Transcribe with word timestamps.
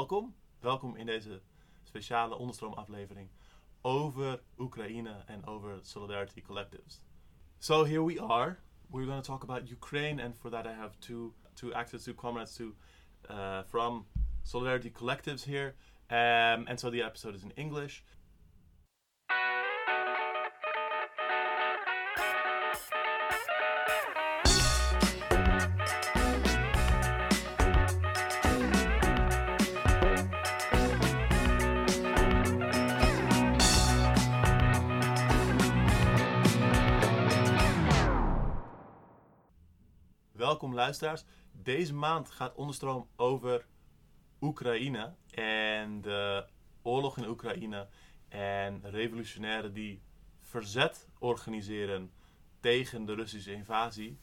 welkom. 0.00 0.34
Welkom 0.60 0.96
in 0.96 1.06
deze 1.06 1.40
speciale 1.82 2.36
onderstroomaflevering 2.36 3.30
over 3.80 4.42
Oekraïne 4.58 5.24
en 5.26 5.46
over 5.46 5.78
Solidarity 5.82 6.42
Collectives. 6.42 7.00
So 7.58 7.84
here 7.84 8.04
we 8.04 8.20
are. 8.20 8.58
We're 8.90 9.06
going 9.06 9.22
to 9.22 9.30
talk 9.30 9.42
about 9.42 9.68
Ukraine, 9.68 10.22
and 10.22 10.36
for 10.36 10.50
that 10.50 10.66
I 10.66 10.72
have 10.72 10.98
two 10.98 11.34
two 11.54 11.72
actors, 11.74 12.04
two 12.04 12.14
comrades, 12.14 12.54
two 12.54 12.74
uh, 13.28 13.62
from 13.62 14.06
Solidarity 14.42 14.90
Collectives 14.90 15.44
here. 15.44 15.74
Um, 16.08 16.66
and 16.66 16.78
so 16.78 16.90
the 16.90 17.02
episode 17.02 17.34
is 17.34 17.42
in 17.42 17.52
English. 17.56 18.02
Welkom 40.60 40.78
luisteraars. 40.78 41.24
Deze 41.52 41.94
maand 41.94 42.30
gaat 42.30 42.54
Onderstroom 42.54 43.08
over 43.16 43.66
Oekraïne 44.40 45.14
en 45.30 46.00
de 46.00 46.46
oorlog 46.82 47.16
in 47.16 47.28
Oekraïne 47.28 47.88
en 48.28 48.90
revolutionairen 48.90 49.72
die 49.72 50.02
verzet 50.40 51.08
organiseren 51.18 52.12
tegen 52.60 53.04
de 53.04 53.14
Russische 53.14 53.52
invasie 53.52 54.18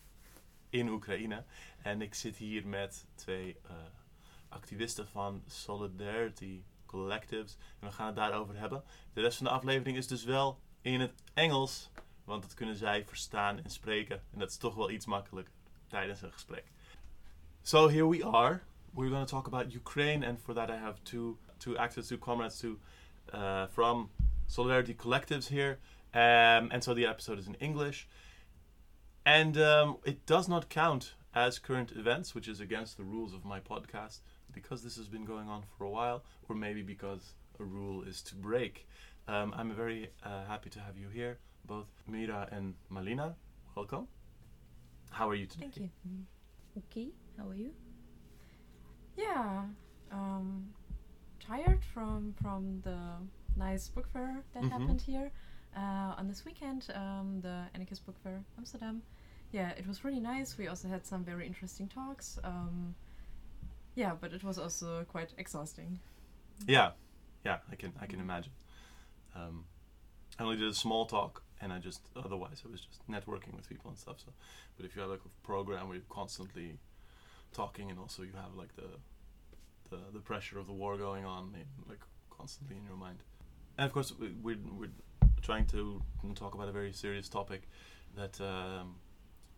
in 0.70 0.90
Oekraïne. 0.90 1.45
En 1.81 2.02
ik 2.02 2.14
zit 2.14 2.36
hier 2.36 2.67
met 2.67 3.08
twee 3.16 3.58
uh, 3.66 3.72
activisten 4.50 5.08
van 5.08 5.44
Solidarity 5.48 6.64
Collectives 6.86 7.58
en 7.80 7.88
we 7.88 7.94
gaan 7.94 8.06
het 8.06 8.16
daarover 8.16 8.58
hebben. 8.58 8.83
De 9.14 9.22
rest 9.22 9.38
van 9.38 9.45
de 9.45 9.52
aflevering 9.52 9.98
is 9.98 10.08
dus 10.08 10.23
wel 10.23 10.59
in 10.81 11.00
het 11.00 11.23
Engels, 11.33 11.89
want 12.23 12.42
dat 12.42 12.54
kunnen 12.54 12.76
zij 12.76 13.06
verstaan 13.06 13.64
en 13.64 13.70
spreken. 13.70 14.23
En 14.31 14.39
dat 14.39 14.50
is 14.50 14.58
toch 14.58 14.76
wel 14.76 14.92
iets 14.92 15.06
makkelijker 15.06 15.56
tijdens 15.88 16.21
een 16.21 16.31
gesprek. 16.31 16.66
So 17.61 17.88
here 17.88 18.07
we 18.07 18.23
are. 18.23 18.61
We're 18.93 19.09
going 19.09 19.25
to 19.25 19.35
talk 19.35 19.47
about 19.47 19.73
Ukraine, 19.73 20.27
and 20.27 20.39
for 20.39 20.53
that 20.53 20.69
I 20.69 20.77
have 20.77 21.03
two 21.03 21.38
two 21.59 21.77
actors, 21.77 22.07
two 22.07 22.17
comrades, 22.17 22.59
two 22.59 22.80
uh, 23.33 23.67
from 23.67 24.09
Solidarity 24.47 24.93
Collectives 24.93 25.47
here. 25.47 25.80
Um, 26.13 26.71
and 26.71 26.83
so 26.83 26.93
the 26.93 27.05
episode 27.05 27.39
is 27.39 27.47
in 27.47 27.55
English, 27.55 28.08
and 29.25 29.58
um, 29.58 29.97
it 30.03 30.25
does 30.25 30.47
not 30.47 30.69
count 30.69 31.15
as 31.33 31.59
current 31.59 31.91
events, 31.91 32.33
which 32.33 32.47
is 32.47 32.59
against 32.59 32.97
the 32.97 33.03
rules 33.03 33.33
of 33.33 33.43
my 33.43 33.59
podcast 33.59 34.21
because 34.52 34.81
this 34.81 34.95
has 34.95 35.08
been 35.08 35.25
going 35.25 35.49
on 35.49 35.63
for 35.77 35.83
a 35.83 35.89
while, 35.89 36.23
or 36.47 36.55
maybe 36.55 36.81
because 36.81 37.33
a 37.59 37.63
rule 37.63 38.03
is 38.03 38.21
to 38.23 38.35
break. 38.35 38.88
Um, 39.27 39.53
I'm 39.55 39.71
very 39.73 40.09
uh, 40.23 40.45
happy 40.47 40.69
to 40.71 40.80
have 40.80 40.97
you 40.97 41.09
here, 41.09 41.38
both 41.65 41.88
Mira 42.08 42.47
and 42.52 42.73
Malina. 42.89 43.35
Welcome. 43.75 44.08
How 45.11 45.30
are 45.30 45.36
you 45.36 45.45
today? 45.45 45.63
Thank 45.63 45.77
you. 45.77 45.89
Okay, 46.77 47.09
how 47.38 47.47
are 47.47 47.55
you? 47.55 47.73
Yeah, 49.16 49.64
um, 50.11 50.73
tired 51.39 51.83
from 51.94 52.33
from 52.41 52.81
the 52.83 52.99
nice 53.55 53.89
book 53.89 54.08
fair 54.14 54.44
that 54.53 54.64
Mhm. 54.64 54.69
happened 54.72 55.02
here 55.02 55.31
uh, 55.75 56.14
on 56.17 56.27
this 56.27 56.45
weekend, 56.45 56.88
um, 56.94 57.41
the 57.41 57.66
Anarchist 57.73 58.05
Book 58.05 58.16
Fair 58.23 58.44
Amsterdam. 58.58 59.02
Yeah, 59.52 59.69
it 59.72 59.88
was 59.88 60.03
really 60.03 60.19
nice. 60.19 60.58
We 60.58 60.67
also 60.67 60.88
had 60.88 61.05
some 61.05 61.23
very 61.23 61.47
interesting 61.47 61.88
talks. 61.88 62.38
Um, 62.44 62.95
yeah, 63.95 64.14
but 64.19 64.33
it 64.33 64.44
was 64.44 64.58
also 64.59 65.03
quite 65.05 65.33
exhausting. 65.38 65.99
Yeah, 66.67 66.92
yeah, 67.44 67.59
I 67.71 67.75
can 67.75 67.94
I 67.99 68.05
can 68.05 68.19
imagine. 68.19 68.52
Um, 69.36 69.65
I 70.37 70.43
only 70.43 70.58
did 70.58 70.67
a 70.67 70.73
small 70.73 71.05
talk, 71.05 71.42
and 71.62 71.73
I 71.73 71.80
just 71.80 72.02
otherwise 72.16 72.64
I 72.66 72.72
was 72.72 72.82
just 72.82 73.08
networking 73.10 73.56
with 73.56 73.68
people 73.68 73.90
and 73.90 73.98
stuff. 73.98 74.18
So, 74.20 74.32
but 74.76 74.86
if 74.86 74.95
you 74.95 75.02
have 75.02 75.12
like 75.12 75.22
a 75.26 75.45
program 75.45 75.88
where 75.88 75.98
you're 75.98 76.06
constantly 76.10 76.80
talking, 77.54 77.90
and 77.90 78.00
also 78.00 78.23
you 78.23 78.34
have 78.36 78.56
like 78.56 78.76
the 78.76 78.90
the, 79.90 80.00
the 80.14 80.20
pressure 80.20 80.60
of 80.60 80.68
the 80.68 80.73
war 80.73 80.98
going 80.98 81.26
on, 81.26 81.54
like 81.88 82.02
constantly 82.30 82.76
in 82.78 82.86
your 82.86 82.98
mind, 82.98 83.20
and 83.78 83.86
of 83.86 83.94
course 83.94 84.14
we, 84.20 84.30
we're 84.42 84.58
we're 84.78 84.90
trying 85.42 85.66
to 85.68 86.02
talk 86.36 86.54
about 86.54 86.68
a 86.68 86.72
very 86.72 86.94
serious 86.94 87.30
topic 87.30 87.64
that. 88.16 88.39
Um, 88.42 88.95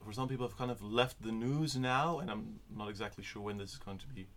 for 0.06 0.14
some 0.14 0.30
people, 0.30 0.48
have 0.48 0.58
kind 0.58 0.72
of 0.72 0.82
left 0.82 1.22
the 1.22 1.32
news 1.32 1.76
now, 1.76 2.20
and 2.20 2.32
I'm 2.32 2.62
not 2.74 2.90
exactly 2.90 3.22
sure 3.22 3.42
when 3.42 3.58
this 3.58 3.72
is 3.72 3.78
going 3.78 3.98
to 3.98 4.08
be 4.08 4.28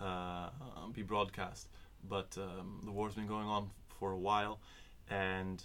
uh, 0.00 0.48
be 0.92 1.02
broadcast. 1.02 1.68
But 2.08 2.36
um, 2.38 2.80
the 2.84 2.92
war's 2.92 3.14
been 3.14 3.26
going 3.26 3.46
on 3.46 3.70
for 3.98 4.12
a 4.12 4.18
while, 4.18 4.60
and 5.10 5.62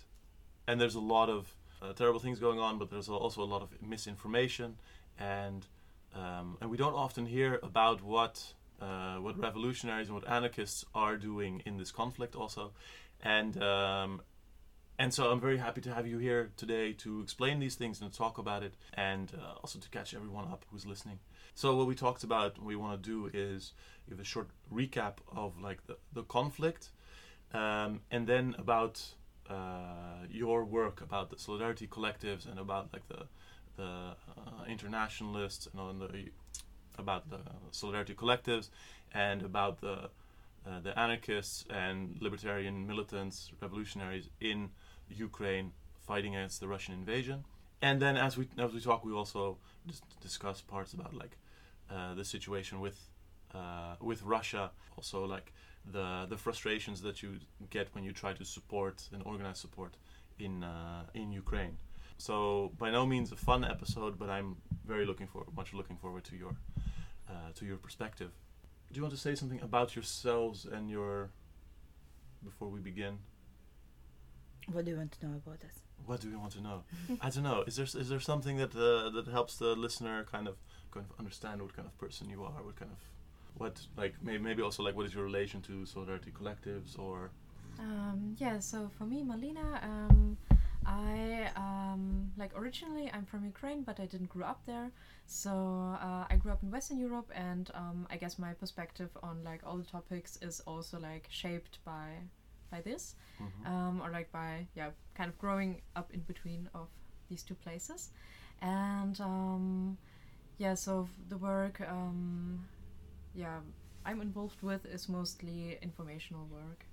and 0.72 0.80
there's 0.80 0.96
a 0.96 1.02
lot 1.02 1.30
of 1.30 1.54
uh, 1.82 1.92
terrible 1.92 2.22
things 2.22 2.40
going 2.40 2.60
on, 2.60 2.78
but 2.80 2.90
there's 2.90 3.10
also 3.10 3.44
a 3.44 3.50
lot 3.56 3.62
of 3.62 3.70
misinformation, 3.82 4.78
and 5.20 5.68
um, 6.16 6.58
and 6.62 6.72
we 6.72 6.78
don't 6.78 6.94
often 6.94 7.26
hear 7.26 7.60
about 7.62 8.02
what 8.02 8.54
uh, 8.80 9.18
what 9.18 9.38
revolutionaries 9.38 10.08
and 10.08 10.16
what 10.16 10.28
anarchists 10.30 10.86
are 10.96 11.18
doing 11.18 11.62
in 11.66 11.78
this 11.78 11.92
conflict, 11.92 12.36
also, 12.36 12.72
and 13.22 13.62
um, 13.62 14.22
and 14.98 15.14
so 15.14 15.30
I'm 15.30 15.42
very 15.42 15.58
happy 15.58 15.82
to 15.82 15.94
have 15.94 16.08
you 16.08 16.20
here 16.20 16.52
today 16.56 16.94
to 17.04 17.20
explain 17.22 17.60
these 17.60 17.76
things 17.76 18.00
and 18.00 18.14
talk 18.14 18.38
about 18.38 18.64
it, 18.64 18.76
and 18.94 19.30
uh, 19.38 19.56
also 19.62 19.78
to 19.78 19.90
catch 19.90 20.14
everyone 20.14 20.46
up 20.46 20.64
who's 20.72 20.86
listening. 20.86 21.20
So 21.54 21.76
what 21.76 21.86
we 21.86 21.96
talked 21.96 22.24
about, 22.24 22.58
what 22.58 22.68
we 22.68 22.78
want 22.78 23.04
to 23.04 23.10
do 23.10 23.30
is 23.34 23.74
give 24.08 24.22
a 24.22 24.24
short 24.24 24.48
recap 24.74 25.16
of 25.36 25.60
like 25.60 25.86
the, 25.88 25.98
the 26.14 26.24
conflict, 26.24 26.92
um, 27.54 28.00
and 28.10 28.26
then 28.26 28.56
about 28.58 29.16
uh, 29.50 30.26
your 30.30 30.64
work, 30.64 31.02
about 31.02 31.30
the 31.30 31.38
solidarity 31.38 31.88
collectives, 31.88 32.50
and 32.50 32.60
about 32.60 32.90
like 32.94 33.08
the 33.08 33.26
the 33.78 33.84
uh, 33.84 34.64
internationalists 34.68 35.68
and 35.72 35.80
on 35.80 36.00
the 36.00 36.30
about 36.98 37.30
the 37.30 37.40
solidarity 37.72 38.14
collectives, 38.14 38.70
and 39.14 39.42
about 39.42 39.82
the 39.82 40.10
uh, 40.66 40.80
the 40.82 40.98
anarchists 40.98 41.66
and 41.70 42.18
libertarian 42.22 42.86
militants, 42.86 43.52
revolutionaries 43.62 44.30
in 44.40 44.70
Ukraine 45.10 45.72
fighting 46.00 46.36
against 46.36 46.60
the 46.60 46.68
Russian 46.68 46.94
invasion. 46.94 47.46
And 47.82 48.02
then 48.02 48.16
as 48.18 48.38
we 48.38 48.48
as 48.58 48.72
we 48.74 48.80
talk, 48.80 49.04
we 49.04 49.12
also 49.12 49.58
dis- 49.88 50.02
discuss 50.22 50.62
parts 50.62 50.94
about 50.94 51.14
like 51.14 51.38
uh, 51.90 52.14
the 52.14 52.24
situation 52.26 52.80
with 52.80 53.00
uh, 53.54 53.96
with 54.00 54.22
Russia, 54.24 54.72
also 54.96 55.26
like 55.26 55.52
the 55.86 56.26
the 56.30 56.38
frustrations 56.38 57.02
that 57.02 57.22
you 57.24 57.40
get 57.70 57.88
when 57.94 58.04
you 58.04 58.12
try 58.12 58.34
to 58.34 58.46
support 58.46 59.10
and 59.14 59.22
organize 59.26 59.60
support 59.60 59.98
in 60.40 60.64
uh, 60.64 61.04
in 61.14 61.32
Ukraine. 61.32 61.78
So 62.18 62.72
by 62.78 62.92
no 62.92 63.06
means 63.06 63.32
a 63.32 63.36
fun 63.36 63.66
episode, 63.66 64.20
but 64.20 64.30
I'm 64.30 64.58
very 64.86 65.06
looking 65.06 65.28
for 65.28 65.46
much 65.56 65.74
looking 65.74 65.98
forward 65.98 66.24
to 66.26 66.36
your 66.36 66.56
uh, 67.30 67.52
to 67.56 67.66
your 67.66 67.78
perspective. 67.78 68.32
Do 68.92 68.98
you 68.98 69.04
want 69.04 69.16
to 69.16 69.20
say 69.20 69.36
something 69.36 69.62
about 69.62 69.96
yourselves 69.96 70.66
and 70.66 70.90
your 70.90 71.30
before 72.44 72.70
we 72.70 72.80
begin? 72.80 73.20
What 74.72 74.86
do 74.86 74.92
you 74.92 74.98
want 74.98 75.12
to 75.14 75.26
know 75.26 75.36
about 75.36 75.60
us? 75.64 75.82
What 76.06 76.22
do 76.22 76.30
we 76.30 76.36
want 76.36 76.52
to 76.54 76.62
know? 76.62 76.84
I 77.22 77.30
don't 77.30 77.44
know. 77.44 77.64
Is 77.66 77.76
there 77.76 77.86
is 77.86 78.10
there 78.10 78.20
something 78.20 78.58
that 78.58 78.76
uh, 78.76 79.10
that 79.16 79.28
helps 79.28 79.58
the 79.58 79.76
listener 79.76 80.26
kind 80.32 80.48
of 80.48 80.56
kind 80.92 81.06
of 81.10 81.20
understand 81.20 81.62
what 81.62 81.76
kind 81.76 81.88
of 81.88 81.98
person 81.98 82.30
you 82.30 82.44
are? 82.44 82.62
What 82.64 82.76
kind 82.76 82.92
of 82.92 82.98
what 83.58 83.80
like 83.98 84.16
maybe 84.22 84.40
maybe 84.40 84.62
also 84.62 84.84
like 84.84 84.96
what 84.96 85.06
is 85.06 85.14
your 85.14 85.24
relation 85.24 85.62
to 85.64 85.86
solidarity 85.86 86.32
collectives 86.32 86.98
or? 86.98 87.32
Um, 87.80 88.36
yeah, 88.38 88.60
so 88.60 88.90
for 88.98 89.06
me, 89.06 89.24
Malina, 89.24 89.84
um, 89.84 90.38
I 90.86 91.50
um, 91.56 92.32
like 92.38 92.52
originally 92.56 93.10
I'm 93.14 93.26
from 93.26 93.46
Ukraine, 93.46 93.84
but 93.84 94.00
I 94.00 94.06
didn't 94.06 94.30
grow 94.30 94.46
up 94.46 94.62
there. 94.66 94.92
So 95.26 95.52
uh, 96.02 96.26
I 96.30 96.36
grew 96.38 96.52
up 96.52 96.62
in 96.64 96.72
Western 96.72 97.00
Europe, 97.00 97.32
and 97.34 97.70
um, 97.74 98.08
I 98.10 98.18
guess 98.18 98.38
my 98.38 98.54
perspective 98.54 99.10
on 99.24 99.44
like 99.44 99.62
all 99.66 99.78
the 99.78 99.86
topics 99.86 100.38
is 100.42 100.62
also 100.68 101.00
like 101.00 101.28
shaped 101.30 101.80
by 101.86 102.08
by 102.72 102.82
this, 102.82 103.16
um, 103.66 104.02
or 104.04 104.10
like 104.12 104.32
by 104.32 104.68
yeah, 104.76 104.90
kind 105.16 105.30
of 105.30 105.38
growing 105.38 105.82
up 105.96 106.12
in 106.14 106.22
between 106.22 106.70
of 106.74 106.88
these 107.30 107.44
two 107.44 107.56
places, 107.56 108.10
and 108.62 109.20
um, 109.22 109.98
yeah, 110.58 110.74
so 110.74 111.08
the 111.30 111.38
work 111.38 111.82
um, 111.88 112.66
yeah 113.34 113.60
I'm 114.06 114.22
involved 114.22 114.62
with 114.62 114.86
is 114.86 115.08
mostly 115.10 115.78
informational 115.82 116.48
work. 116.48 116.86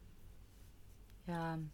Yeah. 1.29 1.53
um, 1.55 1.71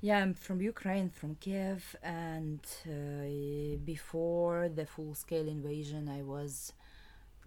Yeah, 0.00 0.18
I'm 0.18 0.34
from 0.34 0.60
Ukraine, 0.60 1.10
from 1.10 1.36
Kiev, 1.36 1.96
and 2.02 2.60
uh, 2.86 3.76
before 3.84 4.68
the 4.68 4.86
full-scale 4.86 5.48
invasion, 5.48 6.08
I 6.08 6.22
was 6.22 6.72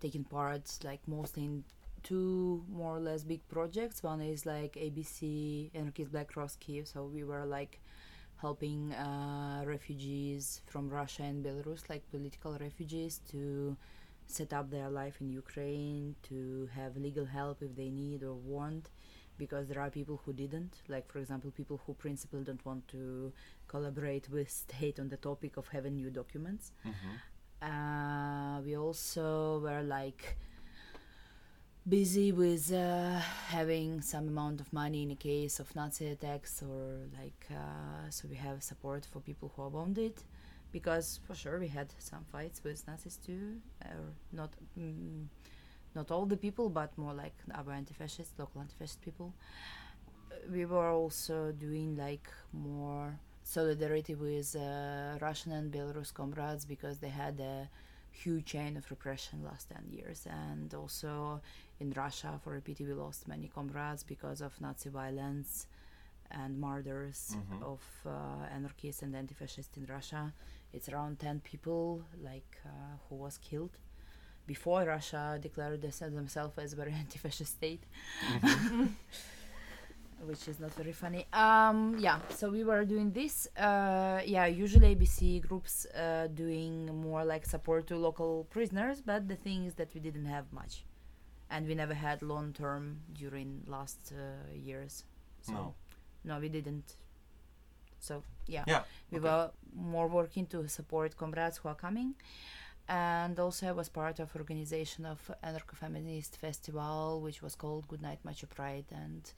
taking 0.02 0.24
part, 0.26 0.66
like 0.84 1.02
mostly 1.08 1.44
in 1.46 1.64
two 2.04 2.64
more 2.72 2.98
or 2.98 3.00
less 3.00 3.24
big 3.24 3.48
projects. 3.50 4.04
One 4.04 4.22
is 4.22 4.46
like 4.46 4.74
ABC 4.76 5.72
Anarchist 5.76 6.12
Black 6.12 6.30
Cross 6.30 6.58
Kiev, 6.58 6.88
so 6.88 7.06
we 7.06 7.24
were 7.24 7.46
like 7.46 7.80
helping 8.38 8.94
uh, 8.94 9.64
refugees 9.66 10.62
from 10.68 10.90
Russia 10.90 11.24
and 11.24 11.46
Belarus, 11.46 11.90
like 11.90 12.10
political 12.12 12.58
refugees, 12.60 13.22
to 13.32 13.78
set 14.38 14.52
up 14.54 14.66
their 14.70 14.90
life 15.02 15.16
in 15.24 15.28
Ukraine, 15.44 16.16
to 16.30 16.70
have 16.78 16.92
legal 17.08 17.26
help 17.26 17.58
if 17.68 17.72
they 17.76 17.90
need 17.90 18.20
or 18.30 18.36
want, 18.36 18.86
because 19.44 19.64
there 19.70 19.82
are 19.82 19.92
people 20.00 20.18
who 20.24 20.32
didn't. 20.44 20.74
Like, 20.88 21.06
for 21.12 21.20
example, 21.24 21.50
people 21.62 21.78
who 21.84 21.94
principally 22.06 22.44
don't 22.50 22.66
want 22.70 22.88
to 22.90 23.02
collaborate 23.68 24.26
with 24.36 24.50
state 24.66 24.98
on 25.00 25.08
the 25.14 25.18
topic 25.30 25.58
of 25.58 25.66
having 25.76 25.96
new 26.02 26.12
documents. 26.22 26.72
Mm-hmm. 26.86 27.16
Uh, 27.70 28.62
we 28.66 28.78
also 28.78 29.60
were 29.66 29.84
like 29.84 30.38
busy 31.88 32.32
with 32.32 32.72
uh, 32.72 33.20
having 33.48 34.00
some 34.02 34.28
amount 34.28 34.62
of 34.62 34.72
money 34.72 35.02
in 35.04 35.12
a 35.12 35.16
case 35.16 35.60
of 35.60 35.68
Nazi 35.76 36.08
attacks, 36.08 36.54
or 36.62 36.82
like 37.20 37.48
uh, 37.52 38.10
so 38.10 38.28
we 38.30 38.36
have 38.36 38.58
support 38.72 39.02
for 39.12 39.20
people 39.30 39.52
who 39.54 39.64
are 39.64 39.70
wounded, 39.70 40.14
because 40.72 41.20
for 41.26 41.36
sure 41.36 41.60
we 41.60 41.68
had 41.68 41.94
some 42.00 42.26
fights 42.32 42.64
with 42.64 42.86
Nazis 42.88 43.18
too, 43.18 43.62
or 43.86 44.14
not. 44.32 44.52
Mm, 44.78 45.26
not 45.96 46.12
all 46.12 46.26
the 46.28 46.38
people, 46.38 46.70
but 46.70 46.96
more 46.98 47.14
like 47.16 47.34
our 47.56 47.72
anti-fascist, 47.74 48.38
local 48.38 48.62
anti-fascist 48.62 49.02
people. 49.02 49.34
We 50.52 50.66
were 50.66 50.90
also 50.90 51.52
doing 51.52 51.96
like 51.96 52.28
more 52.54 53.20
solidarity 53.44 54.16
with 54.16 54.56
uh, 54.56 55.18
Russian 55.22 55.52
and 55.52 55.72
Belarus 55.72 56.14
comrades 56.14 56.66
because 56.66 57.00
they 57.00 57.10
had 57.10 57.40
a 57.40 57.70
huge 58.12 58.46
chain 58.46 58.78
of 58.78 58.90
repression 58.90 59.44
last 59.44 59.70
10 59.70 59.86
years 59.92 60.28
and 60.30 60.74
also 60.74 61.42
in 61.80 61.92
Russia 61.92 62.40
for 62.44 62.56
a 62.58 62.62
pity 62.62 62.84
we 62.86 62.94
lost 62.94 63.28
many 63.28 63.48
comrades 63.48 64.04
because 64.04 64.42
of 64.42 64.60
Nazi 64.62 64.90
violence 64.90 65.68
and 66.32 66.60
murders 66.60 67.36
Mhm. 67.38 67.64
of 67.64 67.82
uh, 68.06 68.10
anarchists 68.54 69.02
and 69.04 69.16
anti-fascists 69.16 69.78
in 69.78 69.86
Russia 69.86 70.34
it's 70.74 70.90
around 70.90 71.20
10 71.20 71.42
people 71.42 72.04
like 72.24 72.58
uh, 72.66 72.70
who 73.10 73.16
was 73.16 73.38
killed 73.38 73.72
before 74.48 74.84
Russia 74.86 75.38
declared 75.42 75.82
themselves 75.82 76.58
as 76.58 76.74
a 76.74 76.76
very 76.76 76.92
anti-fascist 77.04 77.54
state 77.54 77.84
which 80.24 80.48
is 80.50 80.60
not 80.60 80.74
very 80.74 80.92
funny. 80.92 81.26
Um, 81.32 81.96
yeah, 81.98 82.20
so 82.30 82.50
we 82.50 82.64
were 82.64 82.84
doing 82.84 83.12
this. 83.12 83.48
Uh, 83.58 84.20
yeah, 84.26 84.46
usually 84.48 84.94
ABC 84.96 85.42
groups 85.48 85.86
uh, 85.96 86.28
doing 86.34 86.88
more 87.02 87.24
like 87.24 87.46
support 87.46 87.88
to 87.88 87.96
local 87.96 88.46
prisoners, 88.50 89.02
but 89.02 89.28
the 89.30 89.36
thing 89.36 89.66
is 89.66 89.76
that 89.76 89.94
we 89.94 90.02
didn't 90.02 90.26
have 90.26 90.52
much, 90.52 90.84
and 91.50 91.66
we 91.68 91.74
never 91.74 91.94
had 91.94 92.22
long 92.22 92.52
term 92.52 93.00
during 93.14 93.64
last 93.66 94.12
uh, 94.14 94.54
years. 94.54 95.06
So 95.42 95.54
No. 95.54 95.74
no, 96.26 96.40
we 96.40 96.50
didn't. 96.50 96.98
So 98.00 98.24
yeah, 98.48 98.66
Yeah. 98.68 98.84
we 99.12 99.20
okay. 99.20 99.28
were 99.28 99.52
more 99.76 100.08
working 100.08 100.46
to 100.48 100.68
support 100.68 101.18
comrades 101.18 101.58
who 101.58 101.70
are 101.70 101.76
coming. 101.76 102.16
And 102.88 103.40
also, 103.40 103.68
I 103.68 103.72
was 103.72 103.88
part 103.90 104.20
of 104.20 104.36
organization 104.36 105.06
of 105.06 105.32
anarcho-feminist 105.44 106.38
festival, 106.38 107.22
which 107.22 107.42
was 107.42 107.56
called 107.56 107.88
Good 107.88 108.02
Night 108.02 108.20
Macho 108.26 108.48
Pride, 108.48 108.86
and 108.92 109.32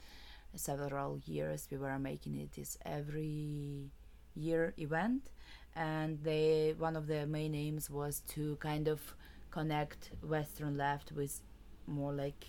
several 0.56 1.20
years 1.26 1.68
we 1.72 1.78
were 1.78 2.00
making 2.00 2.36
it 2.38 2.52
this 2.54 2.78
every 2.86 3.92
year 4.36 4.74
event 4.78 5.30
and 5.76 6.20
they 6.24 6.76
one 6.78 6.96
of 6.96 7.08
the 7.08 7.26
main 7.26 7.56
aims 7.56 7.90
was 7.90 8.22
to 8.28 8.56
kind 8.58 8.88
of 8.88 9.16
connect 9.52 10.12
western 10.22 10.78
left 10.78 11.12
with 11.14 11.42
more 11.88 12.14
like 12.14 12.46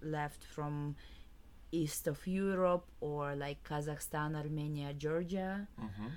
left 0.00 0.44
from 0.44 0.96
east 1.72 2.06
of 2.06 2.18
europe 2.26 2.86
or 3.00 3.34
like 3.34 3.62
kazakhstan 3.64 4.36
armenia 4.36 4.92
georgia. 4.94 5.66
Mm-hmm. 5.80 6.08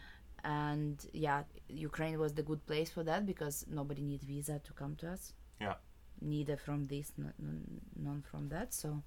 and 0.44 0.98
yeah 1.14 1.44
ukraine 1.70 2.20
was 2.20 2.34
the 2.34 2.44
good 2.44 2.64
place 2.68 2.90
for 2.92 3.04
that 3.04 3.26
because 3.26 3.66
nobody 3.68 4.02
needs 4.02 4.24
visa 4.26 4.60
to 4.64 4.74
come 4.74 4.96
to 4.98 5.08
us. 5.12 5.34
Yeah. 5.60 5.76
neither 6.22 6.58
from 6.58 6.88
this 6.88 7.12
none 7.18 8.24
from 8.30 8.50
that. 8.50 8.74
So 8.74 9.02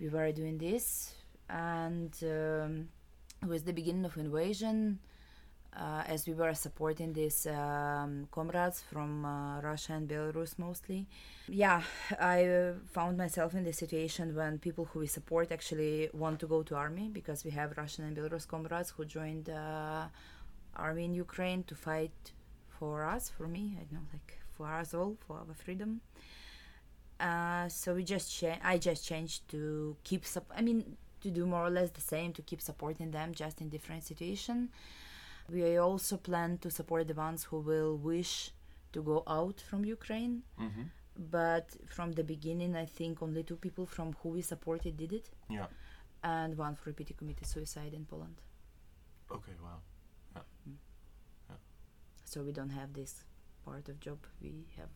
we 0.00 0.08
were 0.08 0.32
doing 0.32 0.58
this. 0.58 1.14
And 1.48 2.12
um, 2.22 2.88
with 3.46 3.64
the 3.64 3.72
beginning 3.72 4.04
of 4.04 4.16
invasion 4.16 4.98
uh, 5.76 6.02
as 6.06 6.26
we 6.26 6.34
were 6.34 6.54
supporting 6.54 7.12
these 7.12 7.46
um, 7.46 8.28
comrades 8.30 8.82
from 8.82 9.24
uh, 9.24 9.60
Russia 9.60 9.94
and 9.94 10.08
Belarus 10.08 10.58
mostly. 10.58 11.06
Yeah, 11.48 11.82
I 12.20 12.44
uh, 12.44 12.72
found 12.92 13.16
myself 13.16 13.54
in 13.54 13.64
the 13.64 13.72
situation 13.72 14.34
when 14.34 14.58
people 14.58 14.84
who 14.92 15.00
we 15.00 15.06
support 15.06 15.50
actually 15.50 16.10
want 16.12 16.40
to 16.40 16.46
go 16.46 16.62
to 16.62 16.74
army 16.76 17.08
because 17.08 17.44
we 17.44 17.50
have 17.52 17.76
Russian 17.76 18.04
and 18.04 18.16
Belarus 18.16 18.46
comrades 18.46 18.90
who 18.90 19.04
joined 19.04 19.48
uh, 19.48 20.04
army 20.76 21.04
in 21.06 21.14
Ukraine 21.14 21.62
to 21.64 21.74
fight 21.74 22.32
for 22.78 23.04
us, 23.04 23.30
for 23.30 23.46
me, 23.48 23.76
I 23.80 23.84
don't 23.84 23.92
know, 23.92 24.08
like 24.12 24.40
for 24.56 24.66
us 24.66 24.92
all, 24.94 25.16
for 25.26 25.36
our 25.38 25.54
freedom. 25.54 26.00
Uh, 27.20 27.68
so 27.68 27.94
we 27.94 28.02
just 28.04 28.36
cha- 28.36 28.58
I 28.64 28.78
just 28.78 29.06
changed 29.06 29.48
to 29.50 29.96
keep 30.02 30.24
sup- 30.26 30.52
I 30.56 30.60
mean 30.62 30.96
to 31.20 31.30
do 31.30 31.46
more 31.46 31.64
or 31.64 31.70
less 31.70 31.90
the 31.90 32.00
same 32.00 32.32
to 32.32 32.42
keep 32.42 32.60
supporting 32.60 33.12
them 33.12 33.32
just 33.32 33.60
in 33.60 33.68
different 33.68 34.02
situation. 34.02 34.70
We 35.52 35.76
also 35.78 36.16
plan 36.28 36.50
to 36.64 36.68
support 36.78 37.02
the 37.08 37.14
ones 37.14 37.40
who 37.48 37.58
will 37.70 37.94
wish 38.12 38.32
to 38.94 39.02
go 39.02 39.16
out 39.38 39.58
from 39.68 39.80
Ukraine, 39.98 40.34
Mm-hmm. 40.64 40.84
but 41.38 41.66
from 41.96 42.08
the 42.18 42.24
beginning 42.34 42.72
I 42.84 42.86
think 42.98 43.12
only 43.26 43.42
two 43.50 43.56
people 43.66 43.86
from 43.96 44.08
who 44.20 44.28
we 44.36 44.42
supported 44.52 44.92
did 45.02 45.12
it, 45.20 45.26
Yeah. 45.56 45.66
and 46.36 46.50
one 46.66 46.74
for 46.78 46.84
repeated 46.90 47.16
committed 47.20 47.46
suicide 47.54 47.92
in 48.00 48.04
Poland. 48.12 48.36
Okay. 49.36 49.56
Wow. 49.66 49.78
So 52.24 52.42
we 52.42 52.52
don't 52.52 52.70
have 52.80 52.90
this 52.94 53.12
part 53.64 53.88
of 53.90 54.00
job. 54.00 54.18
We 54.40 54.52
have, 54.78 54.88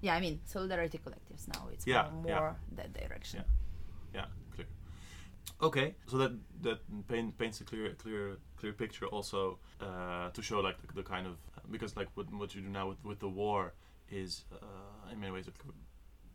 yeah, 0.00 0.14
I 0.16 0.20
mean 0.20 0.40
solidarity 0.44 0.98
collectives 0.98 1.46
now. 1.54 1.68
It's 1.72 1.86
Yeah, 1.86 2.10
more, 2.10 2.26
yeah. 2.26 2.54
that 2.78 2.92
direction. 2.92 3.44
Yeah. 4.12 4.24
Clear. 4.24 4.26
Okay. 5.60 5.94
So 6.06 6.18
that 6.18 6.32
that 6.62 7.08
paint, 7.08 7.38
paints 7.38 7.60
a 7.60 7.64
clear 7.64 7.94
clear 7.94 8.36
clear 8.56 8.72
picture 8.72 9.06
also 9.06 9.58
uh, 9.80 10.30
to 10.30 10.42
show 10.42 10.60
like 10.60 10.76
the, 10.80 10.92
the 10.94 11.02
kind 11.02 11.26
of 11.26 11.36
because 11.70 11.96
like 11.96 12.08
what 12.14 12.32
what 12.34 12.54
you 12.54 12.60
do 12.60 12.68
now 12.68 12.88
with 12.88 13.04
with 13.04 13.20
the 13.20 13.28
war 13.28 13.72
is 14.10 14.44
uh, 14.52 15.12
in 15.12 15.20
many 15.20 15.32
ways 15.32 15.46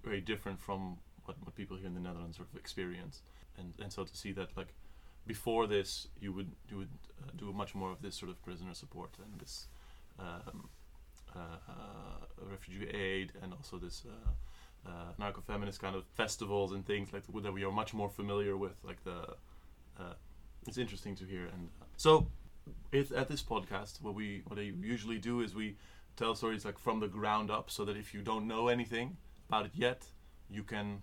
very 0.03 0.21
different 0.21 0.59
from 0.59 0.97
what, 1.25 1.35
what 1.43 1.55
people 1.55 1.75
here 1.77 1.87
in 1.87 1.93
the 1.93 1.99
Netherlands 1.99 2.37
sort 2.37 2.49
of 2.51 2.57
experience 2.59 3.21
and 3.57 3.73
and 3.81 3.91
so 3.91 4.03
to 4.03 4.15
see 4.15 4.31
that 4.31 4.49
like 4.55 4.73
before 5.25 5.67
this 5.67 6.07
you 6.21 6.31
would 6.31 6.51
you 6.69 6.77
would 6.77 6.89
uh, 7.21 7.31
do 7.35 7.51
much 7.51 7.75
more 7.75 7.91
of 7.91 8.01
this 8.01 8.15
sort 8.15 8.31
of 8.31 8.41
prisoner 8.43 8.73
support 8.73 9.11
and 9.23 9.39
this 9.39 9.67
um, 10.19 10.69
uh, 11.35 11.39
uh, 11.69 12.49
refugee 12.49 12.87
aid 12.87 13.33
and 13.41 13.53
also 13.53 13.77
this 13.77 14.05
uh, 14.87 15.11
narco-feminist 15.19 15.81
kind 15.81 15.95
of 15.95 16.05
festivals 16.15 16.71
and 16.71 16.85
things 16.85 17.11
like 17.11 17.23
that 17.43 17.53
we 17.53 17.63
are 17.63 17.71
much 17.71 17.93
more 17.93 18.09
familiar 18.09 18.55
with 18.55 18.75
like 18.83 19.03
the 19.03 19.19
uh, 19.99 20.13
it's 20.67 20.77
interesting 20.77 21.15
to 21.15 21.25
hear. 21.25 21.45
And 21.45 21.69
uh, 21.81 21.85
so 21.97 22.27
it, 22.91 23.11
at 23.11 23.27
this 23.29 23.41
podcast 23.41 24.01
what 24.01 24.13
we 24.13 24.43
what 24.47 24.59
I 24.59 24.71
usually 24.81 25.17
do 25.17 25.41
is 25.41 25.53
we 25.53 25.75
tell 26.15 26.35
stories 26.35 26.65
like 26.65 26.79
from 26.79 26.99
the 26.99 27.07
ground 27.07 27.51
up 27.51 27.69
so 27.69 27.85
that 27.85 27.95
if 27.97 28.13
you 28.13 28.21
don't 28.21 28.47
know 28.47 28.67
anything 28.67 29.17
about 29.49 29.65
it 29.65 29.71
yet 29.75 30.05
you 30.49 30.63
can 30.63 31.01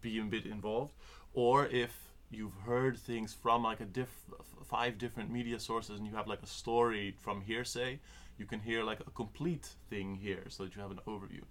be 0.00 0.18
a 0.18 0.22
bit 0.22 0.46
involved. 0.46 0.94
Or 1.34 1.66
if 1.66 1.92
you've 2.30 2.54
heard 2.64 2.96
things 2.96 3.34
from 3.34 3.64
like 3.64 3.80
a 3.80 3.84
diff- 3.84 4.30
five 4.64 4.98
different 4.98 5.30
media 5.30 5.58
sources 5.58 5.98
and 5.98 6.06
you 6.06 6.14
have 6.14 6.28
like 6.28 6.42
a 6.42 6.46
story 6.46 7.14
from 7.18 7.40
hearsay 7.40 7.98
you 8.38 8.46
can 8.46 8.60
hear 8.60 8.82
like 8.82 9.00
a 9.00 9.10
complete 9.10 9.68
thing 9.90 10.14
here 10.14 10.44
so 10.48 10.64
that 10.64 10.74
you 10.74 10.80
have 10.80 10.90
an 10.90 11.00
overview. 11.06 11.42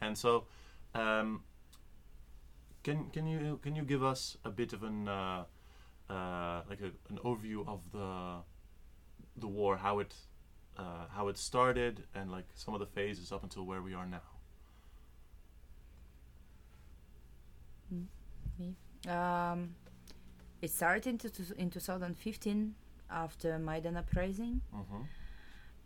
And 0.00 0.18
so 0.18 0.44
um, 0.94 1.42
can 2.82 3.10
can 3.10 3.26
you 3.26 3.58
can 3.62 3.76
you 3.76 3.82
give 3.82 4.02
us 4.02 4.36
a 4.44 4.50
bit 4.50 4.72
of 4.72 4.82
an 4.82 5.08
uh, 5.08 5.44
uh, 6.10 6.62
like 6.68 6.80
a, 6.80 6.90
an 7.08 7.18
overview 7.24 7.66
of 7.66 7.80
the 7.92 8.42
the 9.36 9.46
war 9.46 9.76
how 9.76 9.98
it 9.98 10.14
uh, 10.76 11.06
how 11.10 11.28
it 11.28 11.38
started 11.38 12.04
and 12.14 12.30
like 12.30 12.46
some 12.54 12.74
of 12.74 12.80
the 12.80 12.86
phases 12.86 13.32
up 13.32 13.42
until 13.42 13.64
where 13.64 13.82
we 13.82 13.94
are 13.94 14.06
now? 14.06 14.20
Um, 19.08 19.74
it 20.60 20.70
started 20.70 21.06
in, 21.06 21.18
in 21.58 21.70
2015 21.70 22.74
after 23.10 23.58
Maidan 23.58 23.96
uprising, 23.96 24.60
mm-hmm. 24.74 25.02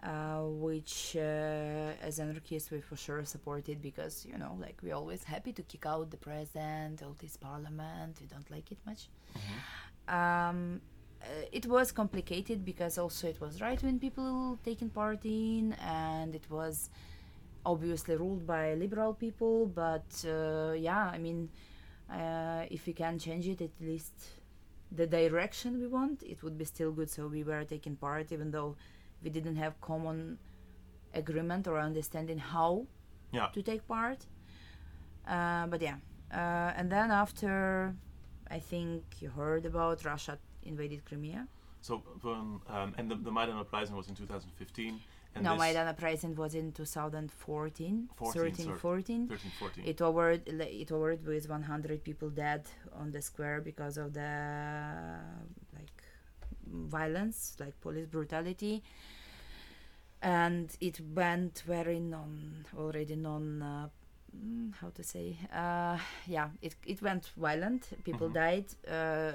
Uh, 0.03 0.43
which 0.43 1.17
uh, 1.17 1.93
as 2.03 2.21
anarchists 2.21 2.71
we 2.71 2.81
for 2.81 2.97
sure 2.97 3.25
supported 3.25 3.81
because 3.81 4.27
you 4.27 4.37
know 4.39 4.57
like 4.61 4.77
we're 4.83 4.95
always 4.95 5.25
happy 5.25 5.53
to 5.53 5.63
kick 5.63 5.87
out 5.87 6.11
the 6.11 6.17
president, 6.17 7.03
all 7.03 7.17
this 7.19 7.37
parliament. 7.37 8.19
We 8.21 8.27
don't 8.27 8.51
like 8.51 8.71
it 8.73 8.79
much. 8.87 9.09
Um, 10.09 10.81
uh, 11.23 11.27
it 11.51 11.67
was 11.67 11.93
complicated 11.93 12.65
because 12.65 12.99
also 12.99 13.27
it 13.29 13.41
was 13.41 13.61
right-wing 13.61 13.99
people 13.99 14.59
taking 14.65 14.91
part 14.91 15.25
in, 15.25 15.73
and 15.83 16.35
it 16.35 16.49
was 16.51 16.91
obviously 17.65 18.17
ruled 18.17 18.47
by 18.47 18.75
liberal 18.75 19.15
people. 19.15 19.67
But 19.67 20.25
uh, 20.27 20.73
yeah, 20.73 21.11
I 21.13 21.19
mean, 21.19 21.49
uh, 22.11 22.65
if 22.71 22.87
we 22.87 22.93
can 22.93 23.19
change 23.19 23.49
it, 23.49 23.61
at 23.61 23.71
least 23.81 24.15
the 24.93 25.07
direction 25.07 25.81
we 25.81 25.87
want, 25.87 26.23
it 26.23 26.43
would 26.43 26.57
be 26.57 26.65
still 26.65 26.93
good. 26.93 27.11
So 27.11 27.27
we 27.27 27.43
were 27.43 27.65
taking 27.65 27.97
part, 27.97 28.31
even 28.31 28.51
though 28.51 28.77
we 29.27 29.31
didn't 29.39 29.59
have 29.65 29.75
common 29.91 30.19
agreement 31.23 31.63
or 31.71 31.77
understanding 31.91 32.39
how 32.55 32.73
Yeah. 33.33 33.49
to 33.57 33.61
take 33.71 33.83
part. 33.95 34.21
Uh, 35.35 35.67
but 35.73 35.81
yeah, 35.89 35.97
uh, 36.41 36.79
and 36.79 36.87
then 36.95 37.09
after, 37.25 37.53
I 38.57 38.61
think 38.71 39.01
you 39.21 39.29
heard 39.41 39.65
about 39.73 39.97
Russia 40.05 40.35
invaded 40.63 41.01
Crimea. 41.09 41.43
So, 41.81 41.93
um, 42.25 42.63
um, 42.69 42.95
and 42.99 43.11
the, 43.11 43.17
the 43.17 43.33
Maidan 43.39 43.57
uprising 43.65 43.97
was 43.97 44.07
in 44.09 44.15
2015. 44.15 45.01
And 45.35 45.45
no, 45.45 45.57
Maidan 45.57 45.87
uprising 45.89 46.35
was 46.43 46.55
in 46.55 46.73
2014, 46.73 48.09
14, 48.17 48.43
13, 48.43 48.67
sorry. 48.67 48.79
14. 48.79 49.29
13, 49.29 49.51
14. 49.59 49.85
It 49.93 50.01
over 50.01 50.31
it 50.85 50.91
over 50.97 51.11
with 51.33 51.49
100 51.49 52.05
people 52.09 52.31
dead 52.31 52.63
on 53.01 53.11
the 53.11 53.21
square 53.21 53.61
because 53.61 53.99
of 53.99 54.09
the 54.15 54.31
like 55.77 55.99
violence, 56.67 57.57
like 57.61 57.79
police 57.81 58.07
brutality, 58.07 58.83
and 60.23 60.77
it 60.81 61.01
went 61.15 61.63
very 61.67 62.01
non 62.01 62.65
already 62.77 63.17
non. 63.17 63.63
Uh, 63.63 63.89
how 64.81 64.91
to 64.91 65.03
say? 65.03 65.37
Uh, 65.53 65.99
yeah, 66.27 66.49
it 66.61 66.75
it 66.85 67.01
went 67.03 67.33
violent. 67.37 67.83
People 68.05 68.29
Mhm. 68.29 68.35
died. 68.35 68.67
Uh, 68.87 69.33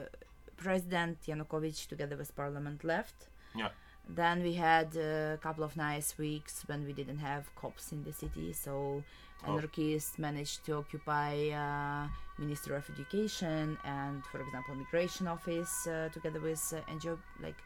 President 0.57 1.17
Yanukovych, 1.27 1.87
together 1.87 2.15
with 2.17 2.35
parliament, 2.35 2.83
left. 2.83 3.29
Yeah. 3.55 3.69
Then 4.07 4.43
we 4.43 4.53
had 4.55 4.95
a 4.95 5.39
couple 5.41 5.63
of 5.63 5.75
nice 5.75 6.17
weeks 6.19 6.63
when 6.67 6.85
we 6.85 6.93
didn't 6.93 7.17
have 7.19 7.43
cops 7.55 7.91
in 7.91 8.03
the 8.03 8.13
city, 8.13 8.53
so 8.53 9.03
Oh. 9.43 9.47
anarchists 9.57 10.19
managed 10.19 10.63
to 10.65 10.75
occupy 10.77 11.49
uh, 11.49 12.07
Ministry 12.37 12.75
of 12.75 12.87
Education 12.89 13.77
and, 13.83 14.23
for 14.31 14.39
example, 14.39 14.75
Migration 14.75 15.27
Office, 15.27 15.87
uh, 15.87 16.09
together 16.13 16.39
with 16.39 16.61
uh, 16.73 16.81
NGO 16.95 17.17
like 17.39 17.57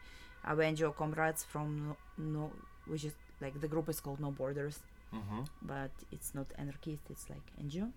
our 0.44 0.56
NGO 0.62 0.92
comrades 0.96 1.44
from 1.44 1.88
no, 1.88 1.96
no, 2.16 2.52
which 2.86 3.04
is 3.04 3.14
like 3.40 3.60
the 3.60 3.68
group 3.68 3.88
is 3.88 4.00
called 4.00 4.20
No 4.20 4.30
Borders, 4.30 4.80
hmm 5.12 5.44
but 5.62 5.90
it's 6.12 6.34
not 6.34 6.46
anarchist; 6.58 7.02
it's 7.10 7.28
like 7.30 7.46
NGO. 7.60 7.92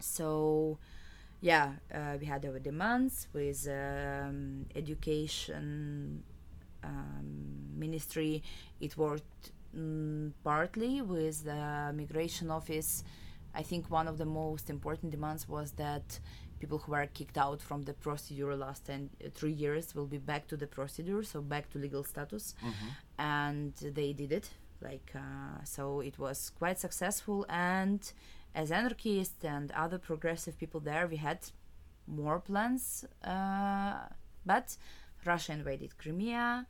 So, 0.00 0.78
yeah, 1.40 1.74
uh, 1.92 2.16
we 2.20 2.26
had 2.26 2.44
our 2.46 2.58
demands 2.58 3.28
with 3.32 3.68
um, 3.68 4.66
education 4.74 6.22
um, 6.82 7.68
ministry. 7.76 8.42
It 8.80 8.96
worked 8.96 9.50
mm, 9.76 10.32
partly 10.42 11.02
with 11.02 11.44
the 11.44 11.92
migration 11.94 12.50
office. 12.50 13.04
I 13.54 13.62
think 13.62 13.90
one 13.90 14.08
of 14.08 14.18
the 14.18 14.24
most 14.26 14.70
important 14.70 15.12
demands 15.12 15.48
was 15.48 15.72
that 15.72 16.18
people 16.64 16.78
who 16.84 16.92
were 16.96 17.08
kicked 17.18 17.38
out 17.46 17.60
from 17.68 17.80
the 17.88 17.94
procedure 18.06 18.54
last 18.66 18.80
10, 18.86 19.10
uh, 19.24 19.28
three 19.38 19.56
years 19.64 19.84
will 19.96 20.10
be 20.16 20.20
back 20.32 20.42
to 20.52 20.56
the 20.62 20.68
procedure, 20.78 21.22
so 21.32 21.36
back 21.54 21.64
to 21.72 21.76
legal 21.86 22.04
status. 22.12 22.44
Hmm 22.60 22.70
and 23.18 23.72
they 23.98 24.10
did 24.12 24.32
it 24.32 24.46
like 24.88 25.10
uh, 25.14 25.62
so 25.64 26.00
it 26.00 26.16
was 26.18 26.38
quite 26.58 26.78
successful. 26.86 27.38
And 27.48 28.00
as 28.54 28.70
anarchists 28.70 29.44
and 29.44 29.66
other 29.84 29.98
progressive 29.98 30.54
people 30.58 30.80
there 30.80 31.06
we 31.14 31.16
had 31.28 31.40
more 32.06 32.38
plans 32.38 33.04
uh, 33.24 33.94
but 34.44 34.66
russia 35.24 35.52
invaded 35.52 35.90
crimea. 35.98 36.66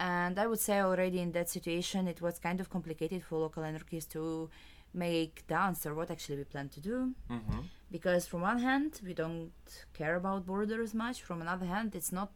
And 0.00 0.34
i 0.38 0.46
would 0.50 0.60
say 0.68 0.76
already 0.80 1.20
in 1.26 1.30
that 1.32 1.48
situation 1.56 2.00
it 2.08 2.20
was 2.26 2.34
kind 2.38 2.58
of 2.60 2.66
complicated 2.76 3.20
for 3.28 3.36
local 3.38 3.62
anarchists 3.70 4.12
to 4.16 4.50
make 4.94 5.46
the 5.48 5.58
answer 5.58 5.94
what 5.94 6.10
actually 6.10 6.38
we 6.38 6.44
plan 6.44 6.68
to 6.70 6.80
do. 6.80 7.14
Hmm 7.28 7.60
because 7.94 8.26
from 8.26 8.40
one 8.40 8.58
hand 8.58 9.00
we 9.06 9.14
don't 9.14 9.52
care 9.92 10.16
about 10.16 10.44
borders 10.44 10.92
much. 10.94 11.22
From 11.22 11.40
another 11.40 11.66
hand 11.66 11.94
it's 11.94 12.10
not 12.10 12.32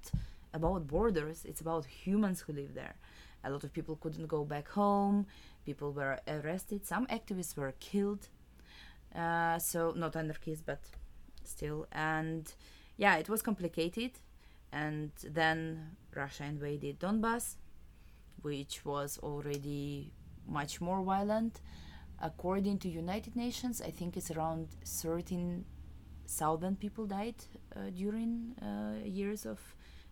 about 0.54 0.86
borders 0.86 1.44
it's 1.44 1.60
about 1.60 1.84
humans 1.84 2.42
who 2.42 2.52
live 2.52 2.74
there. 2.74 2.94
A 3.42 3.50
lot 3.50 3.64
of 3.64 3.72
people 3.72 3.96
couldn't 3.96 4.28
go 4.28 4.44
back 4.44 4.68
home. 4.68 5.26
People 5.66 5.90
were 5.92 6.20
arrested. 6.28 6.86
Some 6.86 7.08
activists 7.08 7.56
were 7.56 7.74
killed. 7.80 8.28
Uh, 9.12 9.58
so 9.58 9.92
not 9.96 10.14
anarchists 10.14 10.62
but 10.64 10.82
still. 11.42 11.88
And 11.90 12.44
yeah 12.96 13.16
it 13.16 13.28
was 13.28 13.42
complicated. 13.42 14.12
And 14.72 15.10
then 15.24 15.96
russia 16.14 16.44
invaded 16.44 17.00
donbass 17.00 17.56
which 18.42 18.84
was 18.84 19.18
already 19.24 20.12
much 20.46 20.80
more 20.80 21.02
violent 21.02 21.60
according 22.20 22.78
to 22.78 22.88
united 22.88 23.36
nations 23.36 23.80
i 23.80 23.90
think 23.90 24.16
it's 24.16 24.30
around 24.30 24.68
13,000 24.84 26.78
people 26.80 27.06
died 27.06 27.34
uh, 27.76 27.90
during 27.94 28.54
uh, 28.62 28.94
years 29.04 29.46
of 29.46 29.58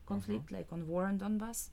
conflict 0.06 0.52
like 0.52 0.66
on 0.72 0.86
war 0.86 1.08
in 1.08 1.18
donbass. 1.18 1.70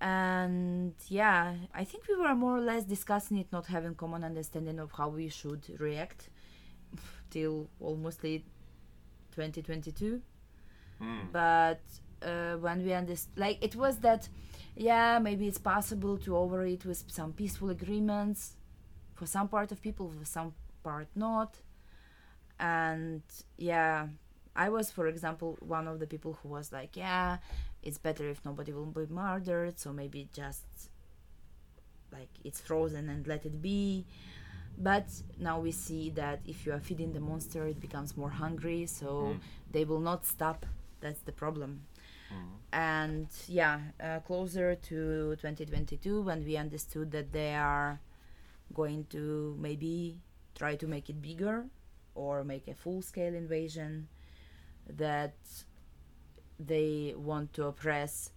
And 0.00 0.94
yeah 1.08 1.54
i 1.72 1.84
think 1.84 2.06
we 2.08 2.16
were 2.16 2.34
more 2.34 2.56
or 2.58 2.60
less 2.60 2.84
discussing 2.84 3.38
it 3.38 3.50
not 3.52 3.66
having 3.66 3.94
common 3.94 4.22
understanding 4.24 4.78
of 4.78 4.92
how 4.92 5.08
we 5.08 5.28
should 5.28 5.64
react 5.80 6.28
till 7.30 7.68
almost 7.80 8.22
late 8.24 8.44
2022 9.32 10.20
Mm. 11.00 11.32
but 11.32 11.80
uh, 12.22 12.54
when 12.58 12.84
we 12.84 12.92
understand 12.92 13.36
like 13.36 13.58
it 13.60 13.74
was 13.74 13.98
that 13.98 14.28
yeah 14.76 15.18
maybe 15.18 15.48
it's 15.48 15.58
possible 15.58 16.16
to 16.18 16.36
over 16.36 16.64
it 16.64 16.84
with 16.84 17.02
some 17.08 17.32
peaceful 17.32 17.68
agreements 17.70 18.54
for 19.24 19.30
some 19.30 19.48
part 19.48 19.72
of 19.72 19.80
people 19.82 20.12
for 20.18 20.24
some 20.24 20.52
part 20.82 21.08
not 21.14 21.56
and 22.58 23.22
yeah 23.56 24.06
i 24.56 24.68
was 24.68 24.90
for 24.90 25.06
example 25.06 25.56
one 25.60 25.88
of 25.88 25.98
the 25.98 26.06
people 26.06 26.38
who 26.42 26.48
was 26.48 26.72
like 26.72 26.96
yeah 26.96 27.38
it's 27.82 27.98
better 27.98 28.28
if 28.28 28.44
nobody 28.44 28.72
will 28.72 28.86
be 28.86 29.06
murdered 29.06 29.78
so 29.78 29.92
maybe 29.92 30.28
just 30.32 30.64
like 32.12 32.28
it's 32.44 32.60
frozen 32.60 33.08
and 33.08 33.26
let 33.26 33.44
it 33.44 33.60
be 33.60 34.04
but 34.78 35.06
now 35.38 35.58
we 35.60 35.70
see 35.72 36.10
that 36.10 36.40
if 36.46 36.66
you 36.66 36.72
are 36.72 36.80
feeding 36.80 37.12
the 37.12 37.20
monster 37.20 37.66
it 37.66 37.80
becomes 37.80 38.16
more 38.16 38.30
hungry 38.30 38.86
so 38.86 39.06
Mm. 39.34 39.40
they 39.72 39.84
will 39.84 40.00
not 40.00 40.24
stop 40.26 40.66
that's 41.00 41.20
the 41.20 41.32
problem 41.32 41.82
Mm. 42.32 42.48
and 42.72 43.28
yeah 43.48 43.78
uh, 44.02 44.20
closer 44.20 44.74
to 44.74 45.36
2022 45.36 46.22
when 46.22 46.44
we 46.44 46.56
understood 46.56 47.10
that 47.12 47.32
they 47.32 47.54
are 47.54 48.00
going 48.74 49.06
to 49.16 49.56
maybe 49.58 50.20
try 50.54 50.74
to 50.76 50.86
make 50.86 51.06
it 51.12 51.20
bigger 51.22 51.66
or 52.14 52.44
make 52.44 52.68
a 52.68 52.74
full 52.74 53.00
scale 53.02 53.34
invasion 53.34 54.08
that 55.04 55.34
they 56.58 57.14
want 57.16 57.52
to 57.54 57.64
oppress 57.66 58.30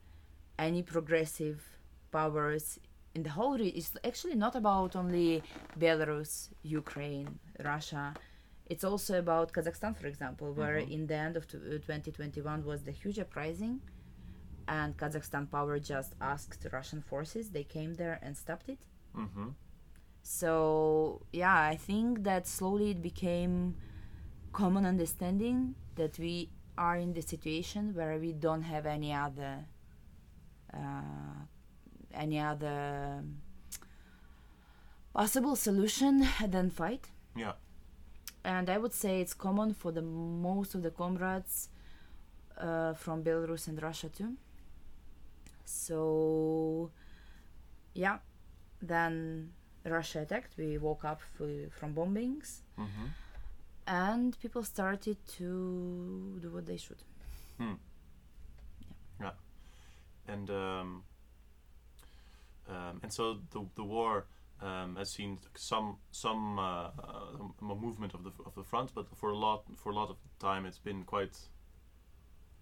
any 0.57 0.81
progressive 0.81 1.63
powers 2.11 2.79
in 3.13 3.23
the 3.23 3.29
whole 3.29 3.57
region. 3.57 3.73
it's 3.77 3.91
actually 4.03 4.35
not 4.35 4.55
about 4.55 4.95
only 4.95 5.43
belarus 5.79 6.49
ukraine 6.63 7.29
russia 7.63 8.13
it's 8.65 8.83
also 8.83 9.19
about 9.19 9.51
kazakhstan 9.53 9.93
for 9.95 10.07
example 10.07 10.47
where 10.53 10.77
Mhm. 10.79 10.91
in 10.95 11.01
the 11.07 11.15
end 11.25 11.35
of 11.37 11.43
t- 11.47 11.57
uh, 11.57 11.77
2021 11.79 12.63
was 12.65 12.83
the 12.83 12.91
huge 12.91 13.19
uprising 13.19 13.75
and 14.67 14.97
kazakhstan 14.97 15.45
power 15.55 15.75
just 15.79 16.11
asked 16.21 16.65
russian 16.71 17.01
forces 17.01 17.51
they 17.51 17.63
came 17.63 17.93
there 17.95 18.17
and 18.23 18.35
stopped 18.43 18.67
it 18.75 18.79
hmm 19.13 19.49
so 20.29 21.21
yeah 21.31 21.61
i 21.73 21.75
think 21.75 22.23
that 22.23 22.45
slowly 22.45 22.91
it 22.91 23.01
became 23.01 23.75
common 24.51 24.85
understanding 24.85 25.73
that 25.95 26.19
we 26.19 26.49
are 26.77 26.97
in 26.97 27.13
the 27.13 27.21
situation 27.21 27.95
where 27.95 28.17
we 28.19 28.33
don't 28.33 28.63
have 28.63 28.85
any 28.85 29.13
other 29.13 29.53
uh, 30.73 31.37
any 32.13 32.39
other 32.39 33.23
possible 35.13 35.55
solution 35.55 36.27
than 36.47 36.69
fight 36.69 37.07
Yeah. 37.35 37.53
and 38.43 38.69
i 38.69 38.77
would 38.77 38.93
say 38.93 39.21
it's 39.21 39.33
common 39.33 39.73
for 39.73 39.91
the 39.93 40.01
most 40.01 40.75
of 40.75 40.81
the 40.83 40.91
comrades 40.91 41.69
uh, 42.57 42.93
from 42.93 43.23
belarus 43.23 43.67
and 43.69 43.81
russia 43.81 44.09
too 44.09 44.33
so 45.63 46.91
yeah 47.93 48.17
then 48.81 49.51
russia 49.91 50.21
attacked 50.21 50.57
we 50.57 50.77
woke 50.77 51.03
up 51.05 51.21
f- 51.39 51.71
from 51.71 51.93
bombings. 51.93 52.61
Hmm 52.75 53.07
and 53.87 54.37
people 54.41 54.63
started 54.63 55.17
to 55.37 56.37
do 56.41 56.49
what 56.51 56.65
they 56.65 56.77
should. 56.77 57.01
Yeah, 59.19 59.31
And 60.27 60.49
um, 60.49 61.03
um, 62.67 62.99
and 63.01 63.11
so 63.11 63.39
the 63.51 63.65
the 63.75 63.83
war 63.83 64.25
um, 64.61 64.95
has 64.97 65.09
seen 65.09 65.39
some 65.55 65.97
some 66.11 66.59
uh, 66.59 66.89
uh, 66.89 67.75
movement 67.75 68.13
of 68.13 68.23
the 68.23 68.31
of 68.45 68.53
the 68.55 68.63
front, 68.63 68.93
but 68.93 69.05
for 69.15 69.29
a 69.31 69.37
lot 69.37 69.63
for 69.77 69.91
a 69.91 69.95
lot 69.95 70.09
of 70.09 70.17
time 70.39 70.65
it's 70.65 70.79
been 70.79 71.03
quite 71.03 71.37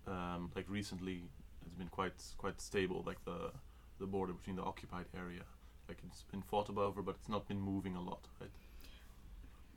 um, 0.07 0.51
like 0.55 0.69
recently 0.69 1.23
it's 1.65 1.75
been 1.75 1.89
quite 1.89 2.21
quite 2.37 2.61
stable. 2.61 3.03
Like 3.05 3.23
the 3.25 3.51
the 3.99 4.05
border 4.05 4.33
between 4.33 4.57
the 4.57 4.63
occupied 4.63 5.07
area, 5.17 5.43
like 5.87 5.99
it's 6.07 6.23
been 6.31 6.41
fought 6.41 6.69
over, 6.69 7.01
but 7.01 7.15
it's 7.15 7.29
not 7.29 7.47
been 7.47 7.59
moving 7.61 7.95
a 7.95 8.01
lot, 8.01 8.27
right? 8.41 8.51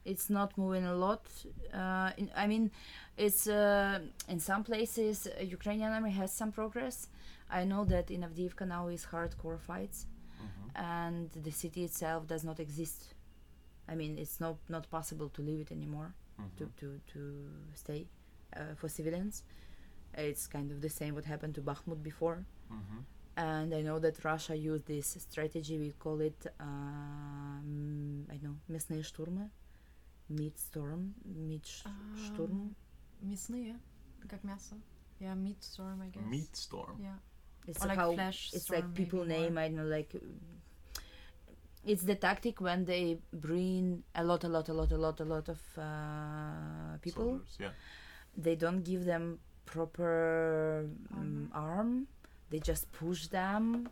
it's 0.04 0.30
not 0.30 0.56
moving 0.56 0.86
a 0.86 0.94
lot 0.94 1.22
uh, 1.74 2.10
in, 2.16 2.30
i 2.36 2.46
mean 2.46 2.70
it's 3.16 3.46
uh, 3.46 3.98
in 4.28 4.40
some 4.40 4.62
places 4.64 5.26
uh, 5.26 5.42
ukrainian 5.42 5.92
army 5.92 6.10
has 6.10 6.32
some 6.32 6.50
progress 6.52 7.08
i 7.50 7.64
know 7.64 7.84
that 7.84 8.10
in 8.10 8.22
avdiivka 8.22 8.66
now 8.66 8.88
is 8.88 9.04
hardcore 9.12 9.58
fights 9.58 10.06
hmm 10.38 10.68
and 10.74 11.30
the 11.32 11.50
city 11.50 11.82
itself 11.84 12.26
does 12.26 12.44
not 12.44 12.60
exist 12.60 13.14
I 13.90 13.94
mean, 13.94 14.18
it's 14.18 14.38
not 14.38 14.56
not 14.68 14.84
possible 14.90 15.28
to 15.30 15.42
leave 15.42 15.60
it 15.66 15.72
anymore 15.72 16.10
Mhm. 16.38 16.56
to 16.58 16.64
to 16.80 16.86
to 17.12 17.20
stay 17.74 18.06
uh, 18.56 18.74
for 18.76 18.88
civilians. 18.88 19.42
It's 20.14 20.46
kind 20.46 20.70
of 20.70 20.80
the 20.80 20.90
same 20.90 21.14
what 21.14 21.24
happened 21.24 21.54
to 21.54 21.62
Bakhmut 21.62 22.02
before. 22.02 22.38
Mhm 22.70 22.98
And 23.37 23.73
I 23.73 23.81
know 23.81 23.97
that 23.99 24.23
Russia 24.23 24.55
used 24.55 24.85
this 24.85 25.17
strategy. 25.19 25.79
We 25.79 25.91
call 25.97 26.21
it, 26.21 26.45
um, 26.59 28.25
I 28.29 28.37
know, 28.37 28.55
мясные 28.69 29.01
штурмы, 29.03 29.49
meat 30.29 30.57
storm, 30.59 31.13
meat 31.25 31.65
sh- 31.65 31.87
штурм. 32.27 32.51
Um, 32.51 32.75
Мясные, 33.23 33.79
как 34.29 34.43
мясо. 34.43 34.75
Yeah, 35.19 35.33
meat 35.33 35.63
storm, 35.63 36.01
I 36.01 36.09
guess. 36.09 36.23
Meat 36.29 36.55
storm. 36.55 36.99
Yeah. 37.01 37.15
It's 37.65 37.81
Or 37.83 37.87
like 37.87 37.97
how 37.97 38.13
flash 38.13 38.51
it's 38.53 38.65
storm 38.65 38.81
like 38.81 38.93
people 38.93 39.19
maybe 39.25 39.39
more. 39.39 39.49
name. 39.49 39.57
I 39.57 39.67
don't 39.69 39.77
know, 39.77 39.85
like 39.85 40.13
uh, 40.15 40.99
it's 41.85 42.03
the 42.03 42.15
tactic 42.15 42.59
when 42.61 42.85
they 42.85 43.19
bring 43.31 44.03
a 44.15 44.23
lot, 44.23 44.43
a 44.43 44.47
lot, 44.49 44.69
a 44.69 44.73
lot, 44.73 44.91
a 44.91 44.97
lot, 44.97 45.19
a 45.21 45.25
lot 45.25 45.49
of 45.49 45.59
uh, 45.77 46.97
people. 47.01 47.23
Soldiers, 47.39 47.57
yeah. 47.59 47.69
They 48.37 48.55
don't 48.55 48.83
give 48.83 49.05
them 49.05 49.39
proper 49.65 50.89
um, 51.15 51.49
Armor. 51.53 51.71
arm. 51.77 52.07
they 52.50 52.58
just 52.60 52.90
push 52.92 53.26
them. 53.26 53.88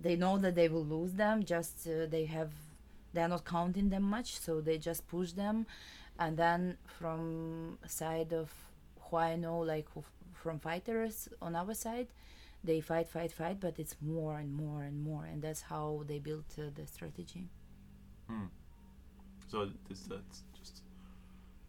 They 0.00 0.16
know 0.16 0.38
that 0.38 0.54
they 0.54 0.68
will 0.68 0.84
lose 0.84 1.14
them. 1.14 1.42
Just 1.44 1.86
uh, 1.88 2.06
they 2.06 2.26
have, 2.26 2.52
they 3.12 3.22
are 3.22 3.28
not 3.28 3.44
counting 3.44 3.88
them 3.90 4.02
much, 4.04 4.38
so 4.38 4.60
they 4.60 4.78
just 4.78 5.08
push 5.08 5.32
them, 5.32 5.66
and 6.18 6.36
then 6.36 6.76
from 6.84 7.78
side 7.86 8.32
of 8.32 8.50
who 9.00 9.16
I 9.16 9.36
know, 9.36 9.58
like 9.58 9.86
from 10.34 10.58
fighters 10.60 11.28
on 11.42 11.56
our 11.56 11.74
side, 11.74 12.08
they 12.62 12.80
fight, 12.80 13.08
fight, 13.08 13.32
fight, 13.32 13.58
but 13.60 13.78
it's 13.78 13.96
more 14.00 14.38
and 14.38 14.52
more 14.54 14.82
and 14.82 15.02
more, 15.02 15.24
and 15.24 15.42
that's 15.42 15.62
how 15.62 16.04
they 16.06 16.18
built 16.18 16.44
uh, 16.58 16.64
the 16.74 16.86
strategy. 16.86 17.48
Hmm. 18.28 18.46
So 19.48 19.70
this 19.88 20.02
that's 20.02 20.42
just 20.52 20.82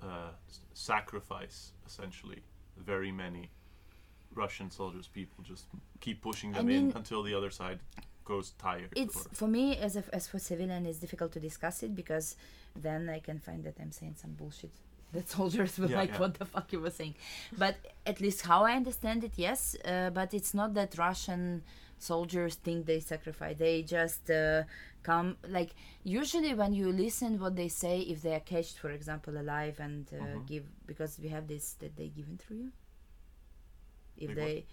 uh, 0.03 0.31
s- 0.49 0.61
sacrifice 0.73 1.71
essentially. 1.85 2.43
Very 2.77 3.11
many 3.11 3.49
Russian 4.35 4.69
soldiers, 4.71 5.07
people 5.07 5.43
just 5.43 5.65
keep 5.99 6.21
pushing 6.21 6.53
I 6.55 6.59
them 6.59 6.69
in 6.69 6.91
until 6.95 7.23
the 7.23 7.33
other 7.35 7.49
side 7.51 7.79
goes 8.25 8.51
tired. 8.59 8.89
It's 8.95 9.25
or- 9.25 9.29
for 9.33 9.47
me 9.47 9.77
as 9.77 9.95
a, 9.95 10.03
as 10.13 10.27
for 10.27 10.39
civilian, 10.39 10.85
it's 10.85 10.99
difficult 10.99 11.31
to 11.33 11.39
discuss 11.39 11.83
it 11.83 11.95
because 11.95 12.35
then 12.75 13.09
I 13.09 13.19
can 13.19 13.39
find 13.39 13.63
that 13.63 13.75
I'm 13.79 13.91
saying 13.91 14.15
some 14.21 14.33
bullshit. 14.33 14.71
That 15.11 15.27
soldiers 15.27 15.79
will 15.79 15.89
Yeah, 15.89 15.97
like, 15.97 16.11
yeah. 16.11 16.19
what 16.19 16.35
the 16.35 16.45
fuck 16.45 16.71
you 16.71 16.79
were 16.79 16.91
saying. 16.91 17.15
But 17.57 17.75
at 18.05 18.21
least 18.21 18.45
how 18.45 18.63
I 18.63 18.73
understand 18.73 19.23
it, 19.23 19.31
yes. 19.37 19.75
Uh, 19.83 20.11
but 20.11 20.35
it's 20.35 20.53
not 20.53 20.75
that 20.75 20.95
Russian 20.99 21.63
soldiers 21.97 22.53
think 22.55 22.85
they 22.85 22.99
sacrifice. 22.99 23.57
They 23.57 23.81
just 23.81 24.29
uh, 24.29 24.63
come 25.01 25.37
like 25.47 25.71
usually 26.03 26.53
when 26.53 26.73
you 26.73 26.91
listen 26.91 27.39
what 27.39 27.55
they 27.55 27.69
say 27.69 28.01
if 28.01 28.21
they 28.21 28.35
are 28.35 28.39
catched, 28.39 28.77
for 28.77 28.91
example, 28.91 29.35
alive 29.35 29.79
and 29.79 30.07
uh, 30.13 30.15
Mhm. 30.23 30.47
give 30.47 30.65
because 30.85 31.17
we 31.19 31.29
have 31.29 31.47
this 31.47 31.73
that 31.79 31.95
they 31.97 32.07
given 32.09 32.35
give 32.37 32.51
interview. 32.55 32.69
If 34.23 34.29
Like 34.29 34.37
what? 34.37 34.45
they 34.45 34.65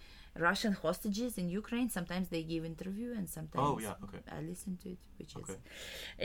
Russian 0.49 0.73
hostages 0.85 1.31
in 1.41 1.45
Ukraine, 1.61 1.89
sometimes 1.97 2.25
they 2.33 2.43
give 2.51 2.63
interview 2.73 3.09
and 3.17 3.25
sometimes 3.37 3.65
oh 3.67 3.75
yeah, 3.85 3.95
okay, 4.05 4.21
I 4.37 4.39
listen 4.51 4.77
to 4.83 4.87
it, 4.95 4.99
which 5.19 5.33
is 5.41 5.49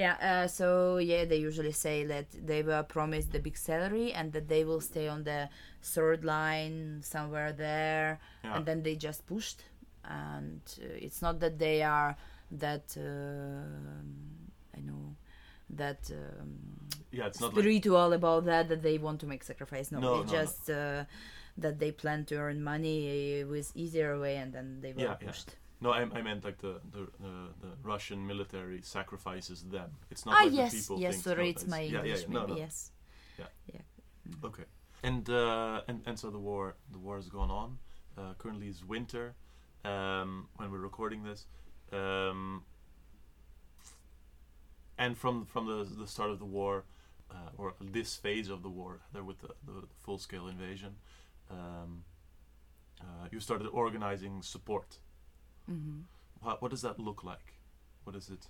yeah. 0.03 0.17
Uh, 0.29 0.47
so 0.59 0.67
yeah, 1.11 1.23
they 1.31 1.41
usually 1.51 1.73
say 1.87 2.05
that 2.13 2.27
they 2.51 2.63
were 2.71 2.83
promised 2.97 3.29
the 3.33 3.41
big 3.47 3.57
salary 3.57 4.09
and 4.19 4.27
that 4.35 4.47
they 4.53 4.63
will 4.69 4.83
stay 4.93 5.07
on 5.15 5.21
the 5.25 5.41
third 5.95 6.21
line 6.37 7.01
somewhere 7.15 7.53
there, 7.67 8.09
Yeah. 8.45 8.57
and 8.57 8.63
then 8.69 8.79
they 8.87 8.97
just 9.09 9.21
pushed. 9.27 9.61
And 10.05 10.61
uh, 10.83 11.07
it's 11.07 11.21
not 11.27 11.35
that 11.41 11.55
they 11.65 11.79
are 11.97 12.11
that 12.65 12.87
um 12.99 14.15
I 14.77 14.81
know 14.89 15.05
that 15.83 16.03
um, 16.13 16.59
Yeah, 17.19 17.27
it's 17.31 17.41
not 17.41 17.55
like 17.55 17.63
spiritual 17.65 18.13
about 18.21 18.43
that 18.53 18.65
that 18.71 18.83
they 18.83 18.97
want 18.99 19.19
to 19.21 19.27
make 19.33 19.43
sacrifice. 19.53 19.87
No, 19.95 20.01
No, 20.01 20.21
it's 20.21 20.33
no, 20.33 20.39
no. 20.39 20.45
just 20.45 20.63
uh, 20.71 21.05
that 21.59 21.79
they 21.79 21.93
plan 21.93 22.25
to 22.27 22.37
earn 22.37 22.63
money 22.63 23.43
uh, 23.43 23.47
with 23.47 23.73
easier 23.75 24.19
way, 24.19 24.37
and 24.37 24.53
then 24.53 24.81
they 24.81 24.93
were 24.93 25.01
Yeah, 25.01 25.17
yeah. 25.21 25.27
pushed. 25.29 25.57
no. 25.81 25.91
I, 25.91 26.03
I 26.03 26.23
meant 26.23 26.45
like 26.45 26.59
the, 26.59 26.81
the 26.93 27.09
the 27.21 27.35
the 27.61 27.71
Russian 27.83 28.27
military 28.27 28.81
sacrifices 28.83 29.63
them. 29.65 29.91
It's 30.11 30.25
not 30.27 30.35
Ah, 30.37 30.45
like 30.45 30.53
yes, 30.53 30.73
the 30.73 30.79
people 30.79 31.01
yes. 31.01 31.13
think. 31.15 31.25
Sorry, 31.25 31.45
no, 31.45 31.51
it's 31.51 31.67
my 31.67 31.81
yeah, 31.81 31.99
English. 31.99 32.21
yeah, 32.23 32.27
yeah. 32.29 32.35
No, 32.35 32.41
maybe 32.41 32.53
no. 32.53 32.59
yes. 32.59 32.93
Yeah, 33.39 33.47
yeah. 33.75 33.81
Okay. 34.45 34.65
And 35.03 35.29
uh, 35.29 35.83
and 35.89 36.03
and 36.07 36.19
so 36.19 36.31
the 36.31 36.39
war 36.39 36.77
the 36.93 36.99
war 36.99 37.17
has 37.17 37.29
gone 37.29 37.51
on. 37.51 37.79
Uh, 38.17 38.35
currently 38.39 38.69
is 38.69 38.85
winter 38.85 39.35
um, 39.85 40.49
when 40.57 40.71
we're 40.71 40.79
recording 40.91 41.25
this. 41.25 41.47
Um, 41.93 42.63
and 44.99 45.17
from 45.17 45.45
from 45.47 45.67
the 45.67 45.85
the 45.85 46.07
start 46.07 46.31
of 46.31 46.39
the 46.39 46.45
war, 46.45 46.85
uh, 47.31 47.35
or 47.59 47.75
this 47.81 48.17
phase 48.17 48.49
of 48.49 48.63
the 48.63 48.69
war, 48.69 49.01
there 49.13 49.25
with 49.25 49.41
the, 49.41 49.49
the 49.67 49.87
full 50.05 50.19
scale 50.19 50.49
invasion, 50.49 50.97
um, 51.53 52.05
uh, 53.01 53.29
you 53.31 53.41
started 53.41 53.69
organizing 53.69 54.43
support. 54.43 54.99
hmm 55.67 56.03
What, 56.41 56.63
what 56.63 56.71
does 56.71 56.83
that 56.83 56.99
look 56.99 57.25
like? 57.25 57.55
What 58.05 58.17
is 58.17 58.29
it? 58.31 58.49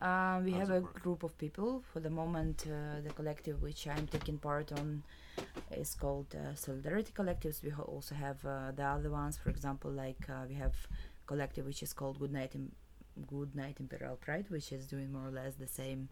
Uh, 0.00 0.40
we 0.44 0.52
How 0.52 0.58
have 0.60 0.70
a 0.70 0.80
work? 0.82 1.02
group 1.02 1.22
of 1.22 1.36
people. 1.38 1.82
For 1.92 2.00
the 2.00 2.10
moment, 2.10 2.66
uh, 2.66 3.00
the 3.02 3.12
collective 3.14 3.62
which 3.62 3.86
I'm 3.88 4.06
taking 4.06 4.38
part 4.38 4.72
on 4.72 5.02
is 5.70 5.94
called 5.94 6.34
uh, 6.34 6.54
Solidarity 6.54 7.12
Collectives. 7.12 7.62
We 7.62 7.70
ho- 7.70 7.84
also 7.94 8.14
have 8.14 8.44
uh, 8.44 8.72
the 8.76 8.84
other 8.84 9.10
ones. 9.10 9.38
For 9.38 9.50
example, 9.50 9.90
like 9.90 10.28
uh, 10.28 10.44
we 10.48 10.54
have 10.54 10.74
collective 11.26 11.66
which 11.66 11.82
is 11.82 11.92
called 11.94 12.18
Good 12.18 12.32
Night, 12.32 12.54
Im- 12.54 12.72
Good 13.26 13.54
Night 13.56 13.76
Imperial 13.80 14.16
Pride, 14.16 14.46
which 14.50 14.70
is 14.72 14.86
doing 14.86 15.12
more 15.12 15.26
or 15.26 15.30
less 15.30 15.54
the 15.54 15.66
same 15.66 16.08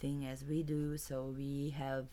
thing 0.00 0.24
as 0.26 0.44
we 0.44 0.62
do. 0.62 0.96
So 0.96 1.34
we 1.36 1.70
have 1.78 2.06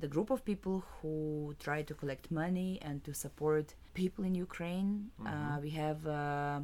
the 0.00 0.08
group 0.08 0.30
of 0.30 0.44
people 0.44 0.84
who 1.00 1.54
try 1.58 1.82
to 1.82 1.94
collect 1.94 2.30
money 2.30 2.78
and 2.82 3.02
to 3.04 3.12
support 3.14 3.74
people 3.94 4.24
in 4.24 4.34
Ukraine. 4.34 5.10
Uh, 5.20 5.30
Mhm. 5.30 5.62
we 5.62 5.70
have. 5.70 6.06
Uh, 6.06 6.60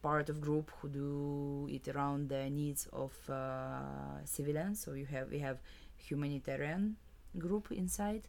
part 0.00 0.28
of 0.30 0.40
group 0.40 0.70
who 0.78 0.88
do 0.88 1.66
it 1.68 1.88
around 1.88 2.28
the 2.28 2.48
needs 2.48 2.86
of 2.92 3.12
uh, 3.28 4.24
civilians. 4.24 4.78
So 4.80 4.92
you 4.92 5.06
have 5.06 5.28
we 5.28 5.40
have 5.40 5.58
humanitarian 5.96 6.96
group 7.36 7.72
inside. 7.72 8.24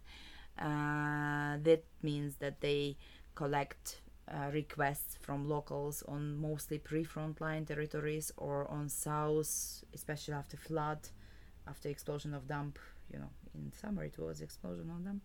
Uh, 0.57 1.57
that 1.63 1.83
means 2.01 2.35
that 2.37 2.59
they 2.59 2.97
collect 3.35 4.01
uh, 4.27 4.49
requests 4.51 5.15
from 5.21 5.47
locals 5.47 6.03
on 6.07 6.35
mostly 6.37 6.77
pre-frontline 6.79 7.65
territories 7.65 8.31
or 8.37 8.67
on 8.69 8.89
south, 8.89 9.83
especially 9.93 10.33
after 10.33 10.57
flood, 10.57 10.99
after 11.67 11.87
explosion 11.89 12.33
of 12.33 12.47
dump. 12.47 12.77
You 13.11 13.19
know, 13.19 13.29
in 13.55 13.71
summer 13.73 14.03
it 14.03 14.17
was 14.19 14.41
explosion 14.41 14.89
on 14.91 15.03
them 15.03 15.21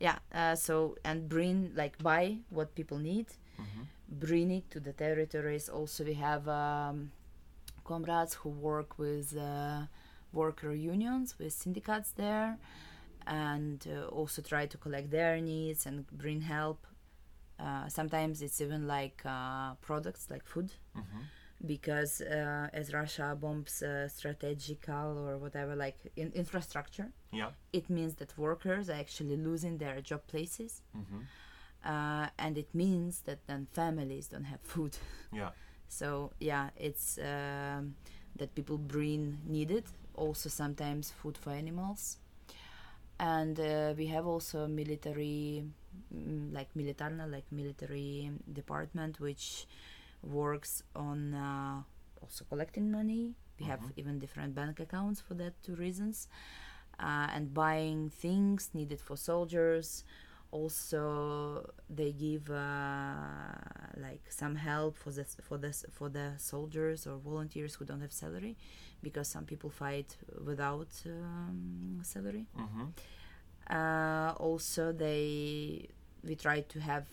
Yeah. 0.00 0.18
Uh, 0.32 0.54
so 0.56 0.96
and 1.04 1.28
bring 1.28 1.72
like 1.74 1.98
buy 2.02 2.38
what 2.50 2.74
people 2.74 2.98
need 2.98 3.26
Mm-hmm. 3.60 3.82
bring 4.08 4.50
it 4.50 4.70
to 4.70 4.80
the 4.80 4.92
territories. 4.92 5.68
Also, 5.68 6.04
we 6.04 6.14
have 6.14 6.48
um, 6.48 7.10
comrades 7.84 8.34
who 8.34 8.50
work 8.50 8.98
with 8.98 9.36
uh, 9.36 9.82
worker 10.32 10.72
unions, 10.72 11.36
with 11.38 11.52
syndicates 11.52 12.12
there, 12.12 12.58
and 13.26 13.86
uh, 13.88 14.06
also 14.08 14.42
try 14.42 14.66
to 14.66 14.78
collect 14.78 15.10
their 15.10 15.40
needs 15.40 15.86
and 15.86 16.06
bring 16.12 16.40
help. 16.42 16.86
Uh, 17.58 17.88
sometimes 17.88 18.42
it's 18.42 18.60
even 18.60 18.86
like 18.86 19.22
uh, 19.26 19.74
products 19.80 20.28
like 20.30 20.44
food, 20.46 20.72
Mm-hmm. 20.96 21.20
Because 21.66 22.20
uh, 22.20 22.68
as 22.72 22.92
Russia 22.92 23.36
bombs 23.40 23.82
uh, 23.82 24.08
strategical 24.08 25.18
or 25.28 25.38
whatever, 25.38 25.74
like 25.74 25.98
in- 26.16 26.32
infrastructure, 26.34 27.08
Yeah. 27.32 27.50
it 27.72 27.90
means 27.90 28.14
that 28.16 28.36
workers 28.38 28.88
are 28.88 28.98
actually 29.00 29.36
losing 29.36 29.78
their 29.78 30.00
job 30.00 30.26
places. 30.26 30.82
Mm-hmm. 30.96 31.20
Uh, 31.84 32.28
and 32.38 32.58
it 32.58 32.74
means 32.74 33.22
that 33.22 33.46
then 33.46 33.66
families 33.72 34.28
don't 34.28 34.44
have 34.44 34.60
food. 34.62 34.96
Yeah. 35.32 35.50
So 35.88 36.32
yeah, 36.40 36.70
it's 36.76 37.18
um, 37.18 37.94
that 38.36 38.54
people 38.54 38.78
bring 38.78 39.38
needed. 39.46 39.84
Also 40.14 40.48
sometimes 40.48 41.10
food 41.10 41.38
for 41.38 41.50
animals, 41.50 42.18
and 43.20 43.58
uh, 43.60 43.94
we 43.96 44.06
have 44.06 44.26
also 44.26 44.66
military, 44.66 45.64
mm, 46.14 46.52
like 46.52 46.68
militarna, 46.74 47.30
like 47.30 47.44
military 47.50 48.30
department, 48.52 49.20
which 49.20 49.66
works 50.22 50.82
on 50.94 51.34
uh, 51.34 51.82
also 52.22 52.44
collecting 52.44 52.90
money. 52.90 53.34
We 53.58 53.66
have 53.66 53.80
Mhm. 53.80 53.92
even 53.96 54.18
different 54.18 54.54
bank 54.54 54.80
accounts 54.80 55.20
for 55.20 55.34
that 55.34 55.54
two 55.62 55.74
reasons, 55.74 56.28
uh, 57.00 57.28
and 57.34 57.52
buying 57.54 58.10
things 58.10 58.70
needed 58.74 59.00
for 59.00 59.16
soldiers. 59.16 60.04
Also, 60.50 61.70
they 61.90 62.12
give 62.12 62.48
uh, 62.50 63.52
like 63.96 64.22
some 64.30 64.54
help 64.56 64.96
for 64.96 65.10
the 65.12 65.24
for 65.42 65.58
the 65.58 65.72
for 65.90 66.08
the 66.08 66.32
soldiers 66.38 67.06
or 67.06 67.18
volunteers 67.18 67.74
who 67.74 67.84
don't 67.84 68.00
have 68.00 68.12
salary, 68.12 68.56
because 69.02 69.28
some 69.28 69.44
people 69.44 69.70
fight 69.70 70.16
without 70.44 70.88
um, 71.06 72.00
salary. 72.02 72.46
Mm-hmm. 72.56 72.86
Uh, 73.70 74.32
also, 74.38 74.92
they 74.92 75.88
we 76.24 76.34
try 76.34 76.60
to 76.62 76.80
have 76.80 77.06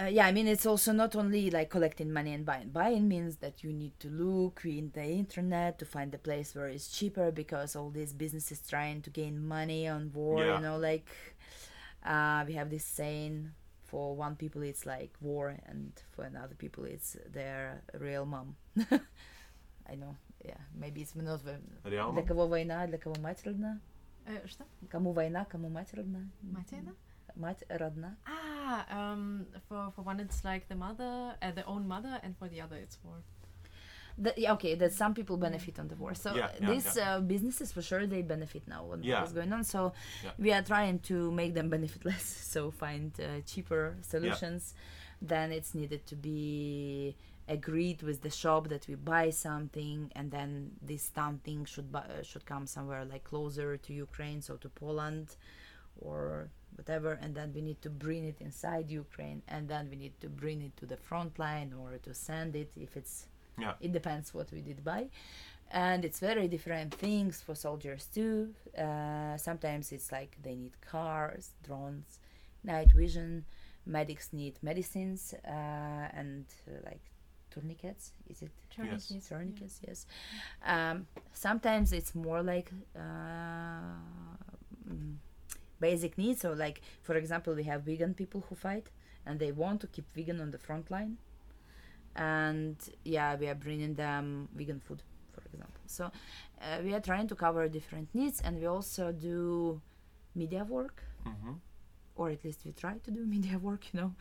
uh, 0.00 0.06
yeah, 0.06 0.26
I 0.26 0.32
mean, 0.32 0.48
it's 0.48 0.66
also 0.66 0.92
not 0.92 1.14
only 1.14 1.50
like 1.50 1.70
collecting 1.70 2.12
money 2.12 2.32
and 2.32 2.44
buying. 2.44 2.70
Buying 2.70 3.06
means 3.06 3.36
that 3.36 3.62
you 3.62 3.72
need 3.72 3.92
to 4.00 4.08
look 4.08 4.62
in 4.64 4.90
the 4.92 5.04
internet 5.04 5.78
to 5.78 5.84
find 5.84 6.10
the 6.10 6.18
place 6.18 6.54
where 6.54 6.66
it's 6.66 6.88
cheaper 6.88 7.30
because 7.30 7.76
all 7.76 7.90
these 7.90 8.12
businesses 8.12 8.60
trying 8.68 9.02
to 9.02 9.10
gain 9.10 9.46
money 9.46 9.86
on 9.86 10.10
war. 10.12 10.44
Yeah. 10.44 10.56
You 10.56 10.62
know, 10.62 10.78
like 10.78 11.08
uh, 12.04 12.44
we 12.46 12.54
have 12.54 12.70
this 12.70 12.84
saying: 12.84 13.50
for 13.84 14.16
one 14.16 14.34
people 14.34 14.62
it's 14.62 14.84
like 14.84 15.12
war, 15.20 15.56
and 15.68 15.92
for 16.10 16.24
another 16.24 16.56
people 16.56 16.84
it's 16.84 17.16
their 17.32 17.82
real 18.00 18.26
mom. 18.26 18.56
I 19.88 19.94
know. 19.94 20.16
Yeah, 20.44 20.60
maybe 20.76 21.02
it's 21.02 21.14
not. 21.14 21.40
Реално? 21.84 22.14
Для 22.14 22.26
кого 22.26 22.48
война, 22.48 22.86
для 22.88 22.98
кого 22.98 23.14
мать 23.20 23.44
родна? 23.44 23.80
Э, 24.26 24.46
что? 24.46 24.64
Кому 24.90 25.12
война, 25.12 25.44
кому 25.44 25.68
мать 25.68 25.94
родна? 25.94 26.28
Matilda? 26.42 26.94
Мать 27.36 27.64
родна. 27.68 28.16
Ah, 28.26 28.86
um, 29.12 29.46
for 29.68 29.90
for 29.94 30.02
one 30.02 30.20
it's 30.20 30.44
like 30.44 30.68
the 30.68 30.76
mother, 30.76 31.36
uh, 31.42 31.50
the 31.50 31.64
own 31.66 31.86
mother, 31.88 32.20
and 32.22 32.36
for 32.38 32.48
the 32.48 32.60
other 32.60 32.76
it's 32.76 32.98
war. 33.04 33.16
The, 34.16 34.32
yeah, 34.36 34.52
okay, 34.52 34.76
that 34.76 34.92
some 34.92 35.12
people 35.12 35.36
benefit 35.36 35.80
on 35.80 35.88
the 35.88 35.96
war. 35.96 36.14
So 36.14 36.32
Yeah, 36.36 36.50
yeah, 36.60 36.70
these 36.70 36.96
Uh, 36.96 37.20
businesses 37.20 37.72
for 37.72 37.82
sure 37.82 38.06
they 38.06 38.22
benefit 38.22 38.68
now 38.68 38.84
what 38.84 39.02
Yeah. 39.02 39.24
is 39.24 39.32
going 39.32 39.52
on. 39.52 39.64
So 39.64 39.92
Yeah. 40.22 40.30
we 40.38 40.52
are 40.52 40.62
trying 40.62 41.00
to 41.10 41.32
make 41.32 41.52
them 41.54 41.68
benefit 41.68 42.04
less. 42.04 42.22
So 42.52 42.70
find 42.70 43.10
uh, 43.18 43.40
cheaper 43.44 43.96
solutions. 44.02 44.74
Then 45.20 45.50
it's 45.50 45.74
needed 45.74 46.06
to 46.06 46.14
be 46.16 47.16
agreed 47.48 48.02
with 48.02 48.20
the 48.22 48.30
shop 48.30 48.68
that 48.68 48.86
we 48.86 48.94
buy 48.94 49.30
something, 49.30 50.12
and 50.14 50.30
then 50.30 50.50
this 50.80 51.10
something 51.12 51.64
should 51.66 51.90
bu- 51.90 51.98
uh, 52.14 52.22
should 52.22 52.46
come 52.46 52.66
somewhere 52.68 53.04
like 53.04 53.24
closer 53.24 53.76
to 53.76 53.92
Ukraine, 53.92 54.40
so 54.42 54.56
to 54.56 54.68
Poland, 54.68 55.36
or 56.00 56.50
whatever. 56.79 57.11
And 57.23 57.31
then 57.37 57.49
we 57.55 57.61
need 57.69 57.79
to 57.87 57.89
bring 58.05 58.23
it 58.31 58.37
inside 58.47 58.85
Ukraine, 59.05 59.39
and 59.53 59.63
then 59.73 59.83
we 59.91 59.97
need 60.03 60.15
to 60.23 60.29
bring 60.43 60.59
it 60.67 60.73
to 60.81 60.85
the 60.93 60.99
front 61.09 61.33
line 61.45 61.69
or 61.81 61.89
to 62.07 62.11
send 62.29 62.51
it 62.63 62.71
if 62.87 62.91
it's 63.01 63.15
Yeah. 63.65 63.75
it 63.85 63.91
depends 63.99 64.27
what 64.37 64.47
we 64.55 64.61
did 64.69 64.79
buy 64.91 65.03
and 65.87 65.99
it's 66.07 66.19
very 66.29 66.47
different 66.55 66.91
things 67.05 67.33
for 67.45 67.53
soldiers 67.67 68.03
too 68.17 68.35
uh, 68.85 69.35
sometimes 69.47 69.85
it's 69.95 70.09
like 70.17 70.31
they 70.45 70.55
need 70.63 70.75
cars 70.93 71.45
drones 71.67 72.09
night 72.71 72.91
vision 73.03 73.29
medics 73.97 74.27
need 74.41 74.55
medicines 74.69 75.21
uh, 75.55 76.19
and 76.21 76.45
uh, 76.67 76.71
like 76.89 77.03
tourniquets 77.53 78.03
is 78.31 78.39
it 78.45 78.51
Tourniquets, 78.75 79.11
yeah. 79.11 79.19
tourniquets 79.29 79.75
yes 79.87 79.99
um, 80.73 80.97
sometimes 81.45 81.87
it's 81.99 82.13
more 82.27 82.41
like 82.53 82.69
uh, 82.95 83.99
basic 85.79 86.17
needs 86.17 86.41
so 86.41 86.53
like 86.53 86.81
for 87.01 87.15
example 87.15 87.53
we 87.53 87.63
have 87.63 87.83
vegan 87.83 88.13
people 88.13 88.43
who 88.49 88.55
fight 88.55 88.87
and 89.25 89.39
they 89.39 89.51
want 89.51 89.79
to 89.81 89.87
keep 89.87 90.05
vegan 90.15 90.39
on 90.41 90.51
the 90.51 90.57
front 90.57 90.89
line 90.91 91.17
and 92.15 92.75
yeah 93.05 93.35
we 93.35 93.47
are 93.47 93.55
bringing 93.55 93.93
them 93.95 94.47
vegan 94.55 94.79
food 94.79 95.01
for 95.33 95.41
example 95.45 95.81
so 95.85 96.05
uh, 96.61 96.79
we 96.83 96.93
are 96.93 96.99
trying 96.99 97.27
to 97.27 97.35
cover 97.35 97.67
different 97.67 98.07
needs 98.13 98.41
and 98.41 98.59
we 98.59 98.65
also 98.65 99.11
do 99.11 99.81
media 100.35 100.63
work 100.63 101.03
Mm-hmm. 101.27 101.51
or 102.15 102.29
at 102.29 102.43
least 102.45 102.61
we 102.65 102.71
try 102.71 102.93
to 103.03 103.11
do 103.11 103.25
media 103.35 103.57
work 103.59 103.85
you 103.93 103.99
know 103.99 104.13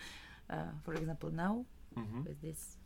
uh, 0.50 0.56
for 0.84 0.94
example 0.94 1.30
now 1.30 1.64
Mm-hmm. 1.96 2.24
with 2.24 2.40
this 2.42 2.76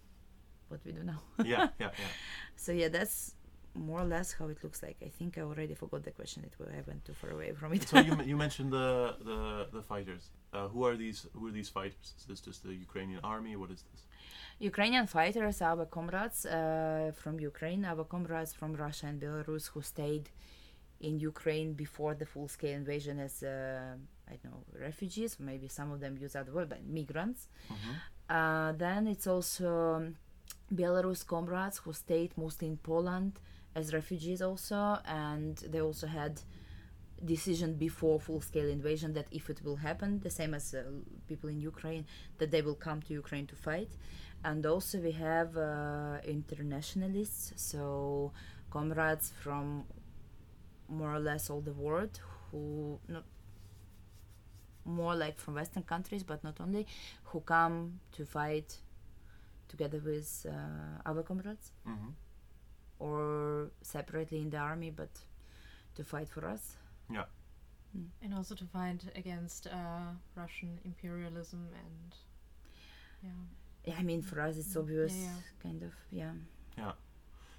what 0.68 0.80
we 0.86 0.92
do 0.92 1.02
now 1.02 1.20
yeah, 1.44 1.68
yeah, 1.78 1.90
yeah. 1.98 2.12
so 2.56 2.72
yeah 2.72 2.88
that's 2.88 3.34
more 3.74 4.00
or 4.00 4.04
less 4.04 4.32
how 4.32 4.46
it 4.48 4.62
looks 4.62 4.82
like 4.82 4.96
i 5.04 5.08
think 5.08 5.38
i 5.38 5.40
already 5.40 5.74
forgot 5.74 6.02
the 6.02 6.10
question 6.10 6.44
it 6.44 6.54
i 6.60 6.82
went 6.86 7.04
too 7.04 7.14
far 7.14 7.30
away 7.30 7.52
from 7.52 7.72
it 7.72 7.88
So 7.88 7.98
you, 7.98 8.16
you 8.30 8.36
mentioned 8.36 8.72
the 8.72 9.16
the, 9.24 9.68
the 9.72 9.82
fighters. 9.82 10.30
Uh, 10.52 10.68
who 10.68 10.84
are 10.84 10.96
these? 10.96 11.26
Who 11.34 11.46
are 11.48 11.50
these 11.50 11.68
fighters? 11.68 12.06
Is 12.18 12.24
this 12.30 12.40
just 12.40 12.62
the 12.62 12.74
Ukrainian 12.74 13.20
army? 13.34 13.56
What 13.56 13.70
is 13.70 13.82
this? 13.90 14.00
Ukrainian 14.58 15.06
fighters, 15.06 15.60
are 15.62 15.78
our 15.78 15.86
comrades 15.86 16.46
uh, 16.46 17.12
from 17.20 17.40
Ukraine, 17.40 17.84
our 17.84 18.04
comrades 18.04 18.52
from 18.52 18.74
Russia 18.74 19.06
and 19.06 19.20
Belarus 19.20 19.64
who 19.72 19.80
stayed 19.82 20.26
in 21.00 21.18
Ukraine 21.18 21.72
before 21.72 22.14
the 22.14 22.26
full 22.26 22.48
scale 22.48 22.76
invasion 22.82 23.18
as, 23.18 23.42
uh, 23.42 23.96
I 24.30 24.34
don't 24.40 24.52
know, 24.52 24.64
refugees, 24.88 25.38
maybe 25.40 25.66
some 25.68 25.90
of 25.90 25.98
them 25.98 26.16
use 26.16 26.36
other 26.36 26.52
word, 26.52 26.68
but 26.68 26.86
migrants. 26.86 27.48
Mm-hmm. 27.72 27.94
Uh, 28.36 28.72
then 28.72 29.08
it's 29.08 29.26
also 29.26 29.94
um, 29.96 30.16
Belarus 30.72 31.26
comrades 31.26 31.78
who 31.78 31.92
stayed 31.92 32.32
mostly 32.38 32.68
in 32.68 32.76
Poland 32.76 33.32
as 33.74 33.92
refugees 33.92 34.42
also, 34.42 34.98
and 35.06 35.56
they 35.56 35.80
also 35.80 36.06
had 36.06 36.40
decision 37.24 37.74
before 37.74 38.18
full 38.18 38.40
scale 38.40 38.68
invasion 38.68 39.12
that 39.14 39.26
if 39.30 39.48
it 39.48 39.60
will 39.64 39.76
happen, 39.76 40.20
the 40.20 40.30
same 40.30 40.54
as 40.54 40.74
uh, 40.74 40.82
people 41.28 41.48
in 41.48 41.60
Ukraine, 41.60 42.04
that 42.38 42.50
they 42.50 42.62
will 42.62 42.74
come 42.74 43.00
to 43.02 43.14
Ukraine 43.14 43.46
to 43.46 43.56
fight. 43.56 43.90
And 44.44 44.66
also 44.66 44.98
we 44.98 45.12
have 45.12 45.56
uh, 45.56 46.18
internationalists, 46.24 47.52
so 47.56 48.32
comrades 48.70 49.32
from 49.40 49.84
more 50.88 51.14
or 51.14 51.20
less 51.20 51.48
all 51.48 51.60
the 51.60 51.72
world 51.72 52.20
who 52.50 52.98
not 53.08 53.24
more 54.84 55.14
like 55.14 55.38
from 55.38 55.54
Western 55.54 55.84
countries, 55.84 56.24
but 56.24 56.42
not 56.42 56.60
only, 56.60 56.86
who 57.24 57.40
come 57.40 58.00
to 58.12 58.24
fight 58.24 58.78
together 59.68 60.00
with 60.04 60.46
uh, 60.48 61.08
our 61.08 61.22
comrades 61.22 61.70
Mm-hmm. 61.88 62.08
Or 63.02 63.70
separately 63.82 64.40
in 64.40 64.50
the 64.50 64.58
army, 64.58 64.90
but 64.90 65.10
to 65.96 66.04
fight 66.04 66.28
for 66.28 66.46
us. 66.48 66.76
Yeah. 67.10 67.24
And 68.22 68.32
also 68.34 68.54
to 68.54 68.64
fight 68.64 69.04
against 69.14 69.66
uh, 69.66 70.12
Russian 70.34 70.78
imperialism 70.84 71.68
and 71.74 72.14
yeah. 73.22 73.30
Yeah, 73.84 73.94
I 73.98 74.02
mean, 74.02 74.22
for 74.22 74.40
us, 74.40 74.56
it's 74.58 74.76
Mm, 74.76 74.76
obvious, 74.76 75.12
yeah, 75.12 75.36
kind 75.62 75.82
of, 75.82 75.92
yeah. 76.10 76.32
Yeah. 76.78 76.92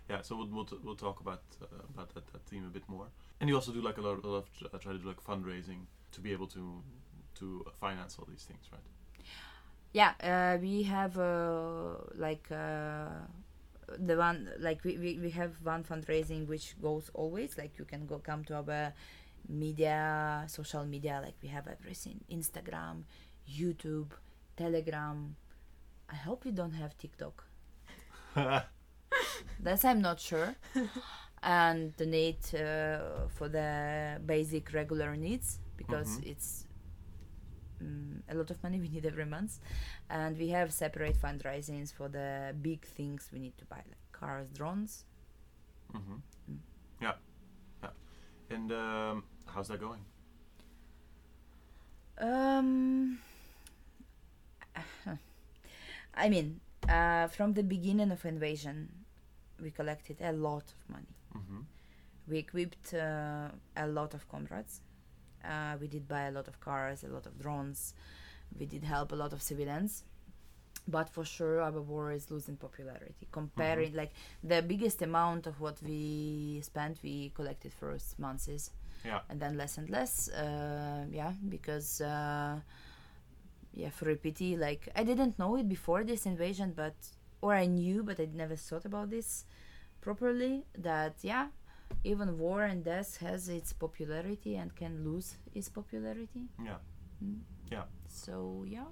Yeah. 0.10 0.22
So 0.24 0.38
we'll 0.38 0.48
we'll, 0.50 0.66
t- 0.66 0.80
we'll 0.84 0.96
talk 0.96 1.22
about 1.22 1.44
uh, 1.62 1.66
about 1.94 2.14
that, 2.16 2.28
that 2.34 2.44
theme 2.46 2.66
a 2.66 2.70
bit 2.70 2.88
more. 2.90 3.08
And 3.42 3.50
you 3.50 3.56
also 3.56 3.72
do 3.74 3.82
like 3.82 3.98
a 3.98 4.02
lot, 4.02 4.24
a 4.24 4.28
lot 4.28 4.38
of 4.38 4.54
tr- 4.58 4.68
uh, 4.74 4.80
try 4.80 4.94
to 4.94 5.00
do 5.00 5.08
like 5.08 5.24
fundraising 5.24 5.88
to 6.14 6.22
be 6.22 6.34
able 6.34 6.48
to 6.50 6.84
to 7.36 7.66
finance 7.80 8.18
all 8.20 8.28
these 8.30 8.44
things, 8.46 8.70
right? 8.72 8.82
Yeah, 9.94 10.14
uh, 10.22 10.58
we 10.62 10.84
have 10.84 11.18
uh, 11.20 11.96
like 12.16 12.48
uh, 12.52 13.28
the 13.98 14.16
one 14.18 14.50
like 14.60 14.84
we, 14.84 14.98
we, 14.98 15.20
we 15.20 15.30
have 15.32 15.52
one 15.64 15.84
fundraising 15.84 16.48
which 16.48 16.76
goes 16.82 17.10
always 17.14 17.58
like 17.58 17.78
you 17.78 17.86
can 17.86 18.06
go 18.06 18.20
come 18.20 18.44
to 18.46 18.56
our 18.56 18.94
media 19.50 20.44
social 20.48 20.86
media 20.86 21.20
like 21.24 21.36
we 21.42 21.50
have 21.50 21.68
everything 21.68 22.20
Instagram, 22.32 23.04
YouTube, 23.50 24.12
Telegram. 24.58 25.36
I 26.10 26.16
hope 26.16 26.46
you 26.46 26.52
don't 26.52 26.74
have 26.74 26.98
TikTok. 26.98 27.44
That's 29.60 29.86
I'm 29.86 30.02
not 30.02 30.20
sure. 30.20 30.56
and 31.42 31.96
donate 31.98 32.54
uh, 32.54 33.28
for 33.30 33.50
the 33.50 34.20
basic 34.26 34.74
regular 34.74 35.16
needs 35.16 35.60
because 35.78 36.20
Mhm. 36.20 36.28
it's 36.32 36.66
mm, 37.82 38.22
a 38.30 38.36
lot 38.36 38.50
of 38.52 38.62
money 38.64 38.80
we 38.86 38.90
need 38.90 39.06
every 39.06 39.26
month 39.26 39.60
and 40.10 40.38
we 40.38 40.50
have 40.50 40.72
separate 40.74 41.16
fundraisings 41.20 41.94
for 41.94 42.08
the 42.10 42.54
big 42.62 42.86
things 42.86 43.30
we 43.34 43.40
need 43.40 43.58
to 43.58 43.66
buy 43.66 43.78
like 43.78 44.12
cars 44.12 44.48
drones 44.54 45.06
mm-hmm. 45.96 46.16
Mm. 46.52 46.58
Yeah. 47.02 47.14
Yeah. 47.84 47.90
And 48.50 48.72
um, 48.72 49.24
how's 49.46 49.68
that 49.70 49.80
going? 49.80 50.02
um 52.20 53.18
i 56.16 56.30
mean 56.30 56.60
uh, 56.90 57.28
from 57.28 57.54
the 57.54 57.64
beginning 57.64 58.12
of 58.12 58.26
invasion 58.26 58.90
we 59.62 59.72
collected 59.72 60.18
a 60.22 60.32
lot 60.32 60.64
of 60.76 60.90
money 60.90 61.08
Mm-hmm. 61.36 61.62
we 62.28 62.38
equipped 62.38 62.94
uh, 62.94 63.48
a 63.76 63.88
lot 63.88 64.14
of 64.14 64.28
comrades 64.30 64.82
uh, 65.46 65.76
we 65.80 65.88
did 65.88 66.08
buy 66.08 66.24
a 66.24 66.32
lot 66.32 66.48
of 66.48 66.60
cars 66.60 67.04
a 67.04 67.08
lot 67.08 67.26
of 67.26 67.40
drones. 67.40 67.94
We 68.60 68.66
did 68.66 68.84
help 68.84 69.12
a 69.12 69.16
lot 69.16 69.34
of 69.34 69.42
civilians. 69.42 70.04
But 70.88 71.10
for 71.10 71.24
sure 71.24 71.62
our 71.62 71.80
war 71.82 72.12
is 72.12 72.30
losing 72.30 72.58
popularity. 72.58 73.28
Comparing 73.32 73.94
like 73.94 74.12
the 74.44 74.62
biggest 74.62 75.02
amount 75.02 75.48
of 75.48 75.60
what 75.62 75.82
we 75.82 76.60
spent 76.64 76.98
we 77.04 77.32
collected 77.36 77.74
first 77.74 78.20
months 78.20 78.48
is. 78.48 78.72
Yeah. 79.06 79.20
and 79.30 79.38
then 79.42 79.58
less 79.58 79.78
and 79.78 79.90
less 79.90 80.30
uh, 80.30 81.04
yeah 81.12 81.34
because 81.50 82.00
uh, 82.00 82.56
yeah 83.74 83.90
for 83.90 84.06
repeat 84.06 84.58
like 84.60 84.88
i 84.96 85.04
didn't 85.04 85.38
know 85.40 85.56
it 85.58 85.68
before 85.68 86.04
this 86.04 86.26
invasion 86.26 86.74
but 86.76 86.96
or 87.42 87.54
i 87.54 87.66
knew 87.66 88.04
but 88.04 88.20
i 88.20 88.28
never 88.34 88.56
thought 88.56 88.86
about 88.86 89.10
this 89.10 89.46
properly 90.02 90.64
that 90.78 91.16
yeah 91.22 91.48
even 92.04 92.38
war 92.38 92.64
and 92.64 92.84
death 92.84 93.18
has 93.18 93.50
its 93.50 93.74
popularity 93.74 94.56
and 94.56 94.76
can 94.76 95.04
lose 95.04 95.38
its 95.54 95.70
popularity 95.70 96.44
Yeah. 96.64 96.78
Mm. 97.24 97.40
Yeah. 97.72 97.84
so 98.08 98.64
yeah 98.68 98.86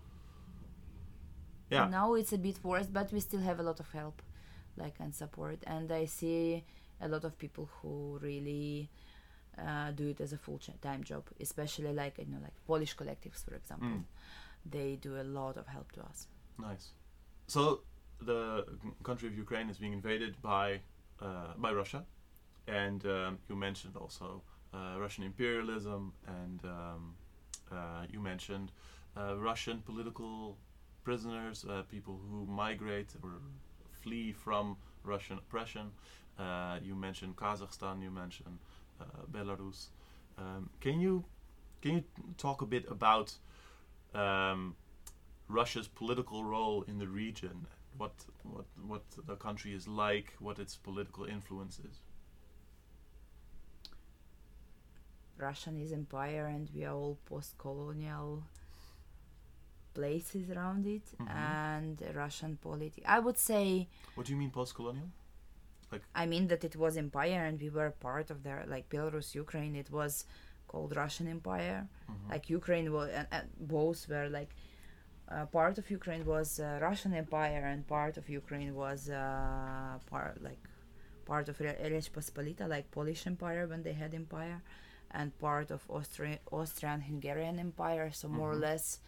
Yeah. 1.69 1.87
now 1.87 2.15
it's 2.15 2.33
a 2.33 2.37
bit 2.37 2.57
worse 2.63 2.87
but 2.87 3.11
we 3.11 3.19
still 3.19 3.41
have 3.41 3.59
a 3.59 3.63
lot 3.63 3.79
of 3.79 3.89
help 3.91 4.21
like 4.77 4.95
and 4.99 5.13
support 5.13 5.59
and 5.67 5.91
i 5.91 6.05
see 6.05 6.63
a 7.01 7.07
lot 7.07 7.23
of 7.23 7.37
people 7.37 7.69
who 7.81 8.19
really 8.21 8.89
uh, 9.57 9.91
do 9.91 10.07
it 10.07 10.19
as 10.21 10.31
a 10.33 10.37
full-time 10.37 11.03
job 11.03 11.23
especially 11.39 11.93
like 11.93 12.17
you 12.19 12.25
know 12.25 12.39
like 12.41 12.55
polish 12.67 12.95
collectives 12.95 13.43
for 13.45 13.55
example 13.55 13.87
Mm. 13.87 14.03
they 14.75 14.95
do 15.07 15.11
a 15.19 15.25
lot 15.39 15.57
of 15.57 15.65
help 15.67 15.91
to 15.93 16.01
us. 16.09 16.27
Nice. 16.59 16.85
So 17.47 17.61
the 18.29 18.63
country 19.03 19.27
of 19.27 19.35
Ukraine 19.45 19.67
is 19.73 19.77
being 19.83 19.93
invaded 19.93 20.33
by 20.51 20.67
uh, 21.19 21.53
by 21.57 21.71
Russia, 21.81 22.01
and 22.67 23.05
um, 23.05 23.39
you 23.49 23.55
mentioned 23.55 23.95
also 23.95 24.41
uh, 24.73 24.97
Russian 24.99 25.23
imperialism, 25.23 26.13
and 26.27 26.59
um, 26.65 27.15
uh, 27.71 28.05
you 28.09 28.19
mentioned 28.19 28.71
uh, 29.17 29.35
Russian 29.37 29.81
political 29.81 30.57
prisoners, 31.03 31.65
uh, 31.69 31.83
people 31.89 32.19
who 32.29 32.45
migrate 32.45 33.09
or 33.23 33.31
flee 34.01 34.31
from 34.31 34.77
Russian 35.03 35.37
oppression. 35.37 35.91
Uh, 36.39 36.79
you 36.83 36.95
mentioned 36.95 37.35
Kazakhstan. 37.35 38.01
You 38.01 38.11
mentioned 38.11 38.59
uh, 38.99 39.05
Belarus. 39.31 39.87
Um, 40.37 40.69
can 40.79 40.99
you 40.99 41.25
can 41.81 41.95
you 41.95 42.03
talk 42.37 42.61
a 42.61 42.65
bit 42.65 42.85
about 42.89 43.33
um, 44.13 44.75
Russia's 45.47 45.87
political 45.87 46.43
role 46.43 46.83
in 46.87 46.97
the 46.99 47.07
region? 47.07 47.67
What 47.97 48.13
what 48.43 48.65
what 48.87 49.03
the 49.27 49.35
country 49.35 49.73
is 49.73 49.87
like? 49.87 50.33
What 50.39 50.59
its 50.59 50.75
political 50.77 51.25
influence 51.25 51.79
is? 51.79 52.01
Russian 55.41 55.75
is 55.83 55.91
empire, 55.91 56.45
and 56.55 56.69
we 56.75 56.81
are 56.85 56.95
all 57.01 57.17
post-colonial 57.31 58.43
places 59.93 60.49
around 60.49 60.85
it, 60.97 61.05
Mhm. 61.19 61.29
and 61.29 61.95
Russian 62.23 62.53
politics. 62.67 63.05
I 63.17 63.19
would 63.25 63.37
say, 63.37 63.87
What 64.15 64.25
do 64.27 64.31
you 64.33 64.39
mean 64.43 64.51
post-colonial? 64.51 65.09
Like 65.91 66.03
I 66.15 66.25
mean 66.25 66.47
that 66.51 66.63
it 66.69 66.75
was 66.83 66.95
empire, 67.07 67.41
and 67.47 67.59
we 67.65 67.69
were 67.77 67.91
part 68.09 68.27
of 68.33 68.37
their 68.45 68.59
like 68.73 68.85
Belarus, 68.89 69.27
Ukraine. 69.35 69.75
It 69.83 69.89
was 69.99 70.13
called 70.69 70.95
Russian 70.95 71.27
Empire. 71.37 71.79
Mhm. 72.09 72.29
Like 72.33 72.45
Ukraine 72.59 72.87
was, 72.97 73.09
and, 73.17 73.27
and 73.35 73.45
both 73.75 73.99
were 74.13 74.29
like. 74.39 74.51
Uh, 75.35 75.45
part 75.59 75.75
of 75.77 75.85
Ukraine 75.99 76.25
was 76.25 76.49
uh, 76.59 76.65
Russian 76.81 77.13
Empire, 77.23 77.63
and 77.71 77.79
part 77.97 78.13
of 78.19 78.23
Ukraine 78.41 78.71
was 78.83 78.99
uh, 79.09 79.97
part 80.11 80.33
like 80.49 80.61
part 81.31 81.45
of 81.51 81.55
Rzeczpospolita, 81.57 82.65
like 82.75 82.85
Polish 82.91 83.21
Empire 83.33 83.63
when 83.71 83.81
they 83.87 83.93
had 83.93 84.11
empire, 84.13 84.57
and 85.13 85.37
part 85.39 85.71
of 85.71 85.81
Austria, 85.89 86.39
Austrian-Hungarian 86.51 87.59
Empire. 87.59 88.11
So 88.11 88.27
more 88.27 88.51
or 88.51 88.55
Mhm. 88.55 88.61
less, 88.61 88.99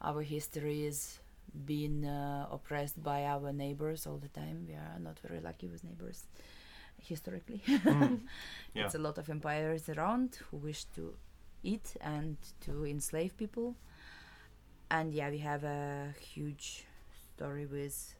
our 0.00 0.22
history 0.22 0.84
is 0.86 1.20
being 1.66 2.04
uh, 2.06 2.46
oppressed 2.50 3.02
by 3.02 3.24
our 3.26 3.52
neighbors 3.52 4.06
all 4.06 4.18
the 4.18 4.28
time. 4.28 4.66
We 4.66 4.74
are 4.74 4.98
not 4.98 5.18
very 5.20 5.40
lucky 5.40 5.68
with 5.68 5.84
neighbors 5.84 6.26
historically. 6.98 7.62
Mm. 7.84 8.20
Yeah. 8.74 8.84
It's 8.86 8.94
a 8.94 8.98
lot 8.98 9.18
of 9.18 9.28
empires 9.28 9.88
around 9.88 10.36
who 10.50 10.56
wish 10.58 10.84
to 10.96 11.14
eat 11.62 11.96
and 12.00 12.36
to 12.62 12.84
enslave 12.86 13.36
people. 13.36 13.76
And 14.90 15.12
yeah, 15.14 15.30
we 15.30 15.38
have 15.38 15.64
a 15.64 16.14
huge 16.20 16.84
story 17.34 17.66
with 17.66 18.14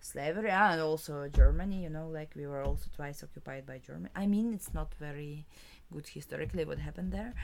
slavery 0.00 0.50
and 0.50 0.80
also 0.80 1.28
Germany, 1.28 1.82
you 1.82 1.90
know, 1.90 2.08
like 2.08 2.30
we 2.36 2.46
were 2.46 2.62
also 2.62 2.86
twice 2.94 3.22
occupied 3.22 3.66
by 3.66 3.78
Germany. 3.78 4.10
I 4.14 4.26
mean, 4.26 4.54
it's 4.54 4.72
not 4.74 4.94
very 4.94 5.46
good 5.92 6.06
historically 6.08 6.64
what 6.64 6.78
happened 6.78 7.12
there. 7.12 7.34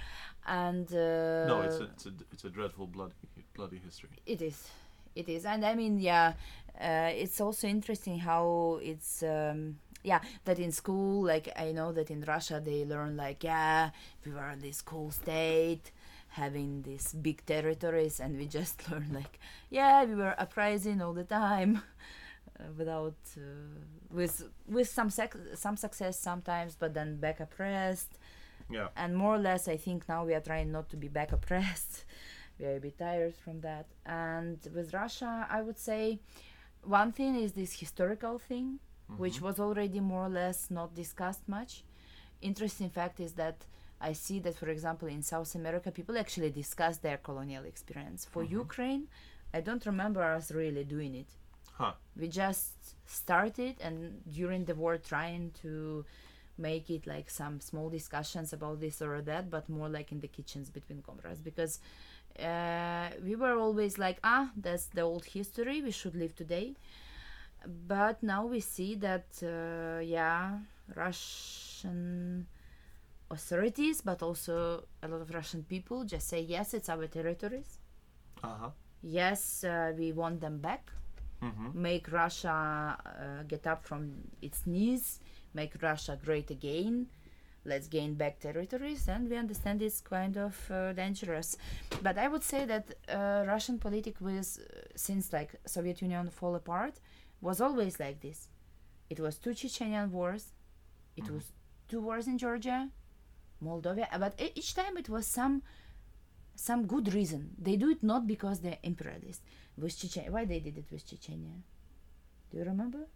And 0.47 0.87
uh, 0.93 1.47
no, 1.47 1.63
it's 1.63 1.81
a, 1.81 1.85
it's 1.85 2.07
a 2.07 2.13
it's 2.33 2.45
a 2.45 2.51
dreadful 2.51 2.87
bloody 2.87 3.15
bloody 3.55 3.79
history. 3.85 4.11
it 4.27 4.43
is. 4.43 4.69
It 5.15 5.29
is. 5.29 5.45
And 5.45 5.65
I 5.65 5.75
mean, 5.75 6.01
yeah, 6.01 6.33
uh, 6.81 7.11
it's 7.15 7.41
also 7.41 7.69
interesting 7.69 8.19
how 8.19 8.81
it's, 8.83 9.23
um, 9.23 9.79
yeah, 10.03 10.21
that 10.45 10.59
in 10.59 10.73
school, 10.73 11.23
like, 11.25 11.49
I 11.57 11.71
know 11.71 11.93
that 11.93 12.11
in 12.11 12.23
Russia 12.23 12.61
they 12.65 12.85
learn, 12.85 13.17
like, 13.17 13.45
yeah, 13.45 13.91
we 14.27 14.33
were 14.33 14.57
this 14.61 14.83
cool 14.83 15.13
state, 15.13 15.93
having 16.31 16.83
these 16.83 17.13
big 17.13 17.47
territories, 17.47 18.19
and 18.19 18.37
we 18.37 18.47
just 18.47 18.89
learn, 18.91 19.11
like, 19.13 19.39
yeah, 19.71 20.05
we 20.05 20.17
were 20.17 20.35
uprising 20.39 21.01
all 21.01 21.13
the 21.13 21.25
time. 21.25 21.83
Uh, 22.61 22.71
without 22.79 23.17
uh, 23.37 23.41
with 24.13 24.49
with 24.69 24.89
some 24.89 25.11
sec- 25.11 25.35
some 25.57 25.77
success 25.77 26.17
sometimes 26.17 26.77
but 26.77 26.95
then 26.95 27.17
back 27.17 27.41
oppressed 27.41 28.17
Yeah. 28.71 28.89
and 28.97 29.17
more 29.17 29.35
or 29.35 29.39
less 29.39 29.69
i 29.69 29.77
think 29.77 30.09
now 30.09 30.25
we 30.25 30.35
are 30.35 30.41
trying 30.41 30.71
not 30.73 30.89
to 30.91 30.97
be 30.97 31.09
back 31.09 31.33
oppressed 31.33 32.05
we 32.59 32.65
are 32.67 32.77
a 32.77 32.81
bit 32.81 32.99
tired 32.99 33.35
from 33.37 33.61
that 33.61 33.87
and 34.07 34.59
with 34.75 34.93
russia 34.95 35.47
i 35.51 35.61
would 35.63 35.79
say 35.79 36.19
one 36.83 37.13
thing 37.13 37.35
is 37.37 37.53
this 37.53 37.73
historical 37.79 38.39
thing 38.39 38.79
which 39.17 39.39
Mhm. 39.39 39.43
was 39.43 39.61
already 39.61 40.01
more 40.01 40.27
or 40.27 40.29
less 40.31 40.71
not 40.71 40.95
discussed 40.95 41.47
much 41.49 41.85
interesting 42.41 42.91
fact 42.91 43.21
is 43.21 43.33
that 43.35 43.67
i 44.01 44.13
see 44.13 44.39
that 44.41 44.55
for 44.57 44.69
example 44.69 45.09
in 45.09 45.23
south 45.23 45.55
america 45.55 45.91
people 45.91 46.17
actually 46.19 46.51
discuss 46.51 46.99
their 46.99 47.19
colonial 47.19 47.65
experience 47.65 48.25
for 48.25 48.43
Mhm. 48.45 48.51
ukraine 48.65 49.09
i 49.53 49.61
don't 49.61 49.85
remember 49.87 50.23
us 50.23 50.51
really 50.51 50.85
doing 50.85 51.15
it 51.15 51.29
Huh. 51.81 51.95
we 52.17 52.29
just 52.29 52.75
started 53.07 53.75
and 53.81 53.97
during 54.33 54.65
the 54.65 54.75
war 54.75 54.97
trying 54.97 55.51
to 55.63 56.05
make 56.59 56.91
it 56.91 57.07
like 57.07 57.31
some 57.31 57.61
small 57.61 57.89
discussions 57.91 58.53
about 58.53 58.81
this 58.81 59.03
or 59.03 59.21
that 59.23 59.51
but 59.51 59.69
more 59.69 59.89
like 59.89 60.13
in 60.13 60.21
the 60.21 60.29
kitchens 60.29 60.71
between 60.71 61.03
comrades. 61.03 61.41
Because 61.41 61.81
uh, 62.39 63.09
we 63.25 63.37
were 63.37 63.59
always 63.59 63.99
like 63.99 64.19
ah 64.25 64.51
that's 64.57 64.87
the 64.87 65.03
old 65.03 65.25
history 65.25 65.83
we 65.83 65.91
should 65.91 66.15
live 66.17 66.35
today. 66.35 66.75
But 67.67 68.23
now 68.23 68.47
we 68.47 68.61
see 68.61 68.95
that 68.97 69.27
uh, 69.43 70.01
yeah 70.01 70.59
russian 70.95 72.47
authorities 73.31 74.03
but 74.03 74.23
also 74.23 74.85
a 75.03 75.09
lot 75.09 75.21
of 75.23 75.31
russian 75.35 75.63
people 75.65 76.05
just 76.05 76.29
say 76.29 76.41
yes 76.41 76.75
it's 76.75 76.89
our 76.89 77.07
territories. 77.07 77.79
Uh 78.43 78.57
huh. 78.61 78.71
yes 79.03 79.65
uh, 79.65 79.93
we 79.97 80.13
want 80.13 80.41
them 80.41 80.59
back 80.59 80.93
Mm-hmm. 81.45 81.83
make 81.91 82.11
Russia 82.11 82.97
uh, 83.05 83.43
get 83.53 83.67
up 83.67 83.85
from 83.85 84.03
its 84.41 84.67
knees, 84.67 85.21
make 85.53 85.73
Russia 85.83 86.19
great 86.25 86.51
again. 86.51 87.07
Let's 87.67 87.89
gain 87.89 88.15
back 88.15 88.41
territories, 88.41 89.09
and 89.09 89.29
we 89.31 89.37
understand 89.37 89.81
it's 89.83 90.01
kind 90.03 90.37
of 90.37 90.55
uh, 90.71 90.93
dangerous. 90.93 91.57
But 92.03 92.19
I 92.19 92.29
would 92.29 92.43
say 92.43 92.67
that 92.67 92.87
uh, 93.09 93.45
Russian 93.47 93.79
politics 93.79 94.21
was 94.21 94.59
uh, 94.59 94.65
since 94.97 95.33
like 95.33 95.51
Soviet 95.67 96.03
Union 96.03 96.29
fall 96.31 96.55
apart 96.55 96.95
was 97.41 97.61
always 97.61 97.99
like 97.99 98.21
this. 98.21 98.49
It 99.09 99.19
was 99.21 99.39
two 99.39 99.51
Chechenian 99.61 100.11
wars, 100.11 100.45
it 101.17 101.25
Mhm. 101.25 101.35
was 101.37 101.45
two 101.89 102.01
wars 102.01 102.27
in 102.27 102.37
Georgia, 102.39 102.91
Moldova, 103.63 104.07
but 104.19 104.35
each 104.55 104.75
time 104.75 104.97
it 104.99 105.09
was 105.09 105.27
some 105.27 105.63
some 106.57 106.87
good 106.87 107.13
reason. 107.15 107.51
They 107.59 107.77
do 107.77 107.91
it 107.91 108.03
not 108.03 108.27
because 108.27 108.61
they're 108.61 108.79
imperialist. 108.83 109.43
With 109.77 109.93
Chechnya, 109.97 110.31
why 110.31 110.45
they 110.45 110.61
did 110.61 110.79
it 110.79 110.87
with 110.91 111.05
Chechnya? 111.07 111.63
Do 112.51 112.59
you 112.59 112.65
remember? 112.65 113.07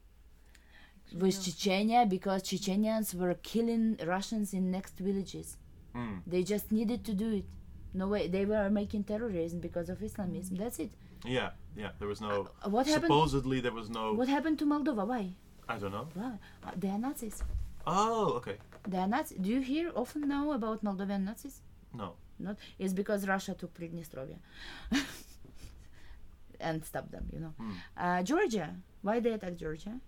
With 1.13 1.37
No. 1.37 1.53
Chechnya, 1.63 2.09
because 2.09 2.43
Chechenians 2.43 3.15
were 3.15 3.35
killing 3.43 3.99
Russians 4.05 4.53
in 4.53 4.71
next 4.71 4.99
villages. 4.99 5.57
Mm. 5.95 6.23
They 6.27 6.43
just 6.43 6.71
needed 6.73 7.05
to 7.05 7.15
do 7.15 7.33
it. 7.35 7.45
No 7.95 8.09
way, 8.09 8.29
they 8.29 8.45
were 8.45 8.69
making 8.69 9.05
terrorism 9.05 9.61
because 9.61 9.89
of 9.89 10.03
Islamism. 10.03 10.57
That's 10.57 10.79
it. 10.79 10.91
Yeah. 11.25 11.51
Yeah. 11.77 11.91
There 11.99 12.09
was 12.09 12.21
no. 12.21 12.49
Uh, 12.63 12.69
what 12.69 12.87
happened? 12.87 13.05
Supposedly 13.05 13.61
there 13.61 13.73
was 13.73 13.89
no. 13.89 14.13
What 14.13 14.29
happened 14.29 14.59
to 14.59 14.67
Moldova? 14.67 15.07
Why? 15.07 15.33
I 15.69 15.79
don't 15.79 15.93
know. 15.93 16.09
Why? 16.15 16.33
Uh, 16.65 16.71
they 16.77 16.89
are 16.89 16.99
Nazis. 16.99 17.43
Oh, 17.87 18.33
okay. 18.35 18.57
They 18.87 18.99
are 18.99 19.07
Nazis. 19.07 19.39
Do 19.39 19.49
you 19.49 19.61
hear 19.61 19.91
often 19.95 20.29
now 20.29 20.53
about 20.53 20.85
Moldovan 20.85 21.25
Nazis? 21.25 21.61
No. 21.95 22.15
Not. 22.39 22.57
It's 22.79 22.93
because 22.93 23.27
Russia 23.27 23.55
took 23.55 23.75
Pridnestrovia 23.75 24.37
and 26.61 26.85
stop 26.85 27.11
them. 27.11 27.29
You 27.33 27.41
know. 27.41 27.55
Hmm. 27.59 27.73
Uh, 27.97 28.23
Georgia. 28.23 28.75
Why 29.03 29.21
they 29.21 29.33
attack 29.33 29.57
Georgia? 29.57 30.01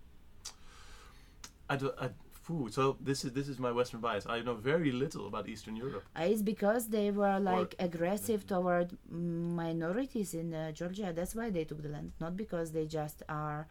I 1.69 1.77
do. 1.77 1.91
I, 1.99 2.09
phew, 2.43 2.67
so 2.69 2.97
this 2.99 3.23
is 3.23 3.31
this 3.31 3.47
is 3.47 3.57
my 3.59 3.71
Western 3.71 4.01
bias. 4.01 4.25
I 4.27 4.41
know 4.41 4.55
very 4.55 4.91
little 4.91 5.27
about 5.27 5.47
Eastern 5.47 5.75
Europe. 5.75 6.03
Uh, 6.15 6.23
It's 6.23 6.41
because 6.41 6.87
they 6.89 7.11
were 7.11 7.39
like 7.39 7.75
aggressive 7.79 8.45
toward 8.45 8.97
minorities 9.09 10.33
in 10.33 10.53
uh, 10.53 10.71
Georgia. 10.71 11.13
That's 11.15 11.35
why 11.35 11.49
they 11.49 11.63
took 11.63 11.81
the 11.81 11.89
land, 11.89 12.11
not 12.19 12.35
because 12.35 12.71
they 12.71 12.85
just 12.85 13.23
are 13.29 13.67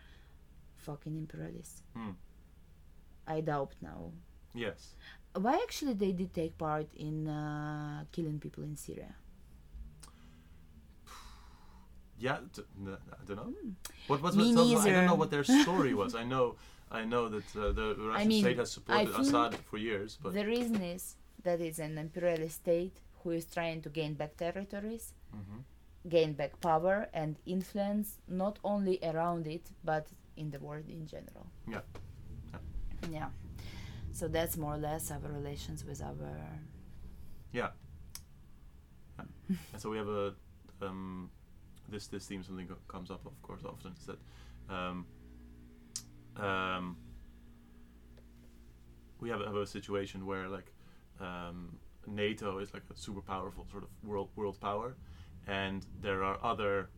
fucking 0.77 1.17
imperialists. 1.17 1.83
Hmm. 1.95 2.13
I 3.27 3.41
doubt 3.43 3.75
now. 3.83 4.13
Yes. 4.55 4.95
Why 5.35 5.55
actually 5.63 5.95
they 5.95 6.13
did 6.13 6.35
take 6.35 6.57
part 6.59 6.89
in 6.95 7.29
uh, 7.29 8.05
killing 8.11 8.41
people 8.41 8.65
in 8.65 8.77
Syria? 8.77 9.15
Yeah. 12.21 12.39
T- 12.55 12.63
n- 12.87 12.97
I 13.21 13.25
don't 13.27 13.37
know. 13.37 13.53
What 14.07 14.21
was 14.23 14.35
Hmm. 14.35 14.41
Me 14.43 14.75
what, 14.77 14.87
I 14.87 14.91
don't 14.93 15.07
know 15.07 15.15
what 15.23 15.31
their 15.31 15.45
story 15.45 15.95
was. 15.95 16.15
I 16.15 16.25
know. 16.25 16.57
I 17.01 17.05
know 17.05 17.29
that 17.29 17.49
uh, 17.57 17.71
the 17.73 17.95
Russian 17.99 18.29
mean, 18.29 18.43
state 18.45 18.59
has 18.59 18.71
supported 18.73 19.15
Assad 19.15 19.55
for 19.71 19.79
years, 19.79 20.19
but 20.23 20.35
the 20.35 20.45
reason 20.45 20.83
is 20.83 21.15
that 21.45 21.61
it's 21.61 21.79
an 21.79 21.97
imperialist 21.99 22.57
state 22.57 22.97
who 23.23 23.31
is 23.31 23.45
trying 23.47 23.81
to 23.83 23.89
gain 23.89 24.15
back 24.15 24.37
territories, 24.37 25.15
Mhm. 25.33 25.63
gain 26.09 26.33
back 26.41 26.61
power 26.61 27.09
and 27.15 27.37
influence, 27.47 28.19
not 28.27 28.59
only 28.65 28.99
around 29.11 29.47
it 29.47 29.71
but 29.85 30.07
in 30.37 30.51
the 30.51 30.59
world 30.59 30.89
in 30.89 31.07
general. 31.07 31.47
Yeah. 31.75 31.83
Yeah. 33.11 33.29
So 34.13 34.27
that's 34.27 34.57
more 34.57 34.75
or 34.75 34.79
less 34.79 35.11
our 35.13 35.21
relations 35.41 35.85
with 35.85 36.03
our. 36.03 36.17
yeah. 37.53 37.71
yeah. 39.19 39.25
and 39.73 39.81
so 39.83 39.91
we 39.91 39.97
have 39.99 40.09
a 40.09 40.35
um, 40.83 41.31
this 41.91 42.07
this 42.09 42.27
theme 42.27 42.43
something 42.43 42.67
co- 42.69 42.77
comes 42.89 43.11
up, 43.11 43.25
of 43.27 43.41
course, 43.43 43.63
often 43.65 43.93
is 43.99 44.07
that 44.07 44.75
um, 44.75 45.07
um, 46.37 46.97
we 49.21 49.29
have, 49.29 49.41
a- 49.41 49.47
have 49.47 49.57
a 49.57 49.67
situation 49.67 50.27
where 50.27 50.49
like 50.49 50.73
um, 51.21 51.79
NATO 52.07 52.59
is 52.59 52.73
like 52.73 52.83
a 52.93 52.97
super 52.97 53.21
powerful 53.21 53.67
sort 53.71 53.85
of 53.85 53.91
world 54.09 54.31
world 54.37 54.59
power, 54.61 54.97
and 55.47 55.87
there 56.01 56.25
are 56.25 56.39
other 56.43 56.89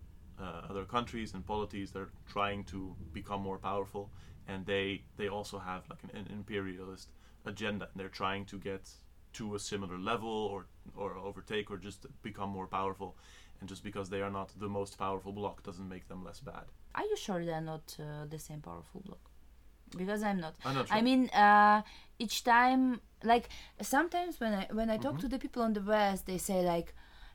uh, 0.40 0.62
other 0.70 0.84
countries 0.84 1.34
and 1.34 1.44
polities 1.46 1.92
that 1.92 2.00
are 2.00 2.12
trying 2.28 2.64
to 2.64 2.94
become 3.12 3.42
more 3.42 3.58
powerful, 3.58 4.10
and 4.48 4.64
they 4.66 5.02
they 5.16 5.28
also 5.28 5.58
have 5.58 5.82
like 5.90 6.02
an, 6.04 6.10
an 6.20 6.26
imperialist 6.32 7.10
agenda, 7.44 7.88
and 7.92 8.00
they're 8.00 8.08
trying 8.08 8.44
to 8.46 8.58
get 8.58 8.88
to 9.34 9.54
a 9.54 9.58
similar 9.58 9.98
level 9.98 10.28
or 10.30 10.66
or 10.96 11.16
overtake 11.16 11.70
or 11.70 11.76
just 11.78 12.06
become 12.22 12.50
more 12.50 12.66
powerful, 12.66 13.16
and 13.62 13.68
just 13.68 13.84
because 13.84 14.10
they 14.10 14.20
are 14.20 14.30
not 14.30 14.48
the 14.58 14.68
most 14.68 14.98
powerful 14.98 15.32
block 15.32 15.62
doesn't 15.62 15.88
make 15.88 16.08
them 16.08 16.24
less 16.24 16.40
bad. 16.40 16.64
Are 16.96 17.04
you 17.04 17.16
sure 17.16 17.44
they're 17.44 17.60
not 17.74 17.96
uh, 18.00 18.24
the 18.28 18.38
same 18.40 18.60
powerful 18.60 19.00
block? 19.06 19.20
Because 19.96 20.20
I'm 20.24 20.40
not. 20.40 20.54
I'm 20.64 20.74
not 20.74 20.88
sure. 20.88 20.98
I 20.98 21.00
mean, 21.00 21.28
uh, 21.28 21.82
each 22.18 22.42
time, 22.42 23.00
like 23.22 23.48
sometimes 23.80 24.40
when 24.40 24.52
I 24.52 24.64
when 24.72 24.90
I 24.90 24.96
talk 24.96 25.14
Mhm. 25.14 25.20
to 25.20 25.28
the 25.28 25.38
people 25.38 25.62
on 25.62 25.74
the 25.74 25.80
west, 25.94 26.26
they 26.26 26.38
say 26.38 26.58
like, 26.74 26.88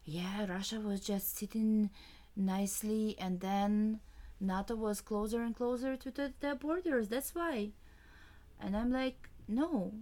"Yeah, 0.03 0.45
Russia 0.55 0.79
was 0.81 0.99
just 1.11 1.37
sitting 1.37 1.91
nicely, 2.35 3.15
and 3.19 3.39
then 3.39 4.01
NATO 4.41 4.75
was 4.75 4.99
closer 5.01 5.39
and 5.41 5.55
closer 5.55 5.95
to 5.95 6.11
the, 6.11 6.33
their 6.41 6.55
borders. 6.55 7.07
That's 7.07 7.33
why." 7.33 7.71
And 8.59 8.75
I'm 8.75 8.91
like, 8.91 9.29
"No, 9.47 9.93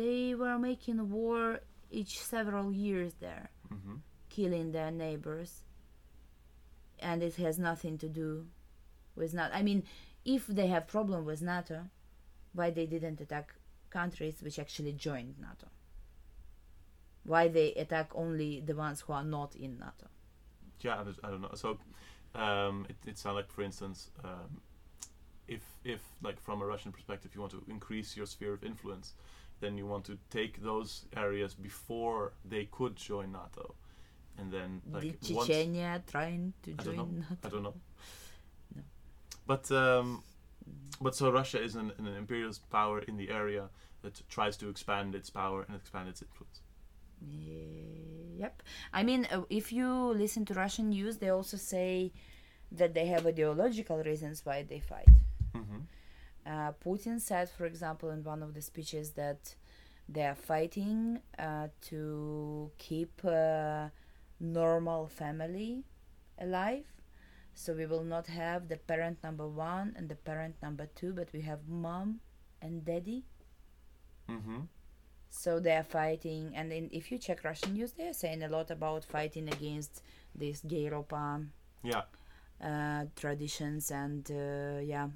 they 0.00 0.34
were 0.34 0.58
making 0.58 0.98
war 1.10 1.60
each 1.90 2.20
several 2.20 2.68
years 2.86 3.14
there, 3.26 3.48
hmm 3.68 3.96
killing 4.28 4.72
their 4.72 4.90
neighbors, 4.92 5.64
and 7.00 7.22
it 7.22 7.36
has 7.36 7.58
nothing 7.58 7.98
to 7.98 8.08
do 8.08 8.46
with 9.16 9.34
NATO. 9.34 9.54
I 9.54 9.62
mean, 9.62 9.84
if 10.24 10.46
they 10.46 10.66
have 10.68 10.86
problem 10.86 11.24
with 11.24 11.42
NATO, 11.42 11.84
why 12.52 12.70
they 12.70 12.86
didn't 12.86 13.20
attack 13.20 13.54
countries 13.90 14.42
which 14.42 14.58
actually 14.58 14.92
joined 14.92 15.34
NATO? 15.38 15.68
Why 17.24 17.48
they 17.48 17.72
attack 17.74 18.10
only 18.14 18.60
the 18.60 18.74
ones 18.74 19.02
who 19.02 19.12
are 19.12 19.24
not 19.24 19.54
in 19.54 19.78
NATO? 19.78 20.08
Yeah, 20.80 21.04
I 21.22 21.30
don't- 21.30 21.42
know. 21.42 21.50
So 21.54 21.78
um, 22.34 22.86
it 22.88 22.96
it 23.06 23.18
sounds 23.18 23.36
like, 23.36 23.50
for 23.50 23.62
instance, 23.62 24.10
um, 24.24 24.60
if 25.48 25.62
if 25.84 26.00
like 26.22 26.40
from 26.40 26.62
a 26.62 26.66
Russian 26.66 26.92
perspective, 26.92 27.32
you 27.34 27.40
want 27.40 27.52
to 27.52 27.62
increase 27.68 28.16
your 28.16 28.26
sphere 28.26 28.54
of 28.54 28.64
influence, 28.64 29.14
then 29.60 29.76
you 29.76 29.86
want 29.86 30.04
to 30.06 30.18
take 30.30 30.62
those 30.62 31.04
areas 31.16 31.54
before 31.54 32.32
they 32.44 32.64
could 32.66 32.96
join 32.96 33.32
NATO, 33.32 33.74
and 34.38 34.52
then 34.52 34.82
like 34.90 35.20
Did 35.20 35.36
once 35.36 35.48
trying 36.10 36.52
to 36.62 36.70
I 36.72 36.82
don't 36.82 36.84
join 36.84 36.96
know. 36.96 37.04
NATO? 37.04 37.36
I 37.44 37.48
don't 37.48 37.62
know. 37.62 37.74
No. 38.74 38.82
But 39.46 39.70
um, 39.70 40.22
but 41.00 41.14
so 41.14 41.30
Russia 41.30 41.62
is 41.62 41.76
an, 41.76 41.92
an 41.98 42.06
imperialist 42.06 42.68
power 42.70 43.00
in 43.00 43.16
the 43.16 43.30
area 43.30 43.68
that 44.02 44.22
tries 44.28 44.56
to 44.58 44.68
expand 44.68 45.14
its 45.14 45.30
power 45.30 45.64
and 45.66 45.76
expand 45.76 46.08
its 46.08 46.22
influence. 46.22 46.60
Yep. 48.38 48.62
I 48.92 49.02
mean, 49.02 49.28
uh, 49.30 49.42
if 49.50 49.72
you 49.72 49.88
listen 49.92 50.44
to 50.46 50.54
Russian 50.54 50.88
news, 50.90 51.18
they 51.18 51.28
also 51.28 51.56
say 51.56 52.12
that 52.72 52.94
they 52.94 53.06
have 53.06 53.26
ideological 53.26 54.02
reasons 54.02 54.46
why 54.46 54.62
they 54.62 54.80
fight. 54.80 55.08
Mm-hmm. 55.54 55.80
Uh, 56.46 56.72
Putin 56.84 57.20
said, 57.20 57.50
for 57.50 57.66
example, 57.66 58.10
in 58.10 58.24
one 58.24 58.42
of 58.42 58.54
the 58.54 58.62
speeches 58.62 59.10
that 59.10 59.54
they 60.08 60.22
are 60.22 60.34
fighting 60.34 61.20
uh, 61.38 61.68
to 61.82 62.70
keep 62.78 63.22
a 63.24 63.92
normal 64.40 65.06
family 65.08 65.84
alive. 66.40 66.84
So 67.54 67.74
we 67.74 67.86
will 67.86 68.04
not 68.04 68.26
have 68.28 68.68
the 68.68 68.76
parent 68.76 69.18
number 69.22 69.46
one 69.46 69.94
and 69.96 70.08
the 70.08 70.14
parent 70.14 70.56
number 70.62 70.86
two, 70.94 71.12
but 71.12 71.28
we 71.32 71.42
have 71.42 71.68
mom 71.68 72.20
and 72.62 72.84
daddy. 72.84 73.24
Mm-hmm. 74.28 74.60
So 75.28 75.60
they 75.60 75.76
are 75.76 75.84
fighting, 75.84 76.52
and 76.56 76.72
then 76.72 76.88
if 76.92 77.12
you 77.12 77.18
check 77.18 77.44
Russian 77.44 77.74
news, 77.74 77.92
they 77.92 78.08
are 78.08 78.12
saying 78.12 78.42
a 78.42 78.48
lot 78.48 78.70
about 78.70 79.04
fighting 79.04 79.48
against 79.48 80.02
these 80.34 80.62
Gayropa 80.62 81.46
Yeah. 81.84 82.02
uh, 82.60 83.04
traditions 83.14 83.90
and 83.90 84.28
uh, 84.30 84.80
yeah, 84.82 85.08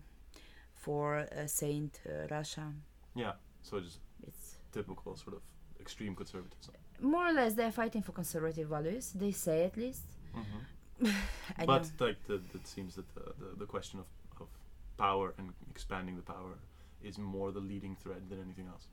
for 0.74 1.18
uh, 1.18 1.46
Saint 1.46 2.00
uh, 2.06 2.28
Russia. 2.30 2.72
Yeah. 3.16 3.32
So 3.62 3.80
just 3.80 3.98
It's 4.26 4.56
typical 4.72 5.16
sort 5.16 5.36
of 5.36 5.42
extreme 5.80 6.14
conservatism. 6.14 6.74
More 7.00 7.26
or 7.28 7.32
less 7.32 7.54
they're 7.54 7.72
fighting 7.72 8.02
for 8.02 8.12
conservative 8.12 8.68
values. 8.68 9.12
They 9.14 9.32
say 9.32 9.64
at 9.64 9.76
least. 9.76 10.04
Mm-hmm. 10.36 11.10
But 11.66 11.90
like 12.00 12.24
the, 12.26 12.40
it 12.54 12.66
seems 12.66 12.94
that 12.96 13.12
the, 13.14 13.32
the, 13.38 13.56
the 13.60 13.66
question 13.66 13.98
of, 14.00 14.06
of 14.40 14.48
power 14.96 15.34
and 15.38 15.52
expanding 15.70 16.16
the 16.16 16.22
power 16.22 16.54
is 17.02 17.18
more 17.18 17.52
the 17.52 17.60
leading 17.60 17.96
thread 17.96 18.28
than 18.30 18.40
anything 18.40 18.66
else. 18.68 18.86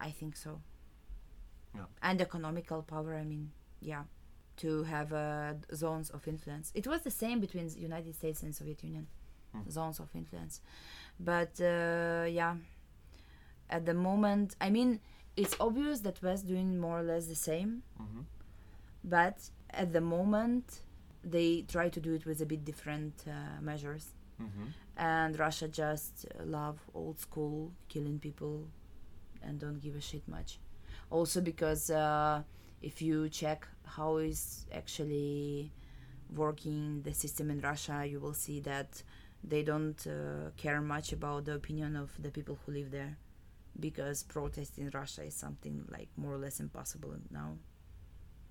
I 0.00 0.10
think 0.10 0.36
so. 0.36 0.60
Yeah. 1.74 1.82
And 2.02 2.20
economical 2.20 2.82
power. 2.82 3.14
I 3.14 3.24
mean, 3.24 3.50
yeah, 3.80 4.04
to 4.58 4.82
have 4.84 5.12
uh, 5.12 5.54
zones 5.74 6.10
of 6.10 6.26
influence. 6.26 6.72
It 6.74 6.86
was 6.86 7.02
the 7.02 7.10
same 7.10 7.40
between 7.40 7.68
the 7.68 7.78
United 7.78 8.14
States 8.14 8.42
and 8.42 8.54
Soviet 8.54 8.82
Union, 8.82 9.06
Hmm. 9.52 9.68
zones 9.70 10.00
of 10.00 10.08
influence. 10.14 10.60
But 11.20 11.60
uh, 11.60 12.24
yeah, 12.28 12.56
at 13.70 13.84
the 13.86 13.94
moment, 13.94 14.56
I 14.60 14.70
mean, 14.70 15.00
it's 15.36 15.56
obvious 15.60 16.00
that 16.00 16.22
West 16.22 16.46
doing 16.46 16.78
more 16.78 17.00
or 17.00 17.02
less 17.02 17.26
the 17.26 17.34
same. 17.34 17.82
Mm-hmm. 18.00 18.20
But 19.04 19.50
at 19.70 19.92
the 19.92 20.00
moment, 20.00 20.80
they 21.22 21.64
try 21.68 21.88
to 21.88 22.00
do 22.00 22.14
it 22.14 22.26
with 22.26 22.40
a 22.40 22.46
bit 22.46 22.64
different 22.64 23.24
uh, 23.26 23.60
measures. 23.60 24.12
Mm-hmm. 24.38 24.66
and 24.98 25.38
Russia 25.38 25.66
just 25.66 26.26
love 26.44 26.78
old 26.92 27.18
school 27.18 27.72
killing 27.88 28.18
people 28.18 28.68
and 29.42 29.58
don't 29.58 29.80
give 29.80 29.96
a 29.96 30.00
shit 30.00 30.28
much. 30.28 30.58
Also 31.10 31.40
because 31.40 31.88
uh, 31.88 32.42
if 32.82 33.00
you 33.00 33.30
check 33.30 33.66
how 33.86 34.18
is 34.18 34.66
actually 34.74 35.72
working 36.34 37.00
the 37.02 37.14
system 37.14 37.50
in 37.50 37.60
Russia, 37.60 38.04
you 38.06 38.20
will 38.20 38.34
see 38.34 38.60
that 38.60 39.02
they 39.42 39.62
don't 39.62 40.06
uh, 40.06 40.50
care 40.58 40.82
much 40.82 41.12
about 41.12 41.46
the 41.46 41.54
opinion 41.54 41.96
of 41.96 42.10
the 42.20 42.30
people 42.30 42.58
who 42.66 42.72
live 42.72 42.90
there 42.90 43.16
because 43.78 44.22
protest 44.22 44.78
in 44.78 44.90
Russia 44.90 45.22
is 45.22 45.34
something 45.34 45.84
like 45.90 46.08
more 46.16 46.34
or 46.34 46.38
less 46.38 46.60
impossible 46.60 47.14
now. 47.30 47.56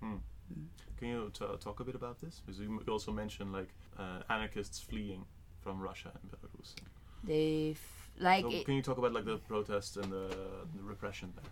Hmm. 0.02 0.16
Mm. 0.54 0.66
Can 0.98 1.08
you 1.08 1.32
t- 1.34 1.46
talk 1.60 1.80
a 1.80 1.84
bit 1.84 1.96
about 1.96 2.20
this? 2.22 2.42
Because 2.46 2.60
you 2.60 2.80
also 2.88 3.12
mentioned 3.12 3.52
like 3.52 3.70
uh, 3.98 4.22
anarchists 4.30 4.80
fleeing 4.80 5.26
from 5.62 5.80
Russia 5.80 6.12
and 6.14 6.32
Belarus. 6.32 6.76
They 7.24 7.72
f- 7.72 8.12
like 8.20 8.44
so 8.44 8.52
it, 8.52 8.66
can 8.66 8.76
you 8.76 8.84
talk 8.84 8.98
about 9.00 9.14
like 9.14 9.26
the 9.26 9.38
protests 9.38 9.98
and 9.98 10.12
the, 10.12 10.28
the 10.76 10.84
repression 10.84 11.34
there? 11.36 11.52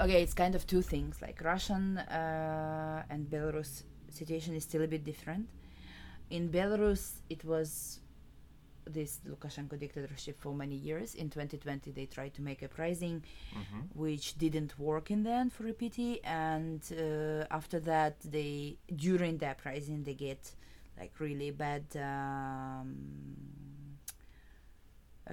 okay 0.00 0.22
it's 0.22 0.34
kind 0.34 0.54
of 0.54 0.66
two 0.66 0.82
things 0.82 1.22
like 1.22 1.40
russian 1.42 1.98
uh, 1.98 3.02
and 3.10 3.30
belarus 3.30 3.84
situation 4.10 4.54
is 4.54 4.64
still 4.64 4.82
a 4.82 4.88
bit 4.88 5.04
different 5.04 5.48
in 6.30 6.48
belarus 6.48 7.20
it 7.30 7.44
was 7.44 8.00
this 8.86 9.20
lukashenko 9.28 9.78
dictatorship 9.78 10.38
for 10.40 10.54
many 10.54 10.74
years. 10.76 11.14
In 11.14 11.30
2020 11.30 11.90
they 11.92 12.06
tried 12.06 12.34
to 12.34 12.42
make 12.42 12.62
a 12.62 12.66
uprising 12.66 13.22
Mm-hmm. 13.54 13.80
which 13.94 14.36
didn't 14.38 14.78
work 14.78 15.10
in 15.10 15.22
the 15.22 15.30
end 15.30 15.52
for 15.52 15.66
a 15.68 15.72
pity 15.72 16.22
and 16.24 16.82
uh, 16.92 17.44
after 17.50 17.78
that 17.80 18.20
they 18.20 18.76
during 18.94 19.38
the 19.38 19.46
uprising 19.48 20.02
they 20.04 20.14
get 20.14 20.54
like 20.98 21.12
really 21.20 21.50
bad 21.50 21.84
um, 21.96 22.94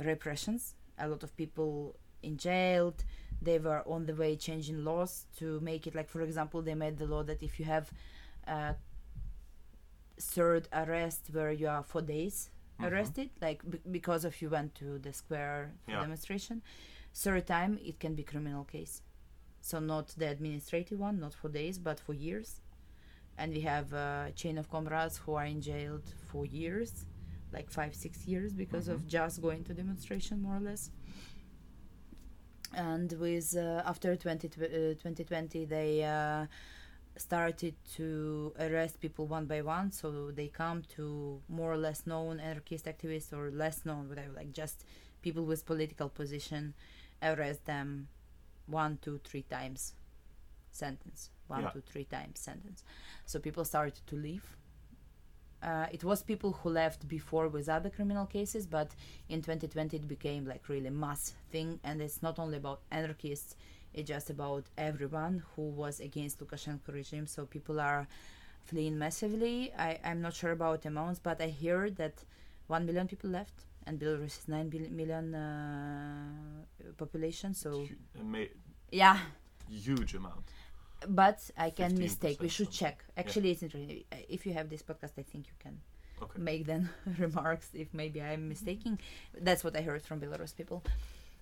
repressions. 0.03 0.75
A 0.97 1.07
lot 1.07 1.23
of 1.23 1.35
people 1.35 1.95
in 2.23 2.37
jailed 2.37 3.03
they 3.41 3.57
were 3.57 3.81
on 3.87 4.05
the 4.05 4.13
way 4.13 4.35
changing 4.35 4.83
laws 4.83 5.25
to 5.37 5.59
make 5.61 5.87
it 5.87 5.95
like 5.95 6.07
for 6.09 6.21
example 6.21 6.61
they 6.61 6.75
made 6.75 6.97
the 6.99 7.07
law 7.07 7.23
that 7.23 7.41
if 7.41 7.59
you 7.59 7.65
have 7.65 7.89
a 8.47 8.75
third 10.19 10.67
arrest 10.73 11.29
where 11.31 11.51
you 11.51 11.67
are 11.67 11.81
for 11.83 12.01
days 12.01 12.49
Mhm. 12.81 12.91
arrested 12.91 13.29
like 13.41 13.59
b- 13.69 13.79
because 13.89 14.23
of 14.25 14.41
you 14.41 14.49
went 14.49 14.75
to 14.75 14.99
the 14.99 15.13
square 15.13 15.73
Yeah. 15.87 16.01
demonstration. 16.01 16.61
Third 17.13 17.45
time 17.47 17.77
it 17.83 17.99
can 17.99 18.13
be 18.15 18.23
criminal 18.23 18.63
case. 18.65 19.01
So 19.61 19.79
not 19.79 20.07
the 20.17 20.27
administrative 20.29 20.99
one 20.99 21.19
not 21.19 21.33
for 21.33 21.49
days 21.49 21.77
but 21.79 21.99
for 21.99 22.13
years. 22.13 22.61
And 23.37 23.53
we 23.53 23.61
have 23.61 23.93
a 23.93 24.31
chain 24.35 24.57
of 24.57 24.69
comrades 24.69 25.17
who 25.17 25.33
are 25.35 25.45
in 25.45 25.61
jailed 25.61 26.07
for 26.29 26.45
years 26.45 27.05
like 27.53 27.69
five 27.69 27.93
six 27.95 28.25
years 28.27 28.53
because 28.53 28.87
of 28.87 29.05
just 29.07 29.41
going 29.41 29.63
to 29.65 29.73
demonstration 29.73 30.41
more 30.41 30.55
or 30.55 30.59
less. 30.61 30.89
And 32.73 33.11
with 33.13 33.55
uh, 33.57 33.83
after 33.85 34.15
20, 34.15 34.47
tw- 34.47 34.57
uh, 34.61 34.93
2020 34.95 35.65
they 35.65 36.03
uh, 36.03 36.45
started 37.21 37.75
to 37.95 38.53
arrest 38.59 38.99
people 38.99 39.25
one 39.27 39.45
by 39.45 39.61
one 39.61 39.91
so 39.91 40.31
they 40.31 40.47
come 40.47 40.81
to 40.95 41.39
more 41.49 41.71
or 41.71 41.77
less 41.77 42.05
known 42.07 42.39
anarchist 42.39 42.85
activists 42.85 43.31
or 43.33 43.51
less 43.51 43.85
known 43.85 44.09
whatever 44.09 44.33
like 44.33 44.51
just 44.51 44.85
people 45.21 45.45
with 45.45 45.65
political 45.65 46.09
position 46.09 46.73
arrest 47.21 47.65
them 47.65 48.07
one 48.67 48.97
two 49.01 49.19
three 49.23 49.43
times 49.43 49.93
sentence. 50.71 51.29
One 51.47 51.63
Yeah. 51.63 51.69
two 51.71 51.81
three 51.81 52.05
times 52.05 52.39
sentence. 52.39 52.83
So 53.25 53.39
people 53.39 53.65
started 53.65 53.99
to 54.07 54.15
leave. 54.15 54.57
Uh, 55.61 55.85
it 55.91 56.03
was 56.03 56.23
people 56.23 56.53
who 56.53 56.69
left 56.69 57.07
before 57.07 57.47
with 57.47 57.69
other 57.69 57.89
criminal 57.89 58.25
cases, 58.25 58.65
but 58.65 58.95
in 59.29 59.41
2020 59.43 59.95
it 59.97 60.07
became 60.07 60.45
like 60.45 60.67
really 60.69 60.89
mass 60.89 61.35
thing, 61.51 61.79
and 61.83 62.01
it's 62.01 62.23
not 62.23 62.39
only 62.39 62.57
about 62.57 62.81
anarchists; 62.89 63.55
it's 63.93 64.07
just 64.07 64.29
about 64.29 64.63
everyone 64.77 65.43
who 65.55 65.63
was 65.69 65.99
against 65.99 66.39
Lukashenko 66.39 66.93
regime. 66.93 67.27
So 67.27 67.45
people 67.45 67.79
are 67.79 68.07
fleeing 68.65 68.97
massively. 68.97 69.71
I 69.77 69.99
I'm 70.03 70.21
not 70.21 70.33
sure 70.33 70.51
about 70.51 70.85
amounts, 70.85 71.19
but 71.19 71.41
I 71.41 71.47
hear 71.47 71.89
that 71.91 72.15
one 72.67 72.85
million 72.85 73.07
people 73.07 73.29
left, 73.29 73.65
and 73.85 73.99
Belarus 73.99 74.39
is 74.39 74.47
nine 74.47 74.69
bil- 74.69 74.89
million 74.91 75.35
uh, 75.35 76.91
population. 76.97 77.53
So 77.53 77.85
Hu- 78.15 78.47
yeah, 78.91 79.17
huge 79.69 80.13
amount. 80.15 80.45
but 81.07 81.39
I 81.57 81.69
can 81.71 81.97
mistake. 81.97 82.41
We 82.41 82.49
should 82.49 82.71
check. 82.71 83.03
Actually, 83.17 83.51
it's 83.51 83.63
interesting. 83.63 84.03
Uh, 84.11 84.17
If 84.29 84.45
you 84.45 84.53
have 84.53 84.69
this 84.69 84.83
podcast, 84.83 85.13
I 85.17 85.23
think 85.23 85.47
you 85.47 85.57
can 85.59 85.79
Okay. 86.21 86.39
make 86.39 86.65
then 86.65 86.89
remarks 87.17 87.69
if 87.73 87.93
maybe 87.93 88.21
I'm 88.21 88.47
mistaken. 88.47 88.99
That's 89.47 89.63
what 89.63 89.75
I 89.75 89.81
heard 89.81 90.03
from 90.03 90.19
Belarus 90.21 90.55
people. 90.55 90.83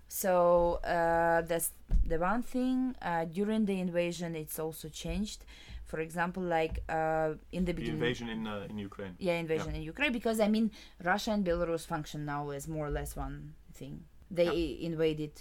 So 0.09 0.79
uh, 0.83 1.41
that's 1.43 1.71
the 2.05 2.17
one 2.19 2.41
thing. 2.41 2.95
Uh, 3.01 3.25
during 3.25 3.65
the 3.65 3.79
invasion, 3.79 4.35
it's 4.35 4.59
also 4.59 4.89
changed. 4.89 5.45
For 5.85 5.99
example, 6.01 6.43
like 6.43 6.83
uh, 6.89 7.33
in 7.51 7.65
the 7.65 7.73
The 7.73 7.73
beginning, 7.73 7.95
invasion 8.01 8.29
in 8.29 8.47
uh, 8.47 8.67
in 8.69 8.77
Ukraine. 8.77 9.15
yeah, 9.19 9.37
invasion 9.45 9.73
in 9.75 9.83
Ukraine, 9.83 10.11
because 10.11 10.39
I 10.39 10.47
mean, 10.47 10.71
Russia 11.03 11.31
and 11.31 11.43
Belarus 11.45 11.85
function 11.85 12.25
now 12.25 12.49
as 12.57 12.67
more 12.67 12.87
or 12.87 12.91
less 12.91 13.15
one 13.15 13.53
thing. 13.73 13.95
They 14.29 14.77
invaded 14.81 15.33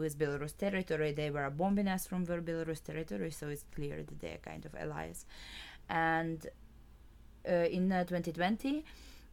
with 0.00 0.18
Belarus 0.18 0.54
territory. 0.56 1.12
They 1.12 1.30
were 1.30 1.50
bombing 1.50 1.88
us 1.88 2.06
from 2.06 2.24
their 2.24 2.42
Belarus 2.42 2.80
territory, 2.82 3.30
so 3.30 3.48
it's 3.48 3.64
clear 3.76 3.96
that 4.08 4.18
they 4.20 4.32
are 4.36 4.42
kind 4.50 4.64
of 4.64 4.74
allies. 4.74 5.26
And 5.88 6.46
uh, 7.48 7.52
in 7.78 7.90
uh, 7.92 8.04
2020, 8.04 8.84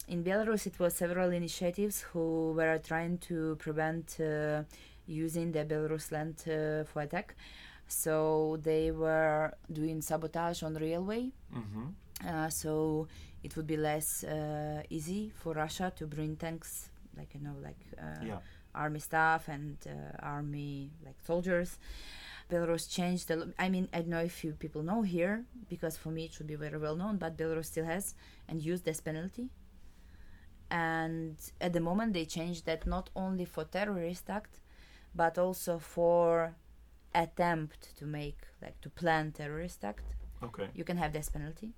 in 0.09 0.23
Belarus, 0.23 0.65
it 0.67 0.79
was 0.79 0.93
several 0.95 1.31
initiatives 1.31 2.01
who 2.01 2.53
were 2.53 2.77
trying 2.79 3.17
to 3.29 3.55
prevent 3.57 4.17
uh, 4.19 4.63
using 5.07 5.51
the 5.51 5.63
Belarus 5.65 6.11
land 6.11 6.35
uh, 6.47 6.83
for 6.89 7.01
attack. 7.01 7.35
So 7.87 8.57
they 8.61 8.91
were 8.91 9.51
doing 9.71 10.01
sabotage 10.01 10.61
on 10.63 10.73
railway 10.75 11.31
Mm-hmm. 11.55 11.87
uh, 12.27 12.49
so 12.49 13.07
it 13.43 13.55
would 13.55 13.65
be 13.65 13.77
less 13.77 14.23
uh, 14.23 14.83
easy 14.89 15.31
for 15.33 15.53
Russia 15.53 15.91
to 15.95 16.05
bring 16.05 16.35
tanks, 16.35 16.89
like 17.17 17.33
you 17.33 17.39
know, 17.41 17.55
like 17.63 17.79
uh, 17.97 18.25
Yeah. 18.25 18.39
army 18.75 18.99
staff 18.99 19.47
and 19.47 19.77
uh, 19.87 19.93
army 20.35 20.91
like 21.05 21.15
soldiers. 21.25 21.79
Belarus 22.51 22.89
changed 22.89 23.27
the. 23.29 23.35
Lo- 23.37 23.53
I 23.57 23.69
mean, 23.69 23.87
I 23.93 23.97
don't 24.01 24.09
know 24.09 24.19
if 24.31 24.43
you 24.43 24.51
people 24.53 24.83
know 24.83 25.01
here 25.03 25.45
because 25.69 25.95
for 25.97 26.09
me 26.09 26.25
it 26.25 26.33
should 26.33 26.47
be 26.47 26.55
very 26.55 26.77
well 26.77 26.95
known, 26.95 27.17
but 27.17 27.37
Belarus 27.37 27.65
still 27.65 27.85
has 27.85 28.13
and 28.47 28.61
used 28.61 28.83
death 28.85 29.03
penalty. 29.03 29.49
And 30.71 31.37
at 31.59 31.73
the 31.73 31.79
moment 31.79 32.13
they 32.13 32.25
changed 32.25 32.65
that 32.65 32.85
not 32.85 33.09
only 33.15 33.45
for 33.45 33.63
terrorist 33.63 34.29
act, 34.29 34.61
but 35.15 35.37
also 35.37 35.79
for 35.79 36.55
attempt 37.15 37.97
to 37.97 38.05
make 38.05 38.37
like 38.61 38.79
to 38.81 38.89
plan 38.89 39.31
terrorist 39.31 39.83
act. 39.83 40.15
Okay. 40.43 40.67
You 40.73 40.83
can 40.83 40.97
have 40.97 41.11
death 41.11 41.33
penalty. 41.33 41.73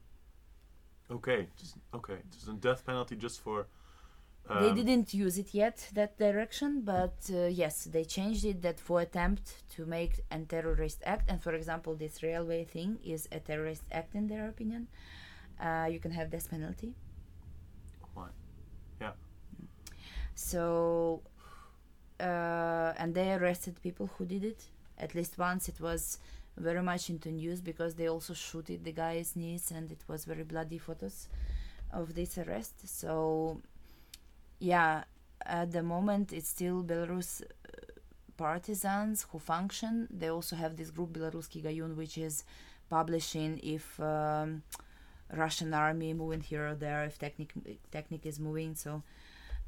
Okay. 1.10 1.48
Just, 1.58 1.78
okay. 1.94 2.18
Just 2.32 2.48
a 2.48 2.54
death 2.54 2.86
penalty 2.86 3.16
just 3.16 3.42
for. 3.42 3.68
they 4.50 4.70
um, 4.70 4.76
didn't 4.76 5.14
use 5.14 5.38
it 5.38 5.54
yet 5.54 5.88
that 5.94 6.18
direction 6.18 6.82
but 6.82 7.18
uh, 7.32 7.46
yes 7.46 7.84
they 7.94 8.04
changed 8.04 8.44
it 8.44 8.62
that 8.64 8.80
for 8.80 9.00
attempt 9.02 9.46
to 9.70 9.86
make 9.86 10.14
a 10.32 10.40
terrorist 10.40 11.00
act 11.06 11.30
and 11.30 11.40
for 11.42 11.54
example 11.54 11.94
this 11.96 12.24
railway 12.24 12.64
thing 12.66 12.98
is 13.06 13.28
a 13.32 13.40
terrorist 13.40 13.84
act 13.92 14.16
in 14.16 14.26
their 14.28 14.50
opinion 14.50 14.88
uh, 15.60 15.88
you 15.94 16.00
can 16.00 16.12
have 16.12 16.32
death 16.32 16.50
penalty 16.50 16.96
my. 19.02 19.12
So 20.42 21.22
uh, 22.20 22.94
and 22.98 23.14
they 23.16 23.34
arrested 23.34 23.82
people 23.82 24.10
who 24.18 24.26
did 24.26 24.44
it. 24.44 24.64
At 24.98 25.16
least 25.16 25.38
once 25.38 25.68
it 25.70 25.80
was 25.80 26.20
very 26.58 26.84
much 26.84 27.10
into 27.10 27.30
news 27.32 27.62
because 27.62 27.96
they 27.96 28.08
also 28.08 28.34
shooted 28.34 28.84
the 28.84 28.92
guy's 28.92 29.36
knees 29.36 29.72
and 29.72 29.92
it 29.92 30.04
was 30.08 30.26
very 30.26 30.44
bloody 30.44 30.78
photos 30.78 31.28
of 31.92 32.14
this 32.16 32.38
arrest. 32.38 32.88
So 32.88 33.62
yeah 34.60 35.04
at 35.46 35.72
the 35.72 35.82
moment 35.82 36.32
it's 36.34 36.50
still 36.50 36.84
belarus 36.84 37.42
uh, 37.42 37.46
partisans 38.38 39.26
who 39.32 39.40
function. 39.40 40.08
They 40.12 40.30
also 40.30 40.56
have 40.56 40.76
this 40.76 40.92
group 40.92 41.14
belaruski 41.14 41.64
gayun 41.64 41.96
which 41.96 42.18
is 42.18 42.44
publishing 42.90 43.60
if 43.64 44.00
um, 44.00 44.64
russian 45.34 45.74
army 45.74 46.14
moving 46.14 46.42
here 46.42 46.68
or 46.68 46.76
there 46.76 47.06
if 47.06 47.18
technic 47.18 47.54
technic 47.92 48.26
is 48.26 48.40
moving. 48.40 48.76
So 48.76 49.02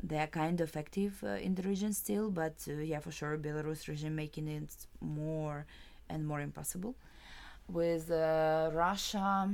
they 0.04 0.18
are 0.20 0.28
kind 0.28 0.60
of 0.60 0.76
active 0.76 1.24
uh, 1.24 1.28
in 1.48 1.56
the 1.56 1.64
region 1.64 1.94
still 1.94 2.30
but 2.30 2.56
uh, 2.68 2.74
yeah 2.74 3.00
for 3.00 3.12
sure 3.12 3.38
belarus 3.38 3.88
regime 3.88 4.16
making 4.16 4.48
it 4.48 4.76
more 5.00 5.66
and 6.10 6.28
more 6.28 6.42
impossible 6.42 6.94
with 7.70 8.12
uh, 8.12 8.70
russia 8.74 9.50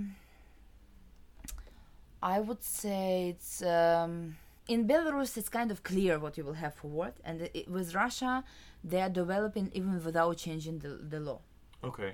i 2.24 2.39
would 2.39 2.64
say 2.64 3.30
it's 3.30 3.62
um, 3.62 4.36
in 4.68 4.88
belarus 4.88 5.38
it's 5.38 5.50
kind 5.50 5.72
of 5.72 5.84
clear 5.84 6.18
what 6.20 6.38
you 6.38 6.43
will 6.43 6.54
have 6.54 6.74
for 6.74 6.88
what, 6.88 7.16
and 7.24 7.41
it, 7.54 7.70
with 7.70 7.93
russia 7.93 8.43
they 8.84 9.02
are 9.02 9.10
developing 9.10 9.70
even 9.74 10.04
without 10.04 10.36
changing 10.38 10.80
the, 10.80 10.89
the 11.10 11.20
law 11.20 11.39
Okay. 11.84 12.14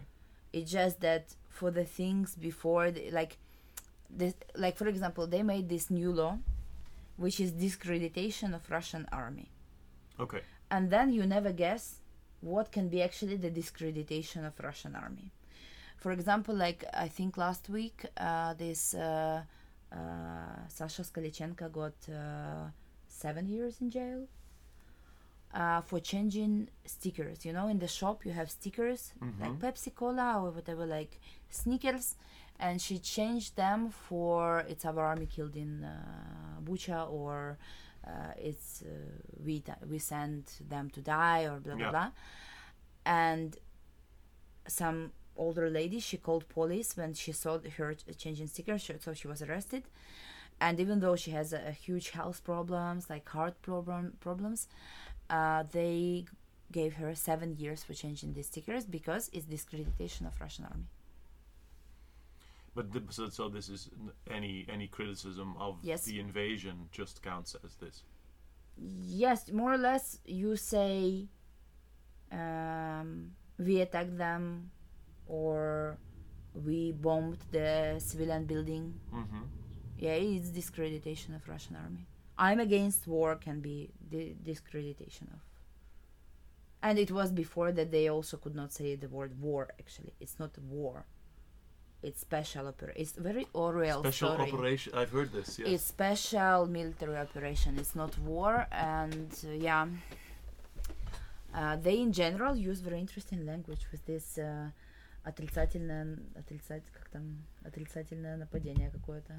it's 0.53 0.71
just 0.71 0.99
that 1.01 1.35
for 1.49 1.71
the 1.71 1.85
things 1.85 2.35
before 2.35 2.91
the, 2.91 3.09
like 3.11 3.37
this 4.09 4.33
like 4.55 4.75
for 4.77 4.87
example 4.87 5.25
they 5.25 5.41
made 5.41 5.69
this 5.69 5.89
new 5.89 6.11
law 6.11 6.37
which 7.17 7.39
is 7.39 7.51
discreditation 7.51 8.53
of 8.53 8.69
russian 8.69 9.05
army 9.11 9.49
Okay. 10.19 10.41
and 10.71 10.89
then 10.89 11.11
you 11.11 11.25
never 11.25 11.51
guess 11.51 11.83
what 12.41 12.71
can 12.71 12.87
be 12.89 13.01
actually 13.01 13.37
the 13.37 13.49
discreditation 13.49 14.45
of 14.45 14.53
russian 14.59 14.95
army 14.95 15.31
for 15.97 16.11
example 16.11 16.55
like 16.55 16.83
i 16.93 17.07
think 17.07 17.37
last 17.37 17.69
week 17.69 18.05
uh, 18.17 18.53
this 18.53 18.93
uh, 18.93 19.41
uh, 19.91 19.97
sasha 20.67 21.03
skochilenko 21.03 21.71
got 21.71 21.97
uh, 22.09 22.69
seven 23.07 23.47
years 23.47 23.75
in 23.81 23.89
jail 23.89 24.27
uh, 25.53 25.81
for 25.81 25.99
changing 25.99 26.67
stickers 26.85 27.45
you 27.45 27.53
know 27.53 27.67
in 27.67 27.79
the 27.79 27.87
shop 27.87 28.25
you 28.25 28.31
have 28.31 28.49
stickers 28.49 29.13
like 29.39 29.51
Mhm. 29.53 29.59
pepsi 29.61 29.91
cola 29.95 30.27
or 30.43 30.51
whatever 30.51 30.85
like 30.85 31.19
sneakers 31.49 32.15
and 32.59 32.81
she 32.81 32.99
changed 32.99 33.55
them 33.55 33.89
for 33.89 34.59
it's 34.67 34.85
our 34.85 34.99
army 34.99 35.25
killed 35.25 35.55
in 35.55 35.83
uh, 35.83 36.59
bucha 36.63 37.09
or 37.11 37.57
uh, 38.07 38.31
it's 38.37 38.81
uh, 38.83 38.87
we 39.45 39.63
we 39.89 39.99
sent 39.99 40.45
them 40.69 40.89
to 40.91 41.01
die 41.01 41.43
or 41.45 41.59
blah 41.59 41.75
blah 41.75 41.85
Yeah. 41.85 41.91
blah. 41.91 42.11
And 43.05 43.57
some 44.67 45.11
older 45.37 45.69
lady 45.69 45.99
she 45.99 46.17
called 46.17 46.47
police 46.49 46.95
when 46.97 47.13
she 47.13 47.31
saw 47.31 47.59
her 47.77 47.93
ch- 47.93 48.17
changing 48.17 48.47
stickers 48.47 48.89
so 48.99 49.13
she 49.13 49.27
was 49.27 49.41
arrested. 49.41 49.83
And 50.61 50.79
even 50.79 51.01
though 51.01 51.17
she 51.17 51.31
has 51.31 51.51
a, 51.51 51.61
a 51.67 51.71
huge 51.71 52.11
health 52.11 52.43
problems 52.43 53.09
like 53.09 53.27
heart 53.29 53.61
problem 53.61 54.13
problems 54.21 54.67
uh, 55.29 55.63
they 55.71 56.25
gave 56.71 56.93
her 56.95 57.13
seven 57.15 57.57
years 57.57 57.83
for 57.83 57.93
changing 57.93 58.33
these 58.33 58.47
stickers 58.47 58.85
because 58.85 59.29
it's 59.33 59.45
discreditation 59.45 60.25
of 60.25 60.33
russian 60.41 60.65
army 60.65 60.85
But 62.75 62.91
the, 62.91 63.01
so, 63.09 63.29
so 63.29 63.47
this 63.49 63.69
is 63.69 63.89
any 64.29 64.65
any 64.69 64.87
criticism 64.87 65.55
of 65.57 65.77
Yes. 65.81 66.03
the 66.05 66.19
invasion 66.19 66.75
just 66.91 67.21
counts 67.23 67.55
as 67.65 67.75
this. 67.83 68.03
yes 68.77 69.39
more 69.59 69.71
or 69.73 69.77
less 69.89 70.19
you 70.25 70.55
say 70.57 71.27
um, 72.31 73.31
we 73.57 73.81
attacked 73.81 74.17
them 74.17 74.71
or 75.27 75.97
we 76.65 76.91
bombed 76.91 77.37
the 77.51 77.95
civilian 77.99 78.43
building 78.45 78.93
Mm-hmm. 79.13 79.43
yeah 80.05 80.11
it's 80.13 80.49
discreditation 80.49 81.33
of 81.37 81.41
russian 81.53 81.75
army 81.83 82.05
i'm 82.37 82.59
against 82.59 83.07
war 83.07 83.35
can 83.45 83.57
be 83.61 83.77
the 84.11 84.23
discreditation 84.43 85.27
of 85.33 85.39
and 86.81 86.99
it 86.99 87.11
was 87.11 87.31
before 87.31 87.71
that 87.71 87.91
they 87.91 88.05
also 88.09 88.35
could 88.37 88.55
not 88.55 88.71
say 88.71 88.95
the 88.95 89.07
word 89.17 89.31
war 89.41 89.63
actually 89.79 90.13
it's 90.19 90.37
not 90.43 90.51
war 90.77 91.05
it's 92.07 92.21
special 92.29 92.63
operation 92.73 93.01
it's 93.03 93.13
very 93.29 93.45
Orwell 93.63 93.99
Special 94.05 94.29
story 94.33 94.51
operation. 94.51 94.89
I've 94.99 95.11
heard 95.17 95.29
this. 95.37 95.49
Yes. 95.59 95.67
it's 95.73 95.85
special 95.95 96.59
military 96.79 97.17
operation 97.27 97.71
it's 97.81 97.95
not 98.01 98.11
war 98.29 98.53
and 98.71 99.29
uh, 99.43 99.51
yeah 99.67 99.85
uh, 101.53 101.75
they 101.85 101.97
in 102.05 102.11
general 102.11 102.55
use 102.55 102.79
very 102.81 102.99
interesting 103.05 103.45
language 103.51 103.83
with 103.91 104.03
this 104.05 104.37
uh, 104.37 104.69
отрицательное 105.23 106.17
отрицать 106.35 106.83
как 106.93 107.09
там 107.09 107.23
отрицательное 107.63 108.37
нападение 108.37 108.89
какое-то 108.91 109.33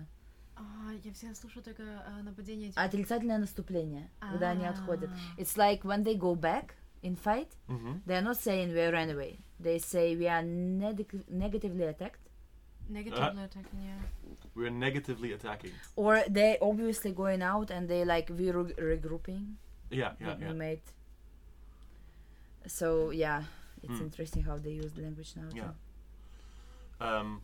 А, 0.59 0.91
я 1.05 1.13
всегда 1.13 1.35
слушаю 1.35 1.63
только 1.63 1.83
а, 2.07 2.23
нападение. 2.23 2.71
этих- 2.71 2.79
отрицательное 2.79 3.39
наступление 3.39 4.11
когда 4.21 4.51
они 4.51 4.65
отходят 4.67 5.11
А, 5.11 5.41
it's 5.41 5.57
like 5.57 5.83
when 5.85 6.03
they 6.03 6.17
go 6.19 6.35
back 6.35 6.75
in 7.03 7.15
fight 7.15 7.51
mm-hmm. 7.69 7.99
they 8.07 8.17
are 8.19 8.23
not 8.23 8.37
saying 8.39 8.73
we 8.73 8.87
ran 8.91 9.11
away 9.11 9.39
they 9.63 9.79
say 9.79 10.17
we 10.17 10.27
are 10.27 10.43
neg- 10.43 11.25
negatively 11.29 11.85
attacked 11.85 12.21
Negatively 12.89 13.43
attacking, 13.43 13.81
yeah. 13.83 13.99
We're 14.55 14.71
negatively 14.71 15.33
attacking. 15.33 15.73
or 15.97 16.23
they 16.29 16.57
obviously 16.63 17.13
going 17.13 17.43
out 17.43 17.71
and 17.71 17.89
they 17.89 18.05
like 18.05 18.31
we 18.31 18.51
re- 18.51 18.73
regrouping 18.75 19.55
Yeah, 19.91 20.13
yeah, 20.21 20.35
we, 20.37 20.43
yeah. 20.43 20.49
we 20.53 20.55
made 20.55 20.81
so 22.67 23.11
yeah 23.11 23.43
it's 23.83 23.99
Hmm. 23.99 24.03
interesting 24.05 24.43
how 24.43 24.57
they 24.59 24.71
use 24.71 24.93
the 24.93 25.03
language 25.03 25.33
now 25.37 25.49
Yeah. 25.55 25.63
too. 27.01 27.05
Um, 27.07 27.41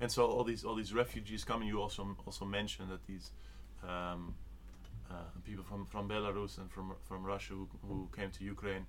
and 0.00 0.10
so 0.10 0.26
all 0.26 0.44
these 0.44 0.64
all 0.64 0.74
these 0.74 0.92
refugees 0.94 1.44
coming. 1.44 1.68
You 1.68 1.80
also 1.80 2.16
also 2.26 2.44
mentioned 2.44 2.90
that 2.90 3.06
these 3.06 3.30
um, 3.82 4.34
uh, 5.10 5.14
people 5.44 5.64
from, 5.64 5.86
from 5.86 6.08
Belarus 6.08 6.58
and 6.58 6.70
from 6.70 6.94
from 7.08 7.24
Russia 7.24 7.54
who, 7.54 7.68
who 7.86 8.08
came 8.16 8.30
to 8.30 8.44
Ukraine. 8.44 8.86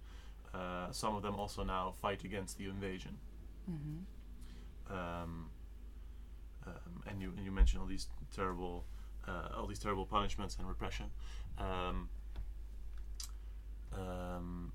Uh, 0.54 0.91
some 0.91 1.16
of 1.16 1.22
them 1.22 1.36
also 1.36 1.64
now 1.64 1.91
fight 2.02 2.24
against 2.24 2.58
the 2.58 2.66
invasion. 2.66 3.18
Mhm. 3.70 4.06
Um, 4.89 5.49
um, 6.68 7.04
and 7.08 7.22
you 7.22 7.34
and 7.38 7.45
you 7.45 7.52
mentioned 7.52 7.82
all 7.82 7.88
these 7.88 8.08
terrible 8.36 8.86
uh, 9.28 9.49
all 9.58 9.68
these 9.68 9.80
terrible 9.80 10.06
punishments 10.06 10.58
and 10.58 10.68
repression. 10.68 11.06
Um, 11.58 12.10
um, 13.93 14.72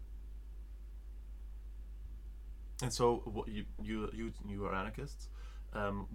and 2.82 2.92
so 2.92 3.44
you 3.46 3.64
you 3.82 4.10
you 4.12 4.32
you 4.48 4.64
are 4.66 4.74
anarchists. 4.74 5.28
Um, 5.72 6.06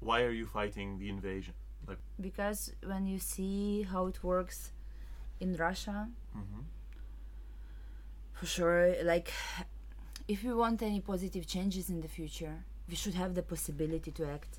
why 0.00 0.22
are 0.22 0.30
you 0.30 0.46
fighting 0.46 0.98
the 0.98 1.08
invasion? 1.08 1.54
Like, 1.86 1.98
because 2.20 2.72
when 2.84 3.06
you 3.06 3.18
see 3.18 3.82
how 3.82 4.06
it 4.06 4.22
works 4.22 4.72
in 5.40 5.56
Russia 5.56 6.08
hmm 6.32 6.60
for 8.40 8.46
sure 8.46 8.94
like 9.04 9.30
if 10.26 10.42
we 10.44 10.52
want 10.54 10.80
any 10.82 11.00
positive 11.00 11.46
changes 11.46 11.90
in 11.90 12.00
the 12.00 12.08
future 12.08 12.56
we 12.88 12.96
should 12.96 13.14
have 13.22 13.34
the 13.34 13.42
possibility 13.42 14.10
to 14.10 14.24
act. 14.36 14.52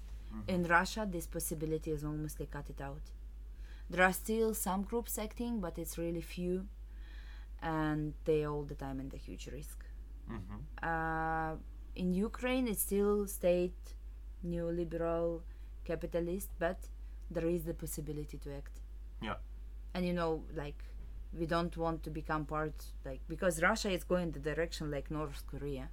In 0.47 0.63
russia 0.77 1.05
this 1.15 1.25
possibility 1.27 1.89
is 1.91 2.03
almost 2.05 2.39
like 2.39 2.51
cut 2.51 2.69
it 2.69 2.79
out. 2.89 3.05
There 3.89 4.03
are 4.05 4.13
still 4.13 4.53
some 4.53 4.83
groups 4.83 5.17
acting 5.17 5.59
but 5.59 5.73
it's 5.81 5.97
really 5.97 6.21
few 6.21 6.67
and 7.61 8.13
they 8.27 8.45
all 8.45 8.63
the 8.63 8.75
time 8.75 8.99
in 9.03 9.09
the 9.09 9.17
huge 9.17 9.45
risk. 9.57 9.79
Hmm 10.29 10.37
uh, 10.89 11.53
in 11.95 12.07
ukraine 12.29 12.65
it's 12.71 12.83
still 12.89 13.27
state 13.39 13.83
neoliberal 14.51 15.41
capitalist 15.89 16.49
but 16.65 16.79
there 17.33 17.47
is 17.55 17.61
the 17.69 17.73
possibility 17.73 18.37
to 18.37 18.49
act. 18.61 18.75
Yeah. 19.27 19.37
and 19.93 20.01
you 20.07 20.13
know 20.13 20.31
like 20.63 20.81
we 21.37 21.45
don't 21.45 21.77
want 21.77 22.03
to 22.03 22.09
become 22.09 22.45
part 22.45 22.73
like 23.05 23.21
because 23.27 23.61
russia 23.61 23.89
is 23.89 24.03
going 24.03 24.31
the 24.31 24.39
direction 24.39 24.91
like 24.91 25.09
north 25.09 25.43
korea 25.47 25.89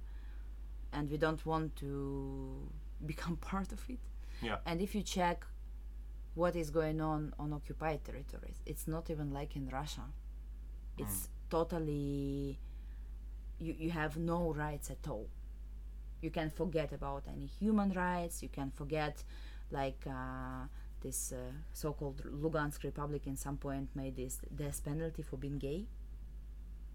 and 0.91 1.09
we 1.09 1.17
don't 1.17 1.45
want 1.45 1.75
to 1.77 2.67
become 3.05 3.37
part 3.37 3.71
of 3.71 3.81
it. 3.89 3.99
Yeah. 4.41 4.57
and 4.65 4.81
if 4.81 4.95
you 4.95 5.01
check 5.01 5.45
what 6.35 6.55
is 6.55 6.69
going 6.69 7.01
on 7.01 7.33
on 7.37 7.51
occupied 7.51 8.03
territories 8.05 8.61
it's 8.65 8.87
not 8.87 9.09
even 9.09 9.31
like 9.31 9.55
in 9.55 9.67
russia. 9.69 10.05
It's 10.97 11.29
totally 11.49 12.59
you, 13.59 13.75
you 13.77 13.91
have 13.91 14.17
no 14.17 14.53
rights 14.53 14.89
at 14.89 15.07
all. 15.09 15.27
You 16.21 16.29
can 16.29 16.49
forget 16.49 16.91
about 16.91 17.23
any 17.27 17.45
human 17.45 17.91
rights. 17.91 18.41
You 18.43 18.49
can 18.49 18.71
forget 18.71 19.23
like 19.71 20.01
uh, 20.07 20.65
this 21.01 21.31
uh, 21.31 21.51
so-called 21.73 22.21
lugansk 22.43 22.83
republic 22.83 23.27
in 23.27 23.35
some 23.35 23.57
point 23.57 23.89
made 23.95 24.15
this 24.15 24.39
death 24.55 24.83
penalty 24.83 25.21
for 25.21 25.37
being 25.37 25.57
gay 25.57 25.85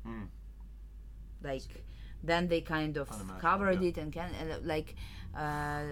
Mm. 0.07 0.29
like 1.43 1.85
then 2.23 2.49
they 2.49 2.61
kind 2.61 2.97
of 2.97 3.09
covered 3.41 3.83
yeah. 3.83 3.89
it 3.89 3.99
and 3.99 4.13
can 4.13 4.31
uh, 4.35 4.59
like 4.63 4.95
uh, 5.37 5.83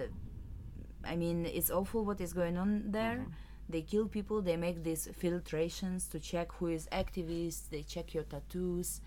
i 1.03 1.15
mean 1.15 1.45
it's 1.45 1.69
awful 1.69 2.03
what 2.05 2.19
is 2.21 2.33
going 2.33 2.57
on 2.57 2.91
there 2.91 3.17
Mhm. 3.17 3.31
they 3.69 3.81
kill 3.81 4.07
people 4.07 4.41
they 4.41 4.57
make 4.57 4.83
these 4.83 5.07
filtrations 5.21 6.09
to 6.11 6.19
check 6.19 6.51
who 6.53 6.67
is 6.67 6.87
activist 6.91 7.69
they 7.69 7.83
check 7.83 8.13
your 8.13 8.23
tattoos 8.23 9.01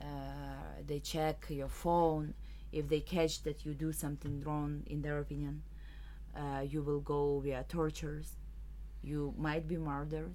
uh, 0.00 0.04
they 0.86 1.00
check 1.00 1.46
your 1.50 1.68
phone 1.68 2.34
if 2.72 2.88
they 2.88 3.00
catch 3.00 3.42
that 3.42 3.64
you 3.64 3.72
do 3.74 3.92
something 3.92 4.40
wrong 4.42 4.82
in 4.86 5.02
their 5.02 5.18
opinion 5.18 5.62
uh, 6.36 6.60
you 6.60 6.82
will 6.82 7.00
go 7.00 7.40
via 7.40 7.64
tortures. 7.68 8.36
You 9.02 9.34
might 9.38 9.66
be 9.66 9.76
murdered. 9.76 10.34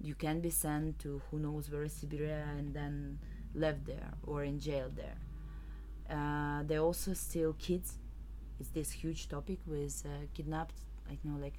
You 0.00 0.14
can 0.14 0.40
be 0.40 0.50
sent 0.50 0.98
to 1.00 1.20
who 1.30 1.38
knows 1.38 1.70
where 1.70 1.88
siberia 1.88 2.44
and 2.58 2.74
then 2.74 3.18
left 3.54 3.84
there 3.86 4.12
or 4.24 4.44
in 4.44 4.58
jail 4.58 4.90
there. 4.94 5.18
Uh, 6.10 6.62
they 6.64 6.78
also 6.78 7.12
steal 7.14 7.52
kids. 7.54 7.98
It's 8.58 8.70
this 8.70 8.90
huge 8.90 9.28
topic 9.28 9.58
with 9.66 10.04
uh, 10.06 10.26
kidnapped 10.34 10.78
like 11.08 11.18
you 11.24 11.30
know 11.30 11.38
like 11.38 11.58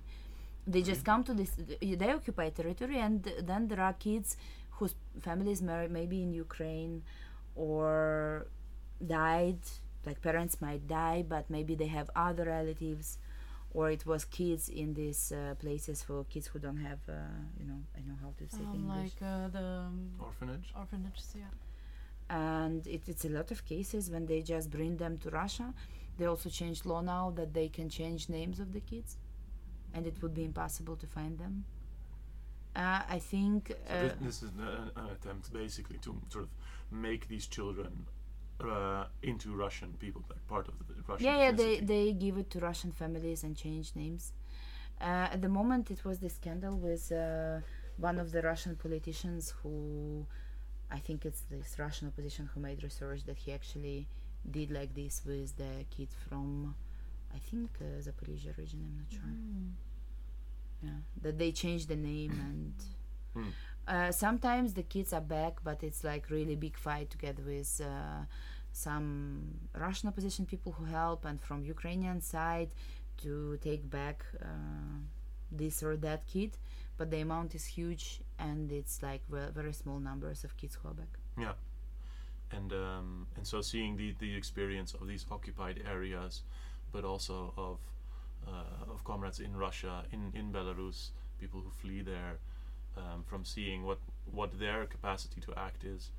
they 0.66 0.82
just 0.82 1.04
come 1.04 1.24
to 1.24 1.34
this 1.34 1.52
they 1.82 2.12
occupy 2.12 2.50
territory 2.50 2.98
and 2.98 3.32
then 3.44 3.68
there 3.68 3.82
are 3.82 3.94
kids 3.94 4.38
whose 4.72 4.96
families 5.22 5.62
may, 5.62 5.88
maybe 5.88 6.22
in 6.22 6.32
ukraine 6.32 7.04
or 7.56 8.48
died 9.06 9.60
like 10.06 10.22
parents 10.22 10.62
might 10.62 10.88
die 10.88 11.24
but 11.28 11.50
maybe 11.50 11.76
they 11.76 11.88
have 11.88 12.10
other 12.16 12.46
relatives 12.46 13.18
or 13.74 13.90
it 13.90 14.06
was 14.06 14.26
kids 14.26 14.70
in 14.70 14.94
these 14.94 15.32
uh, 15.32 15.56
places 15.56 16.04
for 16.04 16.24
kids 16.26 16.48
who 16.48 16.60
don't 16.60 16.78
have 16.90 17.00
uh, 17.10 17.14
you 17.60 17.66
know 17.70 17.80
i 17.98 18.02
know 18.08 18.18
how 18.24 18.32
to 18.38 18.46
say 18.56 18.64
Um, 18.64 18.76
english 18.76 19.14
like 19.20 19.22
uh, 19.22 19.48
the 19.58 19.68
um, 19.88 20.12
Orphanage. 20.20 20.68
orphanages, 20.82 21.28
yeah. 21.36 21.52
and 22.30 22.86
it, 22.88 23.04
it's 23.08 23.26
a 23.26 23.30
lot 23.30 23.52
of 23.52 23.66
cases 23.66 24.10
when 24.10 24.26
they 24.26 24.42
just 24.42 24.70
bring 24.70 24.98
them 24.98 25.18
to 25.20 25.30
Russia. 25.30 25.74
They 26.18 26.26
also 26.26 26.50
changed 26.50 26.86
law 26.86 27.02
now 27.02 27.32
that 27.40 27.54
they 27.54 27.70
can 27.70 27.90
change 27.90 28.30
names 28.30 28.60
of 28.60 28.72
the 28.74 28.80
kids, 28.82 29.18
and 29.94 30.06
it 30.06 30.22
would 30.22 30.34
be 30.34 30.44
impossible 30.44 30.96
to 30.98 31.08
find 31.08 31.38
them. 31.40 31.66
Uh, 32.76 33.02
I 33.10 33.20
think. 33.20 33.62
So 33.70 33.76
Uh, 33.96 34.02
this, 34.04 34.14
this 34.22 34.44
is 34.44 34.50
an, 34.58 34.92
an 34.96 35.08
attempt 35.16 35.52
basically 35.54 35.98
to 36.06 36.12
sort 36.30 36.44
of 36.46 36.52
make 36.92 37.28
these 37.28 37.48
children 37.48 38.06
uh, 38.70 39.06
into 39.22 39.56
Russian 39.56 39.94
people, 40.00 40.24
like 40.30 40.46
part 40.48 40.68
of 40.68 40.76
the 40.88 40.94
Russian. 41.08 41.26
yeah, 41.26 41.38
yeah, 41.38 41.52
they, 41.52 41.80
they 41.80 42.14
give 42.14 42.38
it 42.38 42.50
to 42.52 42.60
Russian 42.60 42.92
families 42.92 43.44
and 43.44 43.56
change 43.56 43.92
names. 43.96 44.34
Uh, 45.02 45.28
at 45.32 45.42
the 45.42 45.50
moment, 45.50 45.92
it 45.92 46.06
was 46.06 46.20
the 46.20 46.30
scandal 46.30 46.78
with 46.78 47.12
uh, 47.12 47.60
one 47.98 48.20
of 48.20 48.32
the 48.32 48.42
Russian 48.42 48.76
politicians 48.76 49.54
who, 49.62 50.26
I 50.92 51.00
think 51.00 51.26
it's 51.26 51.42
this 51.50 51.76
Russian 51.78 52.08
opposition 52.08 52.50
who 52.54 52.60
made 52.62 52.84
research 52.84 53.24
that 53.26 53.38
he 53.38 53.52
actually 53.52 54.08
did 54.50 54.72
like 54.72 54.94
this 54.94 55.22
with 55.26 55.56
the 55.58 55.86
kid 55.96 56.10
from, 56.28 56.76
I 57.34 57.40
think 57.40 57.70
uh, 57.82 58.02
Zaporizhia 58.02 58.58
region. 58.58 58.82
I'm 58.86 58.98
not 58.98 59.12
sure. 59.12 59.22
Mm. 59.22 59.72
Yeah, 60.84 61.00
that 61.22 61.38
they 61.38 61.52
changed 61.52 61.88
the 61.90 61.96
name 61.96 62.32
and. 62.32 62.74
Hmm. 63.34 63.50
Uh, 63.88 64.12
sometimes 64.12 64.76
the 64.76 64.84
kids 64.84 65.12
are 65.12 65.20
back, 65.20 65.54
but 65.64 65.84
it's 65.84 66.04
like 66.04 66.30
really 66.30 66.56
big 66.56 66.78
fight 66.78 67.10
together 67.10 67.42
with 67.44 67.82
uh, 67.84 68.26
some 68.74 69.70
Russian 69.74 70.10
opposition 70.10 70.46
people 70.46 70.72
who 70.74 70.86
help, 70.86 71.26
and 71.26 71.40
from 71.42 71.64
Ukrainian 71.64 72.22
side 72.22 72.72
to 73.24 73.58
take 73.62 73.90
back 73.90 74.26
uh, 74.42 74.98
this 75.52 75.84
or 75.84 75.96
that 75.98 76.26
kid. 76.28 76.58
But 76.98 77.10
the 77.12 77.22
amount 77.22 77.56
is 77.56 77.66
huge, 77.66 78.22
and 78.38 78.72
it's 78.72 79.02
like 79.02 79.22
ve- 79.30 79.52
very 79.54 79.74
small 79.74 80.00
numbers 80.00 80.44
of 80.44 80.58
kids 80.58 80.76
who 80.76 80.90
are 80.90 80.94
back. 80.94 81.18
Yeah, 81.40 81.54
and 82.52 82.72
um, 82.74 83.28
and 83.36 83.46
so 83.48 83.62
seeing 83.62 83.96
the 83.98 84.14
the 84.20 84.36
experience 84.36 84.94
of 84.94 85.08
these 85.08 85.26
occupied 85.32 85.84
areas, 85.90 86.44
but 86.92 87.04
also 87.04 87.54
of 87.58 87.80
uh, 88.48 88.92
of 88.92 89.04
comrades 89.04 89.40
in 89.40 89.56
Russia, 89.56 90.04
in 90.12 90.32
in 90.34 90.52
Belarus, 90.52 91.12
people 91.40 91.62
who 91.62 91.72
flee 91.72 92.02
there, 92.02 92.38
um, 92.98 93.24
from 93.26 93.46
seeing 93.46 93.84
what 93.84 94.00
what 94.32 94.60
their 94.60 94.86
capacity 94.86 95.42
to 95.42 95.54
act 95.58 95.84
is. 95.84 96.12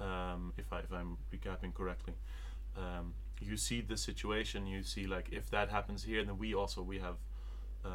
Um, 0.00 0.52
if 0.56 0.72
I 0.72 0.80
if 0.80 0.92
I'm 0.92 1.16
recapping 1.32 1.72
correctly, 1.74 2.14
um, 2.76 3.14
you 3.40 3.56
see 3.56 3.80
the 3.80 3.96
situation. 3.96 4.66
You 4.66 4.82
see 4.82 5.06
like 5.06 5.28
if 5.30 5.50
that 5.50 5.70
happens 5.70 6.04
here, 6.04 6.24
then 6.24 6.38
we 6.38 6.54
also 6.54 6.82
we 6.82 6.98
have. 6.98 7.16
Uh, 7.84 7.88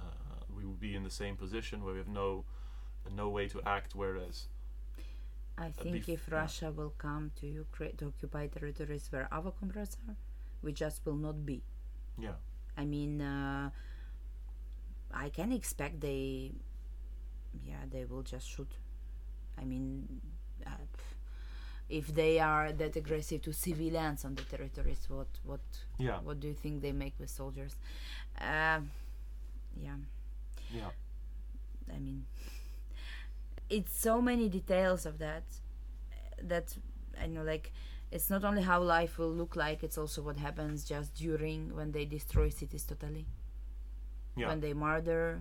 uh, 0.00 0.04
we 0.54 0.64
would 0.64 0.80
be 0.80 0.94
in 0.96 1.04
the 1.04 1.10
same 1.10 1.36
position 1.36 1.84
where 1.84 1.92
we 1.92 1.98
have 1.98 2.08
no 2.08 2.44
no 3.14 3.28
way 3.28 3.48
to 3.48 3.62
act, 3.64 3.94
whereas 3.94 4.48
I 5.56 5.70
think 5.70 6.08
if 6.08 6.28
yeah. 6.28 6.36
Russia 6.36 6.70
will 6.70 6.94
come 6.98 7.32
to 7.40 7.46
Ukraine 7.46 7.96
to 7.96 8.06
occupy 8.06 8.46
territories 8.46 9.08
where 9.10 9.28
our 9.32 9.50
comrades 9.50 9.96
are, 10.08 10.16
we 10.62 10.72
just 10.72 11.04
will 11.04 11.16
not 11.16 11.44
be. 11.44 11.62
yeah 12.18 12.38
I 12.76 12.84
mean, 12.84 13.20
uh, 13.20 13.70
I 15.12 15.30
can 15.30 15.52
expect 15.52 16.00
they, 16.00 16.52
yeah, 17.64 17.82
they 17.90 18.04
will 18.04 18.22
just 18.22 18.48
shoot. 18.48 18.70
I 19.60 19.64
mean, 19.64 20.20
uh, 20.68 20.76
if 21.88 22.14
they 22.14 22.38
are 22.38 22.72
that 22.72 22.96
aggressive 22.96 23.42
to 23.42 23.52
civilians 23.52 24.24
on 24.24 24.34
the 24.34 24.42
territories, 24.42 25.06
what 25.08 25.28
what 25.44 25.60
yeah 25.98 26.18
what 26.20 26.40
do 26.40 26.48
you 26.48 26.54
think 26.54 26.82
they 26.82 26.92
make 26.92 27.14
with 27.18 27.30
soldiers? 27.30 27.76
Um 28.40 28.90
yeah, 29.80 29.96
yeah 30.70 30.90
I 31.94 31.98
mean, 31.98 32.26
it's 33.70 33.98
so 33.98 34.20
many 34.20 34.48
details 34.48 35.06
of 35.06 35.18
that 35.18 35.44
that 36.42 36.76
I 37.20 37.26
know 37.26 37.42
like 37.42 37.72
it's 38.10 38.30
not 38.30 38.44
only 38.44 38.62
how 38.62 38.80
life 38.82 39.18
will 39.18 39.32
look 39.32 39.56
like, 39.56 39.82
it's 39.82 39.98
also 39.98 40.22
what 40.22 40.36
happens 40.36 40.84
just 40.84 41.14
during 41.14 41.74
when 41.74 41.92
they 41.92 42.04
destroy 42.04 42.48
cities 42.48 42.84
totally. 42.84 43.26
Yeah. 44.36 44.48
When 44.48 44.60
they 44.60 44.72
murder, 44.72 45.40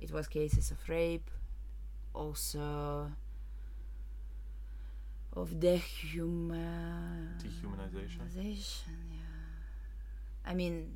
it 0.00 0.12
was 0.12 0.28
cases 0.28 0.70
of 0.70 0.78
rape, 0.88 1.30
also 2.14 3.10
of 5.36 5.50
dehuma- 5.50 7.38
Dehumanization. 7.42 8.18
dehumanization, 8.20 8.96
Yeah. 9.10 10.50
I 10.50 10.54
mean, 10.54 10.94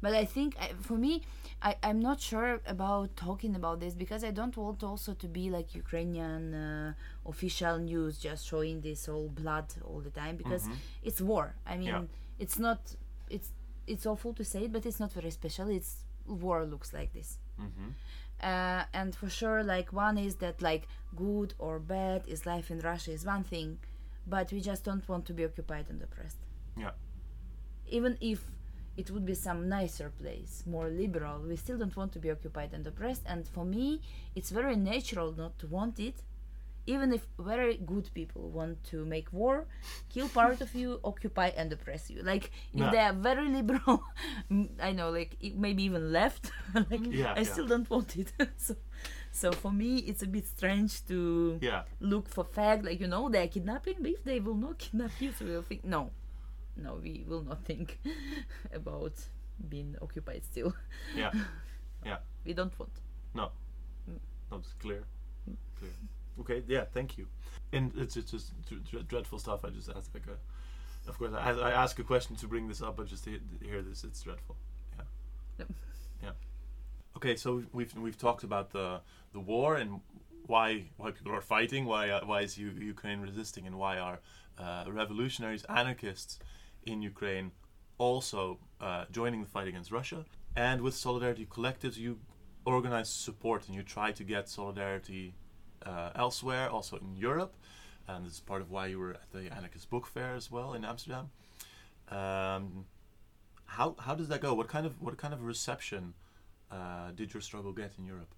but 0.00 0.12
I 0.14 0.24
think 0.24 0.56
I, 0.60 0.68
for 0.80 0.94
me, 0.96 1.22
I, 1.62 1.76
I'm 1.82 2.00
not 2.00 2.20
sure 2.20 2.60
about 2.66 3.16
talking 3.16 3.54
about 3.56 3.80
this 3.80 3.94
because 3.94 4.22
I 4.24 4.30
don't 4.30 4.56
want 4.56 4.82
also 4.82 5.12
to 5.14 5.26
be 5.28 5.50
like 5.50 5.74
Ukrainian 5.74 6.54
uh, 6.54 6.92
official 7.26 7.78
news 7.78 8.18
just 8.18 8.46
showing 8.46 8.80
this 8.80 9.08
all 9.08 9.28
blood 9.28 9.66
all 9.84 10.00
the 10.00 10.10
time 10.10 10.36
because 10.36 10.64
Mhm. 10.68 10.76
it's 11.02 11.20
war. 11.20 11.54
I 11.66 11.76
mean, 11.76 11.88
Yeah. 11.88 12.04
it's 12.38 12.58
not. 12.58 12.80
It's 13.28 13.50
it's 13.86 14.04
awful 14.06 14.32
to 14.34 14.44
say 14.44 14.64
it, 14.66 14.72
but 14.72 14.84
it's 14.86 15.00
not 15.00 15.12
very 15.12 15.30
special. 15.30 15.68
It's 15.68 16.04
war 16.26 16.64
looks 16.66 16.92
like 16.92 17.10
this. 17.12 17.38
Mhm. 17.58 17.94
Uh, 18.42 18.84
and 18.92 19.14
for 19.14 19.28
sure, 19.28 19.64
like 19.64 19.92
one 19.92 20.16
is 20.16 20.36
that 20.36 20.62
like 20.62 20.86
good 21.16 21.54
or 21.58 21.78
bad 21.78 22.22
is 22.28 22.46
life 22.46 22.70
in 22.70 22.78
Russia 22.80 23.12
is 23.12 23.24
one 23.24 23.44
thing, 23.44 23.78
but 24.26 24.52
we 24.52 24.60
just 24.60 24.84
don't 24.84 25.08
want 25.08 25.26
to 25.26 25.32
be 25.32 25.44
occupied 25.44 25.86
and 25.90 26.00
oppressed. 26.02 26.38
Yeah. 26.76 26.90
Even 27.88 28.16
if 28.20 28.40
it 28.96 29.10
would 29.10 29.24
be 29.24 29.34
some 29.34 29.68
nicer 29.68 30.10
place, 30.20 30.64
more 30.66 30.88
liberal, 30.88 31.40
we 31.40 31.56
still 31.56 31.78
don't 31.78 31.96
want 31.96 32.12
to 32.12 32.18
be 32.18 32.30
occupied 32.30 32.70
and 32.72 32.86
oppressed. 32.86 33.22
And 33.26 33.46
for 33.48 33.64
me, 33.64 34.00
it's 34.34 34.50
very 34.50 34.76
natural 34.76 35.32
not 35.32 35.58
to 35.60 35.66
want 35.66 35.98
it. 35.98 36.22
Even 36.88 37.12
if 37.12 37.22
very 37.38 37.76
good 37.92 38.08
people 38.14 38.48
want 38.48 38.82
to 38.90 39.04
make 39.04 39.28
war, 39.32 39.66
kill 40.08 40.28
part 40.28 40.60
of 40.62 40.74
you, 40.74 41.00
occupy 41.04 41.48
and 41.60 41.72
oppress 41.72 42.10
you. 42.10 42.22
Like 42.22 42.44
if 42.72 42.80
Yeah. 42.80 42.90
they 42.90 42.98
are 43.08 43.12
very 43.12 43.48
liberal, 43.58 44.02
mm, 44.50 44.68
I 44.80 44.92
know, 44.92 45.10
like 45.10 45.36
maybe 45.64 45.82
even 45.84 46.12
left, 46.12 46.50
like 46.90 47.04
Yeah, 47.12 47.34
I 47.36 47.40
yeah. 47.40 47.52
still 47.52 47.66
don't 47.66 47.88
want 47.90 48.16
it. 48.16 48.32
so, 48.56 48.74
so 49.32 49.52
for 49.52 49.70
me, 49.72 49.98
it's 50.10 50.22
a 50.22 50.26
bit 50.26 50.46
strange 50.46 51.04
to 51.08 51.58
Yeah. 51.60 51.82
look 52.00 52.28
for 52.28 52.44
fact, 52.44 52.84
like 52.84 53.00
you 53.00 53.08
know, 53.08 53.28
they're 53.28 53.48
kidnapping. 53.48 53.96
But 54.00 54.10
if 54.10 54.24
they 54.24 54.40
will 54.40 54.56
not 54.66 54.78
kidnap 54.78 55.12
you, 55.20 55.32
so 55.32 55.44
we'll 55.44 55.62
think 55.70 55.84
no, 55.84 56.10
no, 56.76 56.94
we 57.02 57.24
will 57.28 57.42
not 57.42 57.64
think 57.64 57.98
about 58.72 59.12
being 59.68 59.96
occupied 60.00 60.42
still. 60.44 60.72
Yeah. 61.16 61.32
Yeah. 62.04 62.18
We 62.46 62.54
don't 62.54 62.72
want. 62.78 62.92
No, 63.34 63.50
it's 64.52 64.72
clear. 64.80 65.02
Clear. 65.78 65.92
Okay. 66.40 66.62
Yeah. 66.66 66.84
Thank 66.92 67.18
you. 67.18 67.26
And 67.72 67.92
it's, 67.96 68.16
it's 68.16 68.30
just 68.30 68.52
dr- 68.68 68.84
dr- 68.90 69.08
dreadful 69.08 69.38
stuff. 69.38 69.64
I 69.64 69.70
just 69.70 69.88
asked 69.90 70.14
like 70.14 70.26
a. 70.26 70.36
Of 71.08 71.18
course, 71.18 71.32
I, 71.32 71.52
I 71.52 71.70
ask 71.70 71.98
a 71.98 72.04
question 72.04 72.36
to 72.36 72.46
bring 72.46 72.68
this 72.68 72.82
up, 72.82 72.96
but 72.96 73.06
just 73.06 73.24
to 73.24 73.40
hear 73.62 73.80
this, 73.80 74.04
it's 74.04 74.20
dreadful. 74.20 74.56
Yeah. 74.98 75.04
Yep. 75.60 75.68
Yeah. 76.22 76.30
Okay, 77.16 77.34
so 77.36 77.62
we've 77.72 77.94
we've 77.96 78.18
talked 78.18 78.44
about 78.44 78.70
the 78.70 79.00
the 79.32 79.40
war 79.40 79.76
and 79.76 80.00
why 80.46 80.84
why 80.98 81.10
people 81.10 81.32
are 81.32 81.40
fighting, 81.40 81.86
why 81.86 82.10
uh, 82.10 82.24
why 82.26 82.42
is 82.42 82.58
U- 82.58 82.76
Ukraine 82.78 83.20
resisting, 83.20 83.66
and 83.66 83.78
why 83.78 83.98
are 83.98 84.20
uh, 84.58 84.84
revolutionaries, 84.86 85.64
anarchists 85.64 86.38
in 86.84 87.00
Ukraine 87.00 87.52
also 87.98 88.58
uh, 88.80 89.04
joining 89.10 89.40
the 89.40 89.46
fight 89.48 89.68
against 89.68 89.90
Russia. 89.90 90.24
And 90.56 90.80
with 90.82 90.94
Solidarity 90.94 91.46
Collectives, 91.46 91.96
you 91.96 92.18
organize 92.64 93.08
support 93.08 93.66
and 93.66 93.74
you 93.74 93.82
try 93.82 94.12
to 94.12 94.24
get 94.24 94.48
solidarity 94.48 95.34
uh, 95.84 96.10
elsewhere, 96.14 96.68
also 96.70 96.96
in 96.96 97.16
Europe. 97.16 97.54
And 98.06 98.24
this 98.24 98.34
is 98.34 98.40
part 98.40 98.62
of 98.62 98.70
why 98.70 98.86
you 98.86 98.98
were 98.98 99.12
at 99.12 99.30
the 99.32 99.52
Anarchist 99.52 99.90
Book 99.90 100.06
Fair 100.06 100.34
as 100.34 100.50
well 100.50 100.72
in 100.74 100.84
Amsterdam. 100.84 101.30
Um, 102.10 102.86
how 103.66 103.96
how 103.98 104.14
does 104.14 104.28
that 104.28 104.40
go? 104.40 104.54
What 104.54 104.68
kind 104.68 104.86
of 104.86 105.00
what 105.00 105.18
kind 105.18 105.34
of 105.34 105.42
reception 105.42 106.14
uh, 106.70 107.10
did 107.14 107.34
your 107.34 107.42
struggle 107.42 107.72
get 107.72 107.92
in 107.98 108.06
Europe? 108.06 108.34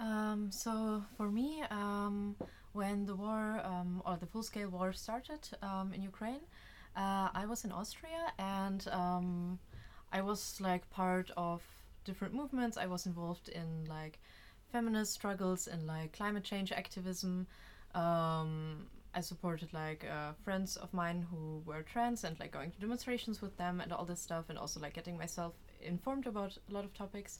Um, 0.00 0.50
so 0.50 1.04
for 1.16 1.30
me, 1.30 1.62
um, 1.70 2.36
when 2.72 3.06
the 3.06 3.14
war 3.14 3.60
um, 3.64 4.02
or 4.04 4.16
the 4.16 4.26
full-scale 4.26 4.68
war 4.68 4.92
started 4.92 5.48
um, 5.62 5.92
in 5.94 6.02
Ukraine, 6.02 6.40
uh, 6.96 7.28
I 7.32 7.46
was 7.46 7.64
in 7.64 7.70
Austria 7.70 8.32
and 8.38 8.86
um, 8.88 9.58
I 10.12 10.20
was 10.20 10.60
like 10.60 10.88
part 10.90 11.30
of 11.36 11.62
different 12.04 12.34
movements. 12.34 12.76
I 12.76 12.86
was 12.86 13.06
involved 13.06 13.48
in 13.48 13.84
like 13.88 14.18
feminist 14.74 15.12
struggles 15.12 15.68
and 15.68 15.86
like 15.86 16.12
climate 16.12 16.42
change 16.42 16.72
activism. 16.72 17.46
Um, 17.94 18.88
I 19.14 19.20
supported 19.20 19.72
like 19.72 20.04
uh, 20.04 20.32
friends 20.44 20.76
of 20.76 20.92
mine 20.92 21.24
who 21.30 21.62
were 21.64 21.82
trans 21.82 22.24
and 22.24 22.34
like 22.40 22.50
going 22.50 22.72
to 22.72 22.80
demonstrations 22.80 23.40
with 23.40 23.56
them 23.56 23.80
and 23.80 23.92
all 23.92 24.04
this 24.04 24.20
stuff, 24.20 24.46
and 24.48 24.58
also 24.58 24.80
like 24.80 24.92
getting 24.92 25.16
myself 25.16 25.54
informed 25.80 26.26
about 26.26 26.58
a 26.68 26.72
lot 26.74 26.84
of 26.84 26.92
topics. 26.92 27.38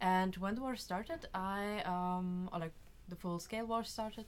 And 0.00 0.34
when 0.38 0.56
the 0.56 0.60
war 0.60 0.74
started, 0.74 1.28
I 1.32 1.82
um, 1.84 2.50
or 2.52 2.58
like 2.58 2.74
the 3.08 3.14
full 3.14 3.38
scale 3.38 3.66
war 3.66 3.84
started, 3.84 4.26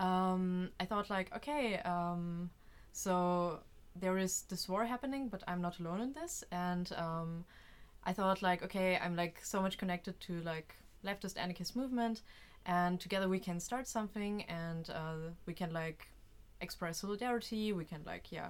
um, 0.00 0.70
I 0.80 0.84
thought 0.86 1.08
like, 1.08 1.32
okay, 1.36 1.78
um, 1.84 2.50
so 2.90 3.60
there 3.94 4.18
is 4.18 4.42
this 4.48 4.68
war 4.68 4.84
happening, 4.84 5.28
but 5.28 5.44
I'm 5.46 5.62
not 5.62 5.78
alone 5.78 6.00
in 6.00 6.12
this, 6.14 6.42
and 6.50 6.92
um, 6.96 7.44
I 8.02 8.12
thought 8.12 8.42
like, 8.42 8.64
okay, 8.64 8.98
I'm 9.00 9.14
like 9.14 9.38
so 9.44 9.62
much 9.62 9.78
connected 9.78 10.18
to 10.22 10.40
like 10.40 10.74
leftist 11.04 11.38
anarchist 11.38 11.76
movement, 11.76 12.22
and 12.66 13.00
together 13.00 13.28
we 13.28 13.38
can 13.38 13.60
start 13.60 13.86
something, 13.86 14.42
and 14.44 14.90
uh, 14.90 15.30
we 15.46 15.54
can 15.54 15.72
like 15.72 16.08
express 16.60 16.98
solidarity. 16.98 17.72
We 17.72 17.84
can 17.84 18.02
like 18.06 18.30
yeah, 18.30 18.48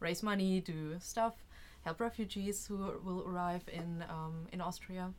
raise 0.00 0.22
money, 0.22 0.60
do 0.60 0.96
stuff, 1.00 1.34
help 1.82 2.00
refugees 2.00 2.66
who 2.66 2.76
will 2.76 3.24
arrive 3.26 3.64
in 3.72 4.04
um, 4.08 4.46
in 4.52 4.60
Austria. 4.60 5.12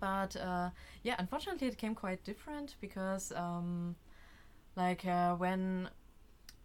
But 0.00 0.36
uh, 0.36 0.70
yeah, 1.02 1.16
unfortunately, 1.18 1.68
it 1.68 1.78
came 1.78 1.94
quite 1.94 2.24
different 2.24 2.76
because 2.80 3.32
um, 3.32 3.96
like 4.76 5.06
uh, 5.06 5.34
when 5.36 5.88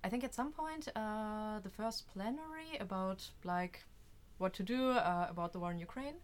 I 0.03 0.09
think 0.09 0.23
at 0.23 0.33
some 0.33 0.51
point 0.51 0.87
uh, 0.95 1.59
the 1.59 1.69
first 1.69 2.07
plenary 2.13 2.77
about 2.79 3.29
like 3.43 3.83
what 4.37 4.53
to 4.53 4.63
do 4.63 4.89
uh, 4.89 5.27
about 5.29 5.53
the 5.53 5.59
war 5.59 5.71
in 5.71 5.79
Ukraine. 5.79 6.15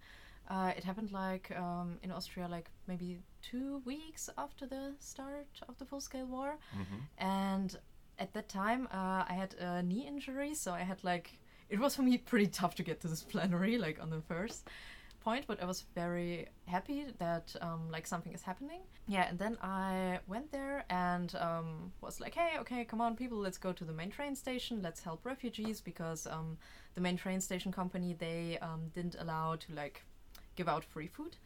Uh, 0.50 0.72
it 0.78 0.84
happened 0.84 1.12
like 1.12 1.52
um, 1.58 1.98
in 2.04 2.12
Austria, 2.12 2.48
like 2.48 2.70
maybe 2.88 3.20
two 3.42 3.82
weeks 3.86 4.30
after 4.38 4.66
the 4.66 4.94
start 5.00 5.48
of 5.68 5.78
the 5.78 5.86
full-scale 5.86 6.26
war, 6.26 6.58
Mm-hmm. 6.74 7.00
and 7.18 7.76
at 8.20 8.34
that 8.34 8.48
time 8.50 8.88
uh, 8.92 9.24
I 9.30 9.34
had 9.34 9.54
a 9.56 9.84
knee 9.84 10.06
injury, 10.08 10.54
so 10.56 10.72
I 10.74 10.80
had 10.82 11.04
like 11.04 11.32
it 11.70 11.80
was 11.80 11.96
for 11.96 12.02
me 12.04 12.18
pretty 12.18 12.48
tough 12.48 12.76
to 12.76 12.84
get 12.84 13.02
to 13.02 13.08
this 13.08 13.24
plenary, 13.34 13.78
like 13.78 14.02
on 14.02 14.10
the 14.10 14.22
first 14.22 14.68
point, 15.20 15.44
but 15.48 15.62
I 15.62 15.66
was 15.66 15.84
very 15.96 16.48
happy 16.66 17.06
that 17.20 17.54
um, 17.62 17.92
like 17.92 18.08
something 18.08 18.32
is 18.34 18.42
happening. 18.44 18.80
Yeah, 19.08 19.28
and 19.30 19.38
then 19.38 19.58
I 19.62 20.20
went 20.28 20.52
there 20.54 20.86
and 20.90 21.36
um, 21.36 21.92
was 22.00 22.22
like, 22.22 22.34
hey, 22.36 22.58
okay, 22.60 22.86
come 22.86 23.02
on, 23.02 23.16
people, 23.18 23.38
let's 23.38 23.58
go 23.58 23.74
to 23.74 23.84
the 23.84 23.92
main 23.92 24.10
train 24.12 24.36
station. 24.36 24.82
Let's 24.82 25.02
help 25.04 25.26
refugees 25.26 25.82
because 25.82 26.26
um, 26.28 26.58
the 26.96 27.02
main 27.02 27.18
train 27.18 27.42
station 27.42 27.72
company 27.74 28.16
they 28.18 28.58
um, 28.62 28.84
didn't 28.94 29.16
allow 29.20 29.56
to 29.58 29.74
like 29.74 30.04
give 30.58 30.68
out 30.68 30.84
free 30.84 31.08
food 31.08 31.38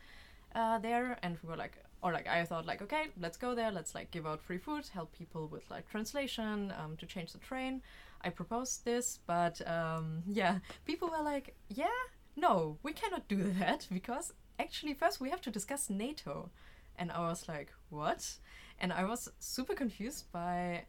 uh, 0.56 0.80
there, 0.80 1.18
and 1.22 1.38
we 1.44 1.50
were 1.50 1.56
like, 1.56 1.78
or 2.02 2.12
like 2.12 2.28
I 2.28 2.44
thought 2.46 2.66
like, 2.66 2.82
okay, 2.82 3.06
let's 3.20 3.38
go 3.38 3.54
there. 3.54 3.72
Let's 3.72 3.94
like 3.94 4.10
give 4.12 4.26
out 4.26 4.42
free 4.42 4.58
food, 4.58 4.88
help 4.88 5.14
people 5.16 5.48
with 5.48 5.70
like 5.70 5.90
translation 5.90 6.74
um, 6.80 6.98
to 6.98 7.06
change 7.06 7.32
the 7.32 7.38
train. 7.38 7.82
I 8.24 8.30
proposed 8.30 8.86
this, 8.86 9.20
but 9.28 9.62
um, 9.68 10.24
yeah, 10.32 10.60
people 10.86 11.10
were 11.10 11.24
like, 11.24 11.56
yeah, 11.70 12.00
no, 12.36 12.78
we 12.84 12.94
cannot 12.94 13.28
do 13.28 13.54
that 13.60 13.88
because 13.92 14.34
actually 14.58 14.94
first 14.94 15.22
we 15.22 15.30
have 15.30 15.42
to 15.42 15.52
discuss 15.52 15.90
NATO. 15.90 16.50
And 16.98 17.12
I 17.12 17.20
was 17.20 17.48
like, 17.48 17.72
what? 17.90 18.38
And 18.80 18.92
I 18.92 19.06
was 19.06 19.30
super 19.40 19.74
confused 19.74 20.32
by 20.32 20.86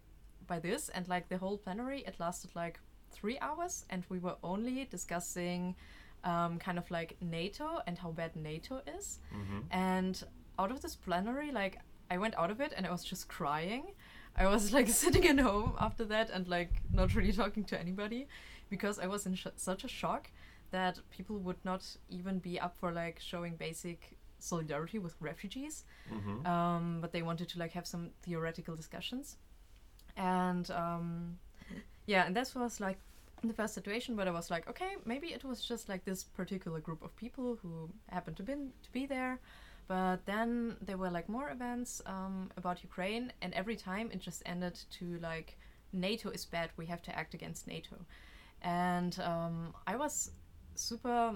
by 0.46 0.58
this 0.58 0.88
and 0.88 1.06
like 1.08 1.28
the 1.28 1.38
whole 1.38 1.56
plenary 1.56 2.00
it 2.00 2.18
lasted 2.18 2.50
like 2.56 2.80
3 3.12 3.38
hours 3.40 3.84
and 3.90 4.04
we 4.08 4.18
were 4.18 4.36
only 4.42 4.84
discussing 4.90 5.76
um, 6.24 6.58
kind 6.58 6.78
of 6.78 6.90
like 6.90 7.16
NATO 7.20 7.80
and 7.86 7.98
how 7.98 8.10
bad 8.10 8.36
NATO 8.36 8.82
is. 8.96 9.18
Mm-hmm. 9.34 9.60
And 9.70 10.22
out 10.58 10.70
of 10.70 10.80
this 10.80 10.94
plenary, 10.94 11.50
like 11.50 11.78
I 12.10 12.18
went 12.18 12.36
out 12.38 12.50
of 12.50 12.60
it 12.60 12.72
and 12.76 12.86
I 12.86 12.90
was 12.90 13.04
just 13.04 13.28
crying. 13.28 13.92
I 14.36 14.46
was 14.46 14.72
like 14.72 14.88
sitting 15.02 15.26
at 15.26 15.38
home 15.38 15.74
after 15.80 16.04
that 16.06 16.30
and 16.30 16.48
like 16.48 16.82
not 16.92 17.14
really 17.14 17.32
talking 17.32 17.64
to 17.64 17.78
anybody 17.78 18.28
because 18.70 18.98
I 18.98 19.06
was 19.06 19.26
in 19.26 19.34
sh- 19.34 19.46
such 19.56 19.84
a 19.84 19.88
shock 19.88 20.30
that 20.70 20.98
people 21.10 21.38
would 21.38 21.62
not 21.64 21.84
even 22.08 22.38
be 22.38 22.58
up 22.58 22.76
for 22.78 22.92
like 22.92 23.20
showing 23.20 23.56
basic 23.56 24.16
solidarity 24.38 24.98
with 24.98 25.14
refugees. 25.20 25.84
Mm-hmm. 26.12 26.46
Um, 26.46 26.98
but 27.00 27.12
they 27.12 27.22
wanted 27.22 27.48
to 27.50 27.58
like 27.58 27.72
have 27.72 27.86
some 27.86 28.10
theoretical 28.22 28.74
discussions. 28.74 29.36
And 30.16 30.70
um, 30.70 31.38
yeah, 32.06 32.26
and 32.26 32.36
this 32.36 32.54
was 32.54 32.80
like 32.80 32.98
the 33.49 33.55
first 33.55 33.74
situation 33.74 34.16
where 34.16 34.28
I 34.28 34.30
was 34.30 34.51
like, 34.51 34.68
okay, 34.68 34.97
maybe 35.05 35.28
it 35.28 35.45
was 35.45 35.64
just 35.64 35.88
like 35.88 36.05
this 36.05 36.22
particular 36.22 36.80
group 36.80 37.03
of 37.03 37.14
people 37.16 37.59
who 37.62 37.90
happened 38.09 38.36
to 38.36 38.43
be 38.43 38.55
to 38.55 38.93
be 38.93 39.07
there. 39.07 39.38
But 39.88 40.24
then 40.26 40.76
there 40.80 40.97
were 40.97 41.11
like 41.11 41.28
more 41.28 41.51
events 41.51 42.01
um, 42.07 42.51
about 42.57 42.82
Ukraine, 42.82 43.32
and 43.43 43.53
every 43.55 43.76
time 43.76 44.11
it 44.12 44.20
just 44.20 44.43
ended 44.47 44.78
to 44.99 45.18
like 45.18 45.59
NATO 45.93 46.30
is 46.30 46.45
bad. 46.45 46.70
We 46.76 46.86
have 46.86 47.03
to 47.03 47.18
act 47.18 47.34
against 47.34 47.66
NATO. 47.66 47.97
And 48.62 49.18
um, 49.20 49.74
I 49.86 49.97
was 49.97 50.30
super, 50.74 51.34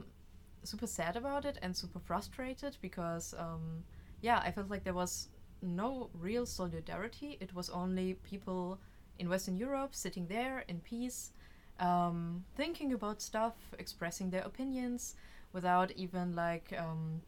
super 0.62 0.86
sad 0.86 1.16
about 1.16 1.44
it 1.44 1.58
and 1.62 1.76
super 1.76 1.98
frustrated 1.98 2.76
because, 2.80 3.34
um, 3.38 3.84
yeah, 4.22 4.40
I 4.44 4.50
felt 4.50 4.70
like 4.70 4.84
there 4.84 4.94
was 4.94 5.28
no 5.62 6.10
real 6.14 6.46
solidarity. 6.46 7.36
It 7.40 7.54
was 7.54 7.68
only 7.70 8.14
people 8.22 8.78
in 9.18 9.28
Western 9.28 9.56
Europe 9.56 9.94
sitting 9.94 10.26
there 10.26 10.64
in 10.68 10.80
peace, 10.80 11.32
um, 11.80 12.44
thinking 12.54 12.92
about 12.92 13.20
stuff, 13.20 13.54
expressing 13.78 14.30
their 14.30 14.42
opinions 14.42 15.14
without 15.52 15.90
even 15.92 16.34
like 16.34 16.72
um, 16.78 17.20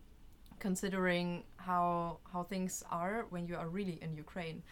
considering 0.59 1.45
how 1.57 2.19
how 2.33 2.43
things 2.43 2.83
are 2.91 3.27
when 3.31 3.47
you 3.47 3.57
are 3.57 3.69
really 3.69 3.99
in 4.03 4.15
Ukraine. 4.15 4.63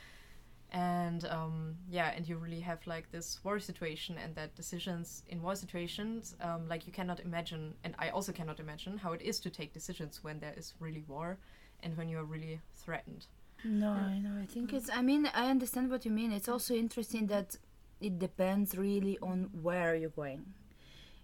And 0.72 1.24
um, 1.26 1.76
yeah, 1.88 2.10
and 2.14 2.28
you 2.28 2.36
really 2.38 2.60
have 2.60 2.80
like 2.86 3.10
this 3.12 3.38
war 3.44 3.60
situation, 3.60 4.18
and 4.18 4.34
that 4.34 4.56
decisions 4.56 5.22
in 5.28 5.40
war 5.40 5.54
situations, 5.54 6.34
um, 6.40 6.68
like 6.68 6.86
you 6.88 6.92
cannot 6.92 7.20
imagine, 7.20 7.74
and 7.84 7.94
I 7.98 8.08
also 8.10 8.32
cannot 8.32 8.58
imagine 8.58 8.98
how 8.98 9.12
it 9.12 9.22
is 9.22 9.38
to 9.40 9.50
take 9.50 9.72
decisions 9.72 10.24
when 10.24 10.40
there 10.40 10.54
is 10.56 10.74
really 10.80 11.04
war, 11.06 11.38
and 11.82 11.96
when 11.96 12.08
you 12.08 12.18
are 12.18 12.24
really 12.24 12.60
threatened. 12.74 13.26
No, 13.64 13.90
I 13.90 14.18
know. 14.18 14.34
I 14.42 14.46
think 14.46 14.72
it's. 14.72 14.90
I 14.90 15.02
mean, 15.02 15.30
I 15.34 15.48
understand 15.50 15.90
what 15.90 16.04
you 16.04 16.10
mean. 16.10 16.32
It's 16.32 16.48
also 16.48 16.74
interesting 16.74 17.28
that 17.28 17.56
it 18.00 18.18
depends 18.18 18.76
really 18.76 19.18
on 19.22 19.50
where 19.62 19.94
you're 19.94 20.10
going. 20.10 20.44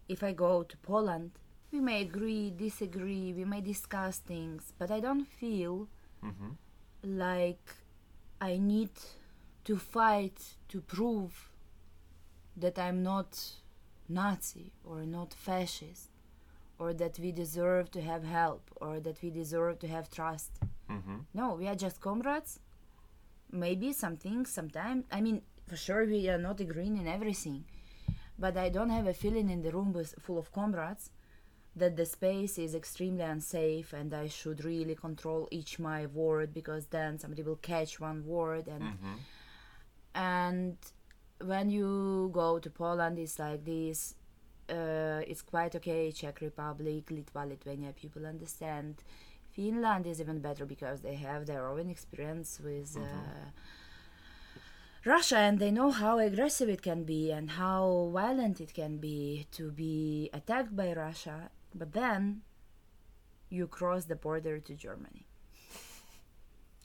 If 0.08 0.22
I 0.22 0.32
go 0.32 0.62
to 0.62 0.76
Poland, 0.78 1.32
we 1.70 1.80
may 1.80 2.02
agree, 2.02 2.50
disagree, 2.50 3.32
we 3.32 3.44
may 3.44 3.60
discuss 3.60 4.18
things, 4.18 4.72
but 4.78 4.90
I 4.90 5.00
don't 5.00 5.26
feel 5.26 5.88
Mm-hmm. 6.24 6.50
like 7.18 7.74
I 8.40 8.56
need 8.58 8.90
to 9.64 9.76
fight 9.76 10.40
to 10.68 10.80
prove 10.80 11.50
that 12.56 12.78
I'm 12.78 13.02
not 13.02 13.38
Nazi 14.08 14.72
or 14.84 15.04
not 15.04 15.34
fascist 15.34 16.10
or 16.78 16.92
that 16.94 17.18
we 17.18 17.32
deserve 17.32 17.90
to 17.92 18.00
have 18.02 18.22
help 18.24 18.70
or 18.80 19.00
that 19.00 19.20
we 19.22 19.30
deserve 19.30 19.78
to 19.80 19.88
have 19.88 20.10
trust. 20.10 20.52
Mm-hmm. 20.90 21.16
No, 21.34 21.54
we 21.54 21.66
are 21.66 21.74
just 21.74 22.00
comrades. 22.00 22.60
Maybe 23.50 23.92
some 23.92 24.16
things, 24.16 24.50
sometimes. 24.50 25.04
I 25.10 25.20
mean, 25.20 25.42
for 25.66 25.76
sure, 25.76 26.04
we 26.06 26.28
are 26.28 26.38
not 26.38 26.60
agreeing 26.60 26.96
in 26.96 27.06
everything. 27.06 27.64
But 28.38 28.56
I 28.56 28.68
don't 28.70 28.90
have 28.90 29.06
a 29.06 29.14
feeling 29.14 29.50
in 29.50 29.62
the 29.62 29.70
room 29.70 29.92
with, 29.92 30.14
full 30.20 30.38
of 30.38 30.52
comrades 30.52 31.10
that 31.74 31.96
the 31.96 32.04
space 32.04 32.58
is 32.58 32.74
extremely 32.74 33.22
unsafe 33.22 33.92
and 33.94 34.12
I 34.12 34.28
should 34.28 34.62
really 34.64 34.94
control 34.94 35.48
each 35.50 35.78
my 35.78 36.04
word 36.06 36.52
because 36.52 36.86
then 36.86 37.18
somebody 37.18 37.42
will 37.42 37.56
catch 37.56 37.98
one 38.00 38.26
word 38.26 38.68
and 38.68 38.82
Mm-hmm. 38.82 39.14
and 40.14 40.76
when 41.40 41.70
you 41.70 42.30
go 42.32 42.58
to 42.58 42.70
Poland, 42.70 43.18
it's 43.18 43.38
like 43.38 43.64
this. 43.64 44.14
Uh, 44.68 45.20
it's 45.26 45.42
quite 45.42 45.74
okay. 45.76 46.12
Czech 46.12 46.40
Republic, 46.40 47.06
Litva, 47.06 47.48
Lithuania, 47.48 47.92
people 47.92 48.26
understand. 48.26 49.02
Finland 49.50 50.06
is 50.06 50.20
even 50.20 50.38
better 50.40 50.64
because 50.64 51.00
they 51.00 51.14
have 51.16 51.46
their 51.46 51.66
own 51.66 51.90
experience 51.90 52.60
with 52.62 52.96
uh, 52.96 53.50
Russia 55.04 55.38
and 55.38 55.58
they 55.58 55.72
know 55.72 55.90
how 55.90 56.20
aggressive 56.20 56.68
it 56.68 56.80
can 56.80 57.02
be 57.02 57.32
and 57.32 57.50
how 57.50 58.08
violent 58.12 58.60
it 58.60 58.72
can 58.72 58.98
be 58.98 59.48
to 59.50 59.72
be 59.72 60.30
attacked 60.32 60.76
by 60.76 60.92
Russia. 60.92 61.50
But 61.74 61.92
then 61.92 62.42
you 63.48 63.66
cross 63.66 64.04
the 64.04 64.14
border 64.14 64.60
to 64.60 64.74
Germany 64.74 65.26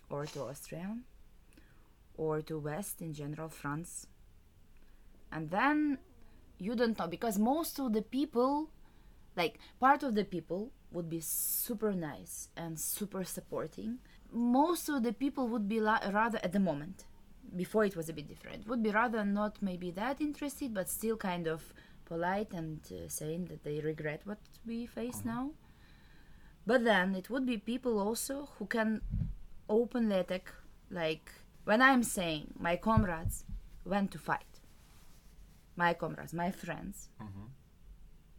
or 0.10 0.26
to 0.26 0.42
Austria 0.42 0.98
or 2.18 2.42
to 2.42 2.58
West 2.58 3.02
in 3.02 3.14
general, 3.14 3.50
France. 3.50 4.08
And 5.32 5.52
then 5.52 6.00
you 6.58 6.76
don't 6.76 6.98
know 6.98 7.08
because 7.08 7.38
most 7.38 7.78
of 7.80 7.94
the 7.94 8.02
people, 8.02 8.72
like 9.36 9.60
part 9.80 10.02
of 10.02 10.16
the 10.16 10.26
people, 10.26 10.72
would 10.92 11.10
be 11.10 11.20
super 11.20 11.94
nice 11.94 12.50
and 12.58 12.80
super 12.80 13.24
supporting. 13.24 14.00
Most 14.32 14.90
of 14.90 15.04
the 15.04 15.14
people 15.14 15.48
would 15.50 15.70
be 15.70 15.80
la- 15.80 16.00
rather 16.12 16.40
at 16.44 16.54
the 16.54 16.60
moment, 16.60 17.06
before 17.56 17.86
it 17.86 17.96
was 17.96 18.10
a 18.10 18.14
bit 18.14 18.28
different, 18.28 18.68
would 18.68 18.84
be 18.84 18.92
rather 18.92 19.24
not 19.26 19.62
maybe 19.62 19.92
that 19.92 20.20
interested, 20.22 20.74
but 20.74 20.90
still 20.90 21.18
kind 21.18 21.48
of 21.48 21.74
polite 22.06 22.54
and 22.54 22.80
uh, 22.92 23.08
saying 23.08 23.46
that 23.46 23.64
they 23.64 23.80
regret 23.82 24.22
what 24.26 24.40
we 24.66 24.86
face 24.86 25.24
now. 25.26 25.52
But 26.66 26.84
then 26.84 27.16
it 27.16 27.30
would 27.30 27.46
be 27.46 27.58
people 27.58 28.00
also 28.00 28.50
who 28.58 28.66
can 28.66 29.02
openly 29.70 30.18
attack, 30.20 30.52
like 30.90 31.32
when 31.66 31.82
I'm 31.82 32.04
saying 32.04 32.54
my 32.60 32.76
comrades 32.76 33.46
went 33.86 34.12
to 34.12 34.20
fight, 34.20 34.60
my 35.76 35.94
comrades, 35.94 36.34
my 36.34 36.52
friends, 36.52 37.10
Mm-hmm. 37.22 37.46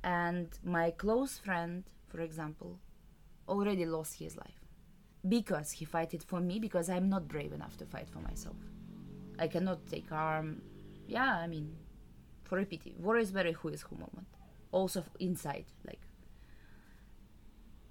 and 0.05 0.49
my 0.65 0.91
close 0.91 1.39
friend, 1.39 1.85
for 2.07 2.21
example, 2.21 2.79
already 3.49 3.85
lost 3.87 4.15
his 4.19 4.37
life 4.37 4.61
because 5.29 5.73
he 5.73 5.85
fighted 5.85 6.23
for 6.23 6.41
me 6.41 6.59
because 6.59 6.89
I'm 6.89 7.09
not 7.09 7.29
brave 7.29 7.53
enough 7.53 7.77
to 7.79 7.87
fight 7.87 8.09
for 8.09 8.21
myself. 8.21 8.57
I 9.39 9.49
cannot 9.49 9.87
take 9.89 10.09
harm. 10.09 10.63
Yeah, 11.07 11.37
I 11.37 11.47
mean, 11.47 11.75
for 12.45 12.59
a 12.59 12.65
pity, 12.65 12.95
war 12.99 13.17
is 13.17 13.31
very 13.31 13.53
who 13.53 13.69
is 13.69 13.83
who 13.83 13.97
moment. 13.97 14.27
Also 14.73 15.05
inside, 15.19 15.67
like. 15.87 16.01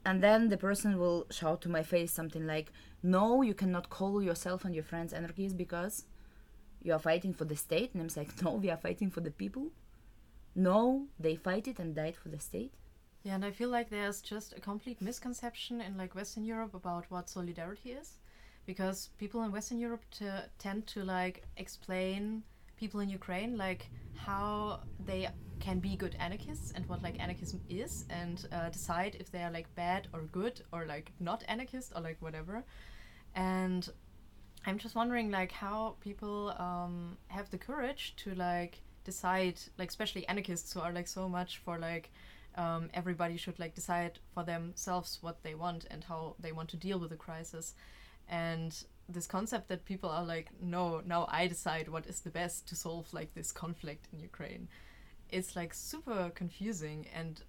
And 0.05 0.23
then 0.23 0.47
the 0.47 0.57
person 0.57 0.97
will 0.97 1.27
shout 1.31 1.61
to 1.61 1.69
my 1.69 1.83
face 1.83 2.11
something 2.11 2.45
like, 2.47 2.71
"No, 3.03 3.41
you 3.41 3.53
cannot 3.53 3.89
call 3.89 4.21
yourself 4.21 4.63
and 4.65 4.73
your 4.73 4.83
friends 4.83 5.13
anarchists 5.13 5.57
because 5.57 6.05
you 6.81 6.93
are 6.93 6.99
fighting 6.99 7.33
for 7.33 7.45
the 7.45 7.55
state." 7.55 7.93
And 7.93 8.01
I'm 8.03 8.09
like, 8.15 8.41
"No, 8.43 8.53
we 8.53 8.69
are 8.69 8.77
fighting 8.77 9.11
for 9.11 9.21
the 9.21 9.31
people." 9.31 9.71
No, 10.55 11.07
they 11.19 11.35
fight 11.35 11.67
it 11.67 11.79
and 11.79 11.93
died 11.95 12.15
for 12.15 12.29
the 12.29 12.39
state. 12.39 12.73
Yeah, 13.23 13.35
and 13.35 13.45
I 13.45 13.51
feel 13.51 13.69
like 13.69 13.89
there's 13.89 14.21
just 14.21 14.53
a 14.53 14.61
complete 14.61 15.01
misconception 15.01 15.81
in 15.81 15.97
like 15.97 16.15
Western 16.15 16.45
Europe 16.45 16.73
about 16.73 17.11
what 17.11 17.29
solidarity 17.29 17.91
is, 17.91 18.17
because 18.67 19.09
people 19.17 19.41
in 19.43 19.51
Western 19.51 19.79
Europe 19.79 20.03
tend 20.59 20.85
to 20.87 21.03
like 21.03 21.43
explain 21.55 22.43
people 22.75 22.99
in 22.99 23.09
Ukraine 23.09 23.57
like 23.57 23.89
how 24.13 24.81
they 25.05 25.27
can 25.59 25.79
be 25.79 25.95
good 25.95 26.15
anarchists 26.19 26.71
and 26.75 26.87
what 26.87 27.01
like 27.01 27.19
anarchism 27.19 27.59
is, 27.69 28.05
and 28.09 28.47
uh, 28.51 28.69
decide 28.69 29.17
if 29.19 29.31
they 29.31 29.41
are 29.41 29.49
like 29.51 29.73
bad 29.73 30.07
or 30.13 30.21
good 30.31 30.61
or 30.71 30.85
like 30.85 31.11
not 31.19 31.43
anarchist 31.47 31.93
or 31.95 32.01
like 32.01 32.17
whatever. 32.19 32.63
And 33.33 33.89
I'm 34.65 34.77
just 34.77 34.95
wondering 34.95 35.31
like 35.31 35.51
how 35.51 35.95
people 36.01 36.53
um, 36.59 37.17
have 37.29 37.49
the 37.49 37.57
courage 37.57 38.15
to 38.17 38.35
like 38.35 38.81
decide 39.03 39.59
like 39.77 39.89
especially 39.89 40.27
anarchists 40.27 40.73
who 40.73 40.81
are 40.81 40.91
like 40.91 41.07
so 41.07 41.29
much 41.29 41.59
for 41.59 41.79
like 41.79 42.11
um, 42.55 42.89
everybody 42.93 43.37
should 43.37 43.57
like 43.59 43.73
decide 43.75 44.19
for 44.33 44.43
themselves 44.43 45.19
what 45.21 45.41
they 45.43 45.55
want 45.55 45.85
and 45.89 46.03
how 46.03 46.35
they 46.39 46.51
want 46.51 46.69
to 46.69 46.77
deal 46.77 46.99
with 46.99 47.11
the 47.11 47.15
crisis 47.15 47.73
and 48.29 48.83
this 49.09 49.25
concept 49.25 49.69
that 49.69 49.85
people 49.85 50.09
are 50.09 50.23
like 50.25 50.49
no 50.61 51.01
now 51.05 51.25
i 51.31 51.47
decide 51.47 51.87
what 51.87 52.05
is 52.07 52.19
the 52.21 52.29
best 52.29 52.67
to 52.67 52.75
solve 52.75 53.07
like 53.13 53.33
this 53.33 53.51
conflict 53.51 54.07
in 54.11 54.19
ukraine 54.19 54.67
it's 55.29 55.55
like 55.55 55.73
super 55.73 56.31
confusing. 56.33 57.07
And 57.13 57.41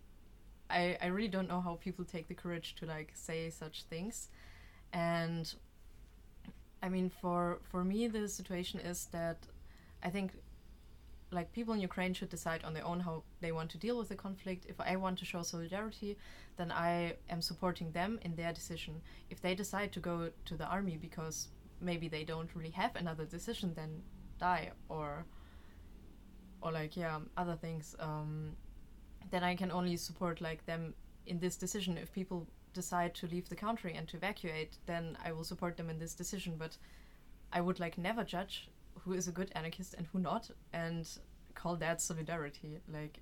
i 0.70 0.96
i 1.00 1.06
really 1.06 1.28
don't 1.28 1.48
know 1.48 1.60
how 1.60 1.74
people 1.76 2.04
take 2.04 2.28
the 2.28 2.34
courage 2.34 2.74
to 2.76 2.86
like 2.86 3.12
say 3.14 3.50
such 3.50 3.84
things. 3.84 4.28
And 4.92 5.52
i 6.82 6.88
mean 6.88 7.10
for 7.10 7.58
for 7.62 7.84
me 7.84 8.06
the 8.06 8.28
situation 8.28 8.78
is 8.80 9.06
that 9.06 9.38
i 10.02 10.08
think 10.08 10.32
like 11.30 11.52
people 11.52 11.74
in 11.74 11.80
Ukraine 11.80 12.14
should 12.14 12.30
decide 12.30 12.64
on 12.64 12.74
their 12.74 12.86
own 12.86 13.00
how 13.00 13.22
they 13.40 13.52
want 13.52 13.70
to 13.70 13.78
deal 13.78 13.98
with 13.98 14.08
the 14.08 14.14
conflict. 14.14 14.66
If 14.66 14.80
I 14.80 14.96
want 14.96 15.18
to 15.18 15.24
show 15.24 15.42
solidarity, 15.42 16.16
then 16.56 16.72
I 16.72 17.16
am 17.28 17.42
supporting 17.42 17.92
them 17.92 18.18
in 18.22 18.34
their 18.34 18.52
decision. 18.52 19.02
If 19.28 19.40
they 19.40 19.54
decide 19.54 19.92
to 19.92 20.00
go 20.00 20.30
to 20.46 20.56
the 20.56 20.66
army 20.66 20.96
because 20.96 21.48
maybe 21.80 22.08
they 22.08 22.24
don't 22.24 22.54
really 22.54 22.70
have 22.70 22.96
another 22.96 23.24
decision, 23.24 23.74
then 23.74 24.02
die 24.38 24.70
or 24.88 25.24
or 26.60 26.72
like 26.72 26.96
yeah 26.96 27.18
other 27.36 27.56
things. 27.56 27.94
Um, 27.98 28.56
then 29.30 29.44
I 29.44 29.54
can 29.54 29.70
only 29.70 29.96
support 29.96 30.40
like 30.40 30.64
them 30.64 30.94
in 31.26 31.38
this 31.38 31.56
decision. 31.56 31.98
If 31.98 32.12
people 32.12 32.46
decide 32.72 33.14
to 33.16 33.26
leave 33.26 33.48
the 33.48 33.56
country 33.56 33.94
and 33.94 34.08
to 34.08 34.16
evacuate, 34.16 34.78
then 34.86 35.18
I 35.24 35.32
will 35.32 35.44
support 35.44 35.76
them 35.76 35.90
in 35.90 35.98
this 35.98 36.14
decision. 36.14 36.54
But 36.58 36.78
I 37.52 37.60
would 37.60 37.80
like 37.80 37.98
never 37.98 38.24
judge 38.24 38.68
who 39.02 39.12
is 39.12 39.26
a 39.28 39.32
good 39.32 39.50
anarchist 39.54 39.94
and 39.98 40.06
who 40.12 40.18
not 40.18 40.50
and 40.72 41.02
call 41.54 41.74
that 41.76 42.00
solidarity 42.00 42.70
like 42.92 43.14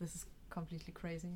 this 0.00 0.14
is 0.16 0.26
completely 0.50 0.92
crazy 1.02 1.34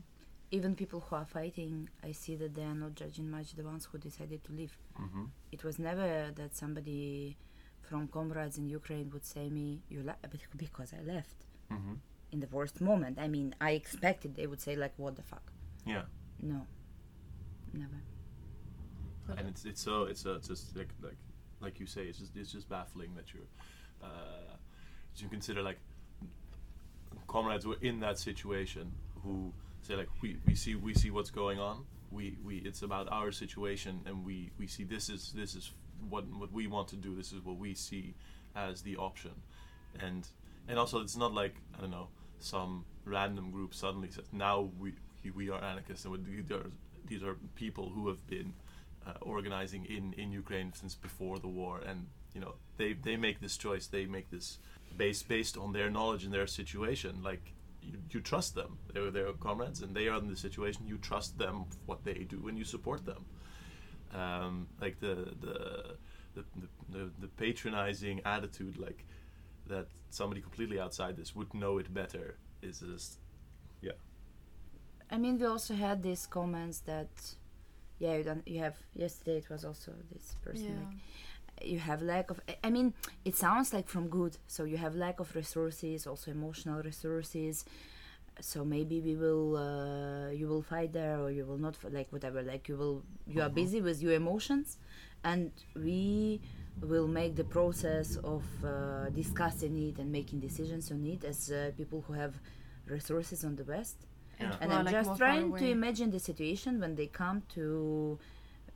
Even 0.58 0.70
people 0.82 1.00
who 1.06 1.14
are 1.20 1.26
fighting, 1.40 1.74
I 2.08 2.12
see 2.22 2.34
that 2.42 2.52
they 2.56 2.66
are 2.72 2.78
not 2.84 2.92
judging 3.02 3.28
much 3.36 3.48
the 3.58 3.64
ones 3.72 3.82
who 3.88 3.96
decided 4.08 4.40
to 4.46 4.50
leave. 4.60 4.74
Mm-hmm. 5.04 5.24
It 5.54 5.60
was 5.66 5.76
never 5.88 6.08
that 6.40 6.50
somebody 6.62 7.36
from 7.88 8.02
comrades 8.16 8.56
in 8.60 8.66
Ukraine 8.80 9.08
would 9.12 9.26
say 9.34 9.44
me, 9.58 9.66
"You 9.92 10.00
left," 10.08 10.22
because 10.66 10.90
I 10.98 11.02
left 11.14 11.38
Mm-hmm. 11.74 11.96
in 12.34 12.38
the 12.44 12.50
worst 12.56 12.76
moment. 12.90 13.14
I 13.26 13.28
mean, 13.36 13.48
I 13.68 13.70
expected 13.82 14.30
they 14.40 14.46
would 14.50 14.62
say 14.66 14.74
like, 14.84 14.94
"What 15.02 15.12
the 15.20 15.26
fuck." 15.32 15.46
Yeah. 15.94 16.04
No, 16.52 16.58
never. 17.82 18.00
and 19.38 19.44
it's 19.52 19.62
it's 19.70 19.82
so 19.88 19.94
it's 20.10 20.22
so 20.22 20.30
it's 20.38 20.48
just 20.52 20.64
like 20.80 20.92
like 21.08 21.20
like 21.60 21.80
you 21.80 21.86
say 21.86 22.02
it's 22.02 22.18
just 22.18 22.36
it's 22.36 22.52
just 22.52 22.68
baffling 22.68 23.14
that 23.16 23.32
you're 23.34 23.42
uh, 24.02 24.56
you 25.16 25.28
consider 25.28 25.62
like 25.62 25.78
comrades 27.26 27.64
who 27.64 27.72
are 27.72 27.82
in 27.82 28.00
that 28.00 28.18
situation 28.18 28.92
who 29.22 29.52
say 29.82 29.96
like 29.96 30.08
we, 30.22 30.36
we 30.46 30.54
see 30.54 30.74
we 30.74 30.94
see 30.94 31.10
what's 31.10 31.30
going 31.30 31.58
on. 31.58 31.84
We, 32.10 32.38
we 32.44 32.56
it's 32.58 32.82
about 32.82 33.08
our 33.12 33.32
situation 33.32 34.00
and 34.06 34.24
we, 34.24 34.50
we 34.58 34.66
see 34.66 34.84
this 34.84 35.10
is 35.10 35.32
this 35.36 35.54
is 35.54 35.72
what 36.08 36.26
what 36.28 36.52
we 36.52 36.66
want 36.66 36.88
to 36.88 36.96
do. 36.96 37.14
This 37.14 37.32
is 37.32 37.44
what 37.44 37.56
we 37.58 37.74
see 37.74 38.14
as 38.56 38.82
the 38.82 38.96
option. 38.96 39.32
And 40.00 40.26
and 40.68 40.78
also 40.78 41.00
it's 41.00 41.16
not 41.16 41.32
like 41.32 41.54
I 41.76 41.80
don't 41.80 41.90
know 41.90 42.08
some 42.40 42.84
random 43.04 43.50
group 43.50 43.74
suddenly 43.74 44.10
says 44.10 44.26
now 44.32 44.70
we 44.78 44.92
we 45.34 45.50
are 45.50 45.62
anarchists 45.62 46.04
and 46.04 46.24
these 46.24 46.50
are 46.50 46.70
these 47.06 47.22
are 47.22 47.36
people 47.56 47.90
who 47.90 48.08
have 48.08 48.24
been 48.26 48.52
uh, 49.08 49.12
organizing 49.20 49.84
in 49.86 50.12
in 50.14 50.32
Ukraine 50.32 50.72
since 50.74 50.94
before 50.94 51.38
the 51.38 51.48
war. 51.48 51.80
And 51.86 52.06
you 52.34 52.40
know 52.40 52.54
they 52.76 52.92
they 52.92 53.16
make 53.16 53.40
this 53.40 53.56
choice. 53.56 53.86
They 53.86 54.06
make 54.06 54.30
this 54.30 54.58
based 54.96 55.28
based 55.28 55.56
on 55.56 55.72
their 55.72 55.90
knowledge 55.90 56.24
and 56.24 56.32
their 56.32 56.46
situation. 56.46 57.22
Like 57.22 57.44
you, 57.82 57.98
you 58.10 58.20
trust 58.20 58.54
them. 58.54 58.78
They're 58.92 59.10
their 59.10 59.32
comrades 59.32 59.82
and 59.82 59.94
they 59.94 60.08
are 60.08 60.18
in 60.18 60.28
the 60.28 60.36
situation. 60.36 60.86
You 60.86 60.98
trust 60.98 61.38
them 61.38 61.66
what 61.86 62.04
they 62.04 62.26
do 62.34 62.48
and 62.48 62.58
you 62.58 62.64
support 62.64 63.04
them. 63.04 63.24
Um, 64.14 64.68
like 64.80 65.00
the 65.00 65.14
the 65.44 65.56
the, 66.34 66.44
the, 66.94 67.10
the 67.22 67.28
patronizing 67.28 68.20
attitude 68.24 68.78
like 68.78 69.04
that 69.66 69.86
somebody 70.10 70.40
completely 70.40 70.78
outside 70.78 71.16
this 71.16 71.34
would 71.34 71.52
know 71.52 71.78
it 71.78 71.92
better 71.92 72.36
is 72.62 72.80
just 72.80 73.18
yeah. 73.80 73.92
I 75.10 75.16
mean, 75.18 75.38
we 75.38 75.46
also 75.46 75.74
had 75.74 76.02
these 76.02 76.26
comments 76.26 76.80
that, 76.80 77.08
yeah, 77.98 78.16
you 78.16 78.24
don't. 78.24 78.46
You 78.46 78.60
have 78.60 78.76
yesterday. 78.94 79.38
It 79.38 79.50
was 79.50 79.64
also 79.64 79.92
this 80.12 80.36
person. 80.44 80.64
Yeah. 80.78 80.80
Like, 81.60 81.68
you 81.72 81.78
have 81.80 82.02
lack 82.02 82.30
of. 82.30 82.40
I- 82.64 82.70
mean, 82.70 82.94
it 83.24 83.36
sounds 83.36 83.72
like 83.72 83.88
from 83.88 84.08
good. 84.08 84.36
So 84.46 84.64
you 84.64 84.76
have 84.76 84.94
lack 84.94 85.20
of 85.20 85.34
resources, 85.34 86.06
also 86.06 86.30
emotional 86.30 86.82
resources. 86.82 87.64
So 88.40 88.64
maybe 88.64 89.00
we 89.00 89.16
will, 89.16 89.56
uh, 89.56 90.30
you 90.30 90.46
will 90.48 90.62
fight 90.62 90.92
there, 90.92 91.18
or 91.20 91.30
you 91.30 91.44
will 91.44 91.58
not. 91.58 91.74
f- 91.82 91.92
Like 91.92 92.12
whatever. 92.12 92.42
Like 92.42 92.68
you 92.68 92.76
will, 92.76 93.02
you 93.26 93.42
are 93.42 93.50
Mhm. 93.50 93.54
busy 93.62 93.80
with 93.80 94.00
your 94.02 94.12
emotions, 94.14 94.78
and 95.24 95.50
we 95.74 96.40
will 96.80 97.08
make 97.08 97.34
the 97.34 97.44
process 97.44 98.16
of 98.18 98.44
uh, 98.64 99.10
discussing 99.10 99.74
it 99.88 99.98
and 99.98 100.12
making 100.12 100.38
decisions 100.40 100.92
on 100.92 101.04
it 101.06 101.24
as 101.24 101.50
uh, 101.50 101.72
people 101.76 102.02
who 102.06 102.12
have 102.12 102.34
resources 102.86 103.44
on 103.44 103.56
the 103.56 103.64
west 103.64 103.96
Yeah. 104.40 104.56
and 104.60 104.70
who 104.70 104.70
are, 104.70 104.78
I'm 104.78 104.84
like, 104.84 104.94
just 104.94 105.16
trying 105.16 105.52
to 105.54 105.66
imagine 105.66 106.10
the 106.10 106.20
situation 106.20 106.80
when 106.80 106.94
they 106.94 107.06
come 107.06 107.42
to 107.54 108.18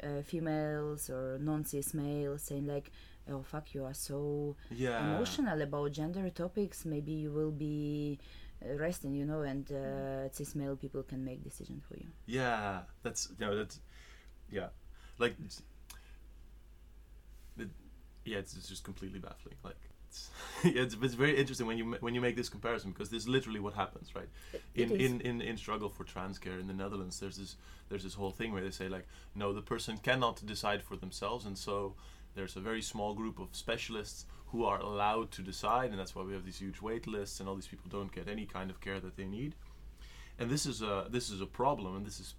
uh, 0.02 0.22
females 0.22 1.08
or 1.10 1.38
non-cis 1.40 1.94
males 1.94 2.42
saying 2.42 2.66
like, 2.66 2.90
"Oh 3.30 3.42
fuck, 3.42 3.74
you 3.74 3.84
are 3.84 3.94
so 3.94 4.56
yeah 4.70 5.04
emotional 5.04 5.62
about 5.62 5.92
gender 5.92 6.28
topics. 6.30 6.84
Maybe 6.84 7.12
you 7.12 7.30
will 7.30 7.52
be 7.52 8.18
uh, 8.64 8.74
resting, 8.76 9.14
you 9.14 9.24
know, 9.24 9.42
and 9.42 9.70
uh, 9.70 10.30
cis 10.32 10.54
male 10.54 10.76
people 10.76 11.02
can 11.02 11.24
make 11.24 11.42
decision 11.44 11.80
for 11.88 11.96
you." 11.96 12.08
Yeah, 12.26 12.80
that's 13.02 13.28
you 13.38 13.46
know 13.46 13.56
that's 13.56 13.80
yeah, 14.50 14.68
like 15.18 15.36
it, 17.58 17.68
yeah, 18.24 18.38
it's, 18.38 18.56
it's 18.56 18.68
just 18.68 18.84
completely 18.84 19.18
baffling. 19.18 19.56
Like 19.64 19.78
it's 20.12 20.30
it's, 20.64 20.96
it's 21.00 21.14
very 21.14 21.36
interesting 21.36 21.66
when 21.66 21.78
you 21.78 21.96
when 22.00 22.14
you 22.14 22.20
make 22.20 22.36
this 22.36 22.48
comparison 22.48 22.90
because 22.90 23.10
this 23.10 23.22
is 23.22 23.28
literally 23.28 23.60
what 23.60 23.74
happens, 23.74 24.14
right? 24.14 24.28
In 24.74 24.90
in, 24.92 25.20
in 25.22 25.40
in 25.40 25.56
struggle 25.56 25.88
for 25.88 26.04
trans 26.04 26.38
care 26.38 26.58
in 26.58 26.66
the 26.66 26.74
Netherlands, 26.74 27.18
there's 27.20 27.36
this 27.36 27.56
there's 27.88 28.02
this 28.02 28.14
whole 28.14 28.30
thing 28.30 28.52
where 28.52 28.62
they 28.62 28.70
say 28.70 28.88
like, 28.88 29.06
no, 29.34 29.52
the 29.52 29.62
person 29.62 29.96
cannot 29.98 30.44
decide 30.44 30.82
for 30.82 30.96
themselves, 30.96 31.46
and 31.46 31.56
so 31.56 31.94
there's 32.34 32.56
a 32.56 32.60
very 32.60 32.82
small 32.82 33.14
group 33.14 33.38
of 33.38 33.48
specialists 33.52 34.26
who 34.46 34.64
are 34.64 34.80
allowed 34.80 35.30
to 35.30 35.42
decide, 35.42 35.90
and 35.90 35.98
that's 35.98 36.14
why 36.14 36.22
we 36.22 36.34
have 36.34 36.44
these 36.44 36.58
huge 36.58 36.80
wait 36.82 37.06
lists, 37.06 37.40
and 37.40 37.48
all 37.48 37.54
these 37.54 37.68
people 37.68 37.90
don't 37.90 38.12
get 38.12 38.28
any 38.28 38.44
kind 38.44 38.70
of 38.70 38.80
care 38.80 39.00
that 39.00 39.16
they 39.16 39.24
need. 39.24 39.54
And 40.38 40.50
this 40.50 40.66
is 40.66 40.82
a 40.82 41.06
this 41.10 41.30
is 41.30 41.40
a 41.40 41.46
problem, 41.46 41.96
and 41.96 42.06
this 42.06 42.20
is 42.20 42.34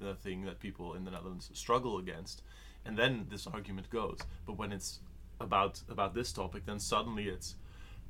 the 0.00 0.14
thing 0.14 0.44
that 0.44 0.60
people 0.60 0.94
in 0.94 1.04
the 1.04 1.10
Netherlands 1.10 1.50
struggle 1.54 1.98
against. 1.98 2.42
And 2.86 2.96
then 2.96 3.26
this 3.28 3.48
argument 3.48 3.90
goes, 3.90 4.20
but 4.46 4.56
when 4.56 4.70
it's 4.70 5.00
about 5.40 5.80
about 5.88 6.14
this 6.14 6.32
topic, 6.32 6.66
then 6.66 6.78
suddenly 6.78 7.28
it's. 7.28 7.56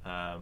Uh, 0.04 0.38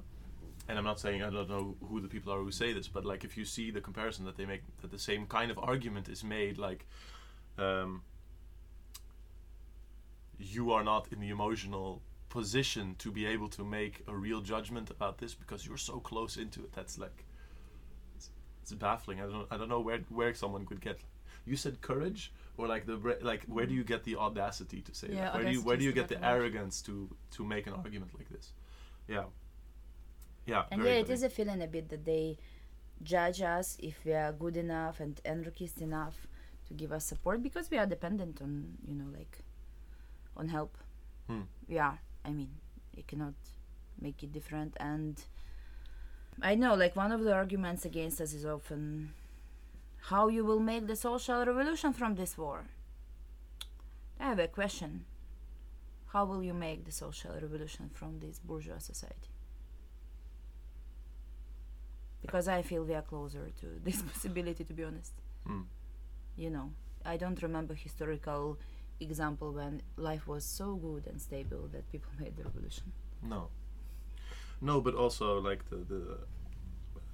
and 0.66 0.78
I'm 0.78 0.84
not 0.84 0.98
saying 0.98 1.22
I 1.22 1.28
don't 1.28 1.48
know 1.48 1.76
who 1.88 2.00
the 2.00 2.08
people 2.08 2.32
are 2.32 2.38
who 2.38 2.50
say 2.50 2.72
this, 2.72 2.88
but 2.88 3.04
like 3.04 3.24
if 3.24 3.36
you 3.36 3.44
see 3.44 3.70
the 3.70 3.80
comparison 3.80 4.24
that 4.24 4.36
they 4.36 4.46
make, 4.46 4.62
that 4.80 4.90
the 4.90 4.98
same 4.98 5.26
kind 5.26 5.50
of 5.50 5.58
argument 5.58 6.08
is 6.08 6.24
made, 6.24 6.56
like 6.56 6.86
um, 7.58 8.02
you 10.38 10.72
are 10.72 10.82
not 10.82 11.08
in 11.12 11.20
the 11.20 11.28
emotional 11.28 12.02
position 12.28 12.96
to 12.98 13.12
be 13.12 13.26
able 13.26 13.48
to 13.48 13.62
make 13.62 14.02
a 14.08 14.14
real 14.14 14.40
judgment 14.40 14.90
about 14.90 15.18
this 15.18 15.34
because 15.34 15.66
you're 15.66 15.76
so 15.76 16.00
close 16.00 16.36
into 16.36 16.60
it. 16.60 16.72
That's 16.72 16.98
like 16.98 17.24
it's, 18.16 18.30
it's 18.62 18.72
baffling. 18.72 19.20
I 19.20 19.26
don't 19.26 19.46
I 19.50 19.56
don't 19.56 19.68
know 19.68 19.80
where 19.80 20.00
where 20.08 20.34
someone 20.34 20.64
could 20.66 20.80
get. 20.80 20.98
You 21.44 21.56
said 21.56 21.80
courage, 21.82 22.32
or 22.56 22.66
like 22.66 22.86
the 22.86 22.96
like 23.22 23.44
where 23.46 23.66
do 23.66 23.74
you 23.74 23.84
get 23.84 24.04
the 24.04 24.16
audacity 24.16 24.80
to 24.82 24.94
say 24.94 25.08
Yeah, 25.10 25.30
that? 25.32 25.34
Where 25.34 25.44
do 25.44 25.50
you 25.50 25.62
where 25.62 25.76
do 25.76 25.84
you 25.84 25.92
get 25.92 26.08
the 26.08 26.16
the 26.16 26.20
word. 26.20 26.26
arrogance 26.34 26.82
to 26.82 27.10
to 27.32 27.44
make 27.44 27.66
an 27.66 27.74
argument 27.74 28.12
like 28.16 28.28
this? 28.30 28.52
Yeah. 29.08 29.24
Yeah. 30.46 30.64
And 30.70 30.82
yeah, 30.82 30.92
it 30.92 31.06
funny. 31.06 31.14
is 31.14 31.22
a 31.22 31.30
feeling 31.30 31.62
a 31.62 31.66
bit 31.66 31.88
that 31.88 32.04
they 32.04 32.38
judge 33.02 33.40
us 33.42 33.76
if 33.82 34.04
we 34.04 34.12
are 34.12 34.32
good 34.32 34.56
enough 34.56 35.00
and 35.00 35.20
anarchist 35.24 35.80
enough 35.80 36.26
to 36.66 36.74
give 36.74 36.92
us 36.92 37.04
support 37.04 37.42
because 37.42 37.70
we 37.70 37.78
are 37.78 37.86
dependent 37.86 38.40
on 38.42 38.78
you 38.86 38.94
know 38.94 39.10
like 39.16 39.38
on 40.36 40.48
help. 40.48 40.76
Hmm. 41.28 41.42
We 41.68 41.78
are. 41.78 41.98
I 42.24 42.32
mean, 42.32 42.50
you 42.94 43.02
cannot 43.06 43.34
make 44.00 44.22
it 44.22 44.32
different. 44.32 44.76
And 44.80 45.22
I 46.42 46.54
know, 46.54 46.74
like 46.74 46.96
one 46.96 47.12
of 47.12 47.22
the 47.22 47.32
arguments 47.32 47.84
against 47.84 48.20
us 48.20 48.32
is 48.32 48.44
often 48.44 49.12
how 50.10 50.28
you 50.28 50.44
will 50.44 50.60
make 50.60 50.86
the 50.86 50.96
social 50.96 51.44
revolution 51.44 51.92
from 51.92 52.14
this 52.14 52.36
war. 52.38 52.64
I 54.20 54.28
have 54.28 54.38
a 54.38 54.48
question. 54.48 55.04
How 56.12 56.24
will 56.24 56.42
you 56.42 56.54
make 56.54 56.84
the 56.84 56.92
social 56.92 57.32
revolution 57.32 57.90
from 57.92 58.20
this 58.20 58.38
bourgeois 58.38 58.78
society? 58.78 59.34
because 62.24 62.48
I 62.48 62.62
feel 62.62 62.84
we 62.84 62.94
are 62.94 63.02
closer 63.02 63.50
to 63.60 63.66
this 63.84 64.00
possibility, 64.00 64.64
to 64.64 64.72
be 64.72 64.82
honest. 64.82 65.12
Hmm. 65.46 65.62
You 66.36 66.50
know, 66.50 66.72
I 67.04 67.16
don't 67.18 67.40
remember 67.42 67.74
historical 67.74 68.58
example 68.98 69.52
when 69.52 69.82
life 69.96 70.26
was 70.26 70.44
so 70.44 70.74
good 70.74 71.06
and 71.06 71.20
stable 71.20 71.68
that 71.72 71.90
people 71.92 72.10
made 72.18 72.36
the 72.36 72.44
revolution. 72.44 72.92
No. 73.22 73.48
No, 74.60 74.80
but 74.80 74.94
also 74.94 75.38
like 75.40 75.68
the 75.68 75.76
the 75.76 76.02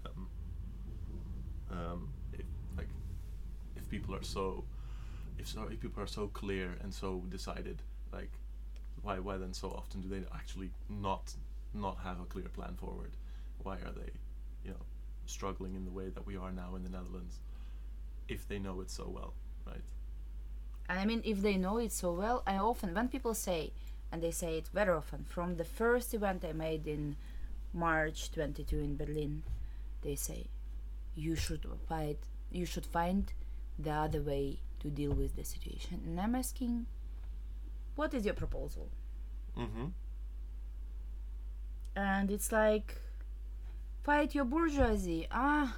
um, 0.07 0.29
um, 1.73 2.09
if, 2.09 2.09
like 2.09 2.09
if 2.09 2.20
people 3.91 4.15
are 4.15 4.23
so 4.23 4.65
if 5.39 5.49
so 5.49 5.69
if 5.71 5.81
people 5.81 6.03
are 6.03 6.07
so 6.07 6.29
clear 6.29 6.77
and 6.83 6.93
so 6.93 7.25
decided, 7.29 7.83
like 8.13 8.31
why 9.03 9.19
why 9.19 9.37
then 9.37 9.53
so 9.53 9.69
often 9.71 10.01
do 10.01 10.09
they 10.09 10.23
actually 10.35 10.71
not 10.89 11.35
not 11.75 11.99
have 12.05 12.21
a 12.21 12.25
clear 12.25 12.49
plan 12.49 12.75
forward? 12.77 13.13
Why 13.63 13.77
are 13.77 13.93
they, 13.93 14.13
you 14.65 14.71
know, 14.71 14.85
struggling 15.27 15.75
in 15.75 15.85
the 15.85 15.91
way 15.91 16.09
that 16.09 16.27
we 16.27 16.37
are 16.37 16.53
now 16.53 16.75
in 16.77 16.83
the 16.83 16.89
Netherlands? 16.89 17.41
If 18.29 18.47
they 18.49 18.59
know 18.59 18.81
it 18.81 18.91
so 18.91 19.09
well, 19.09 19.35
right? 19.67 19.83
And 20.89 20.99
I 20.99 21.05
mean, 21.05 21.23
if 21.25 21.41
they 21.43 21.57
know 21.57 21.79
it 21.79 21.93
so 21.93 22.13
well, 22.13 22.43
I 22.47 22.57
often, 22.57 22.95
when 22.95 23.09
people 23.09 23.35
say, 23.35 23.73
and 24.11 24.23
they 24.23 24.31
say 24.33 24.59
it 24.59 24.69
very 24.73 24.91
often, 24.91 25.25
from 25.29 25.57
the 25.57 25.65
first 25.65 26.15
event 26.15 26.45
I 26.45 26.53
made 26.53 26.87
in 26.87 27.17
March 27.73 28.33
22 28.33 28.77
in 28.77 28.97
Berlin, 28.97 29.43
they 30.03 30.17
say, 30.17 30.47
you 31.15 31.37
should 31.37 31.65
fight, 31.89 32.19
you 32.51 32.67
should 32.67 32.87
find 32.87 33.33
the 33.79 33.91
other 33.91 34.21
way 34.23 34.61
to 34.81 34.89
deal 34.89 35.13
with 35.13 35.37
the 35.37 35.45
situation. 35.45 36.01
And 36.07 36.21
I'm 36.21 36.35
asking, 36.35 36.87
what 37.97 38.15
is 38.15 38.25
your 38.25 38.35
proposal? 38.35 38.89
Mm-hmm. 39.59 39.87
and 41.97 42.31
it's 42.31 42.53
like 42.53 43.01
fight 44.05 44.35
your 44.35 44.45
bourgeoisie 44.45 45.27
ah 45.31 45.77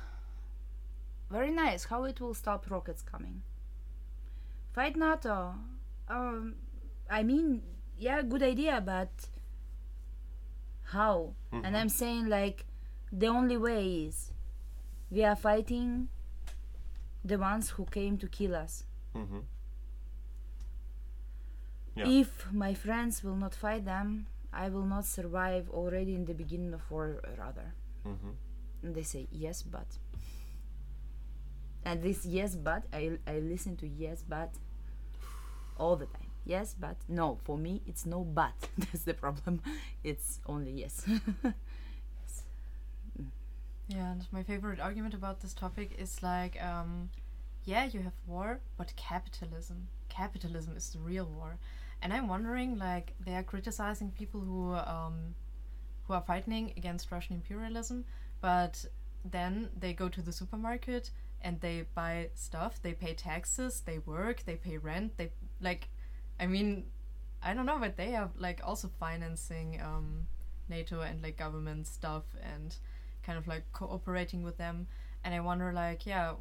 very 1.31 1.51
nice 1.51 1.85
how 1.85 2.05
it 2.05 2.21
will 2.21 2.35
stop 2.35 2.71
rockets 2.71 3.03
coming 3.03 3.41
fight 4.73 4.95
nato 4.95 5.55
um 6.09 6.55
i 7.11 7.23
mean 7.23 7.63
yeah 7.97 8.21
good 8.23 8.43
idea 8.43 8.81
but 8.85 9.11
how 10.85 11.35
and 11.51 11.65
Mhm. 11.75 11.81
i'm 11.81 11.89
saying 11.89 12.29
like 12.29 12.67
the 13.11 13.27
only 13.27 13.57
way 13.57 14.05
is 14.07 14.33
we 15.11 15.25
are 15.25 15.37
fighting 15.37 16.09
the 17.25 17.39
ones 17.39 17.71
who 17.71 17.85
came 17.87 18.19
to 18.19 18.27
kill 18.29 18.55
us. 18.57 18.85
Mm-hmm. 19.17 19.41
Yeah. 21.95 22.07
if 22.09 22.51
my 22.53 22.73
friends 22.73 23.23
will 23.23 23.37
not 23.37 23.55
fight 23.55 23.85
them 23.85 24.27
i 24.51 24.69
will 24.71 24.87
not 24.87 25.05
survive 25.05 25.69
already 25.71 26.15
in 26.15 26.25
the 26.25 26.33
beginning 26.33 26.73
of 26.73 26.91
war 26.91 27.21
rather. 27.39 27.75
Mm-hmm. 28.07 28.31
and 28.83 28.95
they 28.95 29.03
say 29.03 29.29
yes 29.31 29.63
but. 29.63 29.87
And 31.85 32.03
this 32.03 32.25
yes 32.25 32.57
but 32.57 32.85
i 32.93 33.19
i 33.27 33.39
listen 33.41 33.77
to 33.79 33.87
yes 33.87 34.25
but 34.27 34.51
all 35.79 35.97
the 35.97 36.07
time. 36.07 36.31
Yes 36.45 36.75
but 36.79 36.97
no 37.09 37.39
for 37.45 37.59
me 37.59 37.83
it's 37.87 38.07
no 38.07 38.25
but. 38.25 38.55
That's 38.79 39.05
the 39.05 39.15
problem. 39.15 39.61
It's 40.03 40.41
only 40.47 40.73
yes 40.73 41.05
Yeah, 43.95 44.13
and 44.13 44.27
my 44.33 44.43
favorite 44.43 44.81
argument 44.81 45.15
about 45.15 45.41
this 45.41 45.53
topic 45.55 45.95
is 45.99 46.23
like, 46.23 46.61
um, 46.63 47.11
yeah, 47.65 47.85
you 47.85 48.01
have 48.01 48.15
war, 48.27 48.61
but 48.77 48.95
capitalism. 48.97 49.89
Capitalism 50.09 50.77
is 50.77 50.91
the 50.91 50.99
real 50.99 51.27
war. 51.27 51.59
And 52.03 52.13
I'm 52.13 52.29
wondering, 52.29 52.79
like, 52.79 53.15
they 53.21 53.35
are 53.35 53.43
criticizing 53.43 54.11
people 54.11 54.41
who 54.41 54.75
um, 54.75 55.35
who 56.07 56.15
are 56.15 56.23
fighting 56.23 56.73
against 56.77 57.13
Russian 57.13 57.37
imperialism, 57.37 58.05
but 58.41 58.85
then 59.25 59.71
they 59.79 59.93
go 59.93 60.09
to 60.09 60.23
the 60.23 60.33
supermarket 60.33 61.11
and 61.43 61.61
they 61.61 61.85
buy 61.95 62.31
stuff, 62.35 62.83
they 62.83 62.93
pay 62.95 63.15
taxes, 63.15 63.83
they 63.87 63.99
work, 63.99 64.45
they 64.45 64.57
pay 64.57 64.79
rent, 64.79 65.17
they 65.17 65.31
like, 65.61 65.89
I 66.41 66.47
mean, 66.47 66.87
I 67.43 67.55
don't 67.55 67.67
know, 67.67 67.79
but 67.79 67.97
they 67.97 68.17
are 68.17 68.31
like 68.39 68.61
also 68.65 68.91
financing 69.01 69.81
um, 69.81 70.27
NATO 70.69 71.01
and 71.01 71.23
like 71.23 71.37
government 71.39 71.87
stuff 71.87 72.25
and 72.43 72.77
kind 73.23 73.39
of 73.39 73.47
like 73.47 73.65
cooperating 73.73 74.43
with 74.43 74.57
them. 74.59 74.87
And 75.25 75.35
I 75.35 75.41
wonder, 75.41 75.73
like, 75.73 76.07
yeah, 76.07 76.35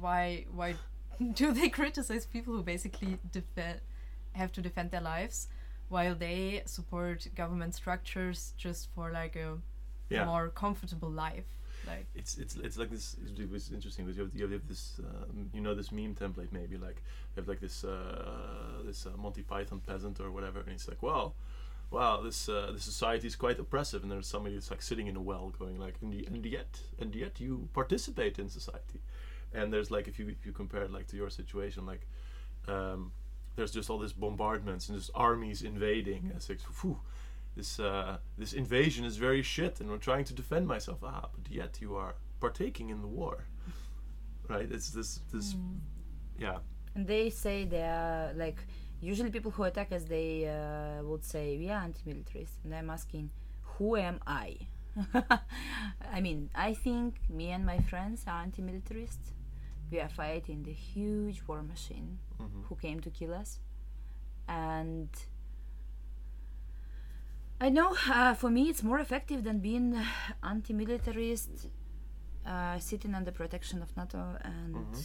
why 0.00 0.46
why 0.52 0.76
do 1.34 1.52
they 1.52 1.68
criticize 1.68 2.26
people 2.26 2.54
who 2.54 2.62
basically 2.62 3.18
defend 3.30 3.80
have 4.32 4.52
to 4.52 4.62
defend 4.62 4.90
their 4.90 5.00
lives 5.00 5.48
while 5.88 6.14
they 6.14 6.62
support 6.64 7.28
government 7.36 7.74
structures 7.74 8.54
just 8.56 8.88
for 8.94 9.10
like 9.10 9.36
a 9.36 9.58
Yeah. 10.10 10.28
more 10.28 10.48
comfortable 10.50 11.10
life? 11.10 11.46
Like, 11.86 12.06
it's 12.14 12.36
it's 12.38 12.56
it's 12.56 12.76
like 12.76 12.90
this. 12.90 13.16
It 13.38 13.50
was 13.50 13.70
interesting 13.72 14.04
because 14.04 14.18
you 14.18 14.24
have, 14.24 14.34
you 14.34 14.48
have 14.48 14.68
this 14.68 15.00
um, 15.00 15.48
you 15.54 15.60
know 15.60 15.74
this 15.74 15.90
meme 15.90 16.14
template 16.14 16.52
maybe 16.52 16.76
like 16.76 16.96
you 17.34 17.40
have 17.40 17.48
like 17.48 17.60
this 17.60 17.84
uh, 17.84 18.82
this 18.84 19.06
uh, 19.06 19.10
Monty 19.16 19.42
Python 19.42 19.80
peasant 19.86 20.20
or 20.20 20.30
whatever, 20.30 20.60
and 20.60 20.70
it's 20.70 20.88
like, 20.88 21.02
well, 21.02 21.12
wow, 21.14 21.32
this 22.22 22.48
uh, 22.48 22.70
this 22.72 22.84
society 22.84 23.26
is 23.26 23.36
quite 23.36 23.58
oppressive, 23.58 24.02
and 24.02 24.10
there's 24.10 24.26
somebody 24.26 24.54
that's 24.54 24.70
like 24.70 24.82
sitting 24.82 25.06
in 25.06 25.16
a 25.16 25.20
well, 25.20 25.52
going 25.58 25.78
like, 25.78 25.96
and, 26.02 26.12
y- 26.12 26.24
and 26.26 26.44
yet 26.46 26.80
and 26.98 27.14
yet 27.14 27.40
you 27.40 27.68
participate 27.72 28.38
in 28.38 28.48
society, 28.48 29.00
and 29.52 29.72
there's 29.72 29.90
like 29.90 30.08
if 30.08 30.18
you 30.18 30.28
if 30.28 30.46
you 30.46 30.52
compare 30.52 30.82
it 30.82 30.90
like 30.92 31.06
to 31.08 31.16
your 31.16 31.30
situation, 31.30 31.86
like. 31.86 32.06
Um, 32.68 33.12
there's 33.54 33.70
just 33.70 33.90
all 33.90 33.98
this 33.98 34.12
bombardments 34.14 34.88
and 34.88 34.96
just 34.98 35.10
armies 35.14 35.62
invading. 35.62 36.22
And 36.24 36.32
it's 36.36 36.48
like, 36.48 36.60
phew, 36.60 36.98
this 37.54 37.78
uh, 37.78 38.16
this 38.38 38.52
invasion 38.54 39.04
is 39.04 39.16
very 39.18 39.42
shit, 39.42 39.80
and 39.80 39.90
I'm 39.90 39.98
trying 39.98 40.24
to 40.24 40.34
defend 40.34 40.66
myself. 40.66 41.00
Ah, 41.04 41.28
but 41.34 41.52
yet 41.52 41.78
you 41.80 41.94
are 41.96 42.14
partaking 42.40 42.88
in 42.90 43.00
the 43.02 43.06
war, 43.06 43.44
right? 44.48 44.68
It's 44.70 44.90
this 44.90 45.20
this 45.32 45.54
yeah 46.38 46.58
And 46.94 47.06
they 47.06 47.30
say 47.30 47.64
they 47.66 47.82
are 47.82 48.32
like 48.34 48.64
usually 49.02 49.30
people 49.30 49.50
who 49.50 49.64
attack 49.64 49.92
us 49.92 50.04
they 50.04 50.46
uh, 50.48 51.02
would 51.04 51.24
say 51.24 51.58
we 51.58 51.70
are 51.70 51.82
anti-militarist, 51.82 52.54
and 52.64 52.74
I'm 52.74 52.90
asking 52.90 53.30
who 53.62 53.96
am 53.96 54.20
I? 54.26 54.58
I 56.12 56.20
mean, 56.20 56.50
I 56.54 56.74
think 56.74 57.16
me 57.30 57.50
and 57.50 57.64
my 57.66 57.78
friends 57.80 58.24
are 58.26 58.42
anti-militarist. 58.42 59.20
We 59.90 60.00
are 60.00 60.08
fighting 60.08 60.62
the 60.62 60.72
huge 60.72 61.42
war 61.46 61.62
machine 61.62 62.18
hmm 62.38 62.62
who 62.68 62.76
came 62.76 63.00
to 63.00 63.10
kill 63.10 63.34
us, 63.34 63.58
and 64.48 65.08
I 67.60 67.68
know 67.68 67.96
uh, 68.08 68.34
for 68.34 68.50
me 68.50 68.68
it's 68.70 68.82
more 68.82 68.98
effective 68.98 69.44
than 69.44 69.60
being 69.60 69.96
anti-militarist, 70.42 71.68
uh, 72.46 72.78
sitting 72.78 73.14
under 73.14 73.30
protection 73.30 73.82
of 73.82 73.96
NATO 73.96 74.36
and 74.42 74.96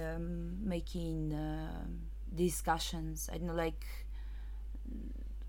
um, 0.00 0.68
making 0.68 1.32
uh, 1.32 1.86
discussions. 2.34 3.28
I 3.32 3.38
don't 3.38 3.48
know, 3.48 3.54
like 3.54 3.84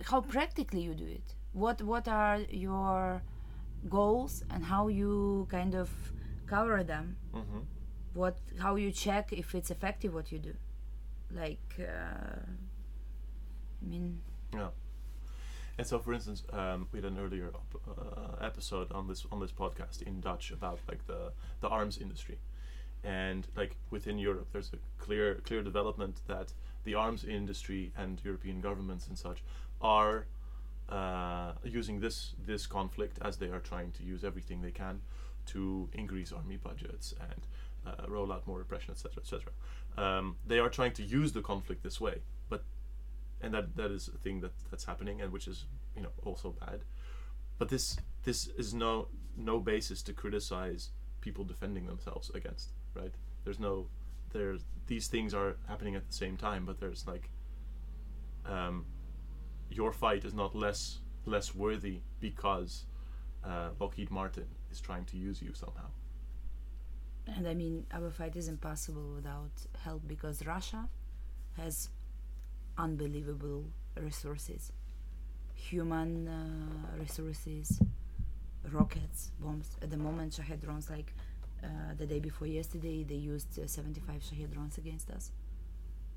how 0.04 0.22
practically 0.22 0.82
you 0.82 0.94
do 0.94 1.06
it. 1.06 1.36
What 1.54 1.82
what 1.82 2.08
are 2.08 2.40
your 2.50 3.22
goals 3.90 4.44
and 4.50 4.64
how 4.66 4.88
you 4.90 5.48
kind 5.50 5.76
of 5.76 5.90
cover 6.48 6.84
them? 6.84 7.18
hmm 7.34 7.62
What 8.14 8.38
how 8.60 8.76
you 8.78 8.92
check 8.92 9.34
if 9.34 9.56
it's 9.56 9.72
effective 9.72 10.14
what 10.14 10.32
you 10.32 10.40
do? 10.40 10.54
Like, 11.32 11.76
uh, 11.80 12.40
I 13.82 13.86
mean, 13.90 14.22
yeah. 14.54 14.70
And 15.78 15.86
so, 15.86 16.00
for 16.00 16.14
instance, 16.14 16.44
um, 16.54 16.88
we 16.92 17.00
had 17.02 17.12
an 17.12 17.20
earlier 17.20 17.52
op- 17.54 17.82
uh, 17.88 18.46
episode 18.46 18.92
on 18.94 19.08
this 19.08 19.26
on 19.32 19.40
this 19.42 19.52
podcast 19.52 20.02
in 20.02 20.22
Dutch 20.22 20.52
about 20.52 20.80
like 20.88 21.06
the 21.08 21.32
the 21.62 21.68
arms 21.68 21.98
industry, 21.98 22.40
and 23.06 23.48
like 23.56 23.76
within 23.92 24.18
Europe, 24.18 24.48
there's 24.52 24.72
a 24.74 25.04
clear 25.04 25.36
clear 25.46 25.62
development 25.62 26.22
that 26.28 26.54
the 26.84 26.96
arms 26.96 27.24
industry 27.24 27.92
and 27.98 28.22
European 28.24 28.62
governments 28.62 29.08
and 29.08 29.18
such 29.18 29.44
are 29.82 30.26
uh, 30.90 31.52
using 31.64 32.00
this 32.00 32.34
this 32.46 32.66
conflict 32.68 33.20
as 33.22 33.38
they 33.38 33.48
are 33.48 33.60
trying 33.60 33.92
to 33.92 34.04
use 34.04 34.24
everything 34.24 34.62
they 34.62 34.72
can 34.72 35.02
to 35.46 35.90
increase 35.94 36.32
army 36.32 36.58
budgets 36.58 37.14
and 37.20 37.48
uh, 37.86 38.08
roll 38.08 38.32
out 38.32 38.46
more 38.48 38.58
repression, 38.58 38.92
etc., 38.92 39.22
etc. 39.22 39.52
Um, 39.98 40.36
they 40.46 40.60
are 40.60 40.70
trying 40.70 40.94
to 40.94 41.04
use 41.04 41.32
the 41.32 41.42
conflict 41.42 41.84
this 41.84 42.02
way, 42.02 42.20
but 42.50 42.64
and 43.42 43.54
that 43.54 43.76
that 43.76 43.92
is 43.92 44.08
a 44.08 44.18
thing 44.18 44.42
that 44.42 44.52
that's 44.70 44.86
happening 44.86 45.22
and 45.22 45.32
which 45.32 45.48
is 45.48 45.66
you 45.96 46.02
know 46.02 46.10
also 46.24 46.56
bad. 46.60 46.82
But 47.58 47.70
this 47.70 47.98
this 48.24 48.48
is 48.58 48.74
no 48.74 49.08
no 49.38 49.60
basis 49.60 50.02
to 50.04 50.14
criticize 50.14 50.90
people 51.22 51.44
defending 51.44 51.88
themselves 51.88 52.30
against, 52.34 52.70
right? 52.96 53.14
There's 53.44 53.60
no 53.60 53.88
there's 54.32 54.62
these 54.88 55.08
things 55.08 55.34
are 55.34 55.58
happening 55.68 55.96
at 55.96 56.08
the 56.08 56.14
same 56.14 56.38
time, 56.38 56.66
but 56.66 56.80
there's 56.80 57.06
like 57.08 57.30
um, 58.46 58.86
your 59.70 59.92
fight 59.92 60.26
is 60.26 60.34
not 60.34 60.56
less 60.56 61.00
less 61.26 61.56
worthy 61.56 62.02
because 62.20 62.86
uh, 63.44 63.70
Lockheed 63.80 64.12
Martin 64.12 64.48
is 64.72 64.80
trying 64.80 65.06
to 65.06 65.18
use 65.18 65.42
you 65.42 65.54
somehow. 65.54 65.90
and 67.28 67.48
I 67.48 67.54
mean, 67.54 67.86
our 67.92 68.12
fight 68.12 68.36
is 68.36 68.48
impossible 68.48 69.14
without 69.16 69.52
help 69.84 70.02
because 70.08 70.46
Russia 70.46 70.88
has 71.58 71.90
unbelievable 72.78 73.66
resources, 74.00 74.72
human 75.54 76.28
uh, 76.28 76.98
resources, 77.00 77.80
rockets, 78.72 79.32
bombs. 79.40 79.76
At 79.82 79.90
the 79.90 79.98
moment, 79.98 80.34
Shahed 80.34 80.62
drones, 80.62 80.90
like 80.90 81.14
the 81.98 82.06
day 82.06 82.20
before 82.20 82.48
yesterday, 82.48 83.04
they 83.04 83.16
used 83.16 83.60
uh, 83.60 83.68
75 83.68 84.22
Shahed 84.24 84.52
drones 84.54 84.78
against 84.78 85.10
us. 85.10 85.32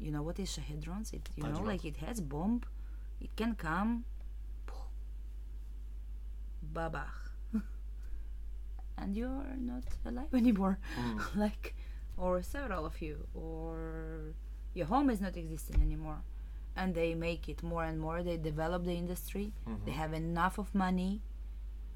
You 0.00 0.10
know 0.12 0.22
what 0.22 0.38
is 0.38 0.48
Shahed 0.52 0.80
drones? 0.80 1.12
It 1.12 1.28
you 1.36 1.42
know 1.44 1.50
Tajmak. 1.60 1.66
like 1.66 1.84
it 1.84 1.96
has 1.98 2.20
bomb, 2.20 2.62
it 3.20 3.34
can 3.36 3.54
come, 3.54 4.04
babach, 6.74 7.30
and 8.98 9.16
you're 9.16 9.44
not 9.58 9.84
alive 10.04 10.32
anymore 10.34 10.78
Mm. 10.98 11.36
like 11.44 11.74
or 12.16 12.42
several 12.42 12.84
of 12.84 13.00
you 13.00 13.26
or 13.34 14.34
your 14.74 14.86
home 14.86 15.10
is 15.10 15.20
not 15.20 15.36
existing 15.36 15.80
anymore 15.80 16.18
and 16.76 16.94
they 16.94 17.14
make 17.14 17.48
it 17.48 17.62
more 17.62 17.84
and 17.84 17.98
more 18.00 18.22
they 18.22 18.36
develop 18.36 18.84
the 18.84 18.94
industry 18.94 19.52
they 19.84 19.92
Mhm. 19.92 19.94
have 20.02 20.12
enough 20.12 20.58
of 20.58 20.74
money 20.74 21.22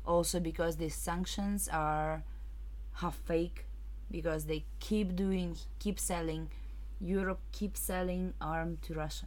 also 0.06 0.38
because 0.40 0.76
these 0.76 0.94
sanctions 0.94 1.68
are 1.68 2.22
half 2.94 3.16
fake 3.16 3.66
because 4.10 4.44
they 4.46 4.64
keep 4.80 5.16
doing 5.16 5.56
keep 5.78 5.98
selling. 5.98 6.50
Europe 7.00 7.40
keep 7.52 7.76
selling 7.76 8.34
arm 8.40 8.78
to 8.82 8.94
russia. 8.94 9.26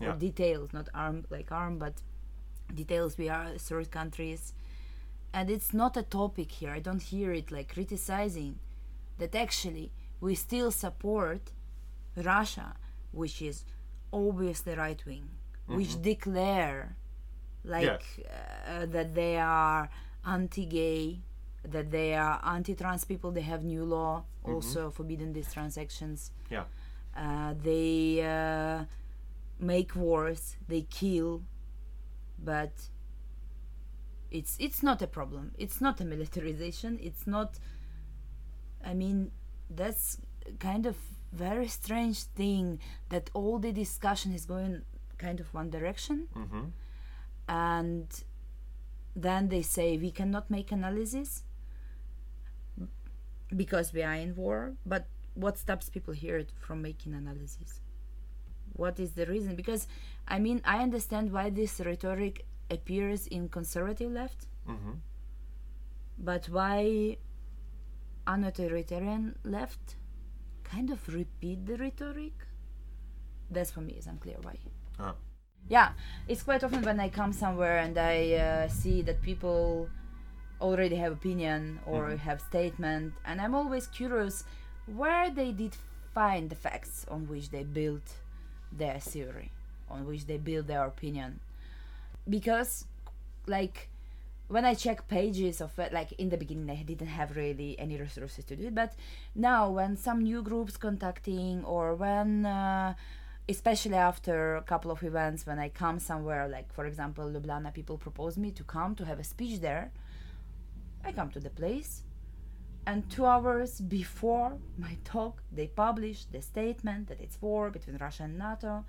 Yeah. 0.00 0.12
or 0.12 0.16
details 0.16 0.72
not 0.74 0.88
arm 0.92 1.24
like 1.30 1.50
arm 1.50 1.78
but 1.78 1.94
details 2.74 3.16
we 3.16 3.28
are 3.30 3.56
third 3.58 3.90
countries. 3.90 4.52
And 5.32 5.50
it's 5.50 5.72
not 5.72 5.96
a 5.96 6.02
topic 6.02 6.50
here. 6.52 6.70
I 6.70 6.80
don't 6.80 7.02
hear 7.02 7.32
it 7.32 7.50
like 7.50 7.72
criticizing 7.72 8.58
that 9.18 9.34
actually 9.34 9.92
we 10.20 10.34
still 10.34 10.70
support 10.70 11.52
russia 12.16 12.74
which 13.12 13.40
is 13.42 13.64
obviously 14.12 14.74
right 14.74 15.02
wing 15.06 15.28
which 15.66 15.94
Mhm. 15.96 16.02
declare 16.02 16.96
like 17.64 18.04
uh, 18.68 18.86
that 18.86 19.14
they 19.14 19.36
are 19.38 19.88
anti-gay 20.24 21.20
that 21.70 21.90
they 21.90 22.14
are 22.14 22.40
anti-trans 22.44 23.04
people 23.04 23.30
they 23.32 23.42
have 23.52 23.64
new 23.64 23.84
law 23.84 24.24
also 24.44 24.90
forbidding 24.90 25.32
these 25.32 25.52
transactions. 25.52 26.30
Yeah. 26.50 26.64
uh, 27.16 27.54
they 27.62 28.20
uh, 28.22 28.84
make 29.58 29.96
wars 29.96 30.56
they 30.68 30.82
kill 30.82 31.42
but 32.38 32.72
it's 34.30 34.56
it's 34.58 34.82
not 34.82 35.00
a 35.02 35.06
problem. 35.06 35.52
It's 35.56 35.80
not 35.80 36.00
a 36.00 36.04
militarization. 36.04 36.98
It's 37.02 37.26
not 37.26 37.58
i 38.84 38.92
mean 38.94 39.30
that's 39.70 40.18
kind 40.60 40.86
of 40.86 40.96
very 41.32 41.66
strange 41.66 42.18
thing 42.40 42.78
that 43.08 43.30
all 43.34 43.58
the 43.58 43.72
discussion 43.72 44.32
is 44.32 44.44
going 44.46 44.82
kind 45.18 45.40
of 45.40 45.52
one 45.54 45.70
direction. 45.70 46.28
Mm-hmm. 46.36 46.64
and 47.48 48.06
then 49.14 49.48
they 49.48 49.62
say 49.62 49.96
we 49.96 50.10
cannot 50.10 50.50
make 50.50 50.70
analysis 50.72 51.42
because 53.54 53.92
we 53.92 54.02
are 54.02 54.14
in 54.14 54.34
war 54.34 54.72
but 54.84 55.06
what 55.34 55.58
stops 55.58 55.88
people 55.88 56.14
here 56.14 56.44
from 56.58 56.82
making 56.82 57.14
analysis 57.14 57.80
what 58.72 58.98
is 58.98 59.12
the 59.12 59.26
reason 59.26 59.54
because 59.54 59.86
i 60.26 60.38
mean 60.38 60.60
i 60.64 60.82
understand 60.82 61.32
why 61.32 61.48
this 61.50 61.80
rhetoric 61.80 62.44
appears 62.70 63.26
in 63.28 63.48
conservative 63.48 64.10
left 64.10 64.46
Mm-hmm. 64.68 64.94
but 66.18 66.48
why 66.48 67.16
an 68.26 68.42
authoritarian 68.44 69.36
left 69.44 69.94
kind 70.64 70.90
of 70.90 71.06
repeat 71.14 71.64
the 71.66 71.76
rhetoric? 71.76 72.32
That's 73.50 73.70
for 73.70 73.80
me 73.80 73.92
is 73.94 74.06
unclear 74.08 74.36
why. 74.42 74.56
Ah. 74.98 75.14
Yeah, 75.68 75.90
it's 76.26 76.42
quite 76.42 76.64
often 76.64 76.82
when 76.82 76.98
I 76.98 77.08
come 77.08 77.32
somewhere 77.32 77.78
and 77.78 77.96
I 77.98 78.32
uh, 78.34 78.68
see 78.68 79.02
that 79.02 79.22
people 79.22 79.88
already 80.60 80.96
have 80.96 81.12
opinion 81.12 81.80
or 81.86 82.10
Mhm. 82.10 82.18
have 82.18 82.40
statement, 82.40 83.14
and 83.24 83.40
I'm 83.40 83.54
always 83.54 83.86
curious 83.86 84.44
where 84.86 85.30
they 85.30 85.52
did 85.52 85.76
find 86.14 86.48
the 86.50 86.56
facts 86.56 87.04
on 87.08 87.28
which 87.28 87.50
they 87.50 87.64
built 87.64 88.14
their 88.72 88.98
theory, 89.00 89.50
on 89.88 90.06
which 90.06 90.26
they 90.26 90.38
build 90.38 90.66
their 90.66 90.84
opinion, 90.84 91.40
because 92.28 92.86
like 93.46 93.88
when 94.48 94.64
I 94.64 94.74
check 94.74 95.08
pages 95.08 95.60
of 95.60 95.76
it, 95.78 95.92
like 95.92 96.12
in 96.12 96.28
the 96.28 96.36
beginning, 96.36 96.70
I 96.70 96.82
didn't 96.84 97.08
have 97.08 97.36
really 97.36 97.76
any 97.80 97.96
resources 97.96 98.44
to 98.44 98.54
do 98.56 98.66
it. 98.68 98.74
But 98.76 98.94
now, 99.34 99.70
when 99.70 99.96
some 99.96 100.22
new 100.22 100.40
groups 100.40 100.76
contacting, 100.76 101.64
or 101.64 101.96
when, 101.96 102.46
uh, 102.46 102.94
especially 103.48 103.96
after 103.96 104.54
a 104.54 104.62
couple 104.62 104.92
of 104.92 105.02
events, 105.02 105.46
when 105.46 105.58
I 105.58 105.68
come 105.68 105.98
somewhere, 105.98 106.46
like 106.48 106.72
for 106.72 106.86
example, 106.86 107.24
Ljubljana, 107.24 107.74
people 107.74 107.98
propose 107.98 108.38
me 108.38 108.52
to 108.52 108.62
come 108.62 108.94
to 108.94 109.04
have 109.04 109.18
a 109.18 109.24
speech 109.24 109.60
there. 109.60 109.90
I 111.06 111.12
come 111.12 111.30
to 111.30 111.40
the 111.40 111.50
place, 111.50 112.02
and 112.86 113.08
two 113.08 113.26
hours 113.26 113.80
before 113.80 114.58
my 114.76 114.96
talk, 115.04 115.42
they 115.52 115.68
publish 115.68 116.24
the 116.24 116.42
statement 116.42 117.08
that 117.08 117.20
it's 117.20 117.40
war 117.40 117.70
between 117.70 117.96
Russia 117.98 118.24
and 118.24 118.38
NATO. 118.38 118.84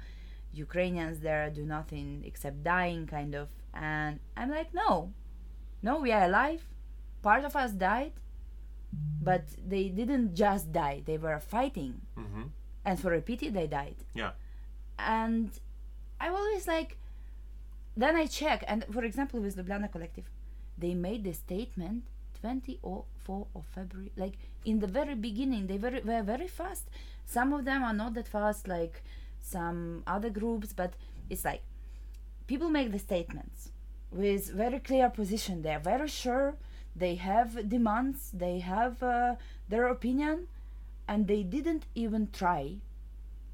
Ukrainians 0.53 1.19
there 1.19 1.49
do 1.49 1.63
nothing 1.65 2.23
except 2.25 2.63
dying, 2.63 3.05
kind 3.05 3.35
of. 3.35 3.49
And 3.73 4.19
I'm 4.35 4.49
like, 4.49 4.73
no, 4.73 5.13
no, 5.83 5.99
we 5.99 6.11
are 6.11 6.25
alive. 6.25 6.63
Part 7.21 7.43
of 7.45 7.55
us 7.55 7.71
died, 7.71 8.13
but 9.21 9.43
they 9.73 9.89
didn't 9.89 10.33
just 10.33 10.71
die, 10.71 11.03
they 11.05 11.17
were 11.17 11.39
fighting. 11.39 12.01
Mm-hmm. 12.17 12.43
And 12.85 12.99
for 12.99 13.13
a 13.13 13.21
pity, 13.21 13.49
they 13.49 13.67
died. 13.67 13.97
Yeah. 14.15 14.31
And 14.97 15.51
I 16.19 16.29
always 16.29 16.67
like, 16.67 16.97
then 17.95 18.15
I 18.15 18.25
check, 18.25 18.63
and 18.67 18.85
for 18.91 19.03
example, 19.03 19.39
with 19.41 19.57
Ljubljana 19.57 19.91
Collective, 19.91 20.29
they 20.77 20.93
made 20.93 21.23
the 21.23 21.33
statement 21.33 22.03
24 22.41 23.05
of 23.55 23.65
February, 23.73 24.11
like 24.15 24.33
in 24.65 24.79
the 24.79 24.87
very 24.87 25.15
beginning, 25.15 25.67
they 25.67 25.77
very, 25.77 26.01
were 26.01 26.21
very 26.21 26.47
fast. 26.47 26.89
Some 27.25 27.51
of 27.53 27.65
them 27.65 27.83
are 27.83 27.93
not 27.93 28.13
that 28.13 28.27
fast, 28.27 28.67
like 28.67 29.03
some 29.41 30.03
other 30.05 30.29
groups, 30.29 30.73
but 30.73 30.93
it's 31.29 31.43
like 31.45 31.61
people 32.47 32.69
make 32.69 32.91
the 32.91 32.99
statements 32.99 33.71
with 34.11 34.49
very 34.53 34.79
clear 34.79 35.09
position. 35.09 35.61
They 35.61 35.73
are 35.73 35.79
very 35.79 36.07
sure. 36.07 36.55
They 36.95 37.15
have 37.15 37.67
demands. 37.69 38.31
They 38.33 38.59
have 38.59 39.01
uh, 39.03 39.35
their 39.69 39.87
opinion, 39.87 40.47
and 41.07 41.27
they 41.27 41.43
didn't 41.43 41.83
even 41.95 42.29
try 42.31 42.77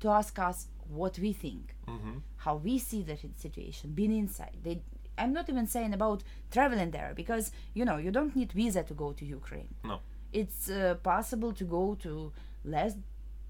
to 0.01 0.09
ask 0.09 0.37
us 0.39 0.67
what 0.89 1.17
we 1.19 1.31
think, 1.33 1.75
Mm-hmm. 1.87 2.17
how 2.37 2.55
we 2.57 2.77
see 2.79 3.01
the 3.01 3.17
situation, 3.37 3.91
being 3.91 4.15
inside. 4.17 4.55
They, 4.63 4.81
I'm 5.17 5.33
not 5.33 5.49
even 5.49 5.67
saying 5.67 5.93
about 5.93 6.23
traveling 6.51 6.91
there 6.91 7.13
because 7.15 7.51
you 7.73 7.85
know 7.85 7.97
you 7.97 8.11
don't 8.11 8.35
need 8.35 8.51
visa 8.51 8.83
to 8.83 8.93
go 8.93 9.13
to 9.13 9.25
Ukraine. 9.25 9.69
No. 9.83 9.99
It's 10.31 10.69
uh, 10.69 10.95
possible 11.03 11.53
to 11.53 11.63
go 11.65 11.95
to 12.05 12.31
less 12.65 12.95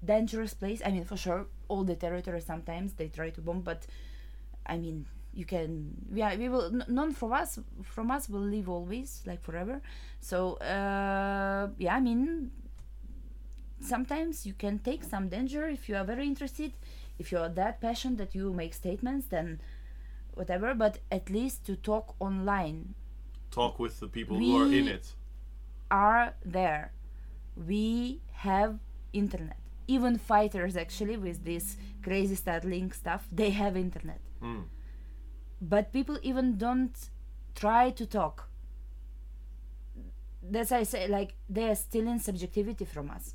dangerous 0.04 0.52
place. 0.52 0.82
I 0.84 0.90
mean, 0.90 1.04
for 1.04 1.16
sure, 1.16 1.46
all 1.68 1.84
the 1.84 1.96
territory 1.96 2.40
sometimes 2.40 2.92
they 2.94 3.08
try 3.08 3.30
to 3.30 3.40
bomb, 3.40 3.60
but 3.62 3.86
I 4.66 4.76
mean, 4.76 5.06
you 5.32 5.46
can. 5.46 5.94
Yeah, 6.12 6.36
we 6.36 6.48
will. 6.48 6.66
n- 6.66 6.84
None 6.88 7.12
from 7.14 7.32
us, 7.32 7.58
from 7.82 8.10
us, 8.10 8.28
will 8.28 8.40
live 8.56 8.68
always, 8.68 9.22
like 9.26 9.42
forever. 9.42 9.80
So 10.20 10.54
uh, 10.56 11.68
yeah, 11.78 11.94
I 11.96 12.00
mean, 12.00 12.50
sometimes 13.80 14.46
you 14.46 14.54
can 14.54 14.78
take 14.78 15.04
some 15.04 15.28
danger 15.28 15.66
if 15.68 15.88
you 15.88 15.96
are 15.96 16.04
very 16.04 16.26
interested. 16.26 16.72
If 17.18 17.30
you 17.32 17.38
are 17.38 17.48
that 17.50 17.80
passionate 17.80 18.18
that 18.18 18.34
you 18.34 18.52
make 18.52 18.74
statements, 18.74 19.26
then 19.26 19.60
whatever. 20.34 20.74
But 20.74 20.98
at 21.10 21.30
least 21.30 21.64
to 21.66 21.76
talk 21.76 22.14
online 22.20 22.94
Talk 23.50 23.78
with 23.78 24.00
the 24.00 24.08
people 24.08 24.36
who 24.36 24.56
are 24.56 24.66
in 24.66 24.88
it. 24.88 25.14
are 25.90 26.34
there. 26.44 26.92
We 27.56 28.20
have 28.32 28.78
internet. 29.12 29.58
Even 29.86 30.18
fighters, 30.18 30.76
actually, 30.76 31.16
with 31.16 31.44
this 31.44 31.76
crazy 32.02 32.34
Starlink 32.34 32.94
stuff, 32.94 33.28
they 33.30 33.50
have 33.50 33.76
internet. 33.76 34.20
Mm. 34.42 34.64
But 35.60 35.92
people 35.92 36.18
even 36.22 36.56
don't 36.56 36.96
try 37.54 37.90
to 37.90 38.06
talk. 38.06 38.48
That's 40.42 40.72
why 40.72 40.78
I 40.78 40.82
say, 40.82 41.06
like, 41.06 41.36
they 41.48 41.68
are 41.70 41.74
stealing 41.74 42.18
subjectivity 42.18 42.84
from 42.84 43.10
us. 43.10 43.34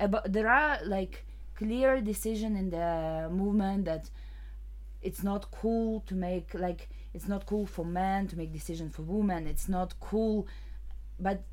About, 0.00 0.32
there 0.32 0.48
are, 0.48 0.78
like, 0.84 1.24
clear 1.54 2.00
decision 2.00 2.56
in 2.56 2.70
the 2.70 3.28
movement 3.30 3.84
that 3.84 4.10
it's 5.04 5.22
not 5.22 5.50
cool 5.50 6.00
to 6.08 6.14
make, 6.14 6.54
like, 6.54 6.88
it's 7.14 7.28
not 7.28 7.46
cool 7.46 7.66
for 7.66 7.84
men 7.84 8.26
to 8.28 8.36
make 8.36 8.52
decisions 8.52 8.94
for 8.96 9.02
women. 9.02 9.46
It's 9.46 9.68
not 9.68 9.94
cool 10.00 10.46
but 11.20 11.44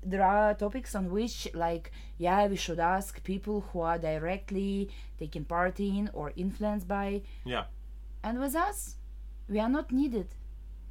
there 0.00 0.22
are 0.22 0.54
topics 0.54 0.94
on 0.94 1.10
which 1.10 1.48
like 1.54 1.90
yeah 2.18 2.46
we 2.46 2.54
should 2.54 2.78
ask 2.78 3.20
people 3.24 3.56
who 3.72 3.80
are 3.80 3.98
directly 3.98 4.88
taking 5.18 5.44
part 5.44 5.80
in 5.80 6.08
or 6.12 6.32
influenced 6.36 6.86
by 6.86 7.20
Yeah. 7.44 7.64
and 8.22 8.38
with 8.38 8.54
us 8.54 8.94
we 9.48 9.58
are 9.58 9.68
not 9.68 9.90
needed 9.90 10.28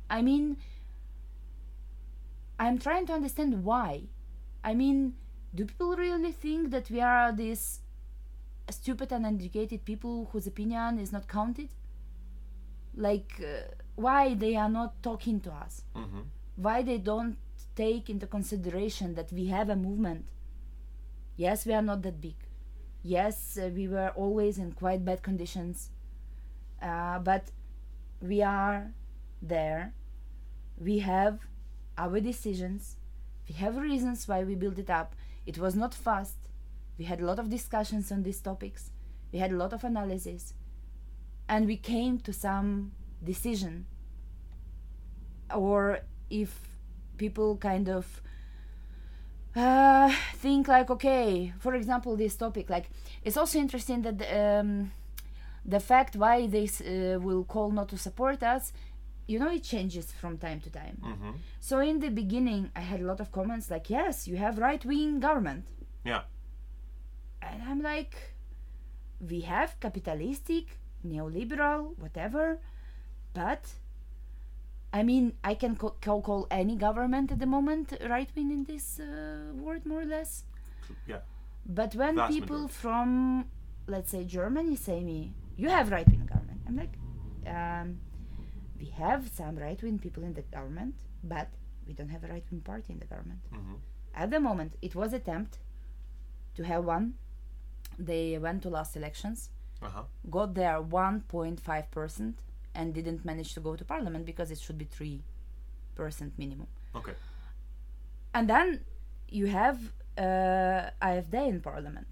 i 0.09 0.22
mean 0.22 0.57
i'm 2.59 2.78
trying 2.78 3.05
to 3.05 3.13
understand 3.13 3.63
why 3.63 4.03
i 4.63 4.74
mean 4.74 5.13
do 5.55 5.65
people 5.65 5.95
really 5.95 6.34
think 6.34 6.72
that 6.72 6.89
we 6.89 6.99
are 7.01 7.32
these 7.32 7.80
stupid 8.70 9.11
and 9.13 9.26
uneducated 9.26 9.86
people 9.86 10.28
whose 10.32 10.47
opinion 10.47 10.99
is 10.99 11.11
not 11.13 11.28
counted 11.28 11.70
like 12.97 13.39
uh, 13.39 13.61
why 13.95 14.33
they 14.33 14.55
are 14.55 14.69
not 14.69 15.01
talking 15.01 15.39
to 15.41 15.51
us. 15.51 15.83
Mm-hmm. 15.95 16.21
why 16.55 16.81
they 16.81 16.97
don't 16.97 17.37
take 17.75 18.09
into 18.09 18.25
consideration 18.25 19.13
that 19.13 19.31
we 19.31 19.45
have 19.47 19.69
a 19.69 19.75
movement. 19.75 20.25
Yes 21.35 21.65
we 21.65 21.73
are 21.73 21.83
not 21.83 22.01
that 22.01 22.19
big. 22.19 22.35
Yes 23.03 23.57
uh, 23.61 23.69
we 23.73 23.87
were 23.87 24.11
always 24.15 24.57
in 24.57 24.71
quite 24.71 25.05
bad 25.05 25.21
conditions. 25.21 25.89
Uh, 26.81 27.19
but 27.19 27.51
we 28.21 28.41
are 28.41 28.91
there. 29.41 29.93
We 30.79 30.99
have 30.99 31.39
our 31.97 32.19
decisions. 32.19 32.97
We 33.47 33.55
have 33.55 33.78
reasons 33.78 34.28
why 34.28 34.43
we 34.43 34.55
built 34.55 34.79
it 34.79 34.89
up. 34.89 35.15
It 35.45 35.57
was 35.57 35.75
not 35.75 35.93
fast. 35.93 36.37
We 36.97 37.05
had 37.05 37.21
a 37.21 37.25
lot 37.25 37.39
of 37.39 37.49
discussions 37.49 38.11
on 38.11 38.24
these 38.24 38.41
topics. 38.41 38.89
We 39.32 39.39
had 39.39 39.51
a 39.51 39.55
lot 39.57 39.74
of 39.74 39.83
analysis 39.83 40.53
and 41.49 41.65
we 41.67 41.78
came 41.78 42.19
to 42.19 42.33
some 42.33 42.91
decision 43.24 43.86
or 45.53 45.99
if 46.29 46.59
people 47.17 47.57
kind 47.57 47.87
of 47.89 48.21
uh, 49.55 50.11
think 50.36 50.67
like 50.67 50.89
okay 50.89 51.53
for 51.59 51.74
example 51.74 52.15
this 52.15 52.36
topic 52.36 52.69
like 52.69 52.89
it's 53.24 53.37
also 53.37 53.57
interesting 53.59 54.01
that 54.03 54.21
um, 54.37 54.91
the 55.65 55.79
fact 55.79 56.15
why 56.15 56.47
they 56.47 56.65
uh, 56.65 57.19
will 57.19 57.43
call 57.43 57.71
not 57.71 57.89
to 57.89 57.97
support 57.97 58.43
us 58.43 58.71
you 59.28 59.39
know 59.39 59.49
it 59.49 59.63
changes 59.63 60.11
from 60.11 60.37
time 60.37 60.59
to 60.61 60.69
time 60.69 60.97
Mm-hmm. 61.03 61.32
so 61.59 61.79
in 61.79 61.99
the 61.99 62.09
beginning 62.09 62.69
i 62.75 62.82
had 62.82 62.99
a 63.01 63.03
lot 63.05 63.19
of 63.19 63.32
comments 63.32 63.71
like 63.71 63.89
yes 63.89 64.28
you 64.28 64.37
have 64.37 64.57
right-wing 64.59 65.19
government 65.19 65.65
Yeah. 66.05 66.21
and 67.41 67.63
i'm 67.63 67.82
like 67.82 68.15
we 69.19 69.41
have 69.41 69.79
capitalistic 69.79 70.65
neoliberal 71.13 71.97
whatever 72.04 72.59
but 73.34 73.63
i 74.93 75.01
mean 75.04 75.34
i 75.43 75.54
can 75.54 75.75
co- 75.75 75.96
call, 76.01 76.21
call 76.21 76.47
any 76.51 76.75
government 76.75 77.32
at 77.32 77.39
the 77.39 77.46
moment 77.46 77.93
right 78.09 78.29
wing 78.36 78.51
in 78.51 78.63
this 78.63 79.00
uh, 79.00 79.54
word 79.66 79.86
more 79.86 80.01
or 80.01 80.05
less 80.17 80.32
Yeah. 81.05 81.21
but 81.66 81.96
when 81.96 82.16
Vast 82.16 82.34
people 82.34 82.55
majority. 82.63 82.74
from 82.84 83.46
let's 83.88 84.12
say 84.12 84.24
germany 84.24 84.75
say 84.75 85.04
me 85.04 85.34
you 85.58 85.70
have 85.70 85.92
right 85.92 86.08
wing 86.08 86.25
government 86.34 86.62
i'm 86.67 86.78
like 86.84 86.96
um, 87.55 88.00
we 88.79 88.88
have 89.04 89.21
some 89.39 89.55
right 89.58 89.82
wing 89.82 89.97
people 90.00 90.24
in 90.24 90.34
the 90.34 90.43
government 90.58 90.96
but 91.24 91.50
we 91.88 91.93
don't 91.93 92.09
have 92.09 92.24
a 92.24 92.28
right 92.28 92.46
wing 92.51 92.62
party 92.62 92.93
in 92.93 93.00
the 93.00 93.05
government 93.13 93.39
Mm-hmm. 93.54 93.75
at 94.16 94.29
the 94.32 94.39
moment 94.39 94.71
it 94.82 94.93
was 94.96 95.13
attempt 95.13 95.59
to 96.55 96.63
have 96.63 96.84
one 96.86 97.13
they 98.00 98.38
went 98.38 98.62
to 98.63 98.70
last 98.70 98.96
elections 98.96 99.50
Uh-huh. 99.82 100.04
got 100.29 100.54
there 100.55 100.82
1.5 100.82 101.91
percent 101.91 102.36
and 102.74 102.93
didn't 102.93 103.24
manage 103.25 103.54
to 103.54 103.59
go 103.59 103.75
to 103.75 103.86
parliament 103.86 104.25
because 104.25 104.49
it 104.51 104.59
should 104.59 104.78
be 104.78 104.86
3 104.86 105.24
percent 105.95 106.33
minimum 106.37 106.67
Okay. 106.95 107.13
and 108.33 108.49
then 108.49 108.82
you 109.29 109.45
have 109.47 109.78
uh, 110.17 110.89
afd 111.01 111.33
in 111.47 111.62
parliament 111.62 112.08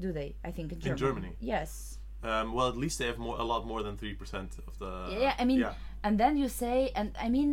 do 0.00 0.12
they 0.12 0.34
i 0.44 0.50
think 0.50 0.72
in 0.72 0.78
In 0.78 0.82
germany, 0.82 0.98
Germany? 0.98 1.32
yes 1.40 1.96
Um, 2.22 2.52
well, 2.56 2.68
at 2.68 2.76
least 2.76 2.98
they 2.98 3.06
have 3.12 3.18
more, 3.26 3.36
a 3.44 3.46
lot 3.52 3.62
more 3.72 3.82
than 3.86 3.96
three 3.96 4.14
percent 4.14 4.50
of 4.68 4.74
the. 4.82 4.92
yeah 5.24 5.34
i 5.42 5.44
mean 5.50 5.60
yeah. 5.60 5.74
and 6.04 6.14
then 6.22 6.36
you 6.42 6.48
say 6.48 6.76
and 6.98 7.08
i 7.26 7.28
mean 7.36 7.50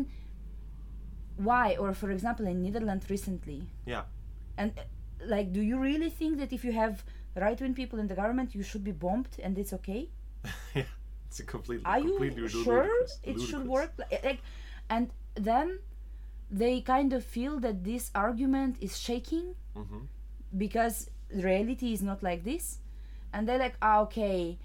why? 1.50 1.76
Or 1.78 1.94
for 1.94 2.10
example, 2.12 2.48
in 2.48 2.64
Netherlands 2.64 3.06
recently, 3.12 3.62
Yeah. 3.86 4.04
and 4.58 4.72
uh, 4.78 4.82
like, 5.36 5.54
do 5.54 5.62
you 5.62 5.78
really 5.78 6.10
think 6.10 6.40
that 6.40 6.52
if 6.52 6.66
you 6.66 6.72
have 6.72 7.04
right-wing 7.38 7.74
people 7.76 8.00
in 8.00 8.08
the 8.08 8.16
government, 8.16 8.56
you 8.56 8.64
should 8.64 8.84
be 8.84 8.92
bombed 8.92 9.30
and 9.44 9.58
it's 9.58 9.74
okay? 9.74 10.10
yeah. 10.76 10.84
It's 11.28 11.40
a 11.40 11.44
completely. 11.44 11.86
Are 11.86 12.00
completely 12.02 12.42
you 12.44 12.48
sure 12.48 12.86
it 13.24 13.38
ludicrous. 13.38 13.50
should 13.50 13.68
work? 13.68 13.92
Like, 14.24 14.42
and 14.90 15.10
then 15.36 15.80
they 16.50 16.82
kind 16.82 17.12
of 17.14 17.24
feel 17.24 17.60
that 17.60 17.84
this 17.84 18.12
argument 18.16 18.78
is 18.82 18.98
shaking 18.98 19.56
Mm-hmm. 19.78 20.06
because 20.58 21.10
reality 21.34 21.94
is 21.94 22.02
not 22.02 22.24
like 22.24 22.44
this 22.44 22.80
and 23.34 23.48
they're 23.48 23.60
like 23.60 23.76
ah, 23.82 24.00
okay 24.02 24.58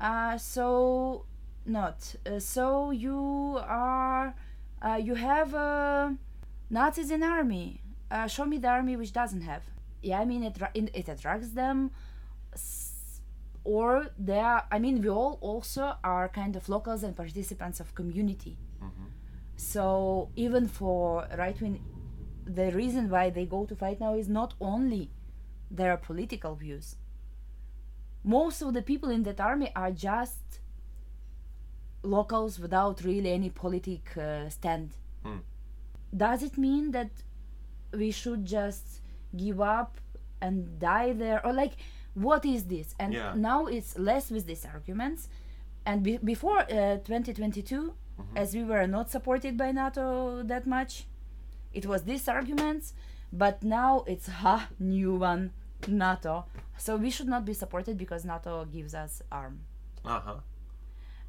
uh, 0.00 0.36
so 0.38 1.24
not 1.66 2.14
uh, 2.26 2.38
so 2.38 2.90
you 2.90 3.58
are 3.62 4.34
uh, 4.82 4.98
you 5.00 5.14
have 5.14 5.54
uh, 5.54 6.10
nazis 6.70 7.10
in 7.10 7.22
army 7.22 7.80
uh, 8.10 8.26
show 8.26 8.44
me 8.44 8.58
the 8.58 8.68
army 8.68 8.96
which 8.96 9.12
doesn't 9.12 9.42
have 9.42 9.62
yeah 10.02 10.20
i 10.20 10.24
mean 10.24 10.42
it, 10.42 10.56
it, 10.74 11.08
attracts 11.08 11.50
them 11.50 11.90
or 13.64 14.08
they 14.18 14.38
are 14.38 14.64
i 14.70 14.78
mean 14.78 15.00
we 15.00 15.08
all 15.08 15.38
also 15.40 15.94
are 16.02 16.28
kind 16.28 16.56
of 16.56 16.68
locals 16.68 17.02
and 17.02 17.16
participants 17.16 17.80
of 17.80 17.94
community 17.94 18.56
Mm-hmm. 18.82 19.04
so 19.56 20.28
even 20.34 20.66
for 20.66 21.28
right 21.38 21.60
wing, 21.60 21.84
the 22.44 22.72
reason 22.72 23.08
why 23.08 23.30
they 23.30 23.46
go 23.46 23.64
to 23.64 23.76
fight 23.76 24.00
now 24.00 24.14
is 24.14 24.28
not 24.28 24.54
only 24.60 25.10
their 25.70 25.96
political 25.96 26.54
views. 26.54 26.96
Most 28.24 28.62
of 28.62 28.74
the 28.74 28.82
people 28.82 29.10
in 29.10 29.22
that 29.24 29.40
army 29.40 29.70
are 29.74 29.90
just 29.90 30.60
locals 32.02 32.58
without 32.58 33.02
really 33.04 33.30
any 33.32 33.50
politic 33.50 34.16
uh, 34.16 34.48
stand. 34.48 34.90
Hmm. 35.24 35.38
Does 36.16 36.42
it 36.42 36.58
mean 36.58 36.90
that 36.90 37.10
we 37.92 38.10
should 38.10 38.44
just 38.44 39.01
give 39.36 39.60
up 39.60 39.98
and 40.40 40.78
die 40.78 41.12
there, 41.12 41.44
or 41.46 41.52
like, 41.52 41.72
what 42.14 42.44
is 42.44 42.64
this? 42.64 42.94
And 42.98 43.12
Yeah. 43.14 43.34
now 43.36 43.66
it's 43.66 43.98
less 43.98 44.30
with 44.30 44.46
these 44.46 44.64
arguments. 44.66 45.28
And 45.86 46.02
be- 46.02 46.18
before 46.18 46.60
uh, 46.60 46.98
2022, 46.98 47.94
Mm-hmm. 48.20 48.36
as 48.36 48.54
we 48.54 48.62
were 48.62 48.86
not 48.86 49.08
supported 49.10 49.56
by 49.56 49.72
NATO 49.72 50.42
that 50.42 50.66
much, 50.66 51.06
it 51.72 51.86
was 51.86 52.02
these 52.02 52.28
arguments. 52.28 52.92
But 53.32 53.62
now 53.62 54.04
it's 54.06 54.28
ha 54.42 54.68
new 54.78 55.14
one, 55.14 55.52
NATO. 55.88 56.44
So 56.76 56.96
we 56.96 57.08
should 57.08 57.28
not 57.28 57.46
be 57.46 57.54
supported 57.54 57.96
because 57.96 58.26
NATO 58.26 58.66
gives 58.66 58.94
us 58.94 59.22
arm, 59.32 59.60
Uh 60.04 60.20
huh. 60.20 60.34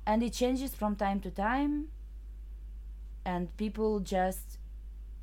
and 0.05 0.21
it 0.23 0.33
changes 0.33 0.75
from 0.75 0.97
time 0.97 1.21
to 1.21 1.31
time. 1.31 1.87
And 3.25 3.55
people 3.55 4.01
just 4.01 4.57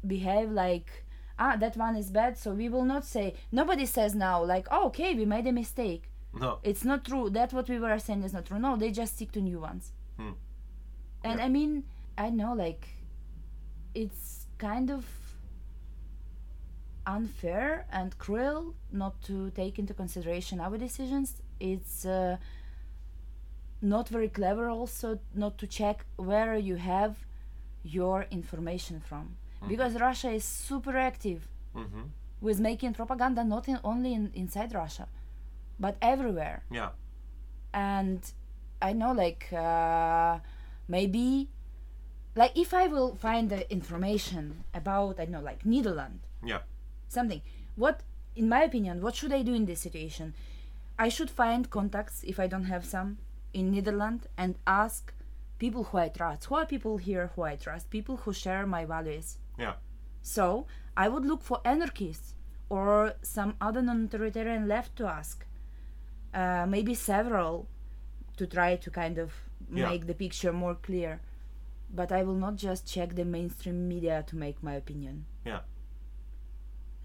behave 0.07 0.51
like 0.51 1.05
ah 1.41 1.57
that 1.57 1.77
one 1.77 1.97
is 1.97 2.11
bad, 2.11 2.37
so 2.39 2.53
we 2.53 2.69
will 2.69 2.85
not 2.85 3.05
say. 3.05 3.35
Nobody 3.51 3.87
says 3.87 4.15
now 4.15 4.45
like 4.45 4.69
oh, 4.71 4.87
okay 4.89 5.15
we 5.15 5.25
made 5.25 5.47
a 5.47 5.53
mistake. 5.53 6.11
No. 6.33 6.59
It's 6.63 6.85
not 6.85 7.05
true. 7.05 7.29
That 7.31 7.53
what 7.53 7.69
we 7.69 7.81
were 7.81 7.99
saying 7.99 8.23
is 8.23 8.33
not 8.33 8.47
true. 8.47 8.59
No, 8.59 8.77
they 8.77 8.93
just 8.93 9.17
stick 9.17 9.33
to 9.33 9.41
new 9.41 9.59
ones. 9.59 9.93
Hmm. 10.17 10.35
And 11.25 11.39
Yeah. 11.39 11.47
I 11.47 11.49
mean, 11.49 11.85
I 12.17 12.31
know 12.31 12.53
like 12.53 12.87
it's 13.95 14.47
kind 14.59 14.91
of 14.91 15.05
unfair 17.07 17.87
and 17.91 18.17
cruel 18.19 18.75
not 18.93 19.21
to 19.23 19.51
take 19.51 19.79
into 19.79 19.95
consideration 19.95 20.61
our 20.61 20.77
decisions. 20.79 21.43
It's 21.59 22.05
uh, 22.05 22.37
not 23.83 24.09
very 24.09 24.29
clever 24.29 24.69
also 24.69 25.19
not 25.35 25.59
to 25.59 25.67
check 25.67 26.05
where 26.17 26.57
you 26.57 26.77
have 26.77 27.17
your 27.83 28.27
information 28.31 29.01
from 29.01 29.37
because 29.69 29.95
Russia 30.01 30.31
is 30.31 30.45
super 30.45 30.97
active 30.97 31.47
Mm-hmm. 31.77 32.03
with 32.41 32.59
making 32.59 32.95
propaganda 32.95 33.45
not 33.45 33.69
in, 33.69 33.79
only 33.85 34.13
in, 34.13 34.33
inside 34.35 34.75
Russia 34.75 35.07
but 35.79 35.97
everywhere. 36.03 36.65
Yeah. 36.71 36.91
and 37.73 38.21
I 38.83 38.93
know 38.93 39.13
like 39.13 39.53
uh, 39.53 40.39
maybe 40.89 41.49
like 42.35 42.53
if 42.59 42.73
I 42.75 42.87
will 42.89 43.15
find 43.15 43.51
the 43.51 43.71
information 43.73 44.65
about 44.75 45.21
I 45.21 45.25
don't 45.27 45.33
know 45.33 45.41
like 45.41 45.65
Netherlands. 45.65 46.25
Yeah. 46.45 46.61
something. 47.09 47.43
What 47.77 48.01
in 48.35 48.49
my 48.49 48.63
opinion 48.63 49.01
what 49.03 49.15
should 49.15 49.33
I 49.33 49.43
do 49.43 49.55
in 49.55 49.67
this 49.67 49.81
situation? 49.81 50.35
I 50.99 51.09
should 51.09 51.31
find 51.31 51.71
contacts 51.71 52.23
if 52.25 52.39
I 52.41 52.47
don't 52.47 52.65
have 52.65 52.85
some 52.85 53.19
in 53.55 53.71
Netherlands 53.71 54.27
and 54.37 54.57
ask 54.67 55.13
people 55.59 55.85
who 55.85 55.99
I 55.99 56.09
trust. 56.09 56.47
Who 56.47 56.55
are 56.57 56.67
people 56.67 56.97
here 56.99 57.31
who 57.37 57.43
I 57.43 57.57
trust? 57.57 57.91
People 57.91 58.17
who 58.17 58.33
share 58.33 58.67
my 58.67 58.85
values 58.85 59.37
Yeah. 59.65 59.75
so 60.37 60.45
I 60.97 61.07
would 61.13 61.25
look 61.31 61.43
for 61.51 61.59
anarchists 61.75 62.35
or 62.69 63.15
some 63.23 63.51
other 63.67 63.83
non-authoritarian 63.89 64.67
left 64.75 64.93
to 64.97 65.05
ask. 65.19 65.37
Uh, 66.41 66.65
maybe 66.75 66.95
several 66.95 67.53
to 68.39 68.45
try 68.57 68.71
to 68.85 68.91
kind 69.03 69.17
of 69.25 69.31
Yeah. 69.79 69.89
make 69.91 70.03
the 70.11 70.15
picture 70.25 70.53
more 70.65 70.77
clear. 70.89 71.21
But 72.01 72.09
I 72.19 72.21
will 72.27 72.41
not 72.47 72.55
just 72.67 72.83
check 72.95 73.09
the 73.21 73.25
mainstream 73.37 73.79
media 73.95 74.17
to 74.29 74.35
make 74.45 74.57
my 74.69 74.75
opinion. 74.83 75.17
Yeah. 75.51 75.61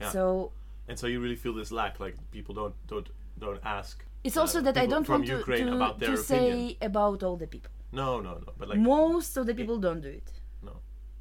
Yeah. 0.01 0.09
So 0.11 0.51
And 0.87 0.97
so 0.99 1.07
you 1.07 1.19
really 1.25 1.35
feel 1.43 1.53
this 1.61 1.71
lack, 1.71 1.99
like 2.05 2.15
people 2.31 2.53
don't 2.61 2.75
don't 2.91 3.09
don't 3.45 3.59
ask. 3.79 3.95
it's 4.27 4.37
uh, 4.37 4.41
also 4.43 4.59
that 4.67 4.77
I 4.83 4.85
don't 4.93 5.07
want 5.13 5.25
to, 5.25 5.37
Ukraine 5.41 5.67
to, 5.67 5.75
about 5.75 5.95
their 5.99 6.15
to 6.15 6.21
opinion. 6.21 6.53
say 6.69 6.77
about 6.89 7.23
all 7.23 7.37
the 7.43 7.47
people. 7.55 7.71
No, 7.91 8.09
no, 8.27 8.31
no. 8.45 8.51
But 8.59 8.65
like, 8.69 8.79
Most 8.79 9.31
of 9.39 9.43
the 9.49 9.55
people 9.59 9.77
don't 9.87 10.01
do 10.01 10.09
it. 10.21 10.29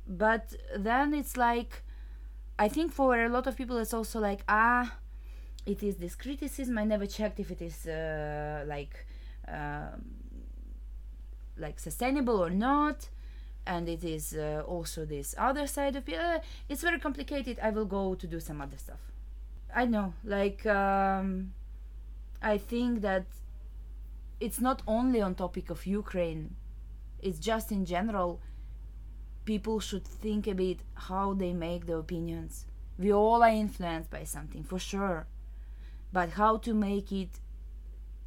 But 0.07 0.55
then 0.77 1.15
it's 1.15 1.37
like, 1.37 1.83
I 2.59 2.69
think 2.69 2.93
for 2.93 3.25
a 3.25 3.29
lot 3.29 3.47
of 3.47 3.57
people 3.57 3.79
it's 3.79 3.95
also 3.95 4.21
like, 4.21 4.45
ah, 4.49 4.97
it 5.67 5.83
is 5.83 5.97
this 5.97 6.15
criticism. 6.15 6.79
I 6.79 6.85
never 6.85 7.07
checked 7.07 7.41
if 7.41 7.51
it 7.51 7.63
is 7.63 7.87
uh, 7.87 8.65
like, 8.67 9.07
um, 9.49 10.05
like 11.57 11.79
sustainable 11.79 12.43
or 12.43 12.51
not. 12.51 13.09
And 13.67 13.89
it 13.89 14.05
is 14.05 14.35
uh, 14.35 14.63
also 14.67 15.07
this 15.07 15.35
other 15.39 15.67
side 15.67 15.97
of 15.97 16.07
it. 16.09 16.19
Uh, 16.19 16.41
it's 16.69 16.83
very 16.83 16.99
complicated. 16.99 17.59
I 17.63 17.71
will 17.71 17.87
go 17.87 18.15
to 18.15 18.27
do 18.27 18.39
some 18.41 18.61
other 18.61 18.77
stuff. 18.77 19.01
I 19.75 19.87
know, 19.87 20.13
like, 20.23 20.65
um, 20.67 21.53
I 22.43 22.59
think 22.59 23.01
that 23.01 23.25
it's 24.39 24.61
not 24.61 24.83
only 24.87 25.23
on 25.23 25.35
topic 25.35 25.71
of 25.71 25.87
Ukraine 25.87 26.55
it's 27.25 27.39
just 27.39 27.73
in 27.73 27.85
general 27.87 28.41
people 29.45 29.81
should 29.81 30.07
think 30.07 30.47
a 30.47 30.55
bit 30.55 30.81
how 30.95 31.35
they 31.35 31.53
make 31.53 31.87
their 31.87 31.99
opinions. 31.99 32.67
We 32.99 33.13
all 33.13 33.43
are 33.43 33.51
influenced 33.51 34.11
by 34.11 34.25
something 34.25 34.63
for 34.65 34.79
sure. 34.79 35.27
But 36.13 36.31
how 36.31 36.59
to 36.59 36.73
make 36.73 37.11
it 37.13 37.41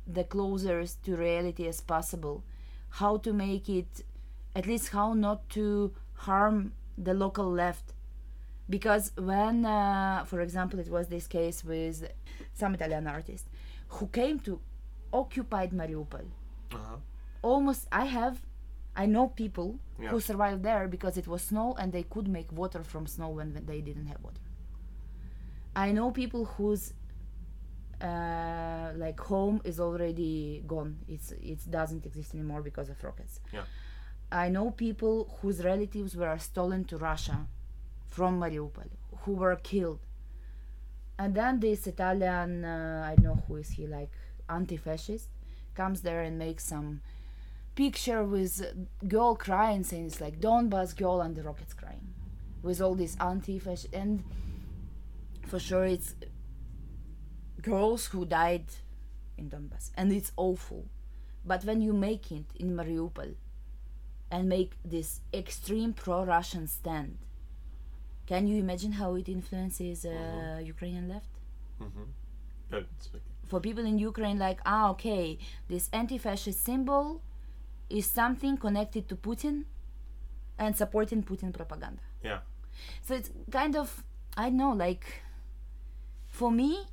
the 0.06 0.24
closest 0.24 1.04
to 1.06 1.16
reality 1.16 1.68
as 1.68 1.82
possible? 1.82 2.44
How 2.90 3.18
to 3.18 3.34
make 3.34 3.70
it 3.70 4.04
at 4.56 4.66
least 4.66 4.90
how 4.90 5.14
not 5.14 5.50
to 5.50 5.94
harm 6.14 6.74
the 6.98 7.14
local 7.14 7.50
left? 7.50 7.94
Because 8.70 9.12
when 9.18 9.66
uh, 9.66 10.26
for 10.26 10.42
example 10.42 10.80
it 10.80 10.90
was 10.90 11.08
this 11.08 11.28
case 11.28 11.64
with 11.64 12.12
some 12.54 12.74
italian 12.74 13.08
artist 13.08 13.46
who 13.88 14.08
came 14.08 14.40
to 14.40 14.60
occupied 15.14 15.72
mariupol. 15.72 16.26
Uh-huh. 16.74 16.98
almost 17.42 17.88
i 17.94 18.04
have 18.04 18.42
i 19.04 19.06
know 19.14 19.26
people 19.44 19.70
Yeah. 20.00 20.12
who 20.12 20.20
survived 20.32 20.62
there 20.70 20.86
because 20.96 21.16
it 21.22 21.28
was 21.34 21.42
snow 21.52 21.68
and 21.80 21.88
they 21.98 22.04
could 22.14 22.28
make 22.38 22.50
water 22.62 22.82
from 22.92 23.04
snow 23.16 23.30
when, 23.38 23.50
when 23.56 23.66
they 23.72 23.82
didn't 23.88 24.08
have 24.14 24.22
water 24.28 24.44
i 25.86 25.88
know 25.98 26.08
people 26.22 26.44
whose 26.56 26.84
uh, 28.02 28.92
like 28.96 29.20
home 29.20 29.60
is 29.64 29.80
already 29.80 30.64
gone 30.68 30.92
it's 31.08 31.32
it 31.54 31.60
doesn't 31.70 32.06
exist 32.06 32.34
anymore 32.36 32.62
because 32.62 32.90
of 32.90 33.04
rockets 33.04 33.40
Yeah. 33.52 33.64
i 34.32 34.50
know 34.50 34.70
people 34.72 35.16
whose 35.42 35.64
relatives 35.64 36.16
were 36.16 36.38
stolen 36.38 36.82
to 36.86 36.98
russia 36.98 37.38
from 38.08 38.40
mariupol 38.40 38.90
who 39.24 39.34
were 39.34 39.56
killed 39.72 40.02
and 41.18 41.34
then 41.34 41.60
this 41.60 41.88
italian 41.88 42.64
uh, 42.64 43.04
i 43.10 43.16
don't 43.16 43.24
know 43.30 43.40
who 43.48 43.56
is 43.64 43.70
he 43.72 43.88
like 43.88 44.12
anti-fascist 44.50 45.30
comes 45.74 46.02
there 46.02 46.22
and 46.22 46.38
makes 46.38 46.64
some 46.64 47.02
picture 47.82 48.22
with 48.36 48.54
girl 49.08 49.36
crying 49.46 49.84
saying 49.90 50.06
it's 50.10 50.20
like 50.26 50.36
donbass 50.48 50.92
girl 51.02 51.22
and 51.26 51.36
the 51.38 51.44
rockets 51.50 51.74
crying 51.82 52.06
with 52.68 52.80
all 52.82 52.96
this 52.96 53.16
anti-fascist 53.32 53.94
and 53.94 54.24
for 55.52 55.60
sure 55.68 55.86
it's 55.96 56.10
girls 57.62 58.08
who 58.08 58.26
died 58.26 58.66
in 59.38 59.50
donbass 59.50 59.92
and 59.96 60.12
it's 60.12 60.32
awful 60.38 60.86
but 61.46 61.64
when 61.66 61.80
you 61.82 61.94
make 61.94 62.32
it 62.32 62.46
in 62.56 62.76
mariupol 62.76 63.36
and 64.32 64.50
make 64.50 64.72
this 64.84 65.22
extreme 65.34 65.94
pro-russian 65.94 66.68
stand 66.68 67.18
can 68.26 68.48
you 68.48 68.58
imagine 68.66 68.94
how 68.94 69.16
it 69.16 69.28
influences 69.38 70.06
uh, 70.06 70.10
Mhm. 70.10 70.66
ukrainian 70.74 71.08
left 71.16 71.34
Mm-hmm. 71.82 72.08
Yeah, 72.72 72.80
it's 72.98 73.10
like- 73.14 73.22
for 73.52 73.60
people 73.62 73.86
in 73.86 73.98
Ukraine, 74.00 74.38
like, 74.48 74.60
ah, 74.66 74.90
okay, 74.94 75.38
this 75.70 75.84
anti 75.94 76.18
fascist 76.18 76.60
symbol 76.70 77.22
is 77.90 78.06
something 78.06 78.58
connected 78.58 79.08
to 79.10 79.16
Putin 79.16 79.64
and 80.60 80.76
supporting 80.76 81.24
Putin 81.24 81.54
propaganda. 81.54 82.02
yeah. 82.24 82.40
So 83.02 83.16
it's 83.16 83.32
kind 83.52 83.76
of 83.76 84.04
I 84.38 84.50
know 84.50 84.72
like 84.72 85.06
for 86.28 86.52
me, 86.52 86.86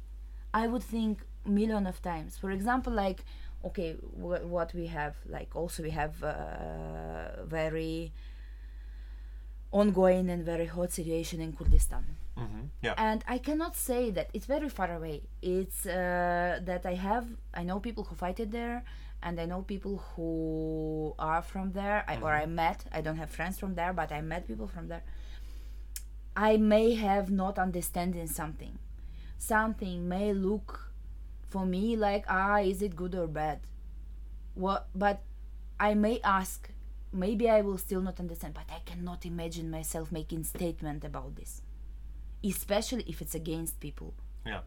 I 0.55 0.67
would 0.67 0.83
think 0.83 1.19
million 1.45 1.87
of 1.87 2.01
times. 2.01 2.39
For 2.39 2.51
example, 2.51 2.93
like 2.93 3.25
okay, 3.65 3.93
wh- 4.23 4.45
what 4.49 4.73
we 4.75 4.87
have 4.87 5.15
like 5.29 5.55
also 5.57 5.83
we 5.83 5.91
have 5.91 6.23
uh, 6.23 7.45
very 7.45 8.13
ongoing 9.73 10.31
and 10.31 10.45
very 10.45 10.67
hot 10.67 10.91
situation 10.93 11.41
in 11.41 11.53
Kurdistan. 11.53 12.05
Mm-hmm. 12.37 12.63
Yeah. 12.83 12.95
and 12.97 13.23
i 13.29 13.39
cannot 13.39 13.77
say 13.77 14.11
that 14.11 14.29
it's 14.35 14.47
very 14.47 14.69
far 14.69 14.93
away 14.93 15.23
it's 15.41 15.87
uh, 15.87 16.59
that 16.65 16.85
i 16.85 16.95
have 16.95 17.27
i 17.55 17.63
know 17.63 17.79
people 17.79 18.03
who 18.03 18.17
fight 18.17 18.41
it 18.41 18.51
there 18.51 18.83
and 19.25 19.41
i 19.41 19.47
know 19.47 19.63
people 19.63 19.97
who 20.15 21.15
are 21.19 21.43
from 21.43 21.73
there 21.73 22.05
I, 22.07 22.19
or 22.19 22.31
i 22.31 22.47
met 22.47 22.85
i 22.93 23.01
don't 23.01 23.17
have 23.17 23.31
friends 23.31 23.59
from 23.59 23.75
there 23.75 23.93
but 23.93 24.13
i 24.13 24.21
met 24.21 24.47
people 24.47 24.69
from 24.69 24.89
there. 24.89 25.03
I 26.37 26.57
may 26.57 26.95
have 26.95 27.31
not 27.31 27.61
understanding 27.61 28.27
something. 28.27 28.79
Something 29.39 30.09
may 30.09 30.33
look 30.33 30.91
for 31.49 31.65
me 31.65 31.95
like 31.97 32.25
ah 32.29 32.59
is 32.59 32.83
it 32.83 32.97
good 32.97 33.15
or 33.15 33.29
bad? 33.29 33.61
What 34.55 34.89
but 34.95 35.23
i 35.79 35.95
may 35.95 36.21
ask 36.25 36.71
maybe 37.13 37.49
i 37.49 37.61
will 37.61 37.79
still 37.79 38.01
not 38.01 38.19
understand 38.19 38.55
but 38.55 38.69
i 38.69 38.81
cannot 38.85 39.25
imagine 39.25 39.71
myself 39.71 40.11
making 40.11 40.43
statement 40.45 41.05
about 41.05 41.37
this. 41.37 41.63
Especially 42.43 43.05
if 43.07 43.23
it's 43.23 43.35
against 43.35 43.81
people. 43.81 44.15
Yeah. 44.45 44.61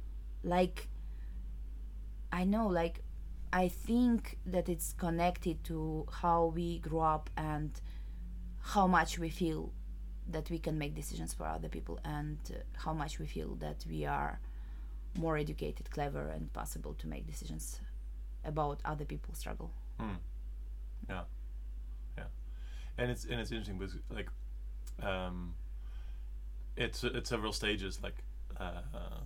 like 0.43 0.88
i 2.31 2.43
know 2.43 2.67
like 2.67 3.03
i 3.53 3.68
think 3.68 4.38
that 4.45 4.69
it's 4.69 4.94
connected 4.94 5.64
to 5.64 6.06
how 6.22 6.45
we 6.56 6.80
grow 6.80 7.02
up 7.02 7.30
and 7.38 7.82
how 8.61 8.88
much 8.88 9.18
we 9.18 9.30
feel 9.30 9.72
that 10.30 10.49
we 10.49 10.60
can 10.60 10.78
make 10.78 10.94
decisions 10.94 11.34
for 11.34 11.45
other 11.45 11.69
people 11.69 11.99
and 12.03 12.38
uh, 12.52 12.57
how 12.76 12.94
much 12.94 13.19
we 13.19 13.26
feel 13.26 13.56
that 13.56 13.86
we 13.90 14.06
are 14.06 14.40
more 15.18 15.38
educated 15.38 15.90
clever 15.90 16.28
and 16.28 16.52
possible 16.53 16.94
to 16.95 17.07
make 17.07 17.26
decisions 17.26 17.80
about 18.45 18.80
other 18.86 19.06
people's 19.06 19.38
struggle. 19.38 19.72
Hmm. 19.99 20.15
Yeah, 21.10 21.22
yeah, 22.18 22.24
and 22.98 23.11
it's 23.11 23.26
and 23.26 23.40
it's 23.40 23.52
interesting 23.52 23.78
because 23.78 23.95
like, 24.10 24.30
um, 25.02 25.56
it's 26.76 27.03
it's 27.03 27.30
several 27.30 27.53
stages 27.53 27.99
like, 28.03 28.24
uh, 28.60 28.82
uh, 28.94 29.19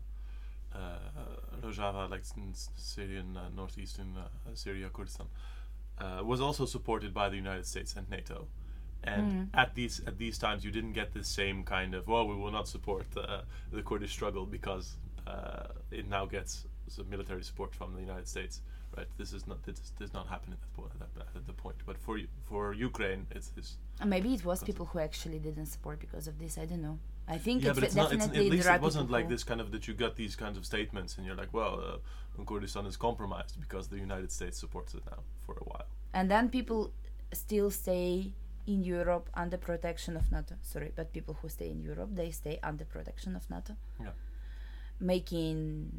Rojava 1.62 2.10
like 2.10 2.24
in 2.38 2.54
Syrian 2.76 3.38
uh, 3.38 3.50
northeastern 3.56 4.16
uh, 4.18 4.28
Syria 4.54 4.90
Kurdistan 4.90 5.28
uh, 6.00 6.24
was 6.24 6.42
also 6.42 6.66
supported 6.66 7.14
by 7.14 7.30
the 7.30 7.36
United 7.36 7.66
States 7.66 7.96
and 7.96 8.10
NATO, 8.10 8.48
and 9.04 9.50
at 9.54 9.76
these 9.76 10.02
at 10.08 10.18
these 10.18 10.38
times 10.38 10.66
you 10.66 10.72
didn't 10.72 10.94
get 10.94 11.14
the 11.14 11.24
same 11.24 11.64
kind 11.64 11.94
of 11.94 12.08
well 12.08 12.28
we 12.28 12.36
will 12.36 12.52
not 12.52 12.68
support 12.68 13.06
uh, 13.18 13.42
the 13.72 13.82
Kurdish 13.82 14.12
struggle 14.12 14.46
because 14.46 14.96
uh, 15.28 15.68
it 15.92 16.08
now 16.08 16.26
gets 16.26 16.66
some 16.88 17.10
military 17.10 17.44
support 17.44 17.76
from 17.76 17.94
the 17.94 18.02
United 18.02 18.28
States 18.28 18.62
right? 18.98 19.08
This 19.18 19.32
is 19.34 19.48
not 19.48 19.64
this 19.64 19.80
does 20.00 20.14
not 20.14 20.28
happen 20.28 20.50
at 20.54 20.60
that 20.62 20.74
point. 20.80 20.92
At, 21.06 21.14
that, 21.16 21.28
at 21.36 21.46
the 21.48 21.54
point, 21.54 21.78
but 21.86 21.98
for 22.06 22.16
for 22.50 22.74
Ukraine, 22.74 23.22
it's, 23.32 23.50
it's 23.58 23.78
maybe 24.06 24.34
it 24.34 24.44
was 24.46 24.58
people 24.64 24.86
who 24.92 25.00
actually 25.00 25.40
didn't 25.40 25.68
support 25.76 26.00
because 26.06 26.26
of 26.32 26.36
this 26.40 26.58
i 26.58 26.66
don't 26.66 26.82
know 26.82 26.98
i 27.36 27.38
think 27.38 27.58
yeah, 27.64 27.70
it's 27.70 27.80
but 27.80 27.84
it's 27.88 27.96
not. 27.96 28.12
It's, 28.14 28.26
at 28.26 28.34
least 28.34 28.68
it 28.68 28.82
wasn't 28.82 29.06
people 29.08 29.18
like 29.20 29.30
this 29.30 29.44
kind 29.50 29.62
of 29.64 29.68
that 29.74 29.84
you 29.88 29.94
got 30.06 30.14
these 30.24 30.36
kinds 30.44 30.58
of 30.60 30.66
statements, 30.74 31.12
and 31.18 31.22
you're 31.26 31.40
like, 31.44 31.54
well, 31.60 31.74
uh, 31.88 32.44
Kurdistan 32.50 32.86
is 32.92 32.98
compromised 32.98 33.56
because 33.66 33.86
the 33.94 34.00
United 34.08 34.32
States 34.38 34.58
supports 34.64 34.92
it 34.98 35.04
now 35.14 35.20
for 35.46 35.54
a 35.64 35.66
while. 35.72 35.88
and 36.18 36.26
then 36.34 36.44
people 36.58 36.82
still 37.46 37.70
stay 37.86 38.34
in 38.74 38.80
Europe 38.84 39.26
under 39.44 39.58
protection 39.70 40.14
of 40.22 40.26
NATO. 40.32 40.54
Sorry, 40.74 40.90
but 40.98 41.06
people 41.18 41.34
who 41.40 41.48
stay 41.58 41.70
in 41.76 41.80
Europe 41.92 42.10
they 42.22 42.30
stay 42.42 42.56
under 42.70 42.86
protection 42.96 43.32
of 43.40 43.44
NATO, 43.56 43.74
Yeah. 44.06 44.14
making 45.00 45.92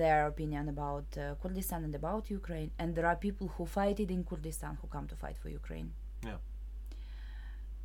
their 0.00 0.26
opinion 0.26 0.68
about 0.68 1.04
uh, 1.18 1.34
Kurdistan 1.42 1.84
and 1.84 1.94
about 1.94 2.30
Ukraine. 2.30 2.70
And 2.78 2.94
there 2.96 3.06
are 3.06 3.16
people 3.16 3.48
who 3.54 3.66
fight 3.66 4.00
it 4.00 4.10
in 4.10 4.24
Kurdistan 4.24 4.78
who 4.80 4.88
come 4.88 5.06
to 5.08 5.16
fight 5.16 5.36
for 5.42 5.48
Ukraine. 5.50 5.92
Yeah. 6.24 6.38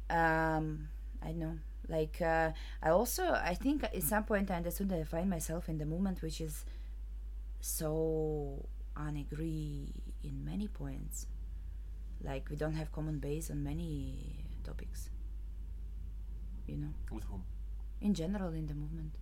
Um, 0.10 0.88
I 1.22 1.32
know. 1.34 1.54
Like 1.90 2.22
uh, 2.22 2.52
I 2.84 2.90
also 2.90 3.24
I 3.52 3.54
think 3.56 3.84
at 3.84 4.04
some 4.04 4.24
point 4.26 4.52
I 4.52 4.56
understood 4.56 4.90
that 4.90 5.00
I 5.00 5.04
find 5.04 5.30
myself 5.30 5.70
in 5.70 5.78
the 5.78 5.86
movement 5.86 6.22
which 6.22 6.42
is 6.42 6.66
so 7.62 8.66
unagree 8.96 9.94
in 10.24 10.44
many 10.44 10.68
points. 10.68 11.28
Like 12.24 12.50
we 12.50 12.56
don't 12.56 12.74
have 12.74 12.92
common 12.92 13.20
base 13.20 13.50
on 13.52 13.64
many 13.64 14.46
topics. 14.64 15.10
You 16.66 16.78
know, 16.78 16.94
With 17.12 17.24
whom? 17.26 17.44
in 18.02 18.14
general 18.14 18.54
in 18.54 18.68
the 18.68 18.74
movement. 18.74 19.14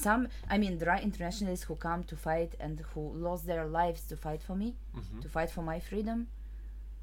Some, 0.00 0.28
I 0.48 0.56
mean, 0.62 0.78
there 0.78 0.90
are 0.94 1.00
internationalists 1.00 1.64
who 1.68 1.76
come 1.76 2.02
to 2.04 2.16
fight 2.16 2.52
and 2.64 2.74
who 2.94 3.02
lost 3.26 3.42
their 3.46 3.66
lives 3.80 4.02
to 4.10 4.16
fight 4.26 4.42
for 4.48 4.56
me, 4.62 4.68
Mhm. 4.98 5.20
to 5.24 5.28
fight 5.36 5.50
for 5.56 5.62
my 5.72 5.78
freedom. 5.90 6.18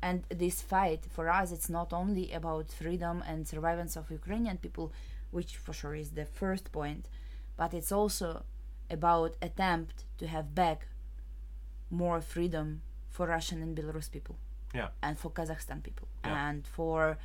And 0.07 0.17
this 0.43 0.57
fight 0.75 1.01
for 1.15 1.25
us, 1.39 1.47
it's 1.55 1.69
not 1.79 1.89
only 2.01 2.25
about 2.39 2.65
freedom 2.81 3.15
and 3.29 3.39
survivance 3.53 3.93
of 3.99 4.05
Ukrainian 4.19 4.57
people, 4.65 4.87
which 5.35 5.51
for 5.63 5.73
sure 5.81 5.95
is 6.03 6.09
the 6.21 6.25
first 6.41 6.65
point, 6.79 7.03
but 7.61 7.69
it's 7.73 7.91
also 7.99 8.27
about 8.97 9.31
attempt 9.49 9.95
to 10.19 10.25
have 10.35 10.47
back 10.63 10.79
more 12.01 12.19
freedom 12.35 12.81
for 13.15 13.23
Russian 13.27 13.59
and 13.65 13.75
Belarus 13.77 14.09
people. 14.15 14.35
Yeah. 14.79 14.89
And 15.01 15.13
for 15.21 15.29
Kazakhstan 15.37 15.79
people. 15.87 16.07
Yeah. 16.23 16.49
And 16.49 16.59
for, 16.77 17.17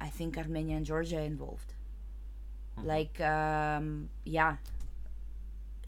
I 0.00 0.08
think, 0.18 0.30
Armenia 0.38 0.76
and 0.76 0.86
Georgia 0.86 1.20
involved. 1.32 1.70
Mhm. 2.76 2.84
Like, 2.92 3.16
um, 3.20 3.86
yeah, 4.24 4.52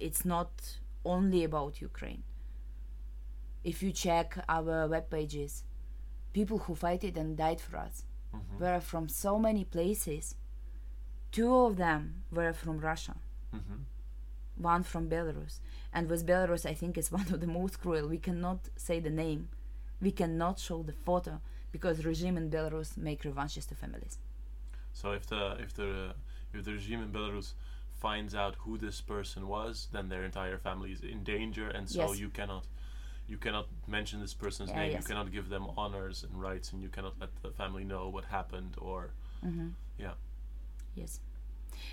it's 0.07 0.25
not 0.25 0.53
only 1.05 1.41
about 1.45 1.81
Ukraine. 1.81 2.23
If 3.71 3.83
you 3.83 3.93
check 3.93 4.29
our 4.49 4.89
web 4.89 5.07
pages, 5.11 5.53
people 6.33 6.59
who 6.65 6.75
fight 6.75 7.03
it 7.05 7.17
and 7.23 7.37
died 7.37 7.61
for 7.67 7.77
us 7.87 7.97
Mhm. 8.35 8.59
were 8.63 8.81
from 8.81 9.05
so 9.09 9.33
many 9.49 9.65
places. 9.77 10.25
Two 11.37 11.53
of 11.67 11.77
them 11.77 12.03
were 12.39 12.53
from 12.63 12.77
Russia, 12.91 13.17
Mhm. 13.59 13.79
one 14.57 14.83
from 14.93 15.09
Belarus. 15.09 15.55
And 15.95 16.09
with 16.11 16.27
Belarus, 16.27 16.65
I 16.73 16.75
think 16.81 16.93
it's 16.99 17.13
one 17.21 17.29
of 17.35 17.41
the 17.45 17.47
most 17.59 17.75
cruel. 17.81 18.09
We 18.09 18.19
cannot 18.29 18.61
say 18.77 18.97
the 19.01 19.17
name, 19.25 19.43
we 20.01 20.13
cannot 20.21 20.59
show 20.67 20.83
the 20.83 20.97
photo 21.07 21.41
because 21.75 22.05
regime 22.05 22.37
in 22.37 22.51
Belarus 22.51 22.91
make 22.97 23.21
revanches 23.31 23.65
to 23.67 23.75
families. 23.83 24.19
So 25.01 25.07
if 25.19 25.25
the 25.33 25.43
if 25.65 25.71
the 25.81 25.89
if 26.53 26.61
the 26.67 26.73
regime 26.79 27.01
in 27.07 27.11
Belarus 27.17 27.49
finds 28.07 28.35
out 28.43 28.55
who 28.65 28.73
this 28.87 28.99
person 29.15 29.43
was, 29.57 29.75
then 29.95 30.09
their 30.13 30.25
entire 30.31 30.59
family 30.69 30.91
is 30.97 31.03
in 31.15 31.21
danger, 31.35 31.67
and 31.77 31.85
so 31.89 32.05
Yes. 32.13 32.19
you 32.23 32.29
cannot 32.39 32.65
you 33.33 33.39
cannot 33.45 33.67
mention 33.97 34.17
this 34.21 34.35
person's 34.45 34.71
Yeah, 34.71 34.81
name. 34.83 34.93
yes. 34.93 35.01
You 35.03 35.07
cannot 35.11 35.29
give 35.37 35.49
them 35.55 35.65
honors 35.83 36.17
and 36.25 36.33
rights, 36.49 36.67
and 36.73 36.79
you 36.85 36.91
cannot 36.97 37.15
let 37.23 37.31
the 37.45 37.51
family 37.61 37.85
know 37.93 38.05
what 38.15 38.25
happened. 38.39 38.73
Or 38.89 39.01
Mm-hmm. 39.47 39.69
Yeah. 40.05 40.15
Yes. 41.01 41.13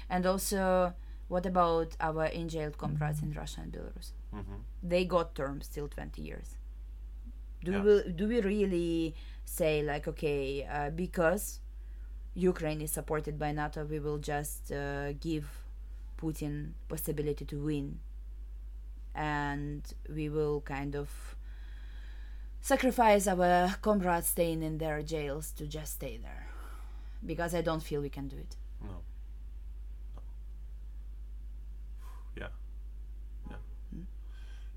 And 0.09 0.25
also, 0.25 0.93
what 1.33 1.45
about 1.53 1.89
our 2.07 2.25
in 2.39 2.47
jailed 2.49 2.77
comrades 2.83 3.21
in 3.25 3.31
Russia 3.41 3.61
and 3.61 3.71
Belarus? 3.75 4.07
hmm 4.31 4.59
They 4.91 5.03
got 5.15 5.27
terms 5.35 5.65
till 5.75 5.87
20 5.87 6.21
years. 6.29 6.49
Do 7.63 7.71
Yeah. 7.71 7.83
we 7.85 7.93
do 8.19 8.23
we 8.33 8.37
really 8.41 9.15
say 9.45 9.73
like 9.91 10.05
okay 10.13 10.43
uh, 10.77 10.89
because 11.03 11.43
Ukraine 12.51 12.81
is 12.87 12.91
supported 12.99 13.35
by 13.43 13.49
NATO 13.61 13.79
we 13.93 13.99
will 14.05 14.19
just 14.33 14.71
uh, 14.71 15.13
give 15.27 15.45
Putin 16.19 16.73
possibility 16.87 17.45
to 17.45 17.57
win 17.57 17.99
and 19.15 19.93
we 20.13 20.29
will 20.29 20.61
kind 20.61 20.95
of 20.95 21.35
sacrifice 22.61 23.27
our 23.27 23.75
comrades 23.81 24.27
staying 24.27 24.61
in 24.61 24.77
their 24.77 25.01
jails 25.01 25.51
to 25.51 25.65
just 25.65 25.93
stay 25.93 26.17
there 26.17 26.47
because 27.25 27.55
I 27.55 27.61
don't 27.61 27.81
feel 27.81 28.01
we 28.01 28.09
can 28.09 28.27
do 28.27 28.37
it. 28.37 28.55
No. 28.81 28.89
No. 30.15 30.21
Yeah. 32.37 32.47
Yeah. 33.49 33.55
Hmm? 33.93 34.01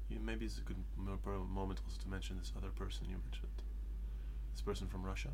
yeah. 0.09 0.19
Maybe 0.25 0.47
it's 0.47 0.59
a 0.59 0.63
good 0.63 0.77
moment 0.99 1.81
also 1.85 2.01
to 2.03 2.09
mention 2.09 2.39
this 2.39 2.53
other 2.57 2.71
person 2.71 3.07
you 3.09 3.17
mentioned. 3.31 3.63
This 4.53 4.63
person 4.63 4.87
from 4.87 5.03
Russia. 5.03 5.31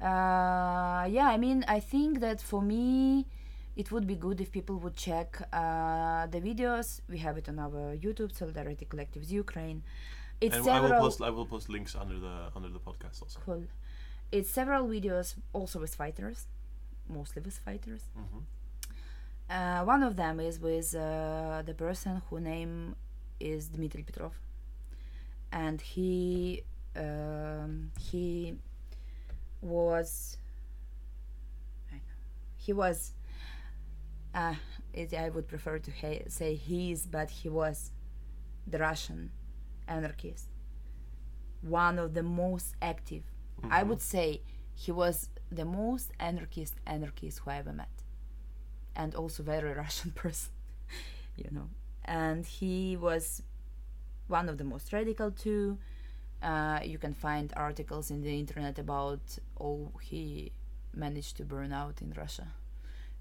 Uh, 0.00 1.04
yeah, 1.10 1.28
I 1.28 1.36
mean, 1.36 1.64
I 1.68 1.78
think 1.78 2.20
that 2.20 2.40
for 2.40 2.62
me, 2.62 3.26
it 3.80 3.86
would 3.92 4.06
be 4.12 4.16
good 4.26 4.38
if 4.44 4.48
people 4.58 4.76
would 4.84 4.96
check 5.06 5.28
uh, 5.52 6.26
the 6.34 6.40
videos. 6.48 6.88
We 7.12 7.18
have 7.26 7.36
it 7.40 7.46
on 7.52 7.58
our 7.66 7.82
YouTube, 8.04 8.32
Solidarity 8.40 8.86
Collectives 8.92 9.30
Ukraine. 9.44 9.78
It's 10.40 10.56
and 10.56 10.62
I 10.68 10.72
several. 10.72 10.92
will 10.92 11.00
post 11.06 11.18
I 11.28 11.30
will 11.36 11.46
post 11.54 11.66
links 11.76 11.92
under 12.02 12.18
the 12.26 12.34
under 12.56 12.70
the 12.76 12.82
podcast 12.88 13.16
also. 13.24 13.40
Cool. 13.46 13.64
It's 14.36 14.50
several 14.60 14.84
videos 14.96 15.28
also 15.52 15.76
with 15.84 15.94
fighters, 16.02 16.38
mostly 17.18 17.42
with 17.48 17.58
fighters. 17.68 18.02
hmm 18.16 18.42
Uh, 19.48 19.82
one 19.84 20.02
of 20.02 20.16
them 20.16 20.38
is 20.40 20.60
with 20.60 20.94
uh, 20.94 21.62
the 21.66 21.74
person 21.74 22.22
whose 22.30 22.40
name 22.42 22.94
is 23.40 23.68
Dmitry 23.68 24.02
Petrov, 24.04 24.32
and 25.52 25.80
he 25.80 26.62
um, 26.96 27.90
he 27.98 28.54
was 29.62 30.38
he 32.56 32.72
was. 32.72 33.12
Uh, 34.34 34.54
it, 34.92 35.12
I 35.14 35.28
would 35.28 35.48
prefer 35.48 35.78
to 35.78 35.90
ha- 35.90 36.24
say 36.28 36.54
he's, 36.54 37.06
but 37.06 37.30
he 37.30 37.48
was 37.48 37.90
the 38.66 38.78
Russian 38.78 39.30
anarchist. 39.88 40.46
One 41.62 41.98
of 41.98 42.14
the 42.14 42.22
most 42.22 42.74
active. 42.80 43.24
I 43.64 43.82
Mhm. 43.82 43.88
would 43.88 44.00
say 44.00 44.42
he 44.74 44.92
was 44.92 45.28
the 45.50 45.64
most 45.64 46.12
anarchist 46.18 46.74
anarchist 46.86 47.40
who 47.40 47.50
I 47.50 47.56
ever 47.56 47.72
met, 47.72 48.04
and 48.94 49.14
also 49.14 49.42
very 49.42 49.72
Russian 49.84 50.12
person, 50.12 50.52
you 51.36 51.50
know. 51.50 51.68
And 52.04 52.46
he 52.46 52.96
was 52.96 53.42
one 54.28 54.48
of 54.48 54.56
the 54.58 54.64
most 54.64 54.92
radical 54.92 55.30
too. 55.30 55.78
Uh, 56.42 56.80
you 56.84 56.98
can 56.98 57.12
find 57.14 57.52
articles 57.56 58.10
in 58.10 58.22
the 58.22 58.38
internet 58.38 58.78
about 58.78 59.38
all 59.56 59.92
he 60.00 60.52
managed 60.94 61.36
to 61.36 61.44
burn 61.44 61.72
out 61.72 62.00
in 62.00 62.12
Russia 62.12 62.48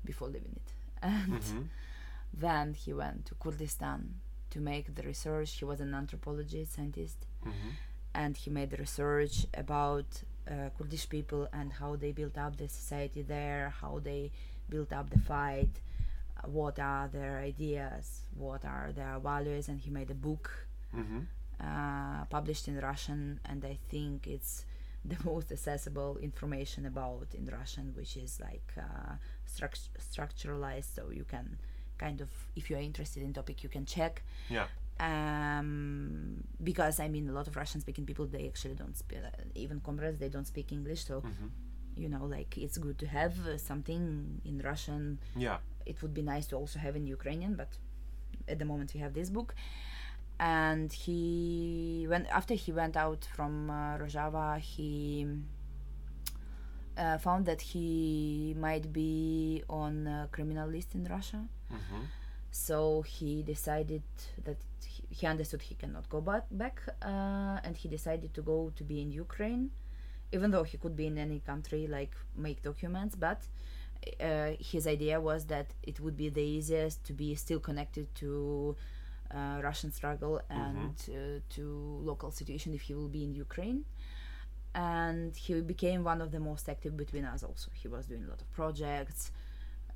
before 0.06 0.30
leaving 0.30 0.53
it. 0.56 0.73
And 1.01 1.41
Mhm. 1.41 1.67
then 2.34 2.73
he 2.73 2.93
went 2.93 3.26
to 3.27 3.35
Kurdistan 3.35 4.15
to 4.51 4.59
make 4.59 4.93
the 4.95 5.03
research. 5.03 5.51
He 5.59 5.65
was 5.65 5.80
an 5.80 5.93
anthropology 5.93 6.65
scientist 6.65 7.26
Mhm. 7.45 7.71
and 8.13 8.35
he 8.38 8.49
made 8.49 8.69
the 8.71 8.77
research 8.77 9.45
about 9.53 10.23
uh, 10.47 10.69
Kurdish 10.77 11.07
people 11.07 11.47
and 11.53 11.71
how 11.73 11.95
they 11.95 12.11
built 12.11 12.35
up 12.38 12.57
the 12.57 12.67
society 12.67 13.21
there, 13.21 13.69
how 13.69 13.99
they 13.99 14.31
built 14.67 14.91
up 14.91 15.09
the 15.11 15.19
fight, 15.19 15.69
uh, 16.38 16.47
what 16.47 16.80
are 16.80 17.07
their 17.07 17.38
ideas, 17.38 18.23
what 18.35 18.65
are 18.65 18.91
their 18.91 19.19
values, 19.19 19.69
and 19.69 19.80
he 19.80 19.91
made 19.91 20.09
a 20.09 20.15
book 20.15 20.65
Mhm. 20.93 21.27
uh, 21.59 22.26
published 22.26 22.67
in 22.67 22.80
Russian, 22.80 23.39
and 23.45 23.63
I 23.63 23.77
think 23.89 24.26
it's 24.27 24.65
the 25.05 25.17
most 25.31 25.51
accessible 25.51 26.17
information 26.17 26.85
about 26.85 27.27
in 27.34 27.45
Russian, 27.45 27.93
which 27.95 28.17
is 28.17 28.39
like 28.41 28.73
uh, 28.77 29.13
struct- 29.47 29.89
structuralized, 29.99 30.93
so 30.95 31.09
you 31.11 31.23
can 31.23 31.57
kind 31.97 32.21
of, 32.21 32.30
if 32.55 32.69
you 32.69 32.76
are 32.77 32.81
interested 32.81 33.23
in 33.23 33.34
topic, 33.34 33.63
you 33.63 33.69
can 33.69 33.85
check. 33.85 34.23
Yeah. 34.49 34.67
Um, 34.99 36.43
because 36.63 36.99
I 36.99 37.07
mean, 37.07 37.30
a 37.30 37.31
lot 37.31 37.47
of 37.47 37.55
Russian-speaking 37.55 38.05
people 38.05 38.26
they 38.26 38.47
actually 38.47 38.76
don't 38.76 38.97
speak, 38.97 39.19
even 39.55 39.80
comrades 39.80 40.17
they 40.19 40.30
don't 40.30 40.47
speak 40.47 40.71
English, 40.71 41.05
so 41.05 41.21
Mhm. 41.21 41.49
you 41.95 42.09
know, 42.09 42.26
like 42.26 42.57
it's 42.57 42.77
good 42.77 42.97
to 42.99 43.07
have 43.07 43.34
uh, 43.47 43.57
something 43.57 44.41
in 44.45 44.59
Russian 44.59 45.19
Yeah. 45.35 45.57
it 45.85 46.01
would 46.01 46.13
be 46.13 46.21
nice 46.21 46.45
to 46.47 46.55
also 46.57 46.77
have 46.80 46.95
in 46.95 47.05
Ukrainian, 47.07 47.55
but 47.55 47.71
at 48.47 48.57
the 48.59 48.65
moment 48.65 48.93
we 48.93 48.99
have 48.99 49.13
this 49.13 49.30
book. 49.30 49.55
And 50.40 50.91
he 50.94 52.07
went 52.10 52.28
after 52.30 52.53
he 52.53 52.72
went 52.72 52.95
out 52.95 53.26
from 53.36 53.70
uh, 53.70 53.98
Rojava, 53.98 54.57
he 54.60 55.28
uh, 56.98 57.18
found 57.18 57.45
that 57.45 57.61
he 57.61 58.56
might 58.57 58.91
be 58.94 59.64
on 59.70 60.07
a 60.07 60.30
criminal 60.32 60.68
list 60.70 60.95
in 60.95 61.06
Russia. 61.06 61.45
Mhm. 61.72 62.02
So 62.52 63.02
he 63.03 63.44
decided 63.44 64.03
that 64.44 64.57
he, 64.86 65.03
he 65.10 65.28
understood 65.28 65.61
he 65.61 65.76
cannot 65.76 66.10
go 66.10 66.20
back, 66.22 66.45
back 66.52 66.82
uh, 67.02 67.60
and 67.64 67.76
he 67.78 67.88
decided 67.90 68.34
to 68.34 68.41
go 68.41 68.72
to 68.76 68.84
be 68.84 69.02
in 69.02 69.11
Ukraine, 69.11 69.70
even 70.32 70.52
though 70.52 70.64
he 70.64 70.78
could 70.78 70.95
be 70.95 71.06
in 71.07 71.18
any 71.18 71.40
country, 71.41 71.86
like 71.88 72.16
make 72.36 72.61
documents. 72.64 73.16
But 73.16 73.41
uh, 74.22 74.52
his 74.60 74.88
idea 74.88 75.20
was 75.22 75.45
that 75.48 75.68
it 75.84 75.99
would 75.99 76.18
be 76.18 76.30
the 76.30 76.41
easiest 76.41 77.03
to 77.06 77.14
be 77.14 77.36
still 77.36 77.60
connected 77.60 78.14
to 78.16 78.76
uh, 79.34 79.60
Russian 79.64 79.91
struggle 79.91 80.41
and 80.49 80.95
uh, 81.10 81.39
to 81.56 81.99
local 82.03 82.31
situation 82.31 82.73
if 82.73 82.81
he 82.81 82.93
will 82.93 83.10
be 83.10 83.23
in 83.23 83.34
Ukraine. 83.34 83.85
And 84.76 85.35
he 85.35 85.61
became 85.61 86.03
one 86.03 86.22
of 86.22 86.31
the 86.31 86.39
most 86.39 86.69
active 86.69 86.95
between 86.95 87.26
us. 87.26 87.43
Also, 87.43 87.69
he 87.73 87.88
was 87.88 88.06
doing 88.06 88.23
a 88.26 88.30
lot 88.30 88.41
of 88.41 88.51
projects. 88.51 89.31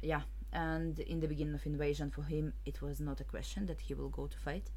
Yeah, 0.02 0.22
and 0.52 1.00
in 1.00 1.20
the 1.20 1.28
beginning 1.28 1.54
of 1.56 1.66
invasion 1.66 2.10
for 2.12 2.24
him 2.24 2.54
it 2.66 2.82
was 2.82 3.00
not 3.00 3.20
a 3.22 3.24
question 3.24 3.66
that 3.68 3.82
he 3.82 3.94
will 3.94 4.10
go 4.10 4.28
to 4.28 4.38
fight 4.38 4.70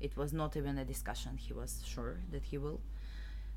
it 0.00 0.16
was 0.16 0.32
not 0.32 0.56
even 0.56 0.76
a 0.76 0.84
discussion 0.84 1.36
he 1.36 1.52
was 1.52 1.82
sure 1.86 2.16
that 2.32 2.42
he 2.42 2.58
will 2.58 2.80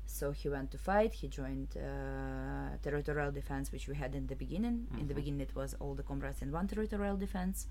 so 0.06 0.30
he 0.30 0.48
went 0.48 0.70
to 0.70 0.78
fight 0.78 1.12
he 1.14 1.26
joined 1.26 1.76
uh, 1.76 2.76
territorial 2.80 3.32
defense 3.32 3.72
which 3.72 3.88
we 3.88 3.96
had 3.96 4.14
in 4.14 4.28
the 4.28 4.36
beginning 4.36 4.86
in 5.00 5.08
the 5.08 5.14
Mhm. 5.14 5.16
beginning 5.16 5.40
it 5.40 5.54
was 5.56 5.74
all 5.80 5.94
the 5.96 6.04
comrades 6.04 6.42
in 6.42 6.52
one 6.52 6.68
territorial 6.68 7.16
defense 7.16 7.66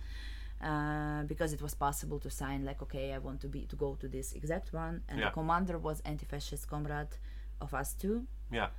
uh, 0.61 1.23
because 1.23 1.53
it 1.53 1.61
was 1.61 1.73
possible 1.75 2.19
to 2.19 2.29
sign 2.29 2.65
like 2.65 2.81
okay 2.81 3.13
i 3.13 3.17
want 3.19 3.39
to 3.39 3.47
be 3.47 3.65
to 3.67 3.75
go 3.75 3.95
to 3.95 4.07
this 4.07 4.33
exact 4.33 4.73
one 4.73 5.01
and 5.09 5.19
Yeah. 5.19 5.25
the 5.29 5.31
commander 5.33 5.77
was 5.77 6.01
anti-fascist 6.05 6.67
comrade 6.67 7.15
of 7.61 7.73
us 7.73 7.93
too 7.93 8.25
Yeah. 8.51 8.69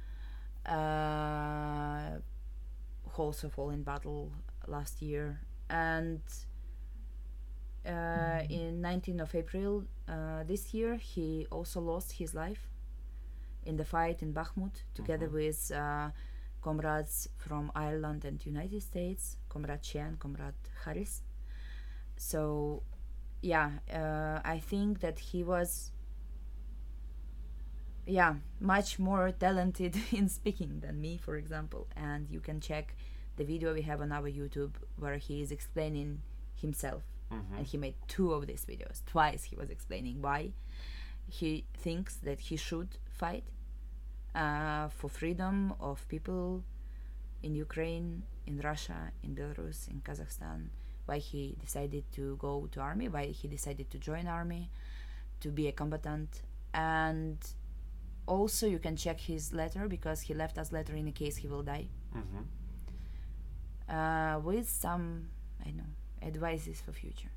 uh, 0.66 2.18
who 3.10 3.22
also 3.22 3.48
fall 3.48 3.70
in 3.70 3.82
battle 3.82 4.32
last 4.66 5.00
year 5.02 5.40
and 5.70 6.20
uh, 7.86 8.42
in 8.50 8.80
19th 8.82 9.20
of 9.20 9.34
april 9.34 9.84
uh, 10.08 10.42
this 10.44 10.74
year 10.74 10.96
he 10.96 11.46
also 11.50 11.80
lost 11.80 12.12
his 12.12 12.34
life 12.34 12.68
in 13.64 13.76
the 13.76 13.84
fight 13.84 14.22
in 14.22 14.32
bakhmut 14.32 14.82
together 14.94 15.26
Mhm. 15.28 15.32
with 15.32 15.70
uh, 15.72 16.10
comrades 16.60 17.28
from 17.36 17.70
ireland 17.74 18.24
and 18.24 18.44
united 18.44 18.82
states 18.82 19.36
comrade 19.48 19.82
chen 19.82 20.16
comrade 20.18 20.54
harris 20.84 21.22
so 22.18 22.82
yeah 23.40 23.70
uh, 23.92 24.40
i 24.44 24.58
think 24.58 25.00
that 25.00 25.18
he 25.18 25.42
was 25.44 25.92
yeah 28.06 28.34
much 28.60 28.98
more 28.98 29.30
talented 29.30 29.96
in 30.12 30.28
speaking 30.28 30.80
than 30.80 31.00
me 31.00 31.16
for 31.18 31.36
example. 31.36 31.86
And 31.96 32.28
you 32.30 32.40
can 32.40 32.60
check 32.60 32.94
the 33.36 33.44
video 33.44 33.72
we 33.74 33.82
have 33.82 34.00
on 34.00 34.10
our 34.12 34.28
youtube 34.28 34.72
where 34.96 35.16
he 35.18 35.40
is 35.42 35.52
explaining 35.52 36.22
himself. 36.54 37.02
Mhm. 37.30 37.58
and 37.58 37.66
he 37.66 37.76
made 37.76 37.94
two 38.08 38.32
of 38.32 38.46
these 38.46 38.64
videos. 38.64 39.04
Twice 39.04 39.44
he 39.44 39.54
was 39.56 39.68
explaining 39.68 40.22
why 40.22 40.52
he 41.28 41.66
thinks 41.74 42.16
that 42.16 42.40
he 42.40 42.56
should 42.56 42.96
fight 43.10 43.44
uh, 44.34 44.88
for 44.88 45.08
freedom 45.10 45.74
of 45.78 46.08
people 46.08 46.64
in 47.42 47.54
ukraine 47.54 48.22
in 48.46 48.58
russia 48.60 49.12
in 49.22 49.34
belarus 49.34 49.88
in 49.92 50.00
kazakhstan 50.00 50.70
why 51.08 51.18
he 51.18 51.56
decided 51.60 52.04
to 52.12 52.36
go 52.36 52.68
to 52.72 52.80
army 52.80 53.08
why 53.08 53.26
he 53.26 53.48
decided 53.48 53.88
to 53.90 53.98
join 53.98 54.26
army 54.26 54.70
to 55.40 55.48
be 55.50 55.66
a 55.68 55.72
combatant 55.72 56.42
and 56.74 57.38
also 58.26 58.66
you 58.66 58.78
can 58.78 58.96
check 58.96 59.18
his 59.20 59.52
letter 59.52 59.88
because 59.88 60.20
he 60.22 60.34
left 60.34 60.58
us 60.58 60.70
letter 60.72 60.94
in 60.94 61.10
case 61.12 61.36
he 61.42 61.48
will 61.48 61.62
die 61.62 61.86
Mhm. 62.14 62.44
uh, 63.88 64.38
with 64.40 64.68
some 64.68 65.28
i 65.66 65.70
know 65.70 65.88
advices 66.22 66.80
for 66.80 66.92
future 66.92 67.30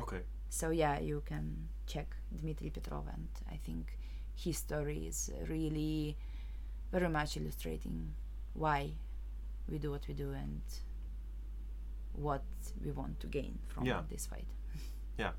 Okay. 0.00 0.20
so 0.48 0.70
yeah 0.70 0.98
you 1.00 1.22
can 1.26 1.68
check 1.86 2.14
dmitry 2.36 2.70
petrov 2.70 3.06
and 3.08 3.28
i 3.50 3.56
think 3.56 3.98
his 4.34 4.56
story 4.58 5.06
is 5.06 5.30
really 5.48 6.16
very 6.92 7.08
much 7.08 7.36
illustrating 7.36 8.12
why 8.54 8.90
we 9.68 9.78
do 9.78 9.90
what 9.90 10.06
we 10.08 10.14
do 10.14 10.30
and 10.32 10.60
what 12.14 12.42
we 12.84 12.90
want 12.90 13.18
to 13.20 13.26
gain 13.26 13.58
from 13.68 13.84
Yeah. 13.86 14.02
this 14.10 14.26
fight 14.26 14.46
yeah. 15.18 15.32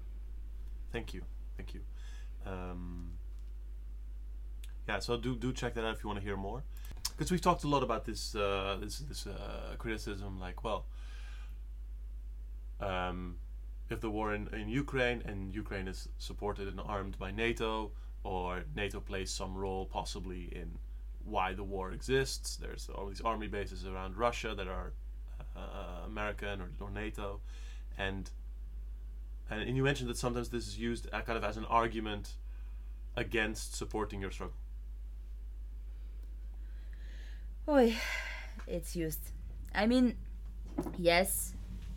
Thank 0.91 1.13
you. 1.13 1.23
Thank 1.57 1.73
you. 1.73 1.81
Um, 2.45 3.13
yeah, 4.87 4.99
so 4.99 5.17
do 5.17 5.35
do 5.35 5.51
check 5.53 5.73
that 5.75 5.85
out 5.85 5.95
if 5.95 6.03
you 6.03 6.07
want 6.09 6.19
to 6.19 6.25
hear 6.25 6.37
more, 6.37 6.63
because 7.09 7.31
we've 7.31 7.41
talked 7.41 7.63
a 7.63 7.67
lot 7.67 7.83
about 7.83 8.05
this 8.05 8.35
uh, 8.35 8.77
this 8.79 8.99
this 8.99 9.25
uh, 9.27 9.75
criticism, 9.77 10.39
like 10.39 10.63
well, 10.63 10.85
um, 12.79 13.37
if 13.89 14.01
the 14.01 14.09
war 14.09 14.33
in, 14.33 14.47
in 14.53 14.67
Ukraine 14.69 15.21
and 15.25 15.53
Ukraine 15.53 15.87
is 15.87 16.09
supported 16.17 16.67
and 16.67 16.79
armed 16.79 17.17
by 17.17 17.31
NATO, 17.31 17.91
or 18.23 18.63
NATO 18.75 18.99
plays 18.99 19.31
some 19.31 19.55
role 19.55 19.85
possibly 19.85 20.49
in 20.51 20.77
why 21.25 21.53
the 21.53 21.63
war 21.63 21.91
exists. 21.91 22.57
There's 22.57 22.89
all 22.93 23.07
these 23.07 23.21
army 23.21 23.47
bases 23.47 23.85
around 23.85 24.17
Russia 24.17 24.53
that 24.55 24.67
are 24.67 24.91
uh, 25.55 26.05
American 26.05 26.61
or, 26.61 26.69
or 26.79 26.89
NATO, 26.89 27.39
and 27.97 28.29
and, 29.49 29.75
you 29.77 29.83
mentioned 29.83 30.09
that 30.09 30.17
sometimes 30.17 30.49
this 30.49 30.67
is 30.67 30.79
used 30.79 31.07
uh, 31.11 31.21
kind 31.21 31.37
of 31.37 31.43
as 31.43 31.57
an 31.57 31.65
argument 31.65 32.33
against 33.15 33.75
supporting 33.75 34.21
your 34.21 34.31
struggle. 34.31 34.55
Oy, 37.67 37.95
it's 38.67 38.95
used. 38.95 39.19
I 39.75 39.85
mean, 39.85 40.15
yes, 40.97 41.53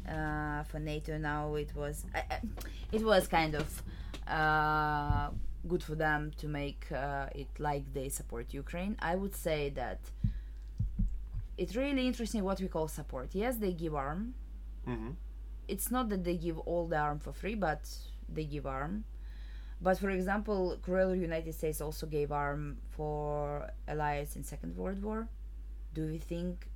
uh, 0.09 0.63
for 0.65 0.79
NATO 0.79 1.19
now 1.19 1.55
it 1.55 1.75
was 1.75 2.05
I, 2.15 2.41
it 2.93 3.05
was 3.05 3.27
kind 3.27 3.55
of 3.55 3.83
uh, 4.29 5.31
good 5.67 5.83
for 5.83 5.95
them 5.95 6.33
to 6.39 6.49
make 6.49 6.91
uh, 6.93 7.27
it 7.35 7.49
like 7.59 7.93
they 7.93 8.09
support 8.09 8.55
Ukraine. 8.55 8.97
I 9.01 9.17
would 9.17 9.35
say 9.35 9.71
that 9.71 10.01
it's 11.59 11.75
really 11.77 12.07
interesting 12.07 12.45
what 12.45 12.61
we 12.61 12.69
call 12.69 12.89
support. 12.89 13.31
Yes, 13.33 13.57
they 13.59 13.73
give 13.73 13.95
arm. 13.95 14.35
Mm-hmm. 14.87 15.11
It's 15.69 15.91
not 15.91 16.09
that 16.11 16.23
they 16.25 16.37
give 16.37 16.59
all 16.61 16.87
the 16.87 16.97
arm 16.99 17.19
for 17.19 17.33
free, 17.33 17.55
but 17.55 17.89
they 18.29 18.45
give 18.45 18.67
arm. 18.67 19.05
But 19.81 19.99
for 19.99 20.11
example, 20.11 20.79
cruel 20.83 21.15
United 21.15 21.55
States 21.55 21.81
also 21.81 22.07
gave 22.07 22.33
arm 22.33 22.79
for 22.91 23.71
allies 23.89 24.37
in 24.37 24.43
Second 24.45 24.77
World 24.77 25.03
War. 25.03 25.29
Do 25.93 26.07
we 26.07 26.19
think 26.19 26.69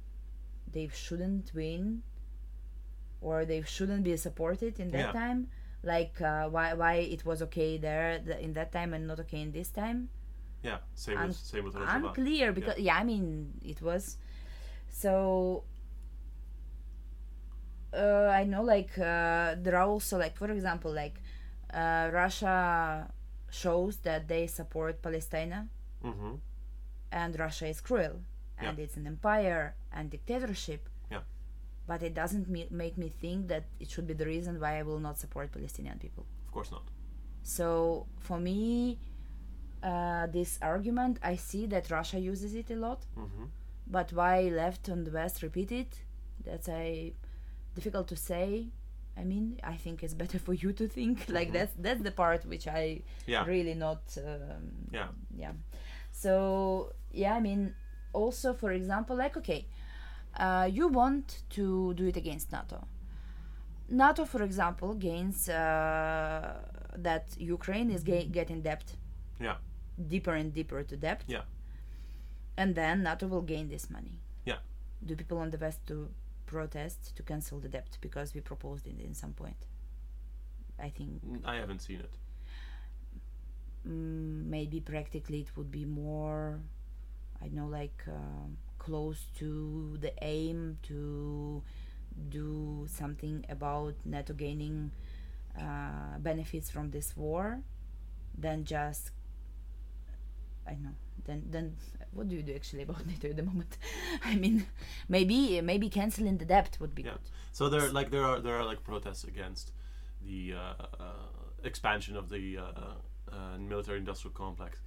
they 0.72 0.88
shouldn't 0.92 1.52
win 1.54 2.02
or 3.20 3.44
they 3.44 3.62
shouldn't 3.62 4.02
be 4.04 4.16
supported 4.16 4.80
in 4.80 4.90
that 4.92 5.06
Yeah. 5.06 5.12
time 5.12 5.48
like 5.82 6.20
uh, 6.20 6.48
why 6.48 6.74
why 6.74 6.94
it 6.94 7.24
was 7.24 7.40
okay 7.42 7.78
there 7.78 8.18
th- 8.18 8.38
in 8.38 8.52
that 8.54 8.70
time 8.70 8.92
and 8.94 9.06
not 9.06 9.18
okay 9.20 9.40
in 9.40 9.52
this 9.52 9.70
time 9.70 10.08
Yeah, 10.62 10.78
same 10.94 11.16
Un- 11.18 11.28
with 11.28 11.36
same 11.36 11.64
with 11.64 11.74
unclear 11.76 12.52
because 12.52 12.78
yeah. 12.78 12.96
i 12.96 13.04
mean 13.04 13.52
it 13.62 13.80
was 13.82 14.18
so 14.90 15.64
uh, 17.94 18.28
i 18.40 18.44
know 18.44 18.62
like 18.62 18.90
uh, 18.98 19.54
there 19.62 19.76
are 19.76 19.86
also 19.88 20.18
like 20.18 20.36
for 20.36 20.50
example 20.50 20.92
like 20.92 21.20
uh, 21.74 22.08
russia 22.12 23.10
shows 23.50 23.96
that 23.98 24.28
they 24.28 24.46
support 24.46 25.02
palestine 25.02 25.68
Mm-hmm. 26.04 26.36
and 27.12 27.38
russia 27.38 27.66
is 27.66 27.80
cruel 27.82 28.20
and 28.58 28.78
it's 28.78 28.96
an 28.96 29.06
empire 29.06 29.74
and 29.92 30.08
dictatorship 30.10 30.88
Yeah. 31.10 31.20
but 31.86 32.02
it 32.02 32.14
doesn't 32.14 32.48
me- 32.48 32.68
make 32.70 32.96
me 32.96 33.10
think 33.10 33.48
that 33.48 33.64
it 33.78 33.90
should 33.90 34.06
be 34.06 34.14
the 34.14 34.24
reason 34.24 34.58
why 34.60 34.78
i 34.78 34.82
will 34.82 34.98
not 34.98 35.18
support 35.18 35.52
palestinian 35.52 35.98
people 35.98 36.24
Of 36.46 36.52
course 36.52 36.70
not. 36.70 36.84
so 37.42 38.06
for 38.18 38.38
me 38.40 38.98
uh, 39.82 40.26
this 40.28 40.58
argument 40.62 41.18
i 41.22 41.36
see 41.36 41.66
that 41.66 41.90
russia 41.90 42.18
uses 42.18 42.54
it 42.54 42.70
a 42.70 42.76
lot 42.76 43.04
Mm-hmm. 43.18 43.44
But 43.90 44.12
why 44.12 44.36
left 44.62 44.88
and 44.88 45.06
the 45.06 45.10
west 45.20 45.42
repeat 45.42 45.70
it 45.72 45.92
that's 46.46 46.68
a 46.68 47.12
difficult 47.74 48.06
to 48.08 48.16
say 48.16 48.46
i 49.16 49.24
mean 49.24 49.58
i 49.62 49.76
think 49.84 50.02
it's 50.04 50.14
better 50.14 50.38
for 50.38 50.54
you 50.54 50.72
to 50.72 50.86
think 50.96 51.16
like 51.38 51.48
Mhm. 51.48 51.52
that's 51.56 51.74
that's 51.86 52.02
the 52.08 52.12
part 52.22 52.44
which 52.52 52.66
i 52.66 53.02
Yeah. 53.26 53.44
really 53.52 53.74
not 53.74 54.02
um, 54.18 54.64
Yeah. 54.98 55.08
yeah 55.42 55.52
so 56.12 56.32
yeah 57.12 57.34
i 57.38 57.40
mean 57.40 57.74
also 58.12 58.54
for 58.54 58.70
example 58.72 59.16
like 59.16 59.36
okay 59.36 59.66
uh, 60.44 60.68
you 60.78 60.86
want 60.88 61.26
to 61.56 61.94
do 61.94 62.04
it 62.06 62.16
against 62.16 62.52
nato 62.52 62.78
nato 63.88 64.24
for 64.24 64.42
example 64.42 64.94
gains 64.94 65.48
uh, 65.48 66.54
that 66.96 67.24
ukraine 67.38 67.90
is 67.90 68.02
ga- 68.04 68.28
getting 68.38 68.62
debt 68.62 68.84
Yeah. 69.40 69.56
deeper 70.12 70.34
and 70.34 70.52
deeper 70.54 70.82
to 70.84 70.96
debt 70.96 71.24
Yeah. 71.28 71.42
And 72.56 72.74
then 72.74 73.02
nato 73.02 73.26
will 73.26 73.42
gain 73.42 73.68
this 73.68 73.88
money 73.90 74.18
Yeah. 74.44 74.58
do 75.04 75.16
people 75.16 75.38
on 75.38 75.50
the 75.50 75.58
west 75.58 75.86
to 75.86 76.08
protest 76.46 77.14
to 77.16 77.22
cancel 77.22 77.58
the 77.60 77.68
debt 77.68 77.96
because 78.00 78.34
we 78.34 78.40
proposed 78.40 78.86
it 78.86 78.98
in 79.00 79.14
some 79.14 79.32
point 79.32 79.66
i 80.78 80.88
think 80.88 81.22
I 81.44 81.56
haven't 81.56 81.80
seen 81.82 82.00
it. 82.00 82.10
mm, 83.86 84.44
maybe 84.46 84.80
practically 84.80 85.40
it 85.40 85.56
would 85.56 85.70
be 85.70 85.84
more 85.84 86.60
i 87.42 87.48
know 87.48 87.66
like 87.66 88.02
um 88.08 88.56
close 88.78 89.26
to 89.38 89.96
the 90.00 90.12
aim 90.22 90.78
to 90.82 91.62
do 92.28 92.86
something 92.90 93.44
about 93.48 93.94
nato 94.04 94.32
gaining 94.34 94.90
uh, 95.58 96.18
benefits 96.18 96.70
from 96.70 96.90
this 96.90 97.16
war 97.16 97.60
than 98.36 98.64
just 98.64 99.10
i 100.66 100.72
know 100.72 100.90
then 101.24 101.42
then 101.50 101.76
what 102.12 102.28
do 102.28 102.36
you 102.36 102.42
do 102.42 102.54
actually 102.54 102.82
about 102.82 103.06
nato 103.10 103.28
at 103.28 103.36
the 103.36 103.42
moment 103.42 103.78
i 104.24 104.34
mean 104.34 104.66
maybe 105.08 105.60
maybe 105.60 105.88
canceling 105.88 106.38
the 106.38 106.44
debt 106.44 106.76
would 106.80 106.94
be 106.94 107.02
Yeah. 107.02 107.12
good 107.12 107.20
So 107.52 107.68
there, 107.68 107.88
like, 107.90 108.10
there 108.10 108.24
are 108.24 108.40
there 108.40 108.56
are 108.56 108.64
like 108.64 108.82
protests 108.84 109.24
against 109.24 109.72
the 110.24 110.54
uh, 110.54 110.58
uh, 111.06 111.12
expansion 111.64 112.16
of 112.16 112.28
the 112.28 112.58
uh, 112.58 112.62
uh, 113.32 113.58
military-industrial 113.58 114.34
complex 114.34 114.78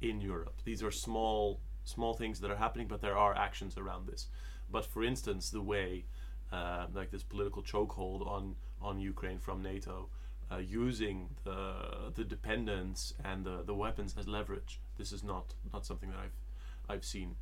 in 0.00 0.20
Europe. 0.20 0.56
These 0.64 0.82
are 0.82 0.90
small 0.90 1.60
small 1.84 2.14
things 2.14 2.40
that 2.40 2.50
are 2.50 2.56
happening, 2.56 2.86
but 2.88 3.00
there 3.00 3.16
are 3.16 3.34
actions 3.36 3.76
around 3.76 4.06
this. 4.06 4.28
But 4.70 4.86
for 4.86 5.02
instance, 5.02 5.50
the 5.50 5.62
way 5.62 6.04
uh, 6.52 6.86
like 6.94 7.10
this 7.10 7.22
political 7.22 7.62
chokehold 7.62 8.26
on 8.26 8.54
on 8.80 9.00
Ukraine 9.00 9.38
from 9.38 9.62
NATO, 9.62 10.08
uh, 10.52 10.58
using 10.58 11.28
the 11.44 12.12
the 12.14 12.24
dependence 12.24 13.14
and 13.24 13.44
the, 13.44 13.62
the 13.64 13.74
weapons 13.74 14.14
as 14.18 14.26
leverage. 14.26 14.80
This 14.98 15.12
is 15.12 15.22
not 15.22 15.54
not 15.72 15.86
something 15.86 16.10
that 16.10 16.18
I've 16.18 16.94
I've 16.94 17.04
seen. 17.04 17.36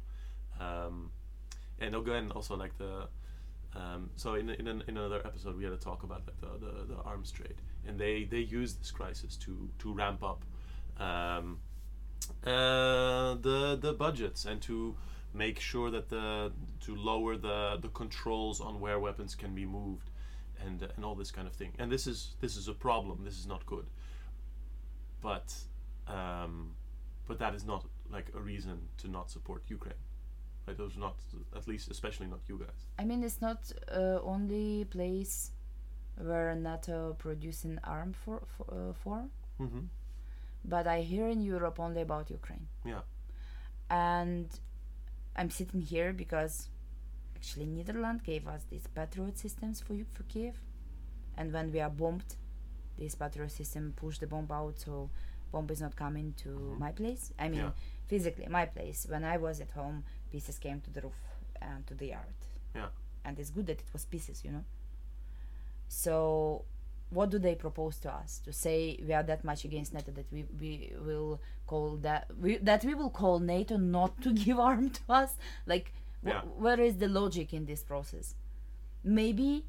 Um, 0.60 1.10
and 1.78 1.94
again, 1.94 2.30
also 2.32 2.56
like 2.56 2.76
the 2.78 3.08
um, 3.74 4.10
so 4.16 4.34
in 4.34 4.50
in, 4.50 4.66
an, 4.66 4.82
in 4.86 4.96
another 4.96 5.20
episode 5.24 5.56
we 5.56 5.64
had 5.64 5.72
a 5.72 5.76
talk 5.76 6.02
about 6.02 6.22
like 6.26 6.40
the, 6.40 6.66
the, 6.66 6.94
the 6.94 7.00
arms 7.02 7.30
trade, 7.30 7.56
and 7.86 7.98
they 7.98 8.24
they 8.24 8.40
use 8.40 8.74
this 8.74 8.90
crisis 8.90 9.36
to 9.36 9.70
to 9.78 9.92
ramp 9.92 10.22
up 10.22 10.44
um, 10.98 11.58
uh, 12.44 13.34
the 13.34 13.78
the 13.80 13.92
budgets 13.92 14.44
and 14.44 14.60
to 14.62 14.94
make 15.32 15.60
sure 15.60 15.90
that 15.90 16.08
the 16.08 16.52
to 16.80 16.94
lower 16.94 17.36
the 17.36 17.78
the 17.80 17.88
controls 17.88 18.60
on 18.60 18.80
where 18.80 18.98
weapons 18.98 19.34
can 19.34 19.54
be 19.54 19.64
moved 19.64 20.09
and 20.66 20.82
and 20.96 21.04
all 21.04 21.14
this 21.14 21.30
kind 21.30 21.46
of 21.46 21.54
thing. 21.54 21.72
And 21.78 21.90
this 21.90 22.06
is 22.06 22.34
this 22.40 22.56
is 22.56 22.68
a 22.68 22.74
problem. 22.74 23.24
This 23.24 23.38
is 23.38 23.46
not 23.46 23.64
good. 23.66 23.86
But 25.20 25.54
um, 26.08 26.74
but 27.28 27.38
that 27.38 27.54
is 27.54 27.64
not 27.64 27.84
like 28.10 28.30
a 28.34 28.40
reason 28.40 28.88
to 28.98 29.08
not 29.08 29.30
support 29.30 29.62
Ukraine. 29.68 30.02
Like 30.66 30.76
those 30.76 30.96
not 30.96 31.16
at 31.56 31.66
least 31.68 31.90
especially 31.90 32.26
not 32.26 32.40
you 32.48 32.58
guys. 32.58 32.86
I 32.98 33.04
mean, 33.04 33.22
it's 33.22 33.40
not 33.40 33.72
uh, 33.90 34.18
only 34.22 34.84
place 34.84 35.50
where 36.16 36.54
NATO 36.54 37.14
producing 37.18 37.78
arm 37.84 38.12
for 38.12 38.42
for, 38.56 38.66
uh, 38.72 38.92
for, 39.02 39.24
Mm-hmm. 39.60 39.84
but 40.64 40.86
I 40.86 41.00
hear 41.02 41.28
in 41.28 41.40
Europe 41.42 41.78
only 41.80 42.00
about 42.02 42.30
Ukraine. 42.30 42.66
Yeah. 42.84 43.02
And 43.90 44.48
I'm 45.36 45.50
sitting 45.50 45.82
here 45.82 46.12
because 46.12 46.68
actually 47.40 47.66
Netherlands 47.66 48.22
gave 48.22 48.46
us 48.46 48.62
these 48.70 48.86
Patriot 48.94 49.38
systems 49.38 49.80
for 49.80 49.94
you 49.94 50.04
for 50.12 50.24
Kiev, 50.24 50.56
and 51.36 51.52
when 51.52 51.72
we 51.72 51.80
are 51.80 51.88
bombed, 51.90 52.36
this 52.98 53.14
Patriot 53.14 53.50
system 53.50 53.94
push 53.96 54.18
the 54.18 54.26
bomb 54.26 54.46
out, 54.52 54.78
so 54.78 55.08
bomb 55.50 55.66
is 55.70 55.80
not 55.80 55.96
coming 55.96 56.34
to 56.42 56.48
Mhm. 56.48 56.78
my 56.78 56.92
place. 56.92 57.32
I 57.38 57.48
mean, 57.48 57.60
Yeah. 57.60 57.72
physically 58.08 58.46
my 58.48 58.66
place. 58.66 59.06
When 59.08 59.24
I 59.24 59.36
was 59.38 59.60
at 59.60 59.70
home, 59.70 60.04
pieces 60.30 60.58
came 60.58 60.80
to 60.82 60.90
the 60.90 61.00
roof 61.00 61.20
and 61.62 61.86
to 61.86 61.94
the 61.94 62.06
yard. 62.08 62.34
Yeah. 62.74 62.90
And 63.24 63.38
it's 63.38 63.50
good 63.50 63.66
that 63.66 63.80
it 63.80 63.92
was 63.92 64.04
pieces, 64.04 64.44
you 64.44 64.52
know. 64.52 64.64
So, 65.88 66.64
what 67.10 67.30
do 67.30 67.38
they 67.38 67.54
propose 67.54 67.98
to 68.00 68.12
us? 68.12 68.38
To 68.44 68.52
say 68.52 69.00
we 69.06 69.12
are 69.12 69.22
that 69.24 69.44
much 69.44 69.64
against 69.64 69.92
NATO 69.94 70.12
that 70.12 70.26
we, 70.30 70.44
we 70.60 70.92
will 71.00 71.40
call 71.66 71.96
that 72.02 72.30
we 72.40 72.56
that 72.58 72.84
we 72.84 72.94
will 72.94 73.10
call 73.10 73.38
NATO 73.40 73.76
not 73.76 74.20
to 74.22 74.32
give 74.44 74.58
arm 74.60 74.90
to 74.90 75.00
us? 75.08 75.36
Like, 75.66 75.92
Yeah. 76.24 76.42
where 76.42 76.80
is 76.80 76.96
the 76.98 77.08
logic 77.08 77.52
in 77.54 77.64
this 77.66 77.82
process? 77.82 78.34
Maybe 79.02 79.64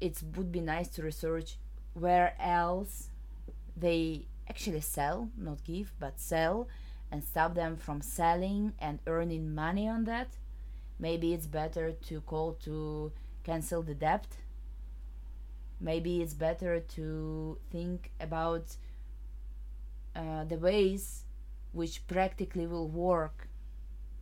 it 0.00 0.22
would 0.36 0.52
be 0.52 0.60
nice 0.60 0.88
to 0.88 1.02
research 1.02 1.56
where 1.94 2.34
else 2.40 3.08
they 3.76 4.26
actually 4.48 4.80
sell, 4.80 5.30
not 5.36 5.64
give, 5.64 5.92
but 5.98 6.20
sell, 6.20 6.68
and 7.10 7.24
stop 7.24 7.54
them 7.54 7.76
from 7.76 8.00
selling 8.02 8.72
and 8.78 9.00
earning 9.06 9.54
money 9.54 9.88
on 9.88 10.04
that. 10.04 10.28
Maybe 10.98 11.34
it's 11.34 11.46
better 11.46 11.92
to 11.92 12.20
call 12.20 12.52
to 12.64 13.12
cancel 13.42 13.82
the 13.82 13.94
debt. 13.94 14.26
Maybe 15.80 16.22
it's 16.22 16.34
better 16.34 16.80
to 16.80 17.58
think 17.72 18.10
about 18.20 18.76
uh, 20.14 20.44
the 20.44 20.56
ways 20.56 21.24
which 21.72 22.06
practically 22.06 22.66
will 22.66 22.88
work. 22.88 23.48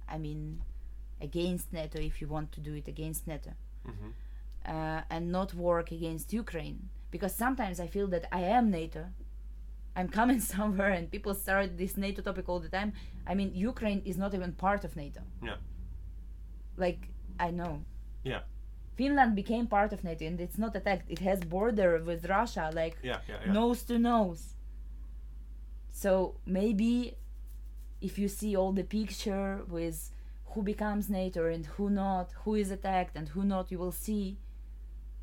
I 0.09 0.19
mean, 0.19 0.61
against 1.20 1.73
NATO 1.73 1.99
if 2.01 2.20
you 2.20 2.28
want 2.28 2.53
to 2.53 2.61
do 2.61 2.74
it 2.74 2.89
against 2.89 3.27
NATO 3.27 3.53
Mm-hmm. 3.89 4.11
uh, 4.74 5.01
and 5.15 5.32
not 5.32 5.55
work 5.55 5.90
against 5.93 6.32
Ukraine. 6.32 6.78
Because 7.11 7.35
sometimes 7.35 7.81
I 7.81 7.86
feel 7.86 8.07
that 8.09 8.24
I 8.31 8.40
am 8.59 8.70
NATO. 8.70 9.07
I'm 9.97 10.09
coming 10.09 10.40
somewhere 10.57 10.90
and 10.90 11.11
people 11.11 11.35
start 11.35 11.78
this 11.78 11.97
NATO 11.97 12.20
topic 12.23 12.49
all 12.51 12.61
the 12.61 12.69
time. 12.69 12.93
I 13.27 13.35
mean, 13.35 13.51
Ukraine 13.55 14.03
is 14.05 14.16
not 14.19 14.35
even 14.35 14.53
part 14.53 14.85
of 14.85 14.95
NATO. 14.97 15.20
Yeah. 15.43 15.57
Like, 16.77 17.09
I 17.40 17.51
know. 17.51 17.82
Yeah. 18.24 18.43
Finland 18.97 19.35
became 19.36 19.66
part 19.69 19.93
of 19.93 20.05
NATO 20.05 20.24
and 20.27 20.39
it's 20.40 20.59
not 20.59 20.74
attacked. 20.77 21.07
It 21.09 21.20
has 21.20 21.40
border 21.40 21.90
with 22.11 22.20
Russia, 22.28 22.70
like 22.74 22.97
Yeah, 23.03 23.20
yeah, 23.28 23.36
yeah. 23.47 23.53
nose 23.53 23.82
to 23.85 23.99
nose. 23.99 24.43
So 26.03 26.36
maybe 26.47 27.15
if 28.01 28.19
you 28.19 28.28
see 28.28 28.57
all 28.57 28.73
the 28.73 28.85
picture 28.85 29.62
with 29.69 30.11
who 30.53 30.62
becomes 30.62 31.09
NATO 31.11 31.47
and 31.47 31.66
who 31.66 31.91
not, 31.91 32.33
who 32.45 32.55
is 32.55 32.70
attacked 32.70 33.16
and 33.16 33.29
who 33.31 33.45
not, 33.45 33.70
you 33.70 33.79
will 33.79 33.93
see 33.93 34.39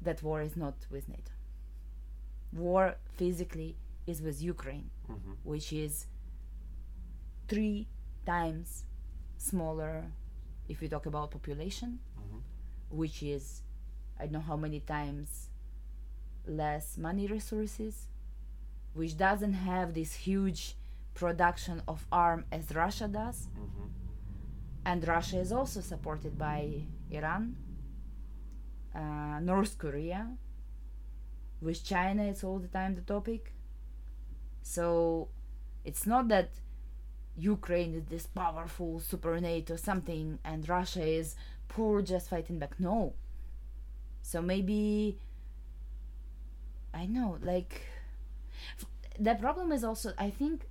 that 0.02 0.22
war 0.24 0.42
is 0.42 0.56
not 0.56 0.76
with 0.92 1.08
NATO. 1.10 1.32
War 2.54 2.96
physically 3.18 3.76
is 4.08 4.22
with 4.22 4.42
Ukraine, 4.42 4.90
Mm-hmm. 5.10 5.34
which 5.44 5.72
is 5.74 6.08
three 7.48 7.88
times 8.26 8.86
smaller 9.38 10.06
if 10.68 10.82
we 10.82 10.88
talk 10.88 11.06
about 11.06 11.32
population, 11.32 12.00
Mm-hmm. 12.20 12.40
which 12.98 13.22
is 13.24 13.62
I 14.20 14.24
don't 14.24 14.34
know 14.34 14.40
how 14.52 14.56
many 14.58 14.80
times 14.80 15.50
less 16.48 16.98
money 16.98 17.28
resources, 17.28 18.08
which 18.94 19.18
doesn't 19.18 19.54
have 19.54 19.94
this 19.94 20.14
huge 20.14 20.76
production 21.14 21.82
of 21.88 22.06
arm 22.12 22.46
as 22.52 22.74
Russia 22.76 23.08
does, 23.08 23.48
Mm-hmm. 23.48 23.88
And 24.86 25.08
Russia 25.08 25.40
is 25.40 25.52
also 25.52 25.82
supported 25.82 26.38
by 26.38 26.84
Iran, 27.10 27.56
uh, 28.94 29.40
North 29.42 29.78
Korea. 29.80 30.30
With 31.60 31.84
China, 31.84 32.24
it's 32.24 32.44
all 32.44 32.60
the 32.60 32.68
time 32.68 32.94
the 32.96 33.02
topic. 33.02 33.52
So 34.62 35.30
it's 35.84 36.06
not 36.06 36.28
that 36.28 36.50
Ukraine 37.38 37.96
is 37.96 38.06
this 38.06 38.28
powerful 38.28 39.00
super 39.00 39.40
NATO 39.42 39.76
something 39.76 40.40
and 40.44 40.68
Russia 40.70 41.04
is 41.04 41.36
poor 41.68 42.02
just 42.02 42.30
fighting 42.30 42.60
back. 42.60 42.80
No. 42.80 43.14
So 44.22 44.42
maybe 44.42 45.18
I 46.94 47.08
know 47.08 47.38
like 47.42 47.82
the 49.20 49.36
problem 49.36 49.72
is 49.72 49.84
also 49.84 50.14
I 50.18 50.30
think 50.30 50.68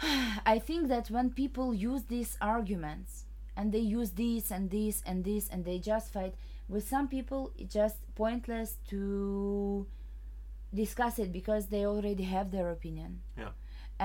I 0.46 0.58
think 0.58 0.88
that 0.88 1.10
when 1.10 1.30
people 1.30 1.72
use 1.74 2.04
these 2.04 2.36
arguments 2.40 3.24
and 3.58 3.66
they 3.74 3.84
use 3.98 4.10
this 4.24 4.44
and 4.56 4.64
this 4.70 4.96
and 5.08 5.18
this 5.30 5.44
and 5.52 5.60
they 5.68 5.78
just 5.92 6.06
fight 6.16 6.34
with 6.72 6.84
some 6.94 7.06
people 7.16 7.42
it's 7.60 7.74
just 7.80 7.96
pointless 8.14 8.70
to 8.92 9.86
discuss 10.82 11.18
it 11.18 11.30
because 11.32 11.62
they 11.72 11.84
already 11.94 12.24
have 12.36 12.48
their 12.56 12.68
opinion 12.78 13.10
Yeah. 13.42 13.52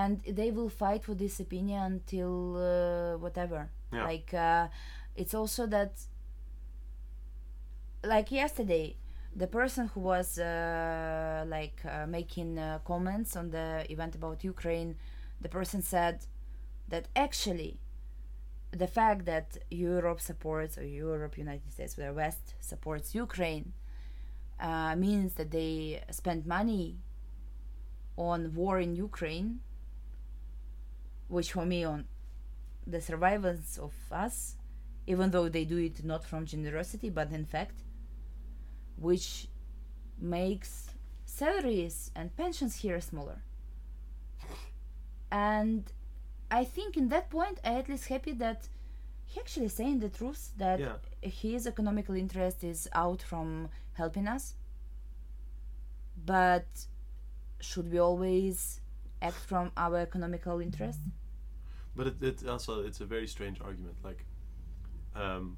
and 0.02 0.14
they 0.42 0.50
will 0.58 0.70
fight 0.84 1.02
for 1.08 1.16
this 1.24 1.36
opinion 1.40 1.82
until 1.94 2.34
uh, 2.58 3.18
whatever 3.26 3.62
Yeah. 3.94 4.06
like 4.12 4.34
uh, 4.34 4.68
it's 5.22 5.34
also 5.42 5.68
that 5.68 5.92
like 8.04 8.32
yesterday 8.32 8.96
the 9.36 9.48
person 9.48 9.88
who 9.94 10.00
was 10.02 10.38
uh, 10.38 11.44
like 11.48 11.80
uh, 11.86 12.06
making 12.08 12.60
uh, 12.60 12.80
comments 12.86 13.36
on 13.36 13.50
the 13.50 13.86
event 13.90 14.16
about 14.16 14.44
ukraine 14.44 14.96
the 15.42 15.50
person 15.50 15.82
said 15.82 16.26
that 16.90 17.08
actually 17.16 17.80
the 18.74 18.88
fact 18.88 19.26
that 19.26 19.58
europe 19.70 20.20
supports 20.20 20.78
or 20.78 20.86
europe 20.86 21.38
united 21.38 21.72
states 21.72 21.94
the 21.94 22.12
west 22.14 22.56
supports 22.60 23.14
ukraine 23.14 23.74
uh, 24.60 24.96
means 24.96 25.34
that 25.34 25.52
they 25.52 26.02
spend 26.12 26.46
money 26.46 26.98
on 28.18 28.54
war 28.54 28.80
in 28.80 28.96
ukraine 28.96 29.60
which 31.28 31.52
for 31.52 31.66
me 31.66 31.84
on 31.84 32.06
the 32.86 33.00
survivors 33.00 33.80
of 33.82 33.94
us 34.12 34.56
even 35.06 35.32
though 35.32 35.50
they 35.50 35.66
do 35.66 35.78
it 35.78 36.04
not 36.04 36.24
from 36.26 36.46
generosity 36.46 37.10
but 37.10 37.32
in 37.32 37.46
fact 37.46 37.84
which 38.98 39.48
makes 40.20 40.90
salaries 41.26 42.12
and 42.16 42.36
pensions 42.36 42.78
here 42.78 43.02
smaller. 43.02 43.42
And 45.32 45.92
i 46.62 46.64
think 46.76 46.92
in 47.02 47.08
that 47.14 47.26
point 47.38 47.58
i 47.70 47.74
at 47.82 47.88
least 47.92 48.06
happy 48.16 48.34
that 48.46 48.60
he 49.32 49.40
actually 49.44 49.70
saying 49.80 49.98
the 50.06 50.10
truth 50.20 50.44
that 50.64 50.80
Yeah. 50.80 50.98
his 51.42 51.62
economical 51.74 52.16
interest 52.24 52.64
is 52.74 52.80
out 53.04 53.22
from 53.32 53.48
helping 54.02 54.28
us 54.36 54.44
but 56.26 56.66
should 57.60 57.92
we 57.92 58.00
always 58.00 58.82
act 59.22 59.42
from 59.52 59.72
our 59.78 59.98
economical 60.10 60.60
interest 60.68 61.00
But 61.96 62.08
it, 62.08 62.16
it 62.30 62.48
also 62.54 62.74
it's 62.88 63.02
a 63.02 63.06
very 63.06 63.28
strange 63.28 63.58
argument. 63.62 63.98
Like, 64.04 64.22
um, 65.24 65.58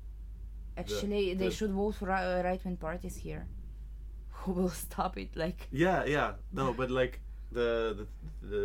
actually 0.77 1.33
they 1.33 1.47
the- 1.49 1.55
should 1.57 1.71
vote 1.71 1.95
for 1.95 2.07
uh, 2.11 2.43
right-wing 2.43 2.77
parties 2.77 3.15
here 3.27 3.43
who 4.39 4.51
will 4.57 4.69
stop 4.87 5.17
it 5.17 5.31
like 5.35 5.59
yeah, 5.71 5.99
yeah, 6.15 6.29
no, 6.51 6.73
but 6.73 6.89
like 6.91 7.19
the 7.51 7.69
the 7.99 8.05
the, 8.51 8.63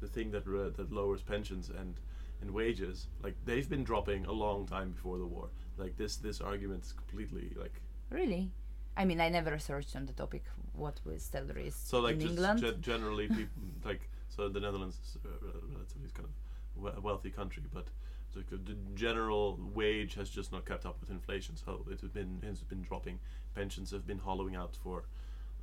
the 0.00 0.08
thing 0.08 0.30
that 0.32 0.46
uh, 0.46 0.70
that 0.76 0.92
lowers 0.92 1.22
pensions 1.22 1.70
and 1.70 1.94
and 2.40 2.50
wages, 2.52 3.08
like 3.22 3.34
they've 3.44 3.68
been 3.68 3.84
dropping 3.84 4.24
a 4.26 4.32
long 4.32 4.66
time 4.66 4.90
before 4.90 5.18
the 5.18 5.26
war. 5.26 5.48
Like 5.76 5.96
this 5.96 6.16
this 6.16 6.40
argument 6.40 6.84
is 6.84 6.92
completely 6.92 7.52
like 7.56 7.80
really 8.10 8.50
i 8.96 9.04
mean 9.04 9.20
i 9.20 9.28
never 9.28 9.52
researched 9.52 9.94
on 9.94 10.04
the 10.04 10.12
topic 10.12 10.42
what 10.74 11.00
was 11.04 11.22
salaries 11.22 11.80
so 11.84 12.00
like 12.00 12.14
in 12.14 12.20
just 12.20 12.32
england 12.32 12.58
ge- 12.60 12.80
generally 12.84 13.28
people 13.38 13.62
like 13.84 14.08
so 14.30 14.48
the 14.48 14.60
Netherlands 14.60 14.98
is 15.04 15.18
a 15.24 15.28
relatively 15.74 16.10
kind 16.14 16.26
of 16.28 16.82
we- 16.82 17.00
wealthy 17.02 17.30
country, 17.30 17.62
but 17.74 17.88
the, 18.32 18.56
the 18.56 18.76
general 18.94 19.58
wage 19.74 20.14
has 20.14 20.30
just 20.30 20.52
not 20.52 20.64
kept 20.64 20.86
up 20.86 21.00
with 21.00 21.10
inflation. 21.10 21.56
So 21.56 21.84
it 21.90 22.00
has 22.00 22.10
been 22.10 22.40
it's 22.42 22.60
been 22.60 22.82
dropping. 22.82 23.18
Pensions 23.54 23.90
have 23.90 24.06
been 24.06 24.18
hollowing 24.18 24.54
out 24.54 24.76
for 24.82 25.04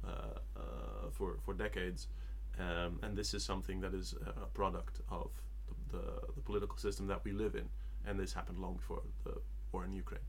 uh, 0.05 0.09
uh, 0.55 1.09
for 1.11 1.38
for 1.45 1.53
decades, 1.53 2.07
um, 2.59 2.99
and 3.03 3.15
this 3.17 3.34
is 3.34 3.43
something 3.43 3.81
that 3.81 3.93
is 3.93 4.15
a 4.43 4.45
product 4.47 5.01
of 5.09 5.29
the, 5.91 5.97
the, 5.97 6.03
the 6.35 6.41
political 6.41 6.77
system 6.77 7.07
that 7.07 7.23
we 7.23 7.31
live 7.31 7.55
in, 7.55 7.69
and 8.05 8.19
this 8.19 8.34
happened 8.34 8.59
long 8.59 8.75
before 8.75 9.01
the 9.23 9.34
war 9.71 9.85
in 9.85 9.93
Ukraine. 9.93 10.25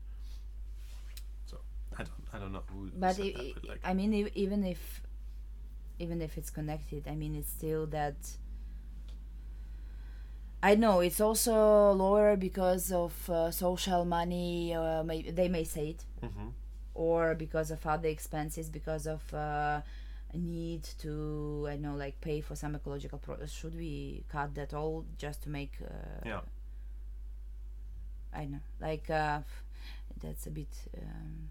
So 1.45 1.57
I 1.97 2.03
don't 2.03 2.23
I 2.33 2.39
don't 2.39 2.53
know 2.53 2.63
who 2.71 2.89
but 2.95 3.17
that, 3.17 3.53
but 3.55 3.65
like 3.67 3.79
i 3.83 3.93
mean 3.93 4.13
e- 4.13 4.31
even 4.35 4.63
if 4.63 5.01
even 5.97 6.21
if 6.21 6.37
it's 6.37 6.49
connected 6.49 7.07
i 7.07 7.15
mean 7.15 7.33
it's 7.35 7.49
still 7.49 7.85
that 7.87 8.15
i 10.61 10.75
know 10.75 10.99
it's 10.99 11.21
also 11.21 11.91
lower 11.93 12.35
because 12.35 12.91
of 12.91 13.29
uh, 13.29 13.49
social 13.51 14.05
money 14.05 14.73
uh, 14.73 15.03
may, 15.03 15.21
they 15.23 15.47
may 15.47 15.63
say 15.63 15.89
it 15.89 16.03
Mhm. 16.23 16.51
or 16.93 17.33
because 17.35 17.71
of 17.71 17.85
other 17.87 18.09
expenses 18.09 18.69
because 18.69 19.07
of 19.07 19.21
uh, 19.33 19.81
need 20.37 20.83
to 20.99 21.67
i 21.69 21.75
know 21.75 21.95
like 21.95 22.19
pay 22.21 22.39
for 22.39 22.55
some 22.55 22.75
ecological 22.75 23.17
products 23.17 23.51
should 23.51 23.75
we 23.75 24.23
cut 24.29 24.53
that 24.53 24.73
all 24.73 25.05
just 25.17 25.43
to 25.43 25.49
make 25.49 25.73
uh, 25.83 26.21
yeah. 26.25 26.41
I 28.31 28.45
know 28.45 28.59
like 28.79 29.09
uh, 29.09 29.39
that's 30.21 30.45
a 30.45 30.51
bit 30.51 30.67
um, 30.95 31.49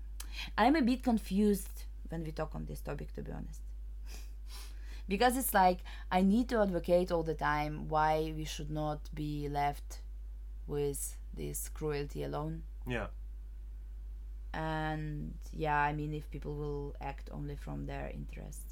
i'm 0.56 0.76
a 0.76 0.82
bit 0.82 1.02
confused 1.02 1.84
when 2.08 2.22
we 2.22 2.30
talk 2.30 2.54
on 2.54 2.66
this 2.66 2.80
topic 2.80 3.12
to 3.14 3.22
be 3.22 3.32
honest. 3.32 3.60
Because 5.08 5.36
it's 5.36 5.52
like 5.52 5.78
i 6.12 6.22
need 6.22 6.48
to 6.50 6.60
advocate 6.60 7.10
all 7.10 7.24
the 7.24 7.34
time 7.34 7.88
why 7.88 8.32
we 8.36 8.44
should 8.44 8.70
not 8.70 9.00
be 9.14 9.48
left 9.48 10.00
with 10.66 11.16
this 11.34 11.68
cruelty 11.68 12.22
alone. 12.22 12.62
Yeah. 12.86 13.08
And 14.54 15.34
yeah 15.52 15.78
i 15.78 15.92
mean 15.92 16.14
if 16.14 16.30
people 16.30 16.54
will 16.54 16.94
act 17.00 17.28
only 17.32 17.56
from 17.56 17.86
their 17.86 18.10
interest 18.14 18.67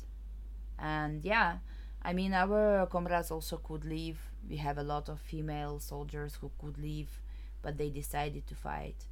and 0.78 1.24
yeah 1.24 1.58
i 2.02 2.12
mean 2.12 2.32
our 2.32 2.86
comrades 2.86 3.30
also 3.30 3.56
could 3.58 3.84
leave. 3.84 4.18
We 4.48 4.56
have 4.58 4.78
a 4.78 4.82
lot 4.82 5.08
of 5.08 5.20
female 5.20 5.80
soldiers 5.80 6.36
who 6.40 6.50
could 6.60 6.78
leave 6.78 7.20
but 7.62 7.78
they 7.78 7.90
decided 7.90 8.46
to 8.46 8.54
fight. 8.54 9.06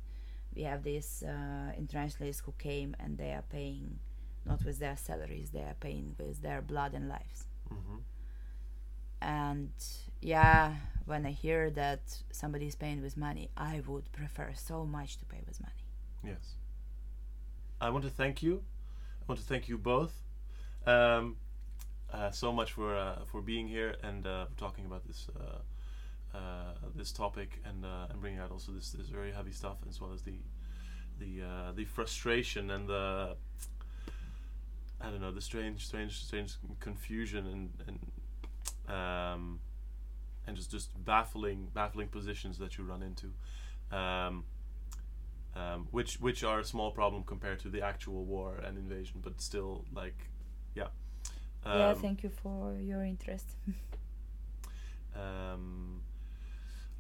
We 0.55 0.62
have 0.62 0.85
these 0.85 1.24
uh, 1.27 1.73
internationalists 1.77 2.43
who 2.47 2.53
came 2.57 2.95
and 3.01 3.19
they 3.19 3.32
are 3.32 3.43
paying 3.43 3.99
not 4.47 4.65
with 4.65 4.78
their 4.78 4.97
salaries 4.97 5.51
they 5.51 5.62
are 5.62 5.77
paying 5.81 6.15
with 6.19 6.41
their 6.43 6.62
blood 6.62 6.95
and 6.95 7.09
lives. 7.09 7.47
Hmm 7.69 7.99
and 9.24 9.73
yeah 10.20 10.74
when 11.07 11.24
i 11.24 11.31
hear 11.31 11.70
that 11.70 12.01
somebody 12.31 12.66
is 12.66 12.74
paying 12.74 13.01
with 13.01 13.16
money 13.16 13.49
i 13.57 13.81
would 13.86 14.11
prefer 14.12 14.51
so 14.55 14.85
much 14.85 15.16
to 15.16 15.24
pay 15.24 15.41
with 15.47 15.61
money. 15.61 15.85
Yes. 16.24 16.57
I 17.81 17.91
want 17.91 18.05
to 18.05 18.11
thank 18.11 18.43
you. 18.43 18.62
I 19.20 19.24
want 19.28 19.41
to 19.41 19.47
thank 19.47 19.69
you 19.69 19.77
both. 19.77 20.15
Um, 20.86 21.36
uh, 22.15 22.31
so 22.31 22.53
much 22.53 22.73
for 22.73 22.97
uh, 22.97 23.19
for 23.27 23.41
being 23.41 23.66
here 23.66 23.97
and 24.03 24.27
uh, 24.27 24.47
for 24.47 24.55
talking 24.57 24.86
about 24.86 25.05
this 25.07 25.27
uh, 25.39 26.36
uh, 26.36 26.73
this 26.95 27.12
topic 27.12 27.61
and 27.65 27.85
and 27.85 28.20
bringing 28.20 28.39
out 28.39 28.51
also 28.51 28.73
this, 28.73 28.91
this 28.91 29.09
very 29.09 29.32
heavy 29.32 29.53
stuff 29.53 29.78
as 29.89 30.01
well 30.01 30.12
as 30.12 30.23
the 30.23 30.39
the 31.19 31.43
the 31.74 31.85
frustration 31.85 32.70
and 32.70 32.89
the 32.89 33.36
I 35.01 35.11
don't 35.11 35.20
know 35.20 35.32
the 35.32 35.41
strange 35.41 35.86
strange 35.86 36.24
strange 36.24 36.55
confusion 36.81 37.47
and 37.47 37.70
and 37.89 38.95
um, 38.97 39.61
and 40.47 40.57
just 40.57 40.70
just 40.70 40.91
baffling 41.05 41.69
baffling 41.74 42.09
positions 42.09 42.59
that 42.59 42.78
you 42.78 42.85
run 42.85 43.03
into. 43.03 43.32
Um, 43.97 44.45
um, 45.57 45.86
which 45.93 46.20
which 46.20 46.43
are 46.43 46.61
a 46.61 46.65
small 46.65 46.91
problem 46.91 47.23
compared 47.23 47.61
to 47.61 47.69
the 47.69 47.81
actual 47.82 48.24
war 48.24 48.57
and 48.65 48.77
invasion, 48.77 49.20
but 49.23 49.41
still 49.41 49.85
like, 49.95 50.28
yeah. 50.74 50.89
Yeah 51.66 51.91
Um, 51.91 51.97
thank 51.97 52.23
you 52.23 52.31
for 52.43 52.74
your 52.81 53.03
interest 53.05 53.47
um, 55.16 56.01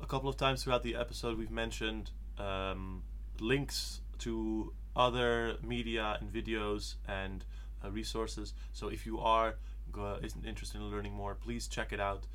a 0.00 0.06
couple 0.06 0.28
of 0.28 0.36
times 0.36 0.62
throughout 0.62 0.82
the 0.82 0.96
episode, 0.96 1.38
we've 1.38 1.50
mentioned 1.50 2.10
um, 2.38 3.02
links 3.40 4.00
to 4.18 4.72
other 4.96 5.56
media 5.62 6.16
and 6.20 6.32
videos 6.32 6.94
and 7.08 7.44
uh, 7.84 7.90
resources. 7.90 8.54
So 8.72 8.88
if 8.88 9.06
you 9.06 9.18
are 9.20 9.56
go- 9.92 10.18
interested 10.46 10.78
in 10.80 10.90
learning 10.90 11.12
more, 11.12 11.34
please 11.34 11.66
check 11.66 11.92
it 11.92 12.00
out. 12.00 12.26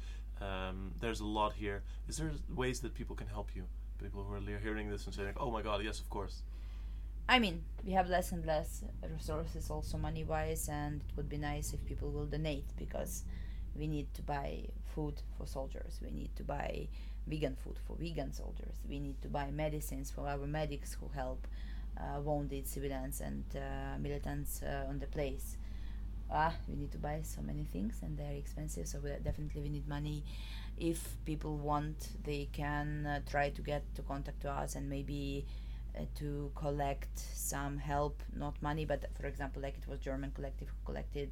Um, 0.41 0.91
there's 0.99 1.19
a 1.19 1.26
lot 1.26 1.53
here. 1.53 1.84
Is 2.07 2.18
there 2.18 2.31
ways 2.53 2.80
that 2.81 2.93
people 2.93 3.15
can 3.15 3.27
help 3.27 3.49
you? 3.56 3.64
People 4.01 4.23
who 4.23 4.34
are 4.35 4.60
hearing 4.60 4.89
this 4.89 5.06
and 5.06 5.14
saying, 5.14 5.34
"Oh 5.38 5.51
my 5.51 5.61
God, 5.61 5.84
yes, 5.84 5.99
of 5.99 6.10
course." 6.10 6.43
I 7.30 7.38
mean, 7.38 7.61
we 7.85 7.91
have 7.91 8.10
less 8.10 8.31
and 8.31 8.43
less 8.43 8.84
resources, 9.07 9.69
also 9.69 9.99
money 9.99 10.23
wise, 10.23 10.68
and 10.68 10.99
it 11.07 11.15
would 11.15 11.30
be 11.30 11.38
nice 11.38 11.73
if 11.73 11.85
people 11.85 12.10
will 12.10 12.26
donate 12.26 12.65
because 12.76 13.23
we 13.76 13.85
need 13.85 14.11
to 14.15 14.23
buy 14.23 14.64
food 14.95 15.22
for 15.38 15.45
soldiers, 15.45 15.99
we 16.03 16.10
need 16.10 16.35
to 16.38 16.43
buy 16.43 16.88
vegan 17.27 17.56
food 17.56 17.77
for 17.85 17.95
vegan 17.97 18.34
soldiers, 18.34 18.77
we 18.89 18.99
need 18.99 19.22
to 19.22 19.27
buy 19.27 19.51
medicines 19.51 20.10
for 20.10 20.27
our 20.27 20.47
medics 20.47 20.97
who 20.99 21.07
help 21.14 21.45
uh, 21.99 22.19
wounded 22.19 22.68
civilians 22.68 23.22
and 23.22 23.43
uh, 23.56 23.99
militants 23.99 24.64
uh, 24.64 24.89
on 24.89 24.97
the 24.97 25.06
place. 25.06 25.56
Ah, 26.31 26.53
we 26.68 26.76
need 26.76 26.91
to 26.91 26.97
buy 26.97 27.22
so 27.22 27.41
many 27.43 27.64
things 27.64 27.99
and 28.01 28.18
they're 28.18 28.39
expensive, 28.39 28.88
so 28.88 28.97
we 29.03 29.11
definitely 29.23 29.61
we 29.61 29.69
need 29.69 29.88
money. 29.88 30.23
If 30.80 31.15
people 31.26 31.57
want, 31.57 32.10
they 32.23 32.49
can 32.53 33.06
uh, 33.06 33.19
try 33.30 33.51
to 33.51 33.61
get 33.61 33.84
to 33.93 34.01
contact 34.01 34.41
to 34.41 34.49
us 34.49 34.76
and 34.76 34.89
maybe 34.89 35.45
uh, 35.98 36.03
to 36.16 36.52
collect 36.56 37.18
some 37.18 37.78
help, 37.78 38.22
not 38.36 38.61
money, 38.61 38.86
but 38.86 39.06
for 39.20 39.28
example, 39.28 39.61
like 39.61 39.78
it 39.78 39.88
was 39.88 39.99
German 39.99 40.32
collective 40.32 40.70
who 40.70 40.76
collected 40.86 41.32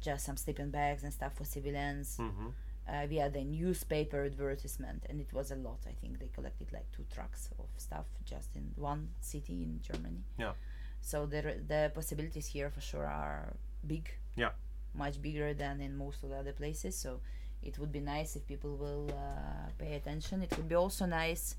just 0.00 0.24
some 0.24 0.36
sleeping 0.36 0.70
bags 0.70 1.02
and 1.04 1.12
stuff 1.12 1.34
for 1.34 1.44
civilians 1.44 2.16
Mm-hmm. 2.20 2.48
uh, 2.88 3.06
via 3.06 3.28
the 3.30 3.42
newspaper 3.44 4.24
advertisement, 4.24 5.04
and 5.08 5.20
it 5.20 5.32
was 5.32 5.50
a 5.50 5.56
lot. 5.56 5.78
I 5.86 5.92
think 6.00 6.18
they 6.20 6.28
collected 6.34 6.72
like 6.72 6.90
two 6.92 7.04
trucks 7.14 7.50
of 7.58 7.66
stuff 7.76 8.06
just 8.24 8.56
in 8.56 8.72
one 8.76 9.08
city 9.20 9.62
in 9.64 9.80
Germany. 9.82 10.22
Yeah. 10.38 10.52
So 11.00 11.26
the 11.26 11.40
the 11.66 11.90
possibilities 11.94 12.46
here 12.46 12.70
for 12.70 12.80
sure 12.80 13.06
are 13.06 13.54
big. 13.86 14.08
Yeah. 14.36 14.50
Much 14.94 15.20
bigger 15.20 15.52
than 15.54 15.80
in 15.80 15.96
most 15.96 16.22
of 16.22 16.30
the 16.30 16.36
other 16.36 16.52
places. 16.52 16.96
So 16.96 17.20
it 17.62 17.78
would 17.78 17.92
be 17.92 18.00
nice 18.00 18.36
if 18.36 18.46
people 18.46 18.76
will 18.76 19.10
uh, 19.10 19.68
pay 19.78 19.94
attention. 19.94 20.42
It 20.42 20.56
would 20.56 20.68
be 20.68 20.74
also 20.74 21.06
nice 21.06 21.54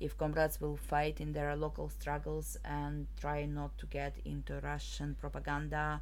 if 0.00 0.16
comrades 0.18 0.60
will 0.60 0.76
fight 0.76 1.20
in 1.20 1.32
their 1.32 1.56
local 1.56 1.88
struggles 1.88 2.56
and 2.64 3.06
try 3.20 3.44
not 3.46 3.76
to 3.78 3.86
get 3.86 4.16
into 4.24 4.60
Russian 4.60 5.16
propaganda 5.20 6.00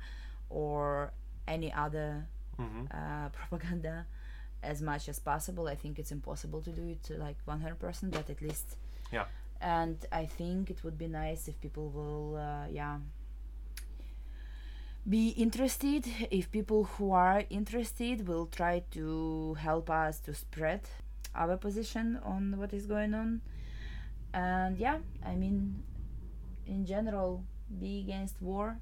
or 0.51 1.13
any 1.47 1.73
other 1.73 2.27
Mm-hmm. 2.61 2.85
uh, 2.91 3.29
propaganda 3.49 4.07
as 4.63 4.81
much 4.81 5.09
as 5.09 5.19
possible. 5.19 5.67
I 5.67 5.75
think 5.75 5.99
it's 5.99 6.13
impossible 6.13 6.63
to 6.63 6.71
do 6.71 6.89
it 6.89 7.19
like 7.19 7.37
100%, 7.47 8.11
but 8.11 8.31
at 8.31 8.41
least. 8.41 8.77
Yeah. 9.13 9.25
And 9.61 10.05
I 10.13 10.27
think 10.27 10.71
it 10.71 10.85
would 10.85 10.99
be 10.99 11.09
nice 11.09 11.49
if 11.49 11.61
people 11.61 11.89
will, 11.89 12.37
uh, 12.37 12.67
yeah, 12.71 12.99
be 15.09 15.31
interested. 15.31 16.07
If 16.31 16.51
people 16.51 16.85
who 16.85 17.13
are 17.13 17.45
interested 17.51 18.27
will 18.27 18.47
try 18.47 18.83
to 18.93 19.55
help 19.55 19.91
us 19.91 20.19
to 20.21 20.35
spread 20.35 20.83
our 21.35 21.57
position 21.57 22.19
on 22.23 22.57
what 22.59 22.73
is 22.73 22.87
going 22.87 23.15
on. 23.15 23.41
And 24.35 24.77
yeah, 24.79 24.99
I 25.25 25.35
mean, 25.37 25.83
in 26.67 26.85
general, 26.85 27.45
be 27.81 28.01
against 28.01 28.43
war, 28.43 28.79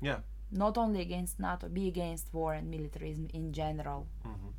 Yeah. 0.00 0.20
not 0.50 0.78
only 0.78 1.00
against 1.00 1.40
NATO, 1.40 1.68
be 1.68 1.88
against 1.88 2.32
war 2.32 2.54
and 2.54 2.70
militarism 2.70 3.28
in 3.34 3.52
general. 3.52 4.06
Mm-hmm. 4.24 4.50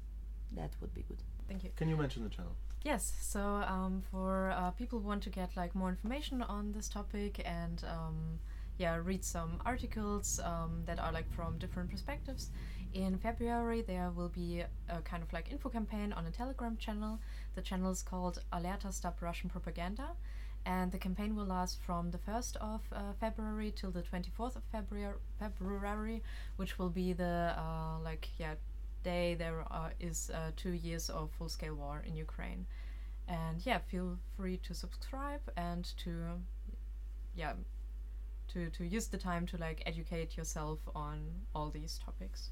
That 0.58 0.72
would 0.82 0.94
be 0.94 1.04
good. 1.04 1.24
Thank 1.48 1.64
you. 1.64 1.72
Can 1.76 1.88
you 1.90 1.96
mention 1.98 2.24
the 2.24 2.30
channel? 2.30 2.56
Yes, 2.84 3.14
so 3.22 3.42
um, 3.68 4.04
for 4.12 4.52
uh, 4.52 4.72
people 4.72 5.00
who 5.00 5.08
want 5.08 5.24
to 5.24 5.30
get 5.30 5.56
like 5.56 5.76
more 5.76 5.90
information 5.90 6.42
on 6.42 6.72
this 6.74 6.88
topic 6.90 7.42
and 7.46 7.84
um, 7.86 8.40
yeah, 8.78 8.98
read 9.04 9.24
some 9.24 9.62
articles 9.66 10.40
um, 10.44 10.84
that 10.86 11.00
are 11.00 11.12
like 11.12 11.30
from 11.32 11.58
different 11.58 11.90
perspectives. 11.90 12.52
In 12.94 13.20
February, 13.20 13.84
there 13.84 14.10
will 14.10 14.30
be 14.30 14.64
a 14.90 15.02
kind 15.04 15.22
of 15.22 15.32
like 15.32 15.52
info 15.52 15.70
campaign 15.70 16.12
on 16.12 16.26
a 16.26 16.32
Telegram 16.32 16.76
channel. 16.76 17.20
The 17.54 17.62
channel 17.62 17.92
is 17.92 18.02
called 18.02 18.42
Alerta 18.52 18.92
Stop 18.92 19.22
Russian 19.22 19.48
Propaganda, 19.48 20.16
and 20.66 20.92
the 20.92 20.98
campaign 20.98 21.36
will 21.36 21.46
last 21.46 21.80
from 21.84 22.10
the 22.10 22.18
1st 22.18 22.56
of 22.56 22.82
uh, 22.92 23.14
February 23.20 23.72
till 23.76 23.92
the 23.92 24.02
24th 24.02 24.56
of 24.56 24.64
February, 24.72 25.14
February 25.38 26.24
which 26.56 26.80
will 26.80 26.90
be 26.90 27.14
the 27.14 27.54
uh, 27.56 28.00
like 28.04 28.30
yeah 28.40 28.56
day 29.04 29.36
there 29.36 29.64
uh, 29.70 29.90
is 30.00 30.32
uh, 30.34 30.52
two 30.56 30.72
years 30.72 31.10
of 31.12 31.30
full-scale 31.38 31.76
war 31.76 32.04
in 32.08 32.16
Ukraine. 32.16 32.66
And 33.28 33.64
yeah, 33.64 33.78
feel 33.78 34.18
free 34.36 34.58
to 34.58 34.74
subscribe 34.74 35.42
and 35.56 35.86
to 35.98 36.42
yeah 37.36 37.54
to 38.48 38.72
to 38.72 38.84
use 38.84 39.08
the 39.08 39.20
time 39.20 39.46
to 39.46 39.58
like 39.58 39.84
educate 39.86 40.36
yourself 40.36 40.80
on 40.96 41.20
all 41.54 41.70
these 41.70 42.00
topics. 42.04 42.50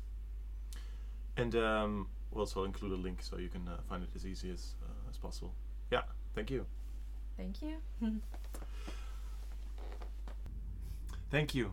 And 1.37 1.55
um, 1.55 2.07
we'll 2.31 2.41
also 2.41 2.63
include 2.63 2.91
a 2.91 3.01
link 3.01 3.21
so 3.21 3.37
you 3.37 3.49
can 3.49 3.67
uh, 3.67 3.77
find 3.89 4.03
it 4.03 4.09
as 4.15 4.25
easy 4.25 4.51
as 4.51 4.75
uh, 4.83 5.09
as 5.09 5.17
possible. 5.17 5.53
Yeah. 5.91 6.03
Thank 6.35 6.49
you. 6.49 6.65
Thank 7.37 7.61
you. 7.61 7.77
Thank 11.29 11.53
you. 11.55 11.71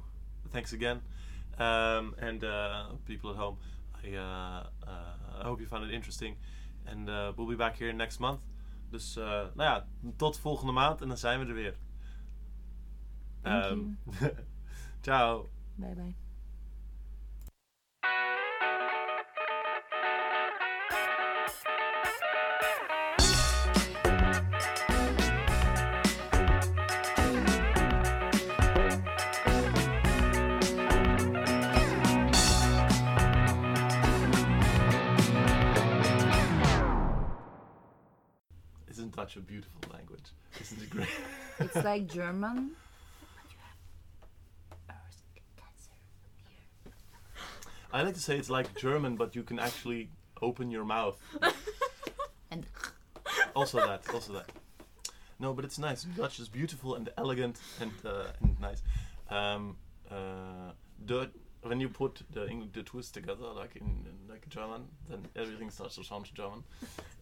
Thanks 0.51 0.73
again. 0.73 1.01
Um, 1.59 2.15
and 2.19 2.43
uh, 2.45 2.87
people 3.07 3.31
at 3.31 3.37
home, 3.37 3.57
I, 4.05 4.17
uh, 4.17 4.67
uh, 4.87 5.41
I 5.41 5.45
hope 5.45 5.61
you 5.61 5.67
found 5.67 5.85
it 5.85 5.95
interesting. 5.95 6.37
And 6.87 7.09
uh, 7.09 7.33
we'll 7.37 7.47
be 7.47 7.57
back 7.57 7.77
here 7.79 7.93
next 7.93 8.21
month. 8.21 8.41
Dus 8.91 9.17
uh, 9.17 9.25
nou 9.55 9.63
ja, 9.63 9.87
tot 10.17 10.39
volgende 10.39 10.73
maand 10.73 11.01
en 11.01 11.09
dan 11.09 11.17
zijn 11.17 11.41
we 11.41 11.47
er 11.47 11.55
weer. 11.55 11.75
Thank 13.43 13.65
Ehm, 13.65 13.81
ciao. 15.03 15.49
Bye 15.77 15.95
bye. 15.95 16.24
It's 41.85 41.91
like 42.01 42.07
German. 42.07 42.71
I 47.93 48.03
like 48.03 48.15
to 48.15 48.21
say 48.21 48.39
it's 48.39 48.49
like 48.49 48.75
German, 48.75 49.17
but 49.17 49.37
you 49.37 49.43
can 49.43 49.59
actually 49.59 50.09
open 50.41 50.71
your 50.71 50.85
mouth. 50.85 51.21
And 52.51 52.65
Also 53.55 53.79
that, 53.79 54.09
also 54.15 54.33
that. 54.33 54.49
No, 55.39 55.53
but 55.53 55.65
it's 55.65 55.79
nice. 55.79 56.05
Dutch 56.05 56.39
is 56.41 56.49
beautiful 56.49 56.95
and 56.95 57.11
elegant 57.19 57.61
and 57.81 57.93
uh, 58.05 58.27
and 58.41 58.61
nice. 58.61 58.83
Um, 59.29 59.77
uh, 60.11 60.73
Dut- 61.05 61.35
when 61.65 61.81
you 61.81 61.89
put 61.89 62.23
the 62.31 62.47
the 62.73 62.83
two 62.83 63.03
together, 63.13 63.47
like 63.55 63.77
in, 63.77 64.07
in 64.07 64.29
like 64.29 64.49
German, 64.49 64.89
then 65.09 65.27
everything 65.35 65.71
starts 65.71 65.95
to 65.95 66.05
sound 66.05 66.31
German. 66.35 66.63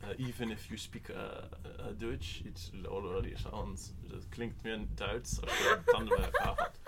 Uh, 0.02 0.14
even 0.18 0.50
if 0.50 0.70
you 0.70 0.76
speak 0.76 1.10
uh, 1.10 1.14
uh, 1.14 1.92
Dutch, 1.98 2.42
it 2.44 2.58
already 2.88 3.34
sounds. 3.36 3.92
Het 4.10 4.28
klinkt 4.28 4.62
meer 4.62 4.78
Duits 4.94 5.40
als 5.40 5.58
je 5.58 5.80
tanden 5.84 6.16
bij 6.16 6.24
elkaar 6.24 6.54
had. 6.56 6.80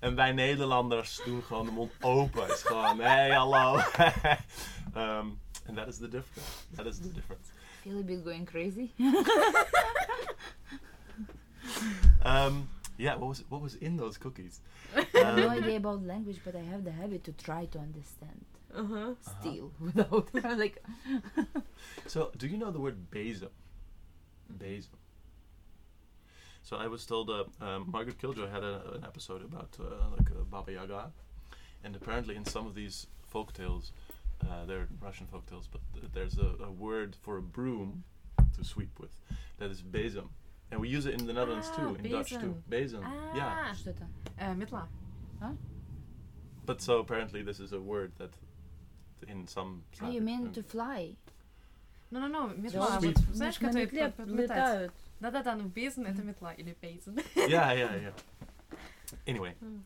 En 0.00 0.14
wij 0.14 0.32
Nederlanders 0.32 1.20
doen 1.24 1.42
gewoon 1.42 1.66
de 1.66 1.72
mond 1.72 1.92
open. 2.00 2.42
Het 2.42 2.50
is 2.50 2.62
gewoon, 2.62 3.00
hey, 3.00 3.30
hallo. 3.30 3.76
um, 4.96 5.40
and 5.66 5.76
that 5.76 5.88
is 5.88 5.96
the 5.96 6.08
difference. 6.08 6.50
That 6.74 6.86
is 6.86 6.96
the 6.96 7.12
difference. 7.12 7.48
feel 7.82 7.98
a 7.98 8.02
bit 8.02 8.24
going 8.24 8.46
crazy. 8.46 8.90
Um, 12.26 12.68
yeah, 12.98 13.14
what 13.16 13.28
was 13.28 13.44
what 13.48 13.60
was 13.62 13.74
in 13.76 13.96
those 13.96 14.16
cookies? 14.18 14.60
I 14.96 15.06
have 15.18 15.34
no 15.34 15.44
Um, 15.44 15.50
idea 15.50 15.76
about 15.76 16.04
language, 16.04 16.40
but 16.44 16.54
I 16.56 16.60
have 16.60 16.84
the 16.84 16.92
habit 16.92 17.24
to 17.24 17.32
try 17.32 17.66
to 17.66 17.78
understand 17.78 18.44
Uh-huh. 18.74 19.14
still 19.20 19.72
without 19.80 20.28
like. 20.58 20.82
So, 22.06 22.30
do 22.36 22.46
you 22.46 22.56
know 22.56 22.70
the 22.70 22.80
word 22.80 23.10
besom? 23.10 23.50
Besom. 24.58 24.98
So 26.62 26.76
I 26.76 26.86
was 26.86 27.04
told 27.06 27.28
uh, 27.30 27.44
um, 27.60 27.90
Margaret 27.92 28.18
Killjoy 28.18 28.48
had 28.48 28.62
a, 28.64 28.94
an 28.96 29.04
episode 29.04 29.42
about 29.44 29.76
uh, 29.78 30.08
like 30.16 30.30
uh, 30.30 30.44
Baba 30.50 30.72
Yaga, 30.72 31.12
and 31.84 31.94
apparently 31.94 32.36
in 32.36 32.44
some 32.44 32.66
of 32.66 32.74
these 32.74 33.06
folk 33.26 33.52
tales, 33.52 33.92
uh, 34.42 34.64
they're 34.66 34.88
Russian 35.00 35.26
folk 35.26 35.46
tales, 35.46 35.68
but 35.70 35.80
th- 35.92 36.06
there's 36.14 36.38
a, 36.38 36.64
a 36.64 36.70
word 36.70 37.16
for 37.20 37.36
a 37.36 37.42
broom 37.42 38.04
to 38.56 38.64
sweep 38.64 38.98
with 38.98 39.18
that 39.58 39.70
is 39.70 39.82
besom, 39.82 40.28
and 40.71 40.79
we 40.79 40.87
use 40.87 41.05
it 41.05 41.19
in 41.19 41.25
the 41.27 41.33
Netherlands 41.33 41.69
Ah, 41.71 41.75
too, 41.75 41.95
in 42.03 42.11
Dutch 42.11 42.29
too. 42.31 42.55
Besom. 42.69 43.01
Yeah, 43.35 43.69
Ah, 43.71 43.73
Что 43.75 43.89
это? 43.91 44.07
uh, 44.39 44.53
Mitla. 44.55 44.87
but 46.65 46.81
so 46.81 46.99
apparently 46.99 47.41
this 47.41 47.59
is 47.59 47.73
a 47.73 47.79
word 47.79 48.11
that 48.17 48.31
in 49.27 49.47
some. 49.47 49.83
Oh, 50.01 50.09
you 50.09 50.19
Slavic- 50.19 50.23
mean 50.23 50.47
um, 50.47 50.53
to 50.53 50.63
fly? 50.63 51.15
Ну, 52.11 52.19
ну, 52.19 52.27
ну, 52.27 52.49
То 52.49 52.55
метла. 52.61 52.99
есть 53.01 53.17
Вот, 53.27 53.35
знаешь, 53.35 53.59
на 53.59 53.67
которые 53.67 53.85
метле 53.85 54.07
под- 54.07 54.15
подметать. 54.15 54.49
летают. 54.57 54.93
Да-да-да, 55.19 55.55
ну, 55.55 55.65
бейзен 55.67 56.05
это 56.07 56.23
метла 56.23 56.53
или 56.53 56.75
бейзен. 56.81 57.15
yeah, 57.35 57.73
yeah, 57.73 57.95
yeah. 58.01 58.13
Anyway, 59.27 59.53
Mm. 59.61 59.81